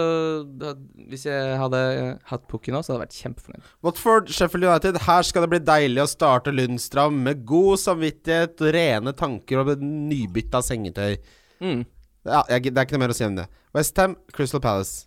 da, 0.59 0.73
Hvis 1.07 1.23
jeg 1.27 1.57
hadde 1.61 1.79
hatt 2.27 2.47
Pukki 2.51 2.73
nå, 2.73 2.81
så 2.83 2.93
hadde 2.93 2.97
jeg 2.97 3.05
vært 3.05 3.19
kjempefornøyd. 3.21 3.69
Watford, 3.87 4.31
Sheffield 4.35 4.67
United. 4.67 4.99
Her 5.07 5.27
skal 5.27 5.45
det 5.45 5.51
bli 5.53 5.61
deilig 5.63 6.03
å 6.03 6.09
starte 6.11 6.51
Lundstram 6.51 7.21
med 7.23 7.45
god 7.47 7.79
samvittighet, 7.83 8.59
rene 8.75 9.13
tanker 9.15 9.63
og 9.63 9.75
nybytta 9.83 10.63
sengetøy. 10.65 11.15
Mm. 11.63 11.85
Ja, 12.27 12.43
jeg, 12.51 12.73
det 12.73 12.75
er 12.75 12.87
ikke 12.87 12.97
noe 12.97 13.05
mer 13.05 13.15
å 13.15 13.17
si 13.17 13.27
om 13.27 13.37
det. 13.39 13.47
Westham, 13.77 14.17
Crystal 14.35 14.63
Palace. 14.63 15.06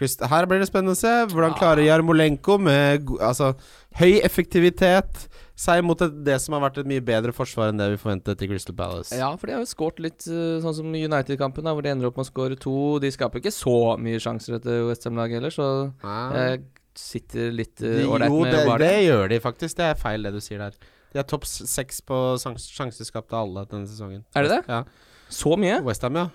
Her 0.00 0.46
blir 0.48 0.62
det 0.62 0.68
spennende 0.70 0.96
å 0.96 0.98
se. 0.98 1.12
Hvordan 1.30 1.54
klarer 1.58 1.84
Jarmolenko 1.84 2.56
med 2.62 3.10
altså, 3.20 3.52
høy 4.00 4.20
effektivitet 4.24 5.26
seg 5.60 5.82
mot 5.84 6.00
et, 6.00 6.14
det 6.24 6.38
som 6.40 6.56
har 6.56 6.64
vært 6.64 6.80
et 6.80 6.88
mye 6.88 7.04
bedre 7.04 7.34
forsvar 7.36 7.68
enn 7.68 7.80
det 7.80 7.90
vi 7.92 8.00
forventet 8.00 8.44
i 8.44 8.48
Crystal 8.48 8.76
Palace? 8.76 9.12
Ja, 9.16 9.28
for 9.36 9.50
de 9.50 9.58
har 9.58 9.64
jo 9.64 9.68
skåret 9.68 10.00
litt 10.04 10.24
uh, 10.30 10.58
sånn 10.64 10.76
som 10.78 10.94
United-kampen, 10.96 11.68
hvor 11.68 11.84
de 11.84 11.92
ender 11.92 12.08
opp 12.08 12.20
med 12.20 12.24
å 12.24 12.30
skåre 12.30 12.56
to. 12.60 12.76
De 13.02 13.12
skaper 13.12 13.42
ikke 13.42 13.52
så 13.54 13.76
mye 14.00 14.22
sjanser, 14.22 14.56
etter 14.56 14.86
Westham-laget 14.88 15.40
heller, 15.40 15.54
så 15.54 15.68
Nei. 16.04 16.22
jeg 16.38 16.62
sitter 17.00 17.52
litt 17.54 17.76
De, 17.80 18.00
ålreit 18.08 18.32
jo, 18.32 18.40
med 18.46 18.56
det, 18.56 18.64
Vardy. 18.68 18.88
det 18.88 19.04
gjør 19.04 19.30
de 19.34 19.42
faktisk. 19.44 19.76
Det 19.78 19.90
er 19.90 20.00
feil, 20.00 20.24
det 20.24 20.32
du 20.36 20.40
sier 20.44 20.64
der. 20.64 20.80
De 21.10 21.20
er 21.20 21.26
topp 21.26 21.44
seks 21.48 22.00
på 22.06 22.18
sjans 22.40 22.68
sjanseskapt 22.70 23.34
av 23.34 23.44
alle 23.44 23.66
denne 23.70 23.88
sesongen. 23.90 24.22
Er 24.38 24.46
det 24.46 24.56
det? 24.56 24.62
Ja. 24.70 24.84
Så 25.30 25.56
mye? 25.60 25.80
Westham, 25.86 26.16
ja. 26.18 26.30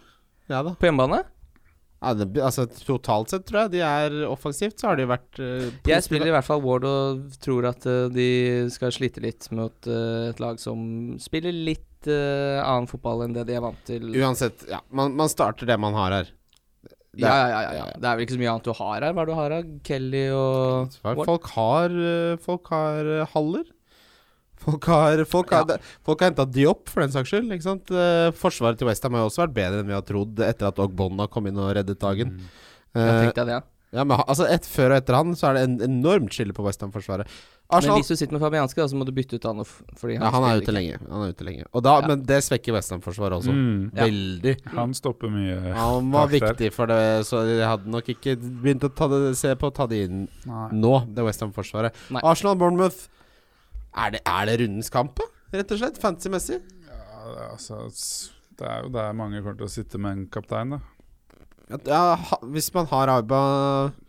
Ja 0.52 0.62
da. 0.66 0.76
På 0.78 0.88
hjemmebane? 0.88 1.24
Ja, 2.06 2.12
det, 2.14 2.28
altså, 2.38 2.68
totalt 2.86 3.32
sett 3.34 3.48
tror 3.50 3.64
jeg 3.64 3.72
de 3.76 3.82
er 3.82 4.16
offensivt, 4.30 4.78
så 4.78 4.92
har 4.92 5.00
de 5.00 5.08
vært 5.10 5.40
uh, 5.42 5.66
Jeg 5.90 6.06
spiller 6.06 6.30
i 6.30 6.34
hvert 6.36 6.46
fall 6.46 6.62
Ward 6.62 6.86
og 6.86 7.24
tror 7.42 7.66
at 7.72 7.88
uh, 7.90 8.06
de 8.14 8.28
skal 8.74 8.94
slite 8.94 9.24
litt 9.24 9.48
mot 9.58 9.90
uh, 9.90 10.30
et 10.30 10.42
lag 10.44 10.62
som 10.62 11.16
spiller 11.22 11.56
litt 11.56 11.84
annen 12.06 12.86
fotball 12.86 13.24
enn 13.26 13.34
det 13.34 13.48
de 13.50 13.56
er 13.58 13.64
vant 13.66 13.80
til. 13.88 14.12
Uansett, 14.22 14.68
ja. 14.70 14.78
Man, 14.94 15.16
man 15.18 15.32
starter 15.32 15.66
det 15.66 15.80
man 15.82 15.96
har 15.98 16.14
her. 16.20 16.28
Det 16.86 17.24
Ja, 17.24 17.32
er- 17.34 17.50
ja, 17.50 17.62
ja, 17.66 17.72
ja. 17.80 17.86
Det 17.98 18.06
er 18.06 18.20
vel 18.20 18.26
ikke 18.28 18.36
så 18.36 18.42
mye 18.44 18.52
annet 18.52 18.68
du 18.68 18.76
har 18.78 19.00
her. 19.08 19.16
Hva 19.16 19.24
er 19.24 19.26
det 19.26 19.34
du 19.34 19.40
har 19.40 19.56
her? 19.56 19.66
Kelly 19.90 20.22
og 20.36 21.00
Ward? 21.02 21.24
Folk 21.32 21.50
har 21.56 21.96
Folk 22.46 22.70
har 22.76 23.10
haller. 23.34 23.66
Folk 24.66 24.88
har 24.90 25.24
Folk 25.30 25.52
har, 25.54 25.66
Ja. 25.70 25.78
folk 26.06 26.20
har 26.24 26.32
henta 26.32 26.46
Diop, 26.50 26.90
for 26.90 27.06
den 27.06 27.14
saks 27.14 27.30
skyld. 27.32 27.52
Ikke 27.54 27.68
sant? 27.68 27.92
Uh, 27.94 28.32
forsvaret 28.34 28.80
til 28.82 28.88
Westham 28.90 29.14
har 29.18 29.24
jo 29.26 29.30
også 29.32 29.46
vært 29.46 29.56
bedre 29.62 29.84
enn 29.84 29.92
vi 29.92 29.98
har 29.98 30.06
trodd 30.08 30.42
etter 30.42 30.72
at 30.72 30.80
Ogbonna 30.82 31.28
kom 31.32 31.48
inn 31.52 31.58
og 31.62 31.74
reddet 31.78 32.00
dagen. 32.02 32.36
Mm. 32.40 32.52
Jeg 32.96 33.06
Uh, 33.06 33.26
tenkte 33.26 33.44
det, 33.46 33.52
ja. 33.58 33.64
ja, 34.00 34.04
men 34.08 34.22
altså 34.24 34.46
et, 34.48 34.64
Før 34.72 34.94
og 34.94 35.02
etter 35.02 35.16
han 35.18 35.34
så 35.36 35.50
er 35.50 35.58
det 35.58 35.64
en 35.68 35.74
enormt 35.90 36.32
skille 36.32 36.54
på 36.56 36.64
Westham-forsvaret. 36.64 37.28
Men 37.74 37.96
hvis 37.98 38.08
du 38.08 38.16
sitter 38.16 38.38
med 38.38 38.44
Fabianski, 38.46 38.78
da, 38.78 38.86
så 38.88 38.96
må 38.96 39.04
du 39.08 39.12
bytte 39.12 39.36
ut 39.40 39.44
han. 39.50 39.58
Fordi 39.66 40.16
han, 40.16 40.24
ja, 40.24 40.30
Han 40.32 40.44
er 40.48 40.62
ute 40.62 40.72
lenge. 40.76 41.00
Han 41.10 41.24
er 41.26 41.32
ute 41.34 41.44
lenge 41.48 41.64
Og 41.74 41.82
da, 41.84 41.96
Ja. 42.00 42.08
Men 42.12 42.22
det 42.30 42.38
svekker 42.46 42.76
Westham-forsvaret 42.78 43.40
også. 43.42 43.52
Mm. 43.52 43.90
Ja. 43.98 44.06
Veldig. 44.06 44.54
Han 44.78 44.94
stopper 44.94 45.34
mye 45.34 45.74
Han 45.74 46.12
var 46.14 46.30
viktig 46.32 46.70
for 46.76 46.86
det, 46.94 47.26
så 47.26 47.42
de 47.50 47.58
hadde 47.66 47.90
nok 47.90 48.06
ikke 48.14 48.38
begynt 48.40 48.86
å 48.86 48.92
ta 48.96 49.08
det, 49.12 49.36
se 49.36 49.52
på 49.60 49.72
å 49.72 49.74
ta 49.76 49.88
det 49.90 50.04
inn 50.06 50.28
Nei. 50.46 50.70
nå, 50.78 50.94
det 51.18 51.26
Westham-forsvaret. 51.26 51.92
Arsenal-Bournemouth. 52.22 53.08
Er 53.96 54.12
det, 54.16 54.22
er 54.28 54.46
det 54.50 54.58
rundens 54.62 54.90
kamp. 54.92 55.20
Rett 55.56 55.72
og 55.72 55.80
slett? 55.80 56.00
Fantasy-messig? 56.02 56.58
Ja, 56.90 57.00
det, 57.32 57.46
altså, 57.54 57.78
det 58.60 58.68
er 58.68 58.84
jo 58.84 58.90
der 58.96 59.14
mange 59.16 59.40
kommer 59.42 59.58
til 59.62 59.68
å 59.70 59.72
sitte 59.72 60.02
med 60.02 60.18
en 60.18 60.26
kaptein, 60.34 60.76
da. 60.76 60.82
Ja, 61.88 62.02
ha, 62.22 62.38
hvis 62.54 62.68
man 62.76 62.86
har 62.92 63.10
Aiba, 63.10 63.40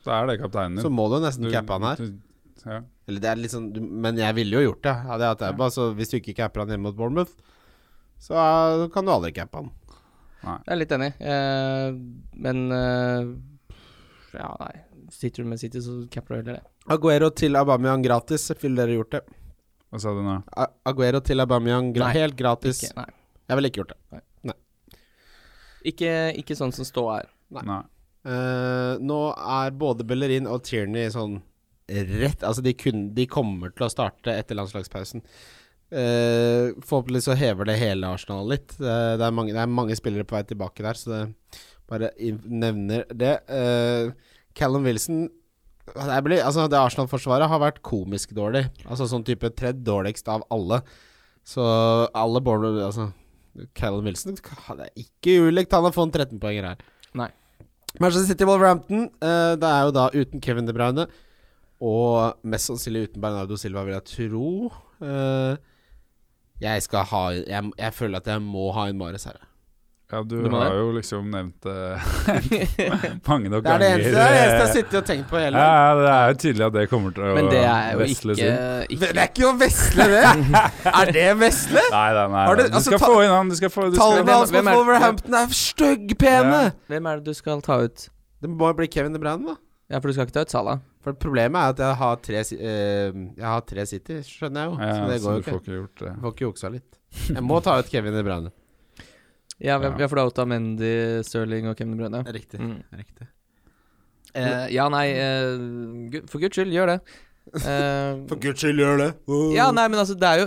Så 0.04 0.10
er 0.12 0.26
det 0.28 0.40
kapteinen 0.42 0.76
din. 0.76 0.84
så 0.84 0.90
må 0.92 1.06
du 1.08 1.20
nesten 1.24 1.48
cappe 1.54 1.72
han 1.78 1.86
her. 1.88 1.96
du- 1.96 2.22
Ja. 2.66 2.80
Eller 3.06 3.20
det 3.22 3.28
er 3.30 3.36
litt 3.36 3.52
sånn 3.52 3.72
du, 3.72 3.80
Men 3.80 4.16
jeg 4.16 4.34
ville 4.34 4.50
jo 4.58 4.72
gjort 4.72 4.82
det. 4.82 4.94
Hadde 5.06 5.20
jeg 5.22 5.28
hatt 5.36 5.42
Arba, 5.42 5.68
så 5.70 5.94
hvis 5.94 6.10
du 6.10 6.16
ikke 6.18 6.34
capper 6.34 6.60
han 6.64 6.68
hjemme 6.68 6.82
mot 6.90 6.96
Bournemouth, 6.96 7.30
så 8.18 8.34
uh, 8.34 8.88
kan 8.88 9.04
du 9.06 9.12
aldri 9.12 9.32
cappe 9.32 9.54
han. 9.62 9.70
Jeg 10.42 10.72
er 10.74 10.76
litt 10.76 10.92
enig, 10.94 11.12
eh, 11.20 11.92
men 12.34 12.72
eh, 12.72 13.24
Ja, 14.34 14.50
nei. 14.60 14.74
Sitter 15.10 15.42
du 15.44 15.48
med 15.48 15.58
City, 15.60 15.78
så 15.80 16.08
capper 16.10 16.34
du 16.34 16.42
heller 16.42 16.58
det. 16.60 16.64
Aguero 16.90 17.30
til 17.30 17.54
Aubameyang 17.56 18.02
gratis. 18.04 18.50
Ville 18.60 18.76
dere 18.76 18.98
gjort 18.98 19.10
det? 19.16 19.22
Hva 19.92 20.00
sa 20.02 20.12
du 20.16 20.22
nå? 20.24 20.38
Aguero 20.88 21.20
til 21.24 21.42
Aubameyang 21.44 21.92
gra 21.94 22.08
Nei, 22.08 22.18
helt 22.18 22.38
gratis. 22.38 22.82
Ikke, 22.84 23.04
nei. 23.04 23.42
Jeg 23.46 23.58
ville 23.58 23.70
ikke 23.70 23.82
gjort 23.82 23.94
det. 23.94 24.22
Ikke, 25.86 26.14
ikke 26.40 26.56
sånn 26.58 26.74
som 26.74 26.86
ståa 26.88 27.20
er. 27.20 27.28
Nei. 27.54 27.62
Nei. 27.68 27.82
Eh, 28.26 28.94
nå 29.06 29.20
er 29.38 29.76
både 29.78 30.06
Bellerin 30.08 30.48
og 30.50 30.64
Tierney 30.66 31.12
sånn 31.14 31.38
rett 31.86 32.42
Altså, 32.42 32.64
de, 32.66 32.72
kun, 32.74 33.04
de 33.14 33.28
kommer 33.30 33.70
til 33.70 33.86
å 33.86 33.92
starte 33.92 34.34
etter 34.34 34.58
landslagspausen. 34.58 35.22
Eh, 35.94 36.74
forhåpentligvis 36.82 37.28
så 37.28 37.36
hever 37.38 37.68
det 37.68 37.78
hele 37.78 38.10
Arsenal 38.10 38.48
litt. 38.50 38.74
Eh, 38.80 39.12
det, 39.14 39.22
er 39.22 39.34
mange, 39.34 39.54
det 39.54 39.62
er 39.62 39.70
mange 39.70 39.94
spillere 39.98 40.26
på 40.26 40.34
vei 40.34 40.42
tilbake 40.48 40.82
der, 40.82 40.98
så 40.98 41.12
det 41.12 41.20
bare 41.86 42.10
nevner 42.42 43.06
det. 43.14 43.36
Eh, 43.46 44.10
Callum 44.58 44.88
Wilson 44.88 45.28
det, 45.94 46.18
blir, 46.26 46.40
altså 46.42 46.66
det 46.70 46.78
Arsenal-forsvaret 46.80 47.48
har 47.50 47.62
vært 47.62 47.82
komisk 47.86 48.32
dårlig. 48.36 48.64
Altså 48.86 49.06
sånn 49.10 49.24
type 49.26 49.50
tredje 49.54 49.84
dårligst 49.86 50.28
av 50.32 50.44
alle. 50.52 50.80
Så 51.46 51.62
alle 52.10 52.40
Bournemouth 52.42 52.88
Altså 52.88 53.04
Callum 53.78 54.08
Wilson 54.08 54.34
Det 54.34 54.42
er 54.82 54.90
ikke 54.98 55.36
ulikt 55.46 55.72
han 55.72 55.86
har 55.86 55.94
fått 55.94 56.16
13-poenger 56.18 56.66
her. 56.72 56.80
Nei. 57.16 57.28
Manchester 58.00 58.32
City 58.32 58.44
Wolverhampton. 58.44 59.06
eh, 59.22 59.54
det 59.56 59.70
er 59.70 59.86
jo 59.86 59.94
da 59.94 60.08
uten 60.12 60.42
Kevin 60.42 60.66
De 60.66 60.74
Bruyne. 60.76 61.06
Og 61.80 62.36
mest 62.42 62.70
sannsynlig 62.70 63.06
uten 63.10 63.22
Bernardo 63.22 63.56
Silva, 63.60 63.84
vil 63.84 63.96
jeg 63.96 64.30
tro. 64.30 64.50
Eh, 65.04 65.56
jeg 66.60 66.82
skal 66.82 67.04
ha 67.04 67.22
jeg, 67.36 67.72
jeg 67.78 67.92
føler 67.94 68.16
at 68.20 68.26
jeg 68.32 68.42
må 68.42 68.70
ha 68.72 68.88
en 68.88 68.98
Mares 68.98 69.24
her. 69.28 69.38
Ja, 70.12 70.20
du, 70.22 70.36
Du 70.44 70.50
har 70.54 70.68
det. 70.70 70.76
jo 70.78 70.90
liksom 70.94 71.24
nevnt 71.34 71.64
det 71.66 71.76
mange 73.26 73.48
nok 73.50 73.64
Det 73.64 73.72
er 73.72 73.80
det 73.82 73.88
eneste, 73.90 74.10
det 74.14 74.20
er 74.22 74.36
eneste 74.36 74.52
jeg 74.52 74.60
har 74.60 74.68
sittet 74.76 74.98
og 75.00 75.06
tenkt 75.08 75.26
på 75.32 75.40
hele 75.40 75.58
Ja, 75.58 75.72
ja, 75.82 75.94
det 75.98 76.10
er 76.12 76.28
jo 76.30 76.36
tydelig 76.44 76.66
at 76.68 76.74
det 76.76 76.84
kommer 76.92 77.14
til 77.16 77.24
å 77.24 77.30
vesle 77.32 77.40
Men 77.42 77.50
det 77.50 77.62
er 77.66 77.88
jo 77.90 78.06
ikke, 78.06 78.36
ikke 78.94 79.08
Det 79.10 79.22
er 79.24 79.30
ikke 79.32 79.48
å 79.48 79.54
vesle, 79.64 80.06
det! 80.12 80.60
er 81.00 81.10
det 81.16 81.24
vesle? 81.40 81.82
Nei, 81.90 82.04
nei, 82.20 82.26
nei. 82.36 82.44
Du- 82.46 82.62
altså, 82.62 82.76
Du, 82.76 82.84
skal 82.86 83.02
ta- 83.02 83.10
få 83.10 83.16
inn 83.24 83.34
han. 83.34 83.50
Du 83.50 83.56
skal 83.58 83.72
få 83.74 83.88
du 83.90 83.98
Tallene 83.98 84.36
hans 84.38 84.54
på 84.54 84.62
er- 84.62 84.70
Wolverhampton 84.78 85.38
er 85.40 85.56
styggpene! 85.62 86.60
Ja. 86.68 86.74
Hvem 86.94 87.08
er 87.10 87.18
det 87.22 87.24
du 87.32 87.34
skal 87.40 87.64
ta 87.66 87.80
ut? 87.88 88.06
Det 88.46 88.50
må 88.52 88.70
bli 88.78 88.86
Kevin 88.92 89.16
De 89.16 89.18
Bruyne, 89.22 89.42
da. 89.48 89.56
Ja, 89.90 89.98
for 89.98 90.10
du 90.10 90.14
skal 90.16 90.26
ikke 90.30 90.36
ta 90.38 90.44
ut 90.46 90.54
Salah. 90.54 90.78
For 91.02 91.14
problemet 91.18 91.58
er 91.58 91.74
at 91.74 91.82
jeg 91.82 91.98
har 92.00 92.16
tre, 92.22 92.40
eh, 92.42 93.10
jeg 93.38 93.46
har 93.46 93.60
tre 93.66 93.84
City, 93.90 94.20
skjønner 94.26 94.64
jeg 94.64 94.70
jo. 94.70 94.78
ja, 94.82 94.94
så 94.94 95.10
det 95.10 95.18
så 95.22 95.26
går 95.26 95.34
du 95.34 95.36
jo 95.38 95.42
får 95.50 95.58
ikke. 95.58 95.66
ikke 95.66 95.76
gjort 95.80 95.98
det. 96.04 96.08
Jeg 96.14 96.22
får 96.22 96.32
ikke 96.36 96.46
juksa 96.46 96.70
litt. 96.74 97.00
Jeg 97.30 97.44
må 97.46 97.58
ta 97.66 97.76
ut 97.82 97.90
Kevin 97.90 98.14
De 98.18 98.22
Bruyne. 98.26 98.54
Ja, 99.58 99.78
vi, 99.78 99.86
Ja. 99.86 99.94
vi 99.96 100.02
har 100.04 100.08
fått 100.12 100.46
Mendy, 100.48 101.22
Stirling 101.24 101.68
og 101.70 101.76
Kevin 101.78 101.96
Brønne. 101.96 102.24
Riktig. 102.28 102.60
Mm. 102.60 102.82
riktig. 102.92 103.28
Eh, 104.36 104.66
ja, 104.74 104.88
nei, 104.92 105.06
eh, 105.26 106.20
for 106.28 106.38
guds 106.42 106.56
skyld, 106.58 106.72
gjør 106.74 106.86
det. 106.92 106.98
Eh, 107.54 108.26
For 108.28 108.36
guds 108.42 108.60
skyld, 108.60 108.80
gjør 108.82 108.98
det. 108.98 109.10
ja, 109.54 109.70
nei, 109.72 109.86
men 109.88 110.00
altså, 110.02 110.16
det 110.18 110.26
er 110.26 110.40
jo 110.40 110.46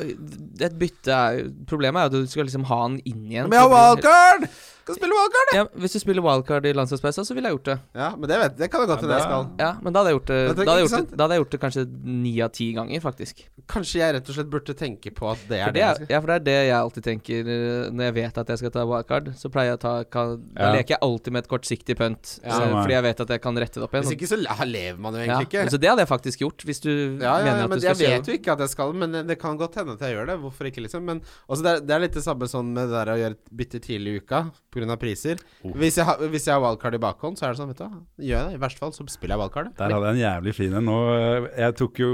Et 0.67 0.73
bytte 0.81 1.07
er 1.15 1.37
jo 1.37 1.45
Problemet 1.65 1.95
er 2.01 2.09
jo 2.09 2.09
at 2.09 2.25
du 2.27 2.27
skal 2.27 2.43
liksom 2.43 2.65
ha 2.67 2.79
han 2.81 2.97
inn 3.07 3.21
igjen. 3.31 3.47
Men 3.47 3.55
jeg 3.55 3.63
har 3.63 3.71
wildcard! 3.71 4.49
Skal 4.89 4.97
spille 4.97 5.17
wildcard! 5.19 5.51
Ja, 5.53 5.63
hvis 5.83 5.93
du 5.93 5.99
spiller 6.01 6.23
wildcard 6.25 6.65
i 6.65 6.71
landslagspausen, 6.73 7.27
så 7.27 7.35
ville 7.37 7.51
jeg 7.51 7.59
gjort 7.59 7.67
det. 7.69 7.75
Ja, 7.99 8.09
men 8.17 8.31
det 8.31 8.39
vet 8.41 8.57
Det 8.57 8.69
kan 8.73 8.81
det 8.81 8.89
godt 8.89 9.03
hende 9.05 9.13
Ja, 9.13 9.19
jeg 9.19 9.27
skal. 9.29 9.45
Ja, 9.61 9.69
men 9.85 9.93
da 9.93 10.01
hadde 10.01 10.11
jeg 10.11 10.17
gjort 10.17 10.31
det 10.31 10.39
Da 10.39 10.55
hadde 10.55 10.79
jeg 10.79 10.87
gjort 10.87 10.97
det, 10.97 11.17
da 11.19 11.25
hadde 11.27 11.37
jeg 11.37 11.43
gjort 11.43 11.53
det 11.53 11.59
kanskje 11.63 11.83
ni 12.25 12.33
av 12.41 12.51
ti 12.57 12.67
ganger, 12.73 13.03
faktisk. 13.03 13.43
Kanskje 13.69 14.01
jeg 14.01 14.15
rett 14.17 14.31
og 14.31 14.37
slett 14.39 14.49
burde 14.49 14.75
tenke 14.79 15.13
på 15.13 15.29
at 15.29 15.43
det 15.49 15.61
For 15.61 15.69
er 15.69 15.75
det 15.75 15.79
det 15.79 15.85
jeg 15.85 15.99
skal 15.99 16.13
ja, 16.15 16.21
for 16.23 16.31
det 16.31 16.37
er 16.39 16.45
det 16.47 16.57
jeg 16.57 16.77
alltid 16.79 17.07
tenker 17.09 17.51
eh, 17.55 17.89
når 17.93 18.09
jeg 18.09 18.15
vet 18.17 18.41
at 18.41 18.53
jeg 18.53 18.61
skal 18.63 18.73
ta 18.75 18.85
wildcard. 18.89 19.31
Så 19.37 19.53
pleier 19.53 19.71
jeg 19.71 19.79
å 19.79 19.83
ta 19.83 19.93
kan, 20.09 20.35
Da 20.55 20.71
leker 20.73 20.95
jeg 20.95 21.01
alltid 21.05 21.35
med 21.35 21.45
et 21.45 21.51
kortsiktig 21.53 21.97
punt, 21.99 22.33
Ja. 22.41 22.55
så, 22.57 22.69
fordi 22.73 22.97
jeg 22.97 23.05
vet 23.05 23.23
at 23.25 23.35
jeg 23.35 23.43
kan 23.45 23.61
rette 23.61 23.77
det 23.79 23.85
opp 23.85 23.93
igjen. 23.93 24.07
Hvis 24.07 24.17
ikke 24.17 24.31
så 24.31 24.39
lever 24.65 24.99
man 24.99 25.13
jo 25.13 25.21
ja. 25.21 25.27
egentlig 25.27 25.49
ikke. 25.51 25.65
Så 25.69 25.81
det 25.81 25.91
hadde 25.91 26.05
jeg 26.05 26.11
faktisk 26.11 26.45
gjort, 26.45 26.65
hvis 26.65 26.81
du 26.81 26.91
Ja, 26.91 27.37
ja, 27.37 27.45
mener 27.45 27.61
ja, 27.61 27.67
at 27.67 27.69
men 27.69 27.77
du 27.77 27.85
skal 27.85 28.03
jeg 28.03 28.19
vet 28.19 28.31
jo 28.31 28.37
ikke 28.39 28.55
at 28.55 28.63
jeg 28.65 28.73
skal, 28.73 28.95
men 28.97 29.19
det, 29.27 29.37
kan 29.39 29.59
godt 29.59 29.77
hende 29.79 29.95
at 29.97 30.03
jeg 30.03 30.17
gjør 30.17 30.31
det. 30.31 30.37
Hvorfor 30.43 30.69
ikke, 30.69 30.83
liksom? 30.85 31.05
Men 31.05 31.21
også 31.47 31.65
det, 31.65 31.71
er, 31.71 31.85
det 31.85 31.95
er 31.95 32.03
litt 32.05 32.17
det 32.17 32.25
samme 32.25 32.49
sånn 32.49 32.73
med 32.75 32.89
det 32.89 32.97
der 32.97 33.13
å 33.13 33.19
gjøre 33.19 33.37
et 33.37 33.53
bytte 33.61 33.81
tidlig 33.83 34.15
i 34.15 34.23
uka 34.23 34.41
pga. 34.79 34.97
priser. 35.01 35.43
Oh. 35.63 35.73
Hvis, 35.75 35.99
jeg 35.99 36.05
har, 36.09 36.17
hvis 36.31 36.47
jeg 36.47 36.53
har 36.55 36.63
wildcard 36.63 36.95
i 36.97 37.01
bakhånd, 37.03 37.37
så 37.39 37.45
er 37.47 37.53
det 37.53 37.61
sånn, 37.61 37.73
vet 37.73 37.83
du 37.83 38.25
gjør 38.29 38.39
jeg 38.39 38.49
det. 38.49 38.57
I 38.57 38.63
verste 38.63 38.83
fall 38.83 38.95
så 38.95 39.05
spiller 39.11 39.35
jeg 39.35 39.43
wildcard. 39.43 39.71
Der 39.77 39.95
hadde 39.95 40.09
jeg 40.11 40.17
en 40.17 40.23
jævlig 40.25 40.55
fin 40.57 40.73
en. 40.79 40.89
Eh, 40.89 41.49
Jeg 41.59 41.75
tok 41.83 41.99
jo 42.03 42.11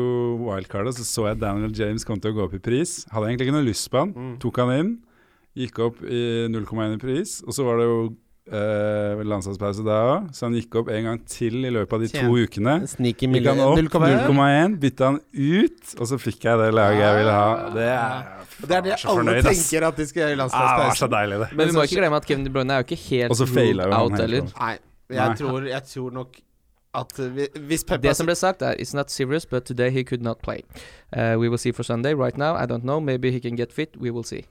wildcardet, 0.49 0.97
så 0.99 1.05
så 1.07 1.27
jeg 1.31 1.39
Daniel 1.45 1.73
James 1.77 2.03
kom 2.07 2.19
til 2.19 2.33
å 2.33 2.39
gå 2.39 2.45
opp 2.49 2.57
i 2.57 2.63
pris. 2.71 3.05
Hadde 3.13 3.31
egentlig 3.31 3.47
ikke 3.49 3.57
noe 3.59 3.69
lyst 3.69 3.89
på 3.93 4.03
han. 4.03 4.13
Mm. 4.15 4.35
Tok 4.43 4.61
han 4.63 4.75
inn. 4.79 4.93
Gikk 5.55 5.79
opp 5.79 6.01
i 6.03 6.21
0,1 6.51 6.97
i 6.97 7.01
pris. 7.01 7.39
Og 7.47 7.55
så 7.55 7.63
var 7.63 7.79
det 7.79 7.85
jo 7.87 7.99
eh, 8.51 9.21
landslagspause 9.25 9.85
da 9.85 9.99
òg, 10.09 10.25
så 10.35 10.45
han 10.49 10.57
gikk 10.59 10.75
opp 10.81 10.89
en 10.93 11.07
gang 11.09 11.21
til 11.31 11.63
i 11.65 11.71
løpet 11.73 11.95
av 11.95 12.03
de 12.03 12.09
to 12.11 12.35
ukene. 12.35 12.75
Gikk 12.85 13.47
han 13.49 13.61
opp 13.63 13.79
0,1, 13.79 14.75
bytta 14.83 15.11
han 15.13 15.21
ut, 15.33 15.95
og 15.97 16.09
så 16.11 16.19
fikk 16.21 16.45
jeg 16.49 16.59
det 16.61 16.71
laget 16.75 17.01
jeg 17.05 17.19
ville 17.21 17.37
ha. 17.39 17.47
Det 17.75 17.87
er 17.87 18.34
Det 18.61 18.71
er 18.71 18.81
det 18.81 18.91
alle 18.91 19.15
fornøyd, 19.19 19.43
tenker 19.43 19.87
at 19.87 19.97
de 19.97 20.07
skal 20.07 20.21
gjøre 20.21 20.29
i 20.29 20.33
ah, 20.33 20.37
landslagspausen. 20.37 21.11
deilig, 21.11 21.39
det. 21.39 21.47
Men 21.57 21.67
vi 21.67 21.73
må 21.75 21.81
ikke 21.87 21.99
glemme 21.99 22.17
at 22.17 22.25
Kevin 22.25 22.45
De 22.45 22.51
Bruyne 22.53 22.73
er 22.73 22.77
jo 22.83 22.87
ikke 22.87 23.01
helt 23.09 23.41
ruled 23.41 23.93
out 23.93 24.19
heller. 24.19 24.41
Nei, 24.59 24.77
jeg 25.09 25.27
Nei. 25.27 25.35
tror, 25.35 25.67
jeg 25.69 25.83
tror 25.83 26.09
nok 26.11 26.39
at 26.95 27.35
vi- 27.35 27.47
Hvis 27.67 27.83
Peppa 27.83 28.07
Det 28.07 28.15
som 28.15 28.25
ble 28.25 28.35
sagt 28.35 28.61
er 28.61 28.75
It's 28.79 28.93
not 28.95 29.11
serious, 29.11 29.45
but 29.45 29.63
today 29.65 29.89
he 29.89 30.03
could 30.03 30.21
not 30.21 30.37
play. 30.43 30.61
Uh, 31.17 31.37
we 31.39 31.49
will 31.49 31.57
see 31.59 31.71
for 31.71 31.83
Sunday. 31.83 32.13
Right 32.13 32.37
now, 32.37 32.55
I 32.55 32.65
don't 32.65 32.83
know. 32.83 32.99
Maybe 32.99 33.31
he 33.31 33.39
can 33.39 33.57
get 33.57 33.73
fit. 33.73 33.97
We 33.99 34.11
will 34.11 34.23
see. 34.23 34.45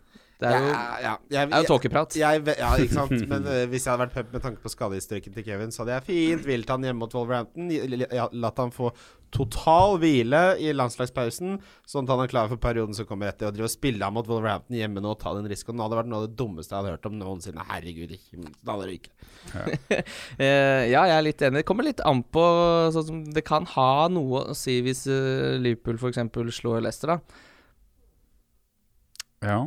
Det 0.45 0.55
er 0.55 0.65
jo, 0.65 0.71
ja, 0.71 0.95
ja, 1.03 1.15
jeg, 1.37 1.51
det 1.51 1.63
jo 1.65 1.71
tåkeprat. 1.73 2.17
Jeg, 2.21 2.45
ja, 2.61 2.71
ikke 2.85 2.95
sant. 2.95 3.27
Men 3.33 3.49
uh, 3.49 3.65
hvis 3.73 3.85
jeg 3.87 3.93
hadde 3.93 4.05
vært 4.07 4.17
Pep 4.17 4.33
med 4.37 4.45
tanke 4.45 4.65
på 4.65 4.73
skadehistorikken 4.73 5.37
til 5.37 5.47
Kevin, 5.47 5.75
så 5.75 5.83
hadde 5.83 5.99
jeg 5.99 6.09
fint 6.09 6.49
hvilt 6.49 6.73
han 6.73 6.87
hjemme 6.87 7.05
mot 7.05 7.17
Wolverhampton. 7.17 7.71
ja, 7.73 8.29
Latt 8.33 8.63
han 8.63 8.75
få 8.75 8.93
total 9.35 9.97
hvile 9.99 10.43
i 10.63 10.71
landslagspausen, 10.75 11.57
sånn 11.91 12.07
at 12.07 12.13
han 12.13 12.23
er 12.23 12.31
klar 12.31 12.51
for 12.51 12.61
perioden 12.63 12.95
som 12.97 13.07
kommer 13.09 13.33
etter. 13.33 13.49
Og 13.49 13.57
drive 13.57 13.67
og 13.67 13.73
spille 13.73 14.07
han 14.07 14.15
mot 14.15 14.29
Wolverhampton 14.31 14.79
hjemme 14.79 15.03
nå 15.03 15.15
og 15.15 15.21
ta 15.23 15.35
den 15.37 15.49
risikoen. 15.51 15.81
Det 15.81 15.87
hadde 15.89 15.99
vært 15.99 16.11
noe 16.13 16.23
av 16.23 16.29
det 16.29 16.39
dummeste 16.39 16.75
jeg 16.75 16.81
hadde 16.81 16.95
hørt 16.95 17.09
om 17.11 17.17
noensinne. 17.19 17.67
Herregud, 17.71 18.15
ikke 18.15 18.53
Da 18.61 18.77
hadde 18.77 18.91
det 18.91 19.01
ikke. 19.01 19.15
Eh, 20.45 20.91
ja, 20.91 21.03
jeg 21.07 21.15
er 21.15 21.25
litt 21.25 21.43
enig. 21.45 21.61
Det 21.61 21.69
kommer 21.69 21.87
litt 21.87 22.01
an 22.07 22.23
på 22.35 22.43
sånn 22.95 23.07
som 23.07 23.19
Det 23.35 23.43
kan 23.47 23.67
ha 23.75 24.07
noe 24.13 24.47
å 24.51 24.57
si 24.57 24.79
hvis 24.85 25.05
uh, 25.11 25.55
Liverpool 25.61 25.99
f.eks. 26.01 26.21
slår 26.59 26.85
Leicester, 26.85 27.15
da. 27.15 27.19
Ja. 29.45 29.59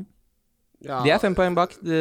Ja, 0.85 0.99
De 1.01 1.09
er 1.09 1.17
fem 1.17 1.33
poeng 1.33 1.55
bak. 1.57 1.71
De... 1.81 1.97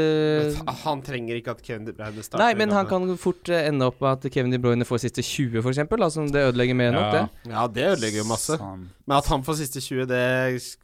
Han 0.83 1.01
trenger 1.05 1.39
ikke 1.39 1.55
at 1.55 1.62
Kevin 1.64 1.87
De 1.87 1.95
Bruyne 1.97 2.20
starter. 2.20 2.43
Nei, 2.43 2.53
men 2.61 2.74
han 2.77 2.89
kan 2.91 3.09
fort 3.20 3.49
eh, 3.49 3.70
ende 3.70 3.89
opp 3.89 4.03
med 4.05 4.18
at 4.18 4.35
Kevin 4.35 4.53
De 4.53 4.61
Bruyne 4.61 4.85
får 4.85 5.07
siste 5.07 5.24
20, 5.24 5.62
f.eks. 5.62 5.81
Altså, 5.97 6.27
det 6.33 6.43
ødelegger 6.51 6.77
mer 6.77 6.93
enn 6.93 6.99
nok, 6.99 7.14
det. 7.14 7.55
Ja, 7.55 7.64
det 7.72 7.87
ødelegger 7.95 8.20
jo 8.20 8.27
masse. 8.29 8.59
Sånn. 8.61 8.85
Men 9.07 9.16
at 9.16 9.31
han 9.33 9.47
får 9.47 9.62
siste 9.62 9.81
20, 9.81 10.05
det 10.11 10.20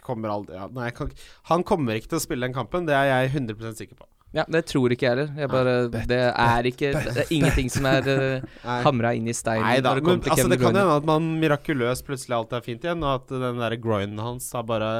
kommer 0.06 0.32
aldri 0.32 0.56
ja, 0.56 0.70
Nei, 0.72 0.88
kan, 0.96 1.12
han 1.50 1.66
kommer 1.68 2.00
ikke 2.00 2.14
til 2.14 2.22
å 2.22 2.24
spille 2.24 2.48
den 2.48 2.56
kampen. 2.56 2.88
Det 2.88 2.96
er 2.96 3.10
jeg 3.10 3.34
100% 3.34 3.84
sikker 3.84 4.00
på. 4.00 4.08
Ja, 4.32 4.46
Det 4.48 4.62
tror 4.70 4.92
ikke 4.94 5.10
jeg 5.10 5.28
heller. 5.36 5.88
Det 5.92 6.18
er 6.18 6.68
ikke 6.70 6.92
Det 6.96 7.24
er 7.26 7.32
ingenting 7.36 7.68
som 7.68 7.84
er 7.90 8.06
uh, 8.08 8.60
hamra 8.86 9.12
inn 9.12 9.28
i 9.28 9.34
steinen 9.36 9.66
Nei 9.68 9.82
da, 9.84 9.92
når 9.92 10.00
det 10.00 10.08
men 10.08 10.22
til 10.24 10.32
altså, 10.32 10.46
Kevin 10.46 10.54
det 10.54 10.60
kan 10.62 10.78
hende 10.80 10.94
at 10.96 11.08
man 11.10 11.26
mirakuløst 11.42 12.06
plutselig 12.06 12.38
alt 12.38 12.54
er 12.56 12.64
fint 12.64 12.86
igjen, 12.86 13.04
og 13.04 13.20
at 13.20 13.34
den 13.44 13.60
der 13.60 13.76
groinen 13.76 14.22
hans 14.24 14.48
har 14.56 14.64
bare 14.64 14.92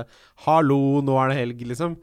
Hallo, 0.45 1.01
nå 1.01 1.17
er 1.23 1.33
det 1.33 1.41
helg, 1.41 1.65
liksom. 1.73 1.97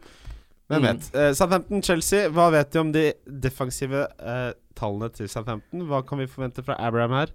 Hvem 0.69 0.81
Mm. 0.83 0.87
vet. 0.87 1.05
Uh, 1.15 1.31
Southampton-Chelsea, 1.33 2.29
hva 2.29 2.49
vet 2.53 2.71
du 2.71 2.79
om 2.79 2.91
de 2.93 3.07
defensive 3.41 4.03
uh, 4.21 4.51
tallene 4.77 5.09
til 5.15 5.27
Southampton? 5.31 5.87
Hva 5.89 6.03
kan 6.05 6.19
vi 6.21 6.27
forvente 6.29 6.61
fra 6.63 6.75
Abraham 6.77 7.15
her? 7.17 7.31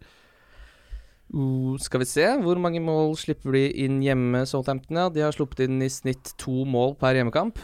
Uh, 1.35 1.75
skal 1.83 2.03
vi 2.05 2.07
se, 2.07 2.27
hvor 2.45 2.61
mange 2.63 2.79
mål 2.85 3.17
slipper 3.19 3.57
de 3.57 3.65
inn 3.87 4.01
hjemme, 4.05 4.45
Southampton? 4.47 4.97
Ja, 5.01 5.09
de 5.11 5.25
har 5.25 5.35
sluppet 5.35 5.65
inn 5.67 5.81
i 5.83 5.89
snitt 5.91 6.35
to 6.39 6.63
mål 6.69 6.95
per 7.01 7.17
hjemmekamp. 7.19 7.59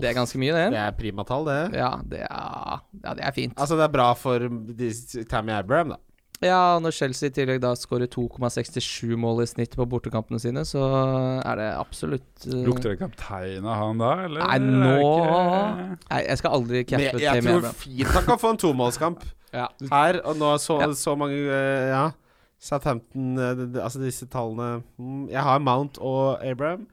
Det 0.00 0.06
er 0.06 0.14
ganske 0.14 0.38
mye, 0.38 0.52
Det 0.54 0.70
det. 0.70 0.78
er 0.78 0.92
primatall, 0.96 1.44
det. 1.48 1.58
Ja, 1.76 1.90
det 2.06 2.20
er, 2.22 2.80
ja, 3.02 3.14
det 3.18 3.24
er 3.26 3.32
fint. 3.34 3.56
Altså, 3.58 3.74
det 3.76 3.88
er 3.88 3.92
bra 3.96 4.12
for 4.14 4.38
de, 4.48 4.92
Tammy 5.28 5.50
Abraham, 5.56 5.96
da. 5.96 5.96
Ja, 6.40 6.78
når 6.80 6.94
Chelsea 6.96 7.28
i 7.28 7.32
tillegg 7.36 7.58
da 7.60 7.74
skårer 7.76 8.08
2,67 8.08 9.12
mål 9.20 9.42
i 9.44 9.46
snitt 9.50 9.74
på 9.76 9.84
bortekampene 9.84 10.38
sine, 10.40 10.62
så 10.64 10.80
er 11.44 11.58
det 11.60 11.66
absolutt 11.76 12.46
uh, 12.48 12.62
Lukter 12.64 12.94
det 12.94 13.00
kaptein 13.02 13.66
av 13.68 13.76
han 13.82 14.00
da, 14.00 14.12
eller? 14.24 14.46
Nei, 14.46 14.58
nå 14.64 14.94
ikke- 15.02 15.98
Nei, 16.08 16.20
jeg 16.30 16.38
skal 16.40 16.56
aldri 16.56 16.80
cappe 16.88 17.10
Tammy 17.12 17.26
jeg 17.26 17.44
tror 17.44 17.68
fint 17.82 18.14
han 18.16 18.24
kan 18.30 18.40
få 18.40 18.54
en 18.54 18.62
tomålskamp 18.64 19.26
Ja. 19.52 19.66
her, 19.90 20.20
og 20.24 20.36
nå 20.40 20.54
så, 20.62 20.78
Ja. 20.80 20.88
så 20.96 21.16
mange 21.18 21.36
uh, 21.36 21.88
Ja. 21.90 22.04
Southampton 22.60 23.38
eh, 23.40 23.82
Altså, 23.82 24.00
disse 24.02 24.26
tallene 24.28 24.82
mm, 25.00 25.28
Jeg 25.32 25.40
har 25.42 25.58
Mount 25.64 25.96
og 25.98 26.42
Abraham. 26.44 26.86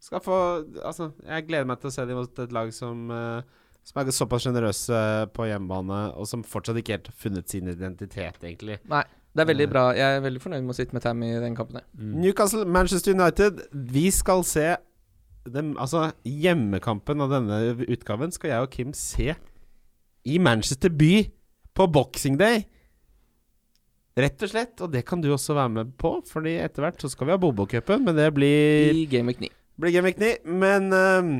Skal 0.00 0.20
få 0.20 0.36
Altså, 0.84 1.10
jeg 1.26 1.46
gleder 1.48 1.64
meg 1.64 1.80
til 1.80 1.88
å 1.88 1.94
se 1.94 2.04
dem 2.04 2.16
mot 2.20 2.38
et 2.44 2.52
lag 2.52 2.72
som 2.76 3.10
eh, 3.10 3.40
som 3.84 4.00
er 4.00 4.14
såpass 4.16 4.46
sjenerøse 4.46 5.00
på 5.36 5.48
hjemmebane, 5.50 6.00
og 6.16 6.28
som 6.28 6.44
fortsatt 6.46 6.80
ikke 6.80 6.96
helt 6.96 7.10
har 7.10 7.20
funnet 7.20 7.52
sin 7.52 7.68
identitet, 7.68 8.40
egentlig. 8.40 8.80
Det 9.34 9.42
er 9.42 9.50
veldig 9.50 9.68
bra. 9.70 9.84
Jeg 9.98 10.16
er 10.16 10.24
veldig 10.24 10.40
fornøyd 10.40 10.64
med 10.64 10.72
å 10.72 10.78
sitte 10.78 10.96
med 10.96 11.02
Tam 11.04 11.22
i 11.26 11.32
den 11.42 11.56
kampen. 11.58 11.82
Mm. 11.98 12.12
Newcastle, 12.22 12.64
Manchester 12.64 13.16
United. 13.16 13.64
Vi 13.72 14.06
skal 14.14 14.44
se 14.46 14.76
dem, 15.44 15.74
Altså, 15.76 16.12
hjemmekampen 16.24 17.20
av 17.20 17.32
denne 17.34 17.58
utgaven 17.84 18.32
skal 18.32 18.52
jeg 18.52 18.64
og 18.64 18.70
Kim 18.72 18.94
se 18.96 19.34
i 20.24 20.38
Manchester 20.40 20.88
by 20.88 21.26
på 21.76 21.88
Boxing 21.92 22.38
Day. 22.40 22.62
Rett 24.16 24.46
og 24.46 24.52
slett. 24.52 24.78
Og 24.80 24.92
det 24.94 25.02
kan 25.08 25.20
du 25.20 25.32
også 25.34 25.58
være 25.58 25.74
med 25.80 25.92
på, 25.98 26.16
Fordi 26.30 26.56
etter 26.62 26.86
hvert 26.86 27.02
så 27.02 27.10
skal 27.10 27.28
vi 27.28 27.34
ha 27.34 27.40
Bobo-cupen, 27.42 28.06
men 28.06 28.16
det 28.16 28.30
blir, 28.36 28.94
I 28.94 29.04
Game 29.10 29.28
Week 29.28 29.42
9. 29.42 29.50
blir 29.82 29.96
Game 29.98 30.06
Week 30.06 30.22
9. 30.22 30.36
Men 30.46 30.92
ehm, 30.94 31.32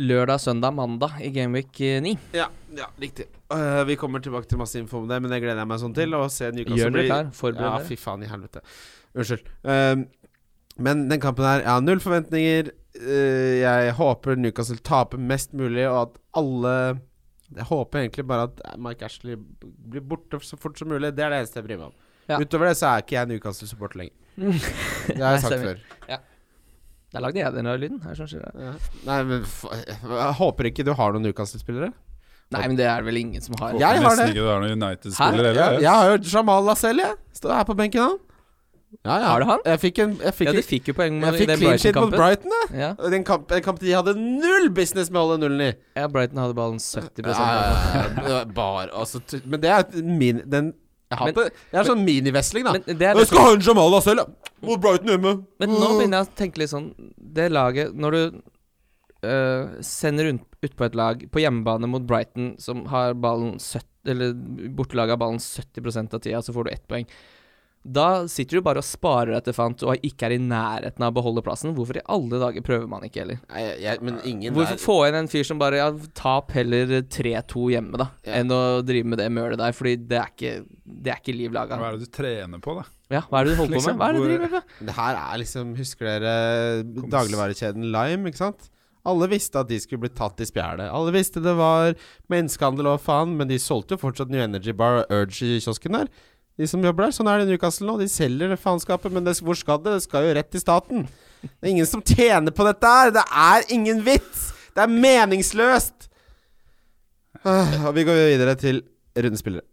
lørdag, 0.00 0.40
søndag, 0.40 0.72
mandag 0.74 1.18
i 1.20 1.30
Gameweek 1.34 1.80
9. 2.02 2.14
Ja, 2.36 2.48
ja 2.76 2.88
riktig. 3.00 3.26
Uh, 3.52 3.82
vi 3.88 3.96
kommer 4.00 4.22
tilbake 4.24 4.48
til 4.48 4.60
masse 4.60 4.78
info 4.80 5.02
om 5.02 5.08
det, 5.10 5.18
men 5.20 5.32
det 5.32 5.40
gleder 5.42 5.60
jeg 5.60 5.70
meg 5.70 5.82
sånn 5.82 5.96
til. 5.96 6.16
Å 6.16 6.24
se 6.32 6.48
Newcastle 6.54 6.80
Gjør 6.80 6.94
dere 6.96 7.06
klar. 7.10 7.28
Forbered 7.36 7.68
Ja, 7.68 7.84
fy 7.86 7.98
faen 8.00 8.24
i 8.24 8.30
helvete. 8.30 8.62
Unnskyld. 9.14 9.50
Uh, 9.66 10.06
men 10.80 11.04
den 11.10 11.20
kampen 11.20 11.44
her, 11.44 11.64
jeg 11.64 11.72
har 11.72 11.84
null 11.84 12.00
forventninger. 12.02 12.72
Uh, 12.96 13.60
jeg 13.60 13.94
håper 14.00 14.40
Newcastle 14.40 14.80
taper 14.86 15.20
mest 15.20 15.52
mulig, 15.56 15.84
og 15.90 16.00
at 16.06 16.20
alle 16.40 16.74
Jeg 17.50 17.66
håper 17.66 17.98
egentlig 18.04 18.22
bare 18.30 18.46
at 18.46 18.60
Mike 18.78 19.04
Ashley 19.04 19.34
blir 19.90 20.04
borte 20.06 20.38
så 20.46 20.56
fort 20.56 20.78
som 20.78 20.88
mulig. 20.88 21.10
Det 21.16 21.24
er 21.26 21.34
det 21.34 21.42
eneste 21.42 21.58
jeg 21.58 21.66
bryr 21.66 21.80
meg 21.80 21.88
om. 21.90 21.96
Ja. 22.30 22.38
Utover 22.38 22.70
det 22.70 22.76
så 22.78 22.92
er 22.92 23.02
ikke 23.02 23.16
jeg 23.16 23.32
Newcastle-supporter 23.32 24.04
lenger. 24.04 24.16
Det 25.10 25.18
har 25.18 25.34
jeg 25.34 25.42
sagt 25.42 25.56
før. 25.58 25.80
før. 26.06 26.20
Der 27.10 27.24
lagde 27.24 27.40
jeg 27.42 27.52
den 27.56 27.66
lyden. 27.82 27.98
Her, 28.04 28.14
sånn? 28.14 28.30
Ja. 28.38 28.72
Nei, 29.08 29.18
men 29.26 29.42
jeg 29.42 30.34
håper 30.38 30.68
ikke 30.70 30.84
du 30.86 30.92
har 30.94 31.12
noen 31.16 31.26
Newcastle-spillere. 31.26 31.90
Nei, 32.50 32.64
men 32.66 32.74
det 32.78 32.86
er 32.90 33.02
det 33.02 33.06
vel 33.06 33.18
ingen 33.20 33.42
som 33.42 33.54
har. 33.60 33.76
Jeg 33.78 34.02
har 34.02 34.16
det. 34.18 34.28
ikke 34.30 34.38
du 34.40 34.46
har 34.48 34.62
noen 34.62 34.74
United-spillere 34.78 35.52
Jeg, 35.52 35.58
heller. 35.62 35.84
jeg 35.84 35.90
har 35.90 36.10
jo 36.10 36.18
Jamal 36.32 36.66
Lascelles, 36.66 37.06
jeg. 37.12 37.38
Står 37.38 37.54
her 37.54 37.66
på 37.68 37.76
benken, 37.78 38.02
han. 38.08 38.18
Ja, 39.06 39.16
ja. 39.22 39.26
Har 39.30 39.38
du 39.38 39.46
han? 39.46 39.60
Jeg 39.70 39.78
fikk 39.84 39.98
en 40.02 40.14
jeg 40.18 40.34
fikk, 40.34 40.48
Ja, 40.48 40.52
du 40.56 40.66
fikk 40.66 40.88
jo 40.90 40.94
poeng 40.98 41.14
jeg 41.14 41.22
med, 41.22 41.36
i 41.36 41.38
fikk 41.38 41.50
den 41.52 41.60
clean 41.60 41.78
shit 41.78 41.94
mot 41.94 42.10
Brighton-kampen. 42.10 42.70
Brighton. 42.74 42.80
Ja. 42.80 43.10
Den 43.14 43.26
kamp, 43.28 43.52
en 43.54 43.62
kamp 43.62 43.78
de 43.78 43.92
hadde 43.94 44.14
null 44.18 44.66
business 44.74 45.12
med 45.14 45.20
å 45.20 45.28
holde 45.28 45.36
nullen 45.44 45.62
i. 45.68 45.70
ja, 45.94 46.08
Brighton 46.10 46.40
hadde 46.42 46.56
ballen 46.58 46.82
70 46.82 47.22
Ja, 47.30 47.36
ja, 47.38 48.02
ja. 48.32 48.40
Bare, 48.50 48.88
altså, 48.90 49.22
men 49.46 49.62
det 49.62 49.70
er 49.70 50.02
min, 50.02 50.42
den 50.50 50.72
Jeg 51.10 51.18
har, 51.18 51.26
Men- 51.26 51.34
på, 51.34 51.44
jeg 51.50 51.78
har 51.78 51.88
sånn 51.88 52.04
minivesling, 52.06 52.64
da. 52.64 52.72
Men 52.76 52.84
det 52.86 53.02
er 53.02 53.14
Jeg 53.14 53.16
det 53.18 53.26
skal 53.26 53.42
ha 53.42 53.54
en 53.56 53.64
Jamal 53.66 53.96
ja. 54.20 54.26
mot 54.62 54.80
Brighton 54.80 55.08
hjemme. 55.10 55.32
Men 55.58 55.70
nå 55.74 55.88
begynner 55.98 56.20
jeg 56.20 56.28
å 56.28 56.36
tenke 56.38 56.62
litt 56.62 56.70
sånn 56.70 56.94
Det 57.18 57.48
laget 57.50 57.94
Når 57.94 58.10
du 58.14 58.42
øh, 59.26 59.82
sender 59.82 60.30
ut, 60.30 60.44
ut 60.62 60.76
på 60.76 60.86
et 60.86 60.94
lag 60.94 61.24
på 61.32 61.42
hjemmebane 61.42 61.88
mot 61.90 62.06
Brighton, 62.06 62.54
som 62.62 62.86
har 62.92 63.14
ballen 63.18 63.58
70 63.58 64.14
Eller 64.14 64.32
bortelaget 64.70 65.16
har 65.16 65.20
ballen 65.20 65.42
70% 65.42 66.14
av 66.14 66.22
tida, 66.22 66.42
så 66.42 66.54
får 66.54 66.64
du 66.64 66.70
ett 66.70 66.86
poeng. 66.88 67.06
Da 67.80 68.26
sitter 68.28 68.58
du 68.58 68.64
bare 68.66 68.82
og 68.82 68.84
sparer 68.84 69.38
etter 69.38 69.54
fant 69.56 69.80
og 69.88 70.02
ikke 70.04 70.26
er 70.28 70.34
i 70.34 70.40
nærheten 70.42 71.00
av 71.00 71.14
å 71.14 71.16
beholde 71.16 71.40
plassen. 71.46 71.72
Hvorfor 71.72 71.96
i 71.96 72.02
alle 72.12 72.36
dager 72.42 72.60
prøver 72.66 72.84
man 72.90 73.06
ikke 73.06 73.22
heller? 73.22 73.38
Nei, 73.48 73.62
jeg, 73.80 74.02
men 74.04 74.18
ingen 74.28 74.52
Hvorfor 74.52 74.76
der 74.76 74.82
få 74.82 74.96
inn 75.08 75.16
en 75.22 75.30
fyr 75.32 75.46
som 75.48 75.60
bare 75.62 75.78
Ja, 75.80 75.86
tap 76.18 76.52
heller 76.52 76.92
3-2 77.08 77.62
hjemme, 77.72 77.96
da, 78.02 78.10
Ja. 78.28 78.34
enn 78.42 78.52
å 78.52 78.60
drive 78.84 79.08
med 79.08 79.18
det 79.22 79.30
mølet 79.32 79.56
der, 79.62 79.72
fordi 79.72 79.94
det 79.96 80.18
er 80.20 80.28
ikke 80.34 80.52
Det 80.84 81.14
er 81.14 81.22
ikke 81.22 81.36
liv 81.38 81.56
laga. 81.56 81.78
Hva 81.80 81.88
er 81.88 81.96
det 81.96 82.10
du 82.10 82.12
trener 82.20 82.60
på, 82.60 82.74
da? 82.82 82.84
Ja, 83.16 83.22
hva 83.30 83.40
er 83.40 83.48
det 83.48 83.54
du 83.56 83.62
holder 83.62 83.72
på 83.72 83.80
Liksom, 83.80 83.96
med? 83.96 84.02
Hva 84.02 84.08
er 84.10 84.12
det 84.12 84.20
du 84.20 84.28
driver 84.28 84.52
med? 84.58 84.76
Det 84.90 84.98
her 85.00 85.16
er 85.22 85.40
liksom 85.40 85.72
Husker 85.80 86.10
dere 86.12 86.36
dagligvarekjeden 87.16 87.88
Lime, 87.96 88.28
ikke 88.28 88.42
sant? 88.44 88.68
Alle 89.08 89.30
visste 89.32 89.56
at 89.56 89.70
de 89.70 89.78
skulle 89.80 90.02
bli 90.02 90.10
tatt 90.12 90.42
i 90.44 90.44
spjælet. 90.44 90.90
Alle 90.92 91.12
visste 91.14 91.40
det 91.40 91.54
var 91.56 91.94
menneskehandel 92.28 92.90
og 92.92 92.98
faen, 93.00 93.32
men 93.38 93.48
de 93.48 93.56
solgte 93.56 93.96
jo 93.96 94.02
fortsatt 94.02 94.28
New 94.28 94.42
Energy 94.44 94.74
Bar 94.76 94.98
og 95.06 95.14
Urge 95.22 95.48
i 95.56 95.60
kiosken 95.64 95.96
der. 95.96 96.10
De 96.60 96.66
som 96.68 96.82
jobber 96.84 97.06
der. 97.06 97.14
Sånn 97.16 97.28
er 97.32 97.40
det 97.40 97.46
i 97.48 97.54
Newcastle 97.54 97.88
nå. 97.88 97.94
De 98.02 98.06
selger 98.12 98.50
det 98.52 98.58
faenskapet, 98.60 99.12
men 99.14 99.24
det, 99.24 99.38
hvor 99.40 99.56
skal 99.56 99.80
det? 99.80 99.94
Det 99.96 100.04
skal 100.04 100.26
jo 100.28 100.34
rett 100.36 100.50
til 100.52 100.60
staten. 100.60 101.06
Det 101.40 101.64
er 101.64 101.70
ingen 101.72 101.88
som 101.88 102.02
tjener 102.04 102.52
på 102.52 102.66
dette 102.68 102.90
her. 102.92 103.12
Det 103.16 103.22
er 103.24 103.64
ingen 103.72 104.02
vits! 104.04 104.50
Det 104.76 104.84
er 104.84 104.92
meningsløst! 104.92 106.10
Ah, 107.40 107.72
Og 107.88 107.94
vi 107.96 108.04
går 108.04 108.18
videre 108.28 108.52
til 108.60 108.82
rundespillere. 109.16 109.64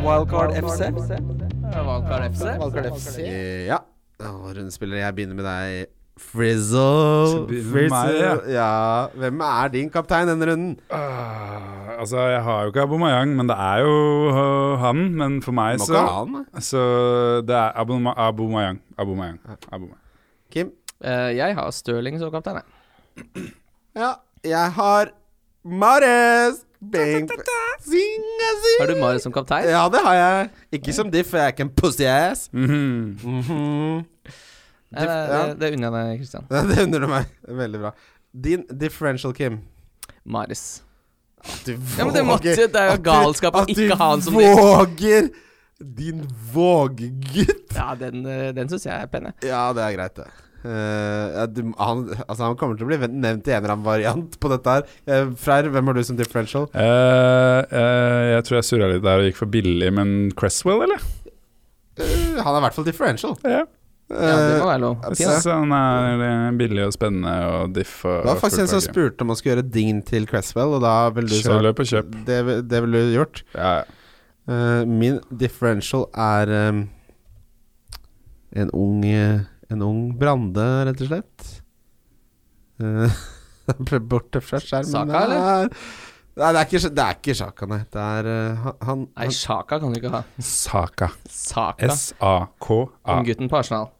Wildcard 0.00 0.54
FC. 0.56 0.88
Wildcard 0.88 2.24
FC. 2.32 2.44
Wildcard 2.62 2.88
FC. 2.96 3.18
Ja. 3.68 3.82
Rundespillere, 4.24 5.04
jeg 5.04 5.14
begynner 5.18 5.36
med 5.38 5.46
deg. 5.46 5.97
Frizzle. 6.18 7.46
Frizzle. 7.48 7.88
meg. 7.92 8.48
Ja. 8.52 9.06
Hvem 9.14 9.40
er 9.46 9.68
din 9.72 9.90
kaptein 9.94 10.28
denne 10.28 10.48
runden? 10.50 10.74
Uh, 10.90 12.00
altså, 12.00 12.18
jeg 12.32 12.42
har 12.42 12.62
jo 12.66 12.72
ikke 12.72 12.82
Abomayang, 12.82 13.36
men 13.38 13.48
det 13.48 13.56
er 13.56 13.78
jo 13.86 13.94
uh, 14.32 14.78
han. 14.82 15.04
Men 15.18 15.38
for 15.42 15.52
meg 15.56 15.78
så 15.80 16.02
han. 16.06 16.44
Så 16.60 16.82
det 17.48 17.54
er 17.56 17.72
Aboma- 17.78 18.16
Abomayang. 18.28 18.80
Abomayang. 18.98 19.38
Abu 19.72 19.88
Kim? 20.52 20.72
Uh, 21.04 21.30
jeg 21.36 21.54
har 21.54 21.70
Stirling 21.70 22.18
som 22.18 22.30
kaptein, 22.34 22.60
jeg. 22.62 23.52
Ja. 23.96 24.12
Jeg 24.44 24.72
har 24.72 25.10
Mares. 25.64 26.64
Bing. 26.78 27.26
Zinga, 27.82 28.48
zing. 28.62 28.76
Har 28.80 28.86
du 28.86 29.00
Mares 29.00 29.22
som 29.26 29.32
kaptein? 29.34 29.64
Ja, 29.66 29.88
det 29.90 29.98
har 30.04 30.14
jeg. 30.14 30.50
Ikke 30.78 30.92
som 30.94 31.10
diff, 31.10 31.32
jeg 31.34 31.42
er 31.42 31.50
ikke 31.54 31.64
en 31.66 31.72
pussy 31.74 32.04
ass. 32.06 32.48
mm 32.52 33.18
Mhm. 33.24 34.04
Eh, 34.94 35.02
det, 35.02 35.14
ja. 35.14 35.40
det, 35.46 35.56
det 35.60 35.72
unner 35.76 35.88
jeg 35.88 35.96
deg, 36.10 36.22
Kristian. 36.22 36.46
Ja, 36.54 36.62
det 36.68 36.78
unner 36.86 37.04
du 37.04 37.08
meg. 37.10 37.32
Veldig 37.62 37.82
bra. 37.82 37.92
Din 38.48 38.64
differential, 38.80 39.34
Kim. 39.36 39.60
Maris. 40.24 40.82
At 41.44 41.66
du 41.66 41.74
Ja, 41.76 42.04
men 42.04 42.14
det 42.14 42.24
måtte 42.26 42.48
våger- 42.48 42.72
Det 42.72 42.80
er 42.80 42.96
jo 42.96 43.02
galskap 43.06 43.54
å 43.60 43.66
ikke 43.68 43.94
ha 43.94 44.10
han 44.10 44.24
som 44.24 44.36
At 44.36 44.42
du 44.42 44.62
våger! 44.62 45.30
Din 45.78 46.24
vågegutt. 46.52 47.70
Ja, 47.76 47.92
den, 47.94 48.24
eh, 48.26 48.50
den 48.56 48.68
syns 48.68 48.88
jeg 48.88 48.96
er 48.98 49.06
pen, 49.12 49.28
jeg. 49.30 49.50
Ja, 49.52 49.68
det 49.76 49.84
er 49.84 49.92
greit, 49.94 50.16
det. 50.18 50.26
Uh, 50.58 51.30
ja, 51.36 51.44
du, 51.46 51.60
han, 51.78 52.00
altså, 52.26 52.48
han 52.48 52.56
kommer 52.58 52.74
til 52.74 52.82
å 52.82 52.88
bli 52.90 52.96
nevnt 52.98 53.46
i 53.46 53.52
en 53.54 53.60
eller 53.60 53.76
annen 53.76 53.86
variant 53.86 54.34
på 54.42 54.50
dette 54.50 54.74
her. 54.74 54.88
Uh, 55.06 55.30
Freyr, 55.38 55.68
hvem 55.70 55.86
har 55.86 55.94
du 55.94 56.02
som 56.02 56.18
differential? 56.18 56.66
Uh, 56.74 57.62
eh, 57.70 58.24
jeg 58.34 58.46
tror 58.48 58.58
jeg 58.58 58.66
surra 58.66 58.88
litt 58.90 59.04
der 59.06 59.22
og 59.22 59.28
gikk 59.28 59.38
for 59.38 59.52
billig, 59.54 59.92
men 59.94 60.32
Cresswell, 60.34 60.82
eller? 60.88 61.04
Eh, 61.94 62.40
han 62.42 62.50
er 62.56 62.58
i 62.58 62.64
hvert 62.66 62.74
fall 62.74 62.88
differential. 62.90 63.38
Ja. 63.46 63.62
Ja, 64.08 64.36
det 64.40 64.60
må 64.62 64.68
være 64.70 64.80
lov. 64.80 65.02
Jeg 65.04 65.18
Fin, 65.20 65.50
han 65.52 65.72
er 65.76 66.22
eh, 66.24 66.44
billig 66.56 66.86
og 66.86 66.94
spennende 66.96 67.34
og 67.52 67.74
diff 67.76 68.00
og 68.08 68.22
Det 68.22 68.30
var 68.30 68.40
faktisk 68.40 68.62
en 68.62 68.70
som 68.70 68.80
spurte 68.80 69.24
om 69.24 69.32
han 69.32 69.38
skulle 69.40 69.56
gjøre 69.56 69.68
dign 69.74 70.00
til 70.08 70.24
Cresswell, 70.30 70.78
og 70.78 70.84
da 70.84 70.94
ville 71.12 71.28
du 71.28 71.36
sagt 71.36 71.66
løp 71.66 71.82
og 71.84 71.90
kjøp. 71.92 72.16
det, 72.28 72.38
det 72.70 72.82
ville 72.86 73.04
du 73.04 73.14
gjort. 73.18 73.42
Ja, 73.52 73.74
ja. 73.80 73.86
Eh, 74.48 74.82
min 74.88 75.20
differential 75.28 76.06
er 76.16 76.54
eh, 76.56 76.82
en 78.62 78.70
ung 78.72 79.04
eh, 79.04 79.44
En 79.68 79.82
ung 79.84 80.04
Brande, 80.16 80.64
rett 80.88 81.02
og 81.04 81.10
slett. 81.10 81.48
Uh, 82.80 83.12
ble 83.90 83.98
borte 84.00 84.40
fra 84.40 84.56
skjermen 84.62 84.88
Saka, 84.88 85.24
eller? 85.26 85.72
Nei, 86.38 86.52
det 86.54 86.60
er 86.60 86.68
ikke, 86.68 86.80
det 86.94 87.04
er 87.04 87.16
ikke 87.18 87.34
Sjaka, 87.34 87.66
nei. 87.66 87.78
Det 87.90 88.02
er 88.04 88.28
eh, 88.30 88.62
han, 88.62 88.74
han, 88.86 89.04
Nei, 89.10 89.26
Sjaka 89.34 89.80
kan 89.82 89.90
du 89.90 89.98
ikke 89.98 90.12
ha. 90.14 90.22
Saka. 90.38 91.10
Saka. 91.26 91.90
S-A-K-A. 91.90 93.16
Unggutten 93.18 93.50
på 93.50 93.58
Arsenal. 93.58 93.90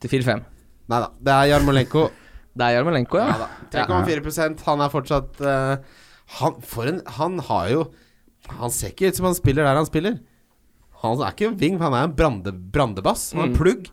Til 0.00 0.10
4-5. 0.14 0.42
Nei 0.90 1.00
da. 1.04 1.08
Det 1.20 1.34
er 1.36 1.50
Jarmolenko. 1.54 2.06
Det 2.60 2.66
er 2.66 2.74
Jarmolenko, 2.78 3.18
ja. 3.20 3.26
Ja 3.70 3.84
da. 3.86 4.00
3,4 4.02 4.64
Han 4.66 4.80
er 4.82 4.90
fortsatt 4.90 5.38
uh, 5.44 5.76
Han 6.40 6.56
for 6.66 6.88
en 6.90 6.98
Han 7.20 7.36
har 7.46 7.68
jo 7.70 7.84
Han 8.58 8.72
ser 8.74 8.90
ikke 8.90 9.06
ut 9.12 9.20
som 9.20 9.28
han 9.28 9.36
spiller 9.38 9.62
der 9.68 9.78
han 9.78 9.86
spiller. 9.86 10.16
Han 11.04 11.20
er 11.22 11.30
ikke 11.32 11.46
en 11.52 11.58
wing, 11.60 11.78
han 11.80 11.94
er 11.94 12.08
en 12.08 12.16
brande, 12.18 12.52
brandebass. 12.74 13.30
Han 13.32 13.40
er 13.40 13.46
en 13.46 13.52
Mm. 13.54 13.58
plugg. 13.60 13.86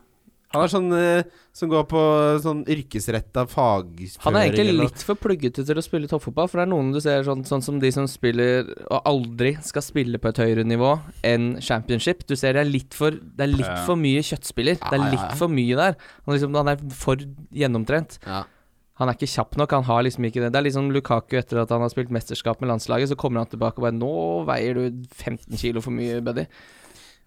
Han 0.54 0.62
er 0.64 0.70
sånn 0.72 0.92
eh, 0.96 1.22
som 1.52 1.68
går 1.68 1.82
på 1.90 2.00
sånn 2.40 2.62
yrkesretta 2.72 3.42
fagføring. 3.52 4.14
Han 4.24 4.36
er 4.38 4.46
egentlig 4.48 4.76
litt 4.78 5.02
for 5.04 5.18
pluggete 5.20 5.60
til 5.68 5.76
å 5.76 5.84
spille 5.84 6.08
toppfotball. 6.08 6.48
For 6.48 6.56
det 6.60 6.64
er 6.64 6.70
noen 6.72 6.92
du 6.94 7.00
ser 7.04 7.26
sånn, 7.26 7.42
sånn 7.44 7.60
som 7.66 7.80
de 7.82 7.90
som 7.92 8.06
spiller 8.08 8.64
og 8.88 9.02
aldri 9.10 9.56
skal 9.66 9.84
spille 9.84 10.16
på 10.22 10.30
et 10.32 10.40
høyere 10.40 10.64
nivå 10.64 10.94
enn 11.28 11.58
championship. 11.60 12.24
Du 12.26 12.32
ser 12.34 12.56
det 12.56 12.62
er 12.64 12.70
litt 12.72 12.96
for 12.96 13.10
Det 13.10 13.44
er 13.44 13.52
litt 13.52 13.66
Ja. 13.66 13.84
for 13.84 13.96
mye 14.00 14.22
kjøttspiller. 14.24 14.78
det 14.80 14.88
Ja, 14.88 14.94
er 14.96 15.04
ja, 15.04 15.10
litt 15.10 15.26
ja. 15.26 15.34
for 15.36 15.48
mye 15.52 15.76
der. 15.76 15.96
Han, 16.24 16.34
liksom, 16.38 16.54
han 16.54 16.68
er 16.72 16.76
for 16.96 17.16
gjennomtrent. 17.52 18.18
Ja. 18.24 18.44
Han 18.98 19.08
er 19.08 19.14
ikke 19.14 19.28
kjapp 19.30 19.54
nok. 19.60 19.70
Han 19.76 19.84
har 19.84 20.02
liksom 20.02 20.24
ikke 20.24 20.40
det. 20.40 20.52
Det 20.52 20.58
er 20.58 20.66
liksom 20.70 20.88
Lukaku 20.90 21.36
etter 21.36 21.60
at 21.60 21.68
han 21.70 21.84
har 21.84 21.92
spilt 21.92 22.08
mesterskap 22.10 22.60
med 22.64 22.72
landslaget. 22.72 23.12
Så 23.12 23.16
kommer 23.20 23.44
han 23.44 23.52
tilbake 23.52 23.76
og 23.76 23.84
bare 23.84 23.92
'Nå 23.92 24.46
veier 24.48 24.74
du 24.74 25.04
15 25.12 25.56
kilo 25.58 25.80
for 25.84 25.90
mye, 25.90 26.20
buddy'. 26.24 26.46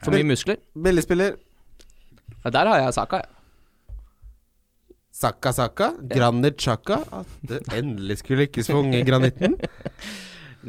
For 0.03 0.09
mye 0.11 0.25
muskler. 0.25 0.57
Billigspiller. 0.75 1.37
Ja, 2.43 2.49
der 2.57 2.67
har 2.71 2.79
jeg 2.85 2.93
saka. 2.97 3.21
jeg. 3.21 3.29
Saka 5.21 5.51
Saka. 5.53 5.91
Granit 6.09 6.57
Chaka. 6.61 7.01
At 7.13 7.27
det 7.45 7.61
endelig 7.77 8.17
skulle 8.23 8.45
lykkes 8.45 8.69
for 8.71 8.81
unge 8.81 9.03
granitten. 9.05 9.57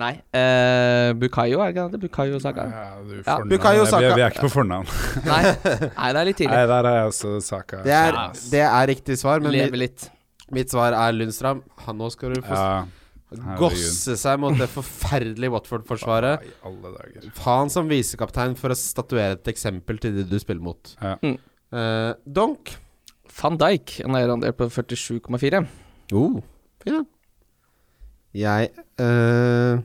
Nei. 0.03 0.15
Eh, 0.33 1.13
Bukayo, 1.21 1.61
er 1.61 1.73
det 1.73 1.77
ikke 1.77 1.89
det? 1.93 2.01
Bukayo 2.07 2.39
Saka? 2.41 2.63
Ja, 2.73 2.85
du, 3.05 3.13
Ja, 3.19 3.23
fornavn. 3.37 3.51
Bukayo 3.53 3.83
Vi, 3.85 3.91
Saka. 3.91 4.15
vi 4.17 4.23
er 4.25 4.31
ikke 4.33 4.45
på 4.47 4.51
fornavn. 4.55 4.89
Nei. 5.31 5.43
Nei, 5.45 6.09
det 6.17 6.21
er 6.23 6.29
litt 6.31 6.39
tidlig. 6.41 6.55
Nei, 6.57 6.65
der 6.73 6.89
er 6.91 6.97
jeg 6.99 7.11
også 7.13 7.33
Saka. 7.45 7.83
Det 7.85 7.93
er, 7.97 8.17
Yes. 8.33 8.47
det 8.55 8.63
er 8.69 8.87
riktig 8.93 9.19
svar, 9.21 9.45
men 9.45 9.53
Leve 9.53 9.71
mitt, 9.77 9.83
litt. 9.85 10.09
mitt 10.53 10.73
svar 10.73 10.97
er 10.97 11.13
Lundstrøm. 11.17 11.61
Han 11.87 12.01
nå 12.01 12.09
skal 12.15 12.33
du 12.37 12.41
få 12.45 12.57
ja. 12.57 12.73
herregud. 13.37 13.59
gosse 13.61 14.17
seg 14.21 14.41
mot 14.41 14.57
det 14.61 14.69
forferdelige 14.73 15.53
Watford-forsvaret. 15.59 16.49
I 16.49 16.57
alle 16.69 16.95
dager. 16.97 17.29
Ha 17.45 17.59
han 17.61 17.73
som 17.73 17.89
visekaptein 17.93 18.57
for 18.61 18.73
å 18.73 18.77
statuere 18.81 19.37
et 19.39 19.53
eksempel 19.53 20.01
til 20.01 20.17
de 20.17 20.25
du 20.33 20.39
spiller 20.41 20.65
mot. 20.73 20.97
Ja. 21.05 21.15
Mm. 21.23 21.37
Eh, 21.73 22.13
Donk. 22.25 22.77
Van 23.33 23.57
Dijk, 23.57 23.97
en 24.05 24.17
eierandel 24.19 24.53
på 24.53 24.69
47,4. 24.69 25.63
Oh, 26.13 26.37
fin. 26.85 27.07
Jeg 28.37 28.69
uh, 29.01 29.81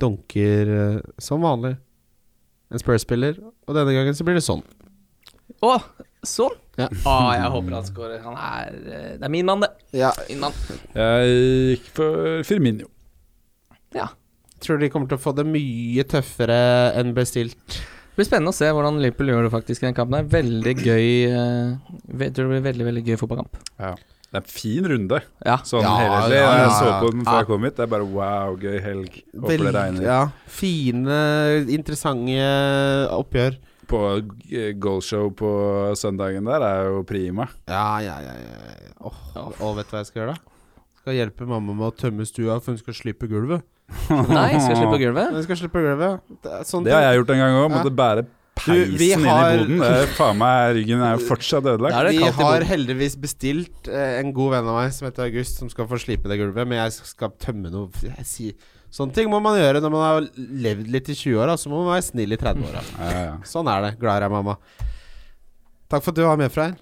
donker 0.00 0.70
uh, 0.72 0.98
som 1.20 1.44
vanlig 1.44 1.74
en 2.70 2.80
Spurs-spiller, 2.80 3.40
og 3.66 3.76
denne 3.76 3.92
gangen 3.96 4.16
så 4.16 4.24
blir 4.24 4.38
det 4.38 4.44
sånn. 4.46 4.62
Å! 5.60 5.74
Sånn. 6.24 6.56
Ja. 6.80 6.86
Å, 6.88 7.14
jeg 7.36 7.52
håper 7.52 7.76
han 7.76 7.86
scorer. 7.88 8.18
Han 8.24 8.36
er 8.36 8.74
eh, 8.76 9.06
Det 9.20 9.24
er 9.26 9.32
min 9.32 9.48
mann, 9.48 9.64
det. 9.64 9.70
Ja, 9.96 10.10
Min 10.28 10.42
mann. 10.44 10.56
Jeg 10.94 11.30
gikk 11.74 11.86
for 11.96 12.42
Firmino. 12.48 12.88
Ja. 13.96 14.10
tror 14.60 14.80
de 14.80 14.90
kommer 14.92 15.08
til 15.10 15.16
å 15.16 15.22
få 15.22 15.32
det 15.36 15.46
mye 15.48 16.04
tøffere 16.08 16.60
enn 17.00 17.14
bestilt. 17.16 17.80
Det 18.10 18.18
blir 18.18 18.26
spennende 18.28 18.52
å 18.52 18.56
se 18.56 18.68
hvordan 18.74 18.98
Liverpool 19.00 19.30
gjør 19.32 19.46
det 19.46 19.52
faktisk 19.54 19.82
i 19.84 19.86
den 19.88 19.94
kampen. 19.96 20.18
her 20.18 20.26
Veldig 20.28 20.72
gøy 20.76 21.04
eh, 21.30 21.76
Jeg 22.20 22.32
tror 22.36 22.48
det 22.50 22.56
blir 22.56 22.64
veldig 22.66 22.86
veldig 22.90 23.04
gøy 23.06 23.16
fotballkamp. 23.20 23.56
Det 24.30 24.38
er 24.38 24.42
en 24.44 24.50
fin 24.50 24.84
runde, 24.86 25.18
Ja. 25.46 25.56
sånn 25.66 25.82
Ja, 25.82 25.94
helhetlig. 25.98 26.36
ja, 26.38 26.50
Jeg 26.50 26.60
ja, 26.60 26.74
så 26.78 26.90
på 27.00 27.08
den 27.10 27.24
før 27.24 27.32
Ja. 27.32 27.38
jeg 27.40 27.46
kom 27.48 27.64
hit. 27.64 27.76
Det 27.76 27.82
er 27.82 27.90
bare 27.90 28.06
wow, 28.06 28.56
gøy 28.56 28.76
helg. 28.84 29.22
Håper 29.34 29.64
det 29.64 29.74
regner. 29.74 30.02
Ja, 30.06 30.20
fine, 30.46 31.16
interessante 31.66 33.08
oppgjør. 33.10 33.56
På 33.90 34.00
eh, 34.52 34.72
goalshow 34.78 35.32
på 35.34 35.50
søndagen 35.98 36.44
der 36.46 36.62
er 36.62 36.84
jo 36.92 37.02
prima. 37.02 37.48
Ja, 37.66 37.98
ja, 38.04 38.20
ja. 38.22 38.34
ja. 38.38 38.92
Oh, 39.00 39.14
Åh, 39.34 39.50
Og 39.66 39.76
vet 39.80 39.90
du 39.90 39.96
hva 39.96 40.04
jeg 40.04 40.10
skal 40.12 40.22
gjøre, 40.22 40.36
da? 40.36 40.84
Skal 41.00 41.14
hjelpe 41.16 41.46
mamma 41.48 41.74
med 41.74 41.88
å 41.88 41.96
tømme 41.96 42.26
stua, 42.28 42.60
for 42.60 42.72
hun 42.74 42.78
skal 42.78 42.94
slippe 42.94 43.26
gulvet. 43.26 43.64
Nei, 44.10 44.50
skal 44.58 44.74
jeg 44.74 44.78
slippe 44.80 44.98
gulvet? 45.02 45.32
Vi 45.36 45.42
skal 45.46 45.58
slippe 45.60 45.76
på 45.78 45.82
gulvet. 45.84 46.20
Det 46.44 46.52
er 46.58 46.66
sånn 46.68 46.84
Det 46.86 46.92
har 46.94 47.02
jeg 47.08 47.20
gjort 47.20 47.32
en 47.34 47.40
gang 47.42 47.56
òg. 47.58 47.64
Ja. 47.66 47.72
Måtte 47.76 47.92
bære 48.00 48.24
Du, 48.24 48.60
peisen 48.60 49.24
har- 49.24 49.54
inn 49.54 49.60
i 49.60 49.62
boden. 49.64 49.78
Det 49.80 49.92
er 50.02 50.10
faen 50.18 50.36
meg 50.40 50.74
Ryggen 50.76 51.04
er 51.06 51.14
jo 51.16 51.22
fortsatt 51.30 51.68
ødelagt. 51.72 52.10
Vi 52.12 52.32
har 52.42 52.66
heldigvis 52.68 53.16
bestilt 53.22 53.88
eh, 53.88 54.18
en 54.20 54.34
god 54.36 54.52
venn 54.56 54.68
av 54.68 54.76
meg 54.82 54.92
som 54.96 55.08
heter 55.08 55.26
August, 55.30 55.58
som 55.62 55.70
skal 55.72 55.88
få 55.90 55.98
slipe 56.02 56.28
det 56.28 56.36
gulvet. 56.42 56.68
Men 56.68 56.82
jeg 56.84 56.92
skal 57.12 57.32
tømme 57.40 57.72
noe 57.72 57.88
jeg 58.04 58.26
sier, 58.28 58.68
Sånne 58.90 59.14
ting 59.14 59.28
må 59.30 59.38
man 59.38 59.54
gjøre 59.54 59.78
når 59.84 59.92
man 59.94 60.00
har 60.02 60.24
levd 60.36 60.88
litt 60.90 61.08
i 61.12 61.14
20-åra. 61.14 61.54
Så 61.56 61.70
må 61.70 61.84
man 61.84 61.92
være 61.94 62.02
snill 62.08 62.34
i 62.34 62.38
30-åra. 62.40 62.80
Ja, 62.98 63.10
ja. 63.22 63.34
Sånn 63.46 63.68
er 63.70 63.84
det. 63.86 63.92
Glad 64.02 64.18
i 64.18 64.24
deg, 64.26 64.32
mamma. 64.34 64.56
Takk 65.90 66.02
for 66.02 66.10
at 66.10 66.18
du 66.18 66.24
var 66.26 66.38
med, 66.40 66.50
Freyr. 66.50 66.74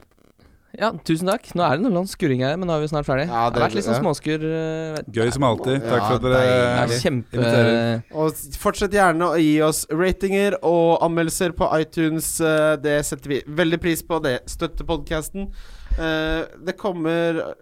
Ja, 0.78 0.92
tusen 1.02 1.26
takk. 1.26 1.48
Nå 1.58 1.64
er 1.66 1.80
det 1.80 1.90
noe 1.90 2.06
skurring 2.06 2.42
her, 2.46 2.54
men 2.56 2.68
nå 2.70 2.76
er 2.76 2.82
vi 2.84 2.88
snart 2.92 3.06
ferdig. 3.08 3.24
Ja, 3.26 3.48
det, 3.50 3.54
det- 3.56 3.62
har 3.62 3.68
vært 3.68 3.74
litt 3.74 3.86
sånn 3.88 3.98
småskur. 3.98 4.44
eh, 4.46 5.00
Gøy 5.10 5.32
som 5.34 5.42
alltid. 5.48 5.80
Takk 5.82 5.98
Ja, 5.98 6.06
for 6.06 6.14
at 6.14 6.22
dere 6.22 6.42
er 6.84 6.92
kjempe 7.02 7.34
inviterer. 7.34 8.02
Og 8.14 8.32
fortsett 8.62 8.94
gjerne 8.94 9.26
å 9.32 9.38
gi 9.42 9.56
oss 9.66 9.80
ratinger 9.90 10.54
og 10.62 11.00
anmeldelser 11.02 11.50
på 11.58 11.66
iTunes. 11.80 12.40
eh, 12.40 12.76
Det 12.76 13.04
setter 13.04 13.28
vi 13.28 13.40
veldig 13.42 13.80
pris 13.82 14.02
på. 14.02 14.22
Det 14.22 14.36
støtter 14.46 14.84
podkasten. 14.86 15.50
Det 15.98 16.76
kommer 16.78 17.54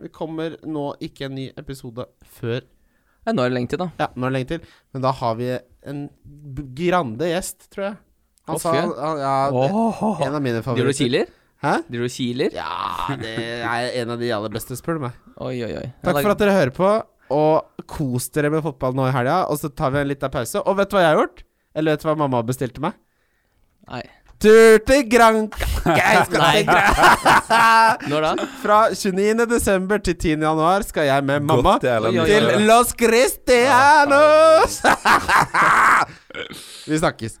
Det 0.00 0.10
kommer 0.12 0.56
nå 0.64 0.94
ikke 1.00 1.26
en 1.26 1.34
ny 1.34 1.50
episode 1.56 2.04
før 2.24 2.60
ja, 3.26 3.32
Nå 3.32 3.42
er 3.42 3.48
det 3.50 3.56
lenge 3.56 3.68
til, 3.72 3.78
da. 3.78 3.90
Ja, 3.98 4.06
nå 4.14 4.26
er 4.26 4.30
det 4.30 4.36
lenge 4.38 4.48
til. 4.48 4.60
Men 4.94 5.02
da 5.02 5.10
har 5.10 5.34
vi 5.34 5.48
en 5.84 6.08
grande 6.76 7.26
gjest, 7.26 7.68
tror 7.74 7.84
jeg. 7.90 7.96
Han 8.46 8.54
Å, 8.56 8.60
sa 8.62 8.72
han, 8.76 8.92
Ja, 9.18 9.50
det, 9.50 10.26
en 10.28 10.34
av 10.36 10.42
mine 10.44 10.60
Driver 10.62 10.62
du 10.62 10.70
og 10.70 10.94
favoritter. 10.94 11.00
kiler? 11.02 11.26
Hæ? 11.66 11.74
Driver 11.90 12.06
du 12.06 12.08
og 12.08 12.14
kiler? 12.14 12.54
Ja, 12.54 13.16
det 13.18 13.34
er 13.66 13.88
en 14.02 14.12
av 14.14 14.20
de 14.22 14.28
aller 14.36 14.52
beste, 14.54 14.76
spør 14.78 15.00
du 15.00 15.06
meg. 15.08 15.16
Oi, 15.36 15.56
oi, 15.66 15.72
oi. 15.80 15.86
Takk 16.06 16.20
for 16.20 16.34
at 16.36 16.42
dere 16.44 16.54
hører 16.54 16.74
på, 16.76 16.90
og 17.34 17.86
kos 17.90 18.28
dere 18.34 18.52
med 18.54 18.62
fotball 18.64 18.94
nå 18.96 19.08
i 19.08 19.14
helga. 19.14 19.40
Og 19.50 19.58
så 19.60 19.70
tar 19.74 19.90
vi 19.94 20.02
en 20.04 20.10
liten 20.12 20.32
pause. 20.32 20.62
Og 20.62 20.78
vet 20.78 20.92
du 20.92 20.96
hva 20.98 21.02
jeg 21.02 21.12
har 21.14 21.18
gjort? 21.24 21.42
Eller 21.76 21.96
vet 21.96 22.04
du 22.04 22.08
hva 22.08 22.16
mamma 22.22 22.44
bestilte 22.46 22.84
meg? 22.84 22.94
Nei. 23.90 24.04
Tur 24.42 24.82
til 24.84 25.06
Granca! 25.08 25.66
Jeg 25.96 26.26
skal 26.28 26.42
til 26.58 26.66
Granca! 26.68 27.62
Når 28.10 28.26
da? 28.26 28.32
Fra 28.60 28.80
29. 28.92 29.46
desember 29.48 30.02
til 30.04 30.18
10. 30.18 30.34
januar 30.44 30.84
skal 30.84 31.08
jeg 31.08 31.24
med 31.24 31.46
mamma 31.48 31.78
Godt 31.78 31.86
til. 32.28 32.50
Los 32.68 32.92
Cristianos! 33.00 34.82
vi 36.90 37.00
snakkes. 37.00 37.40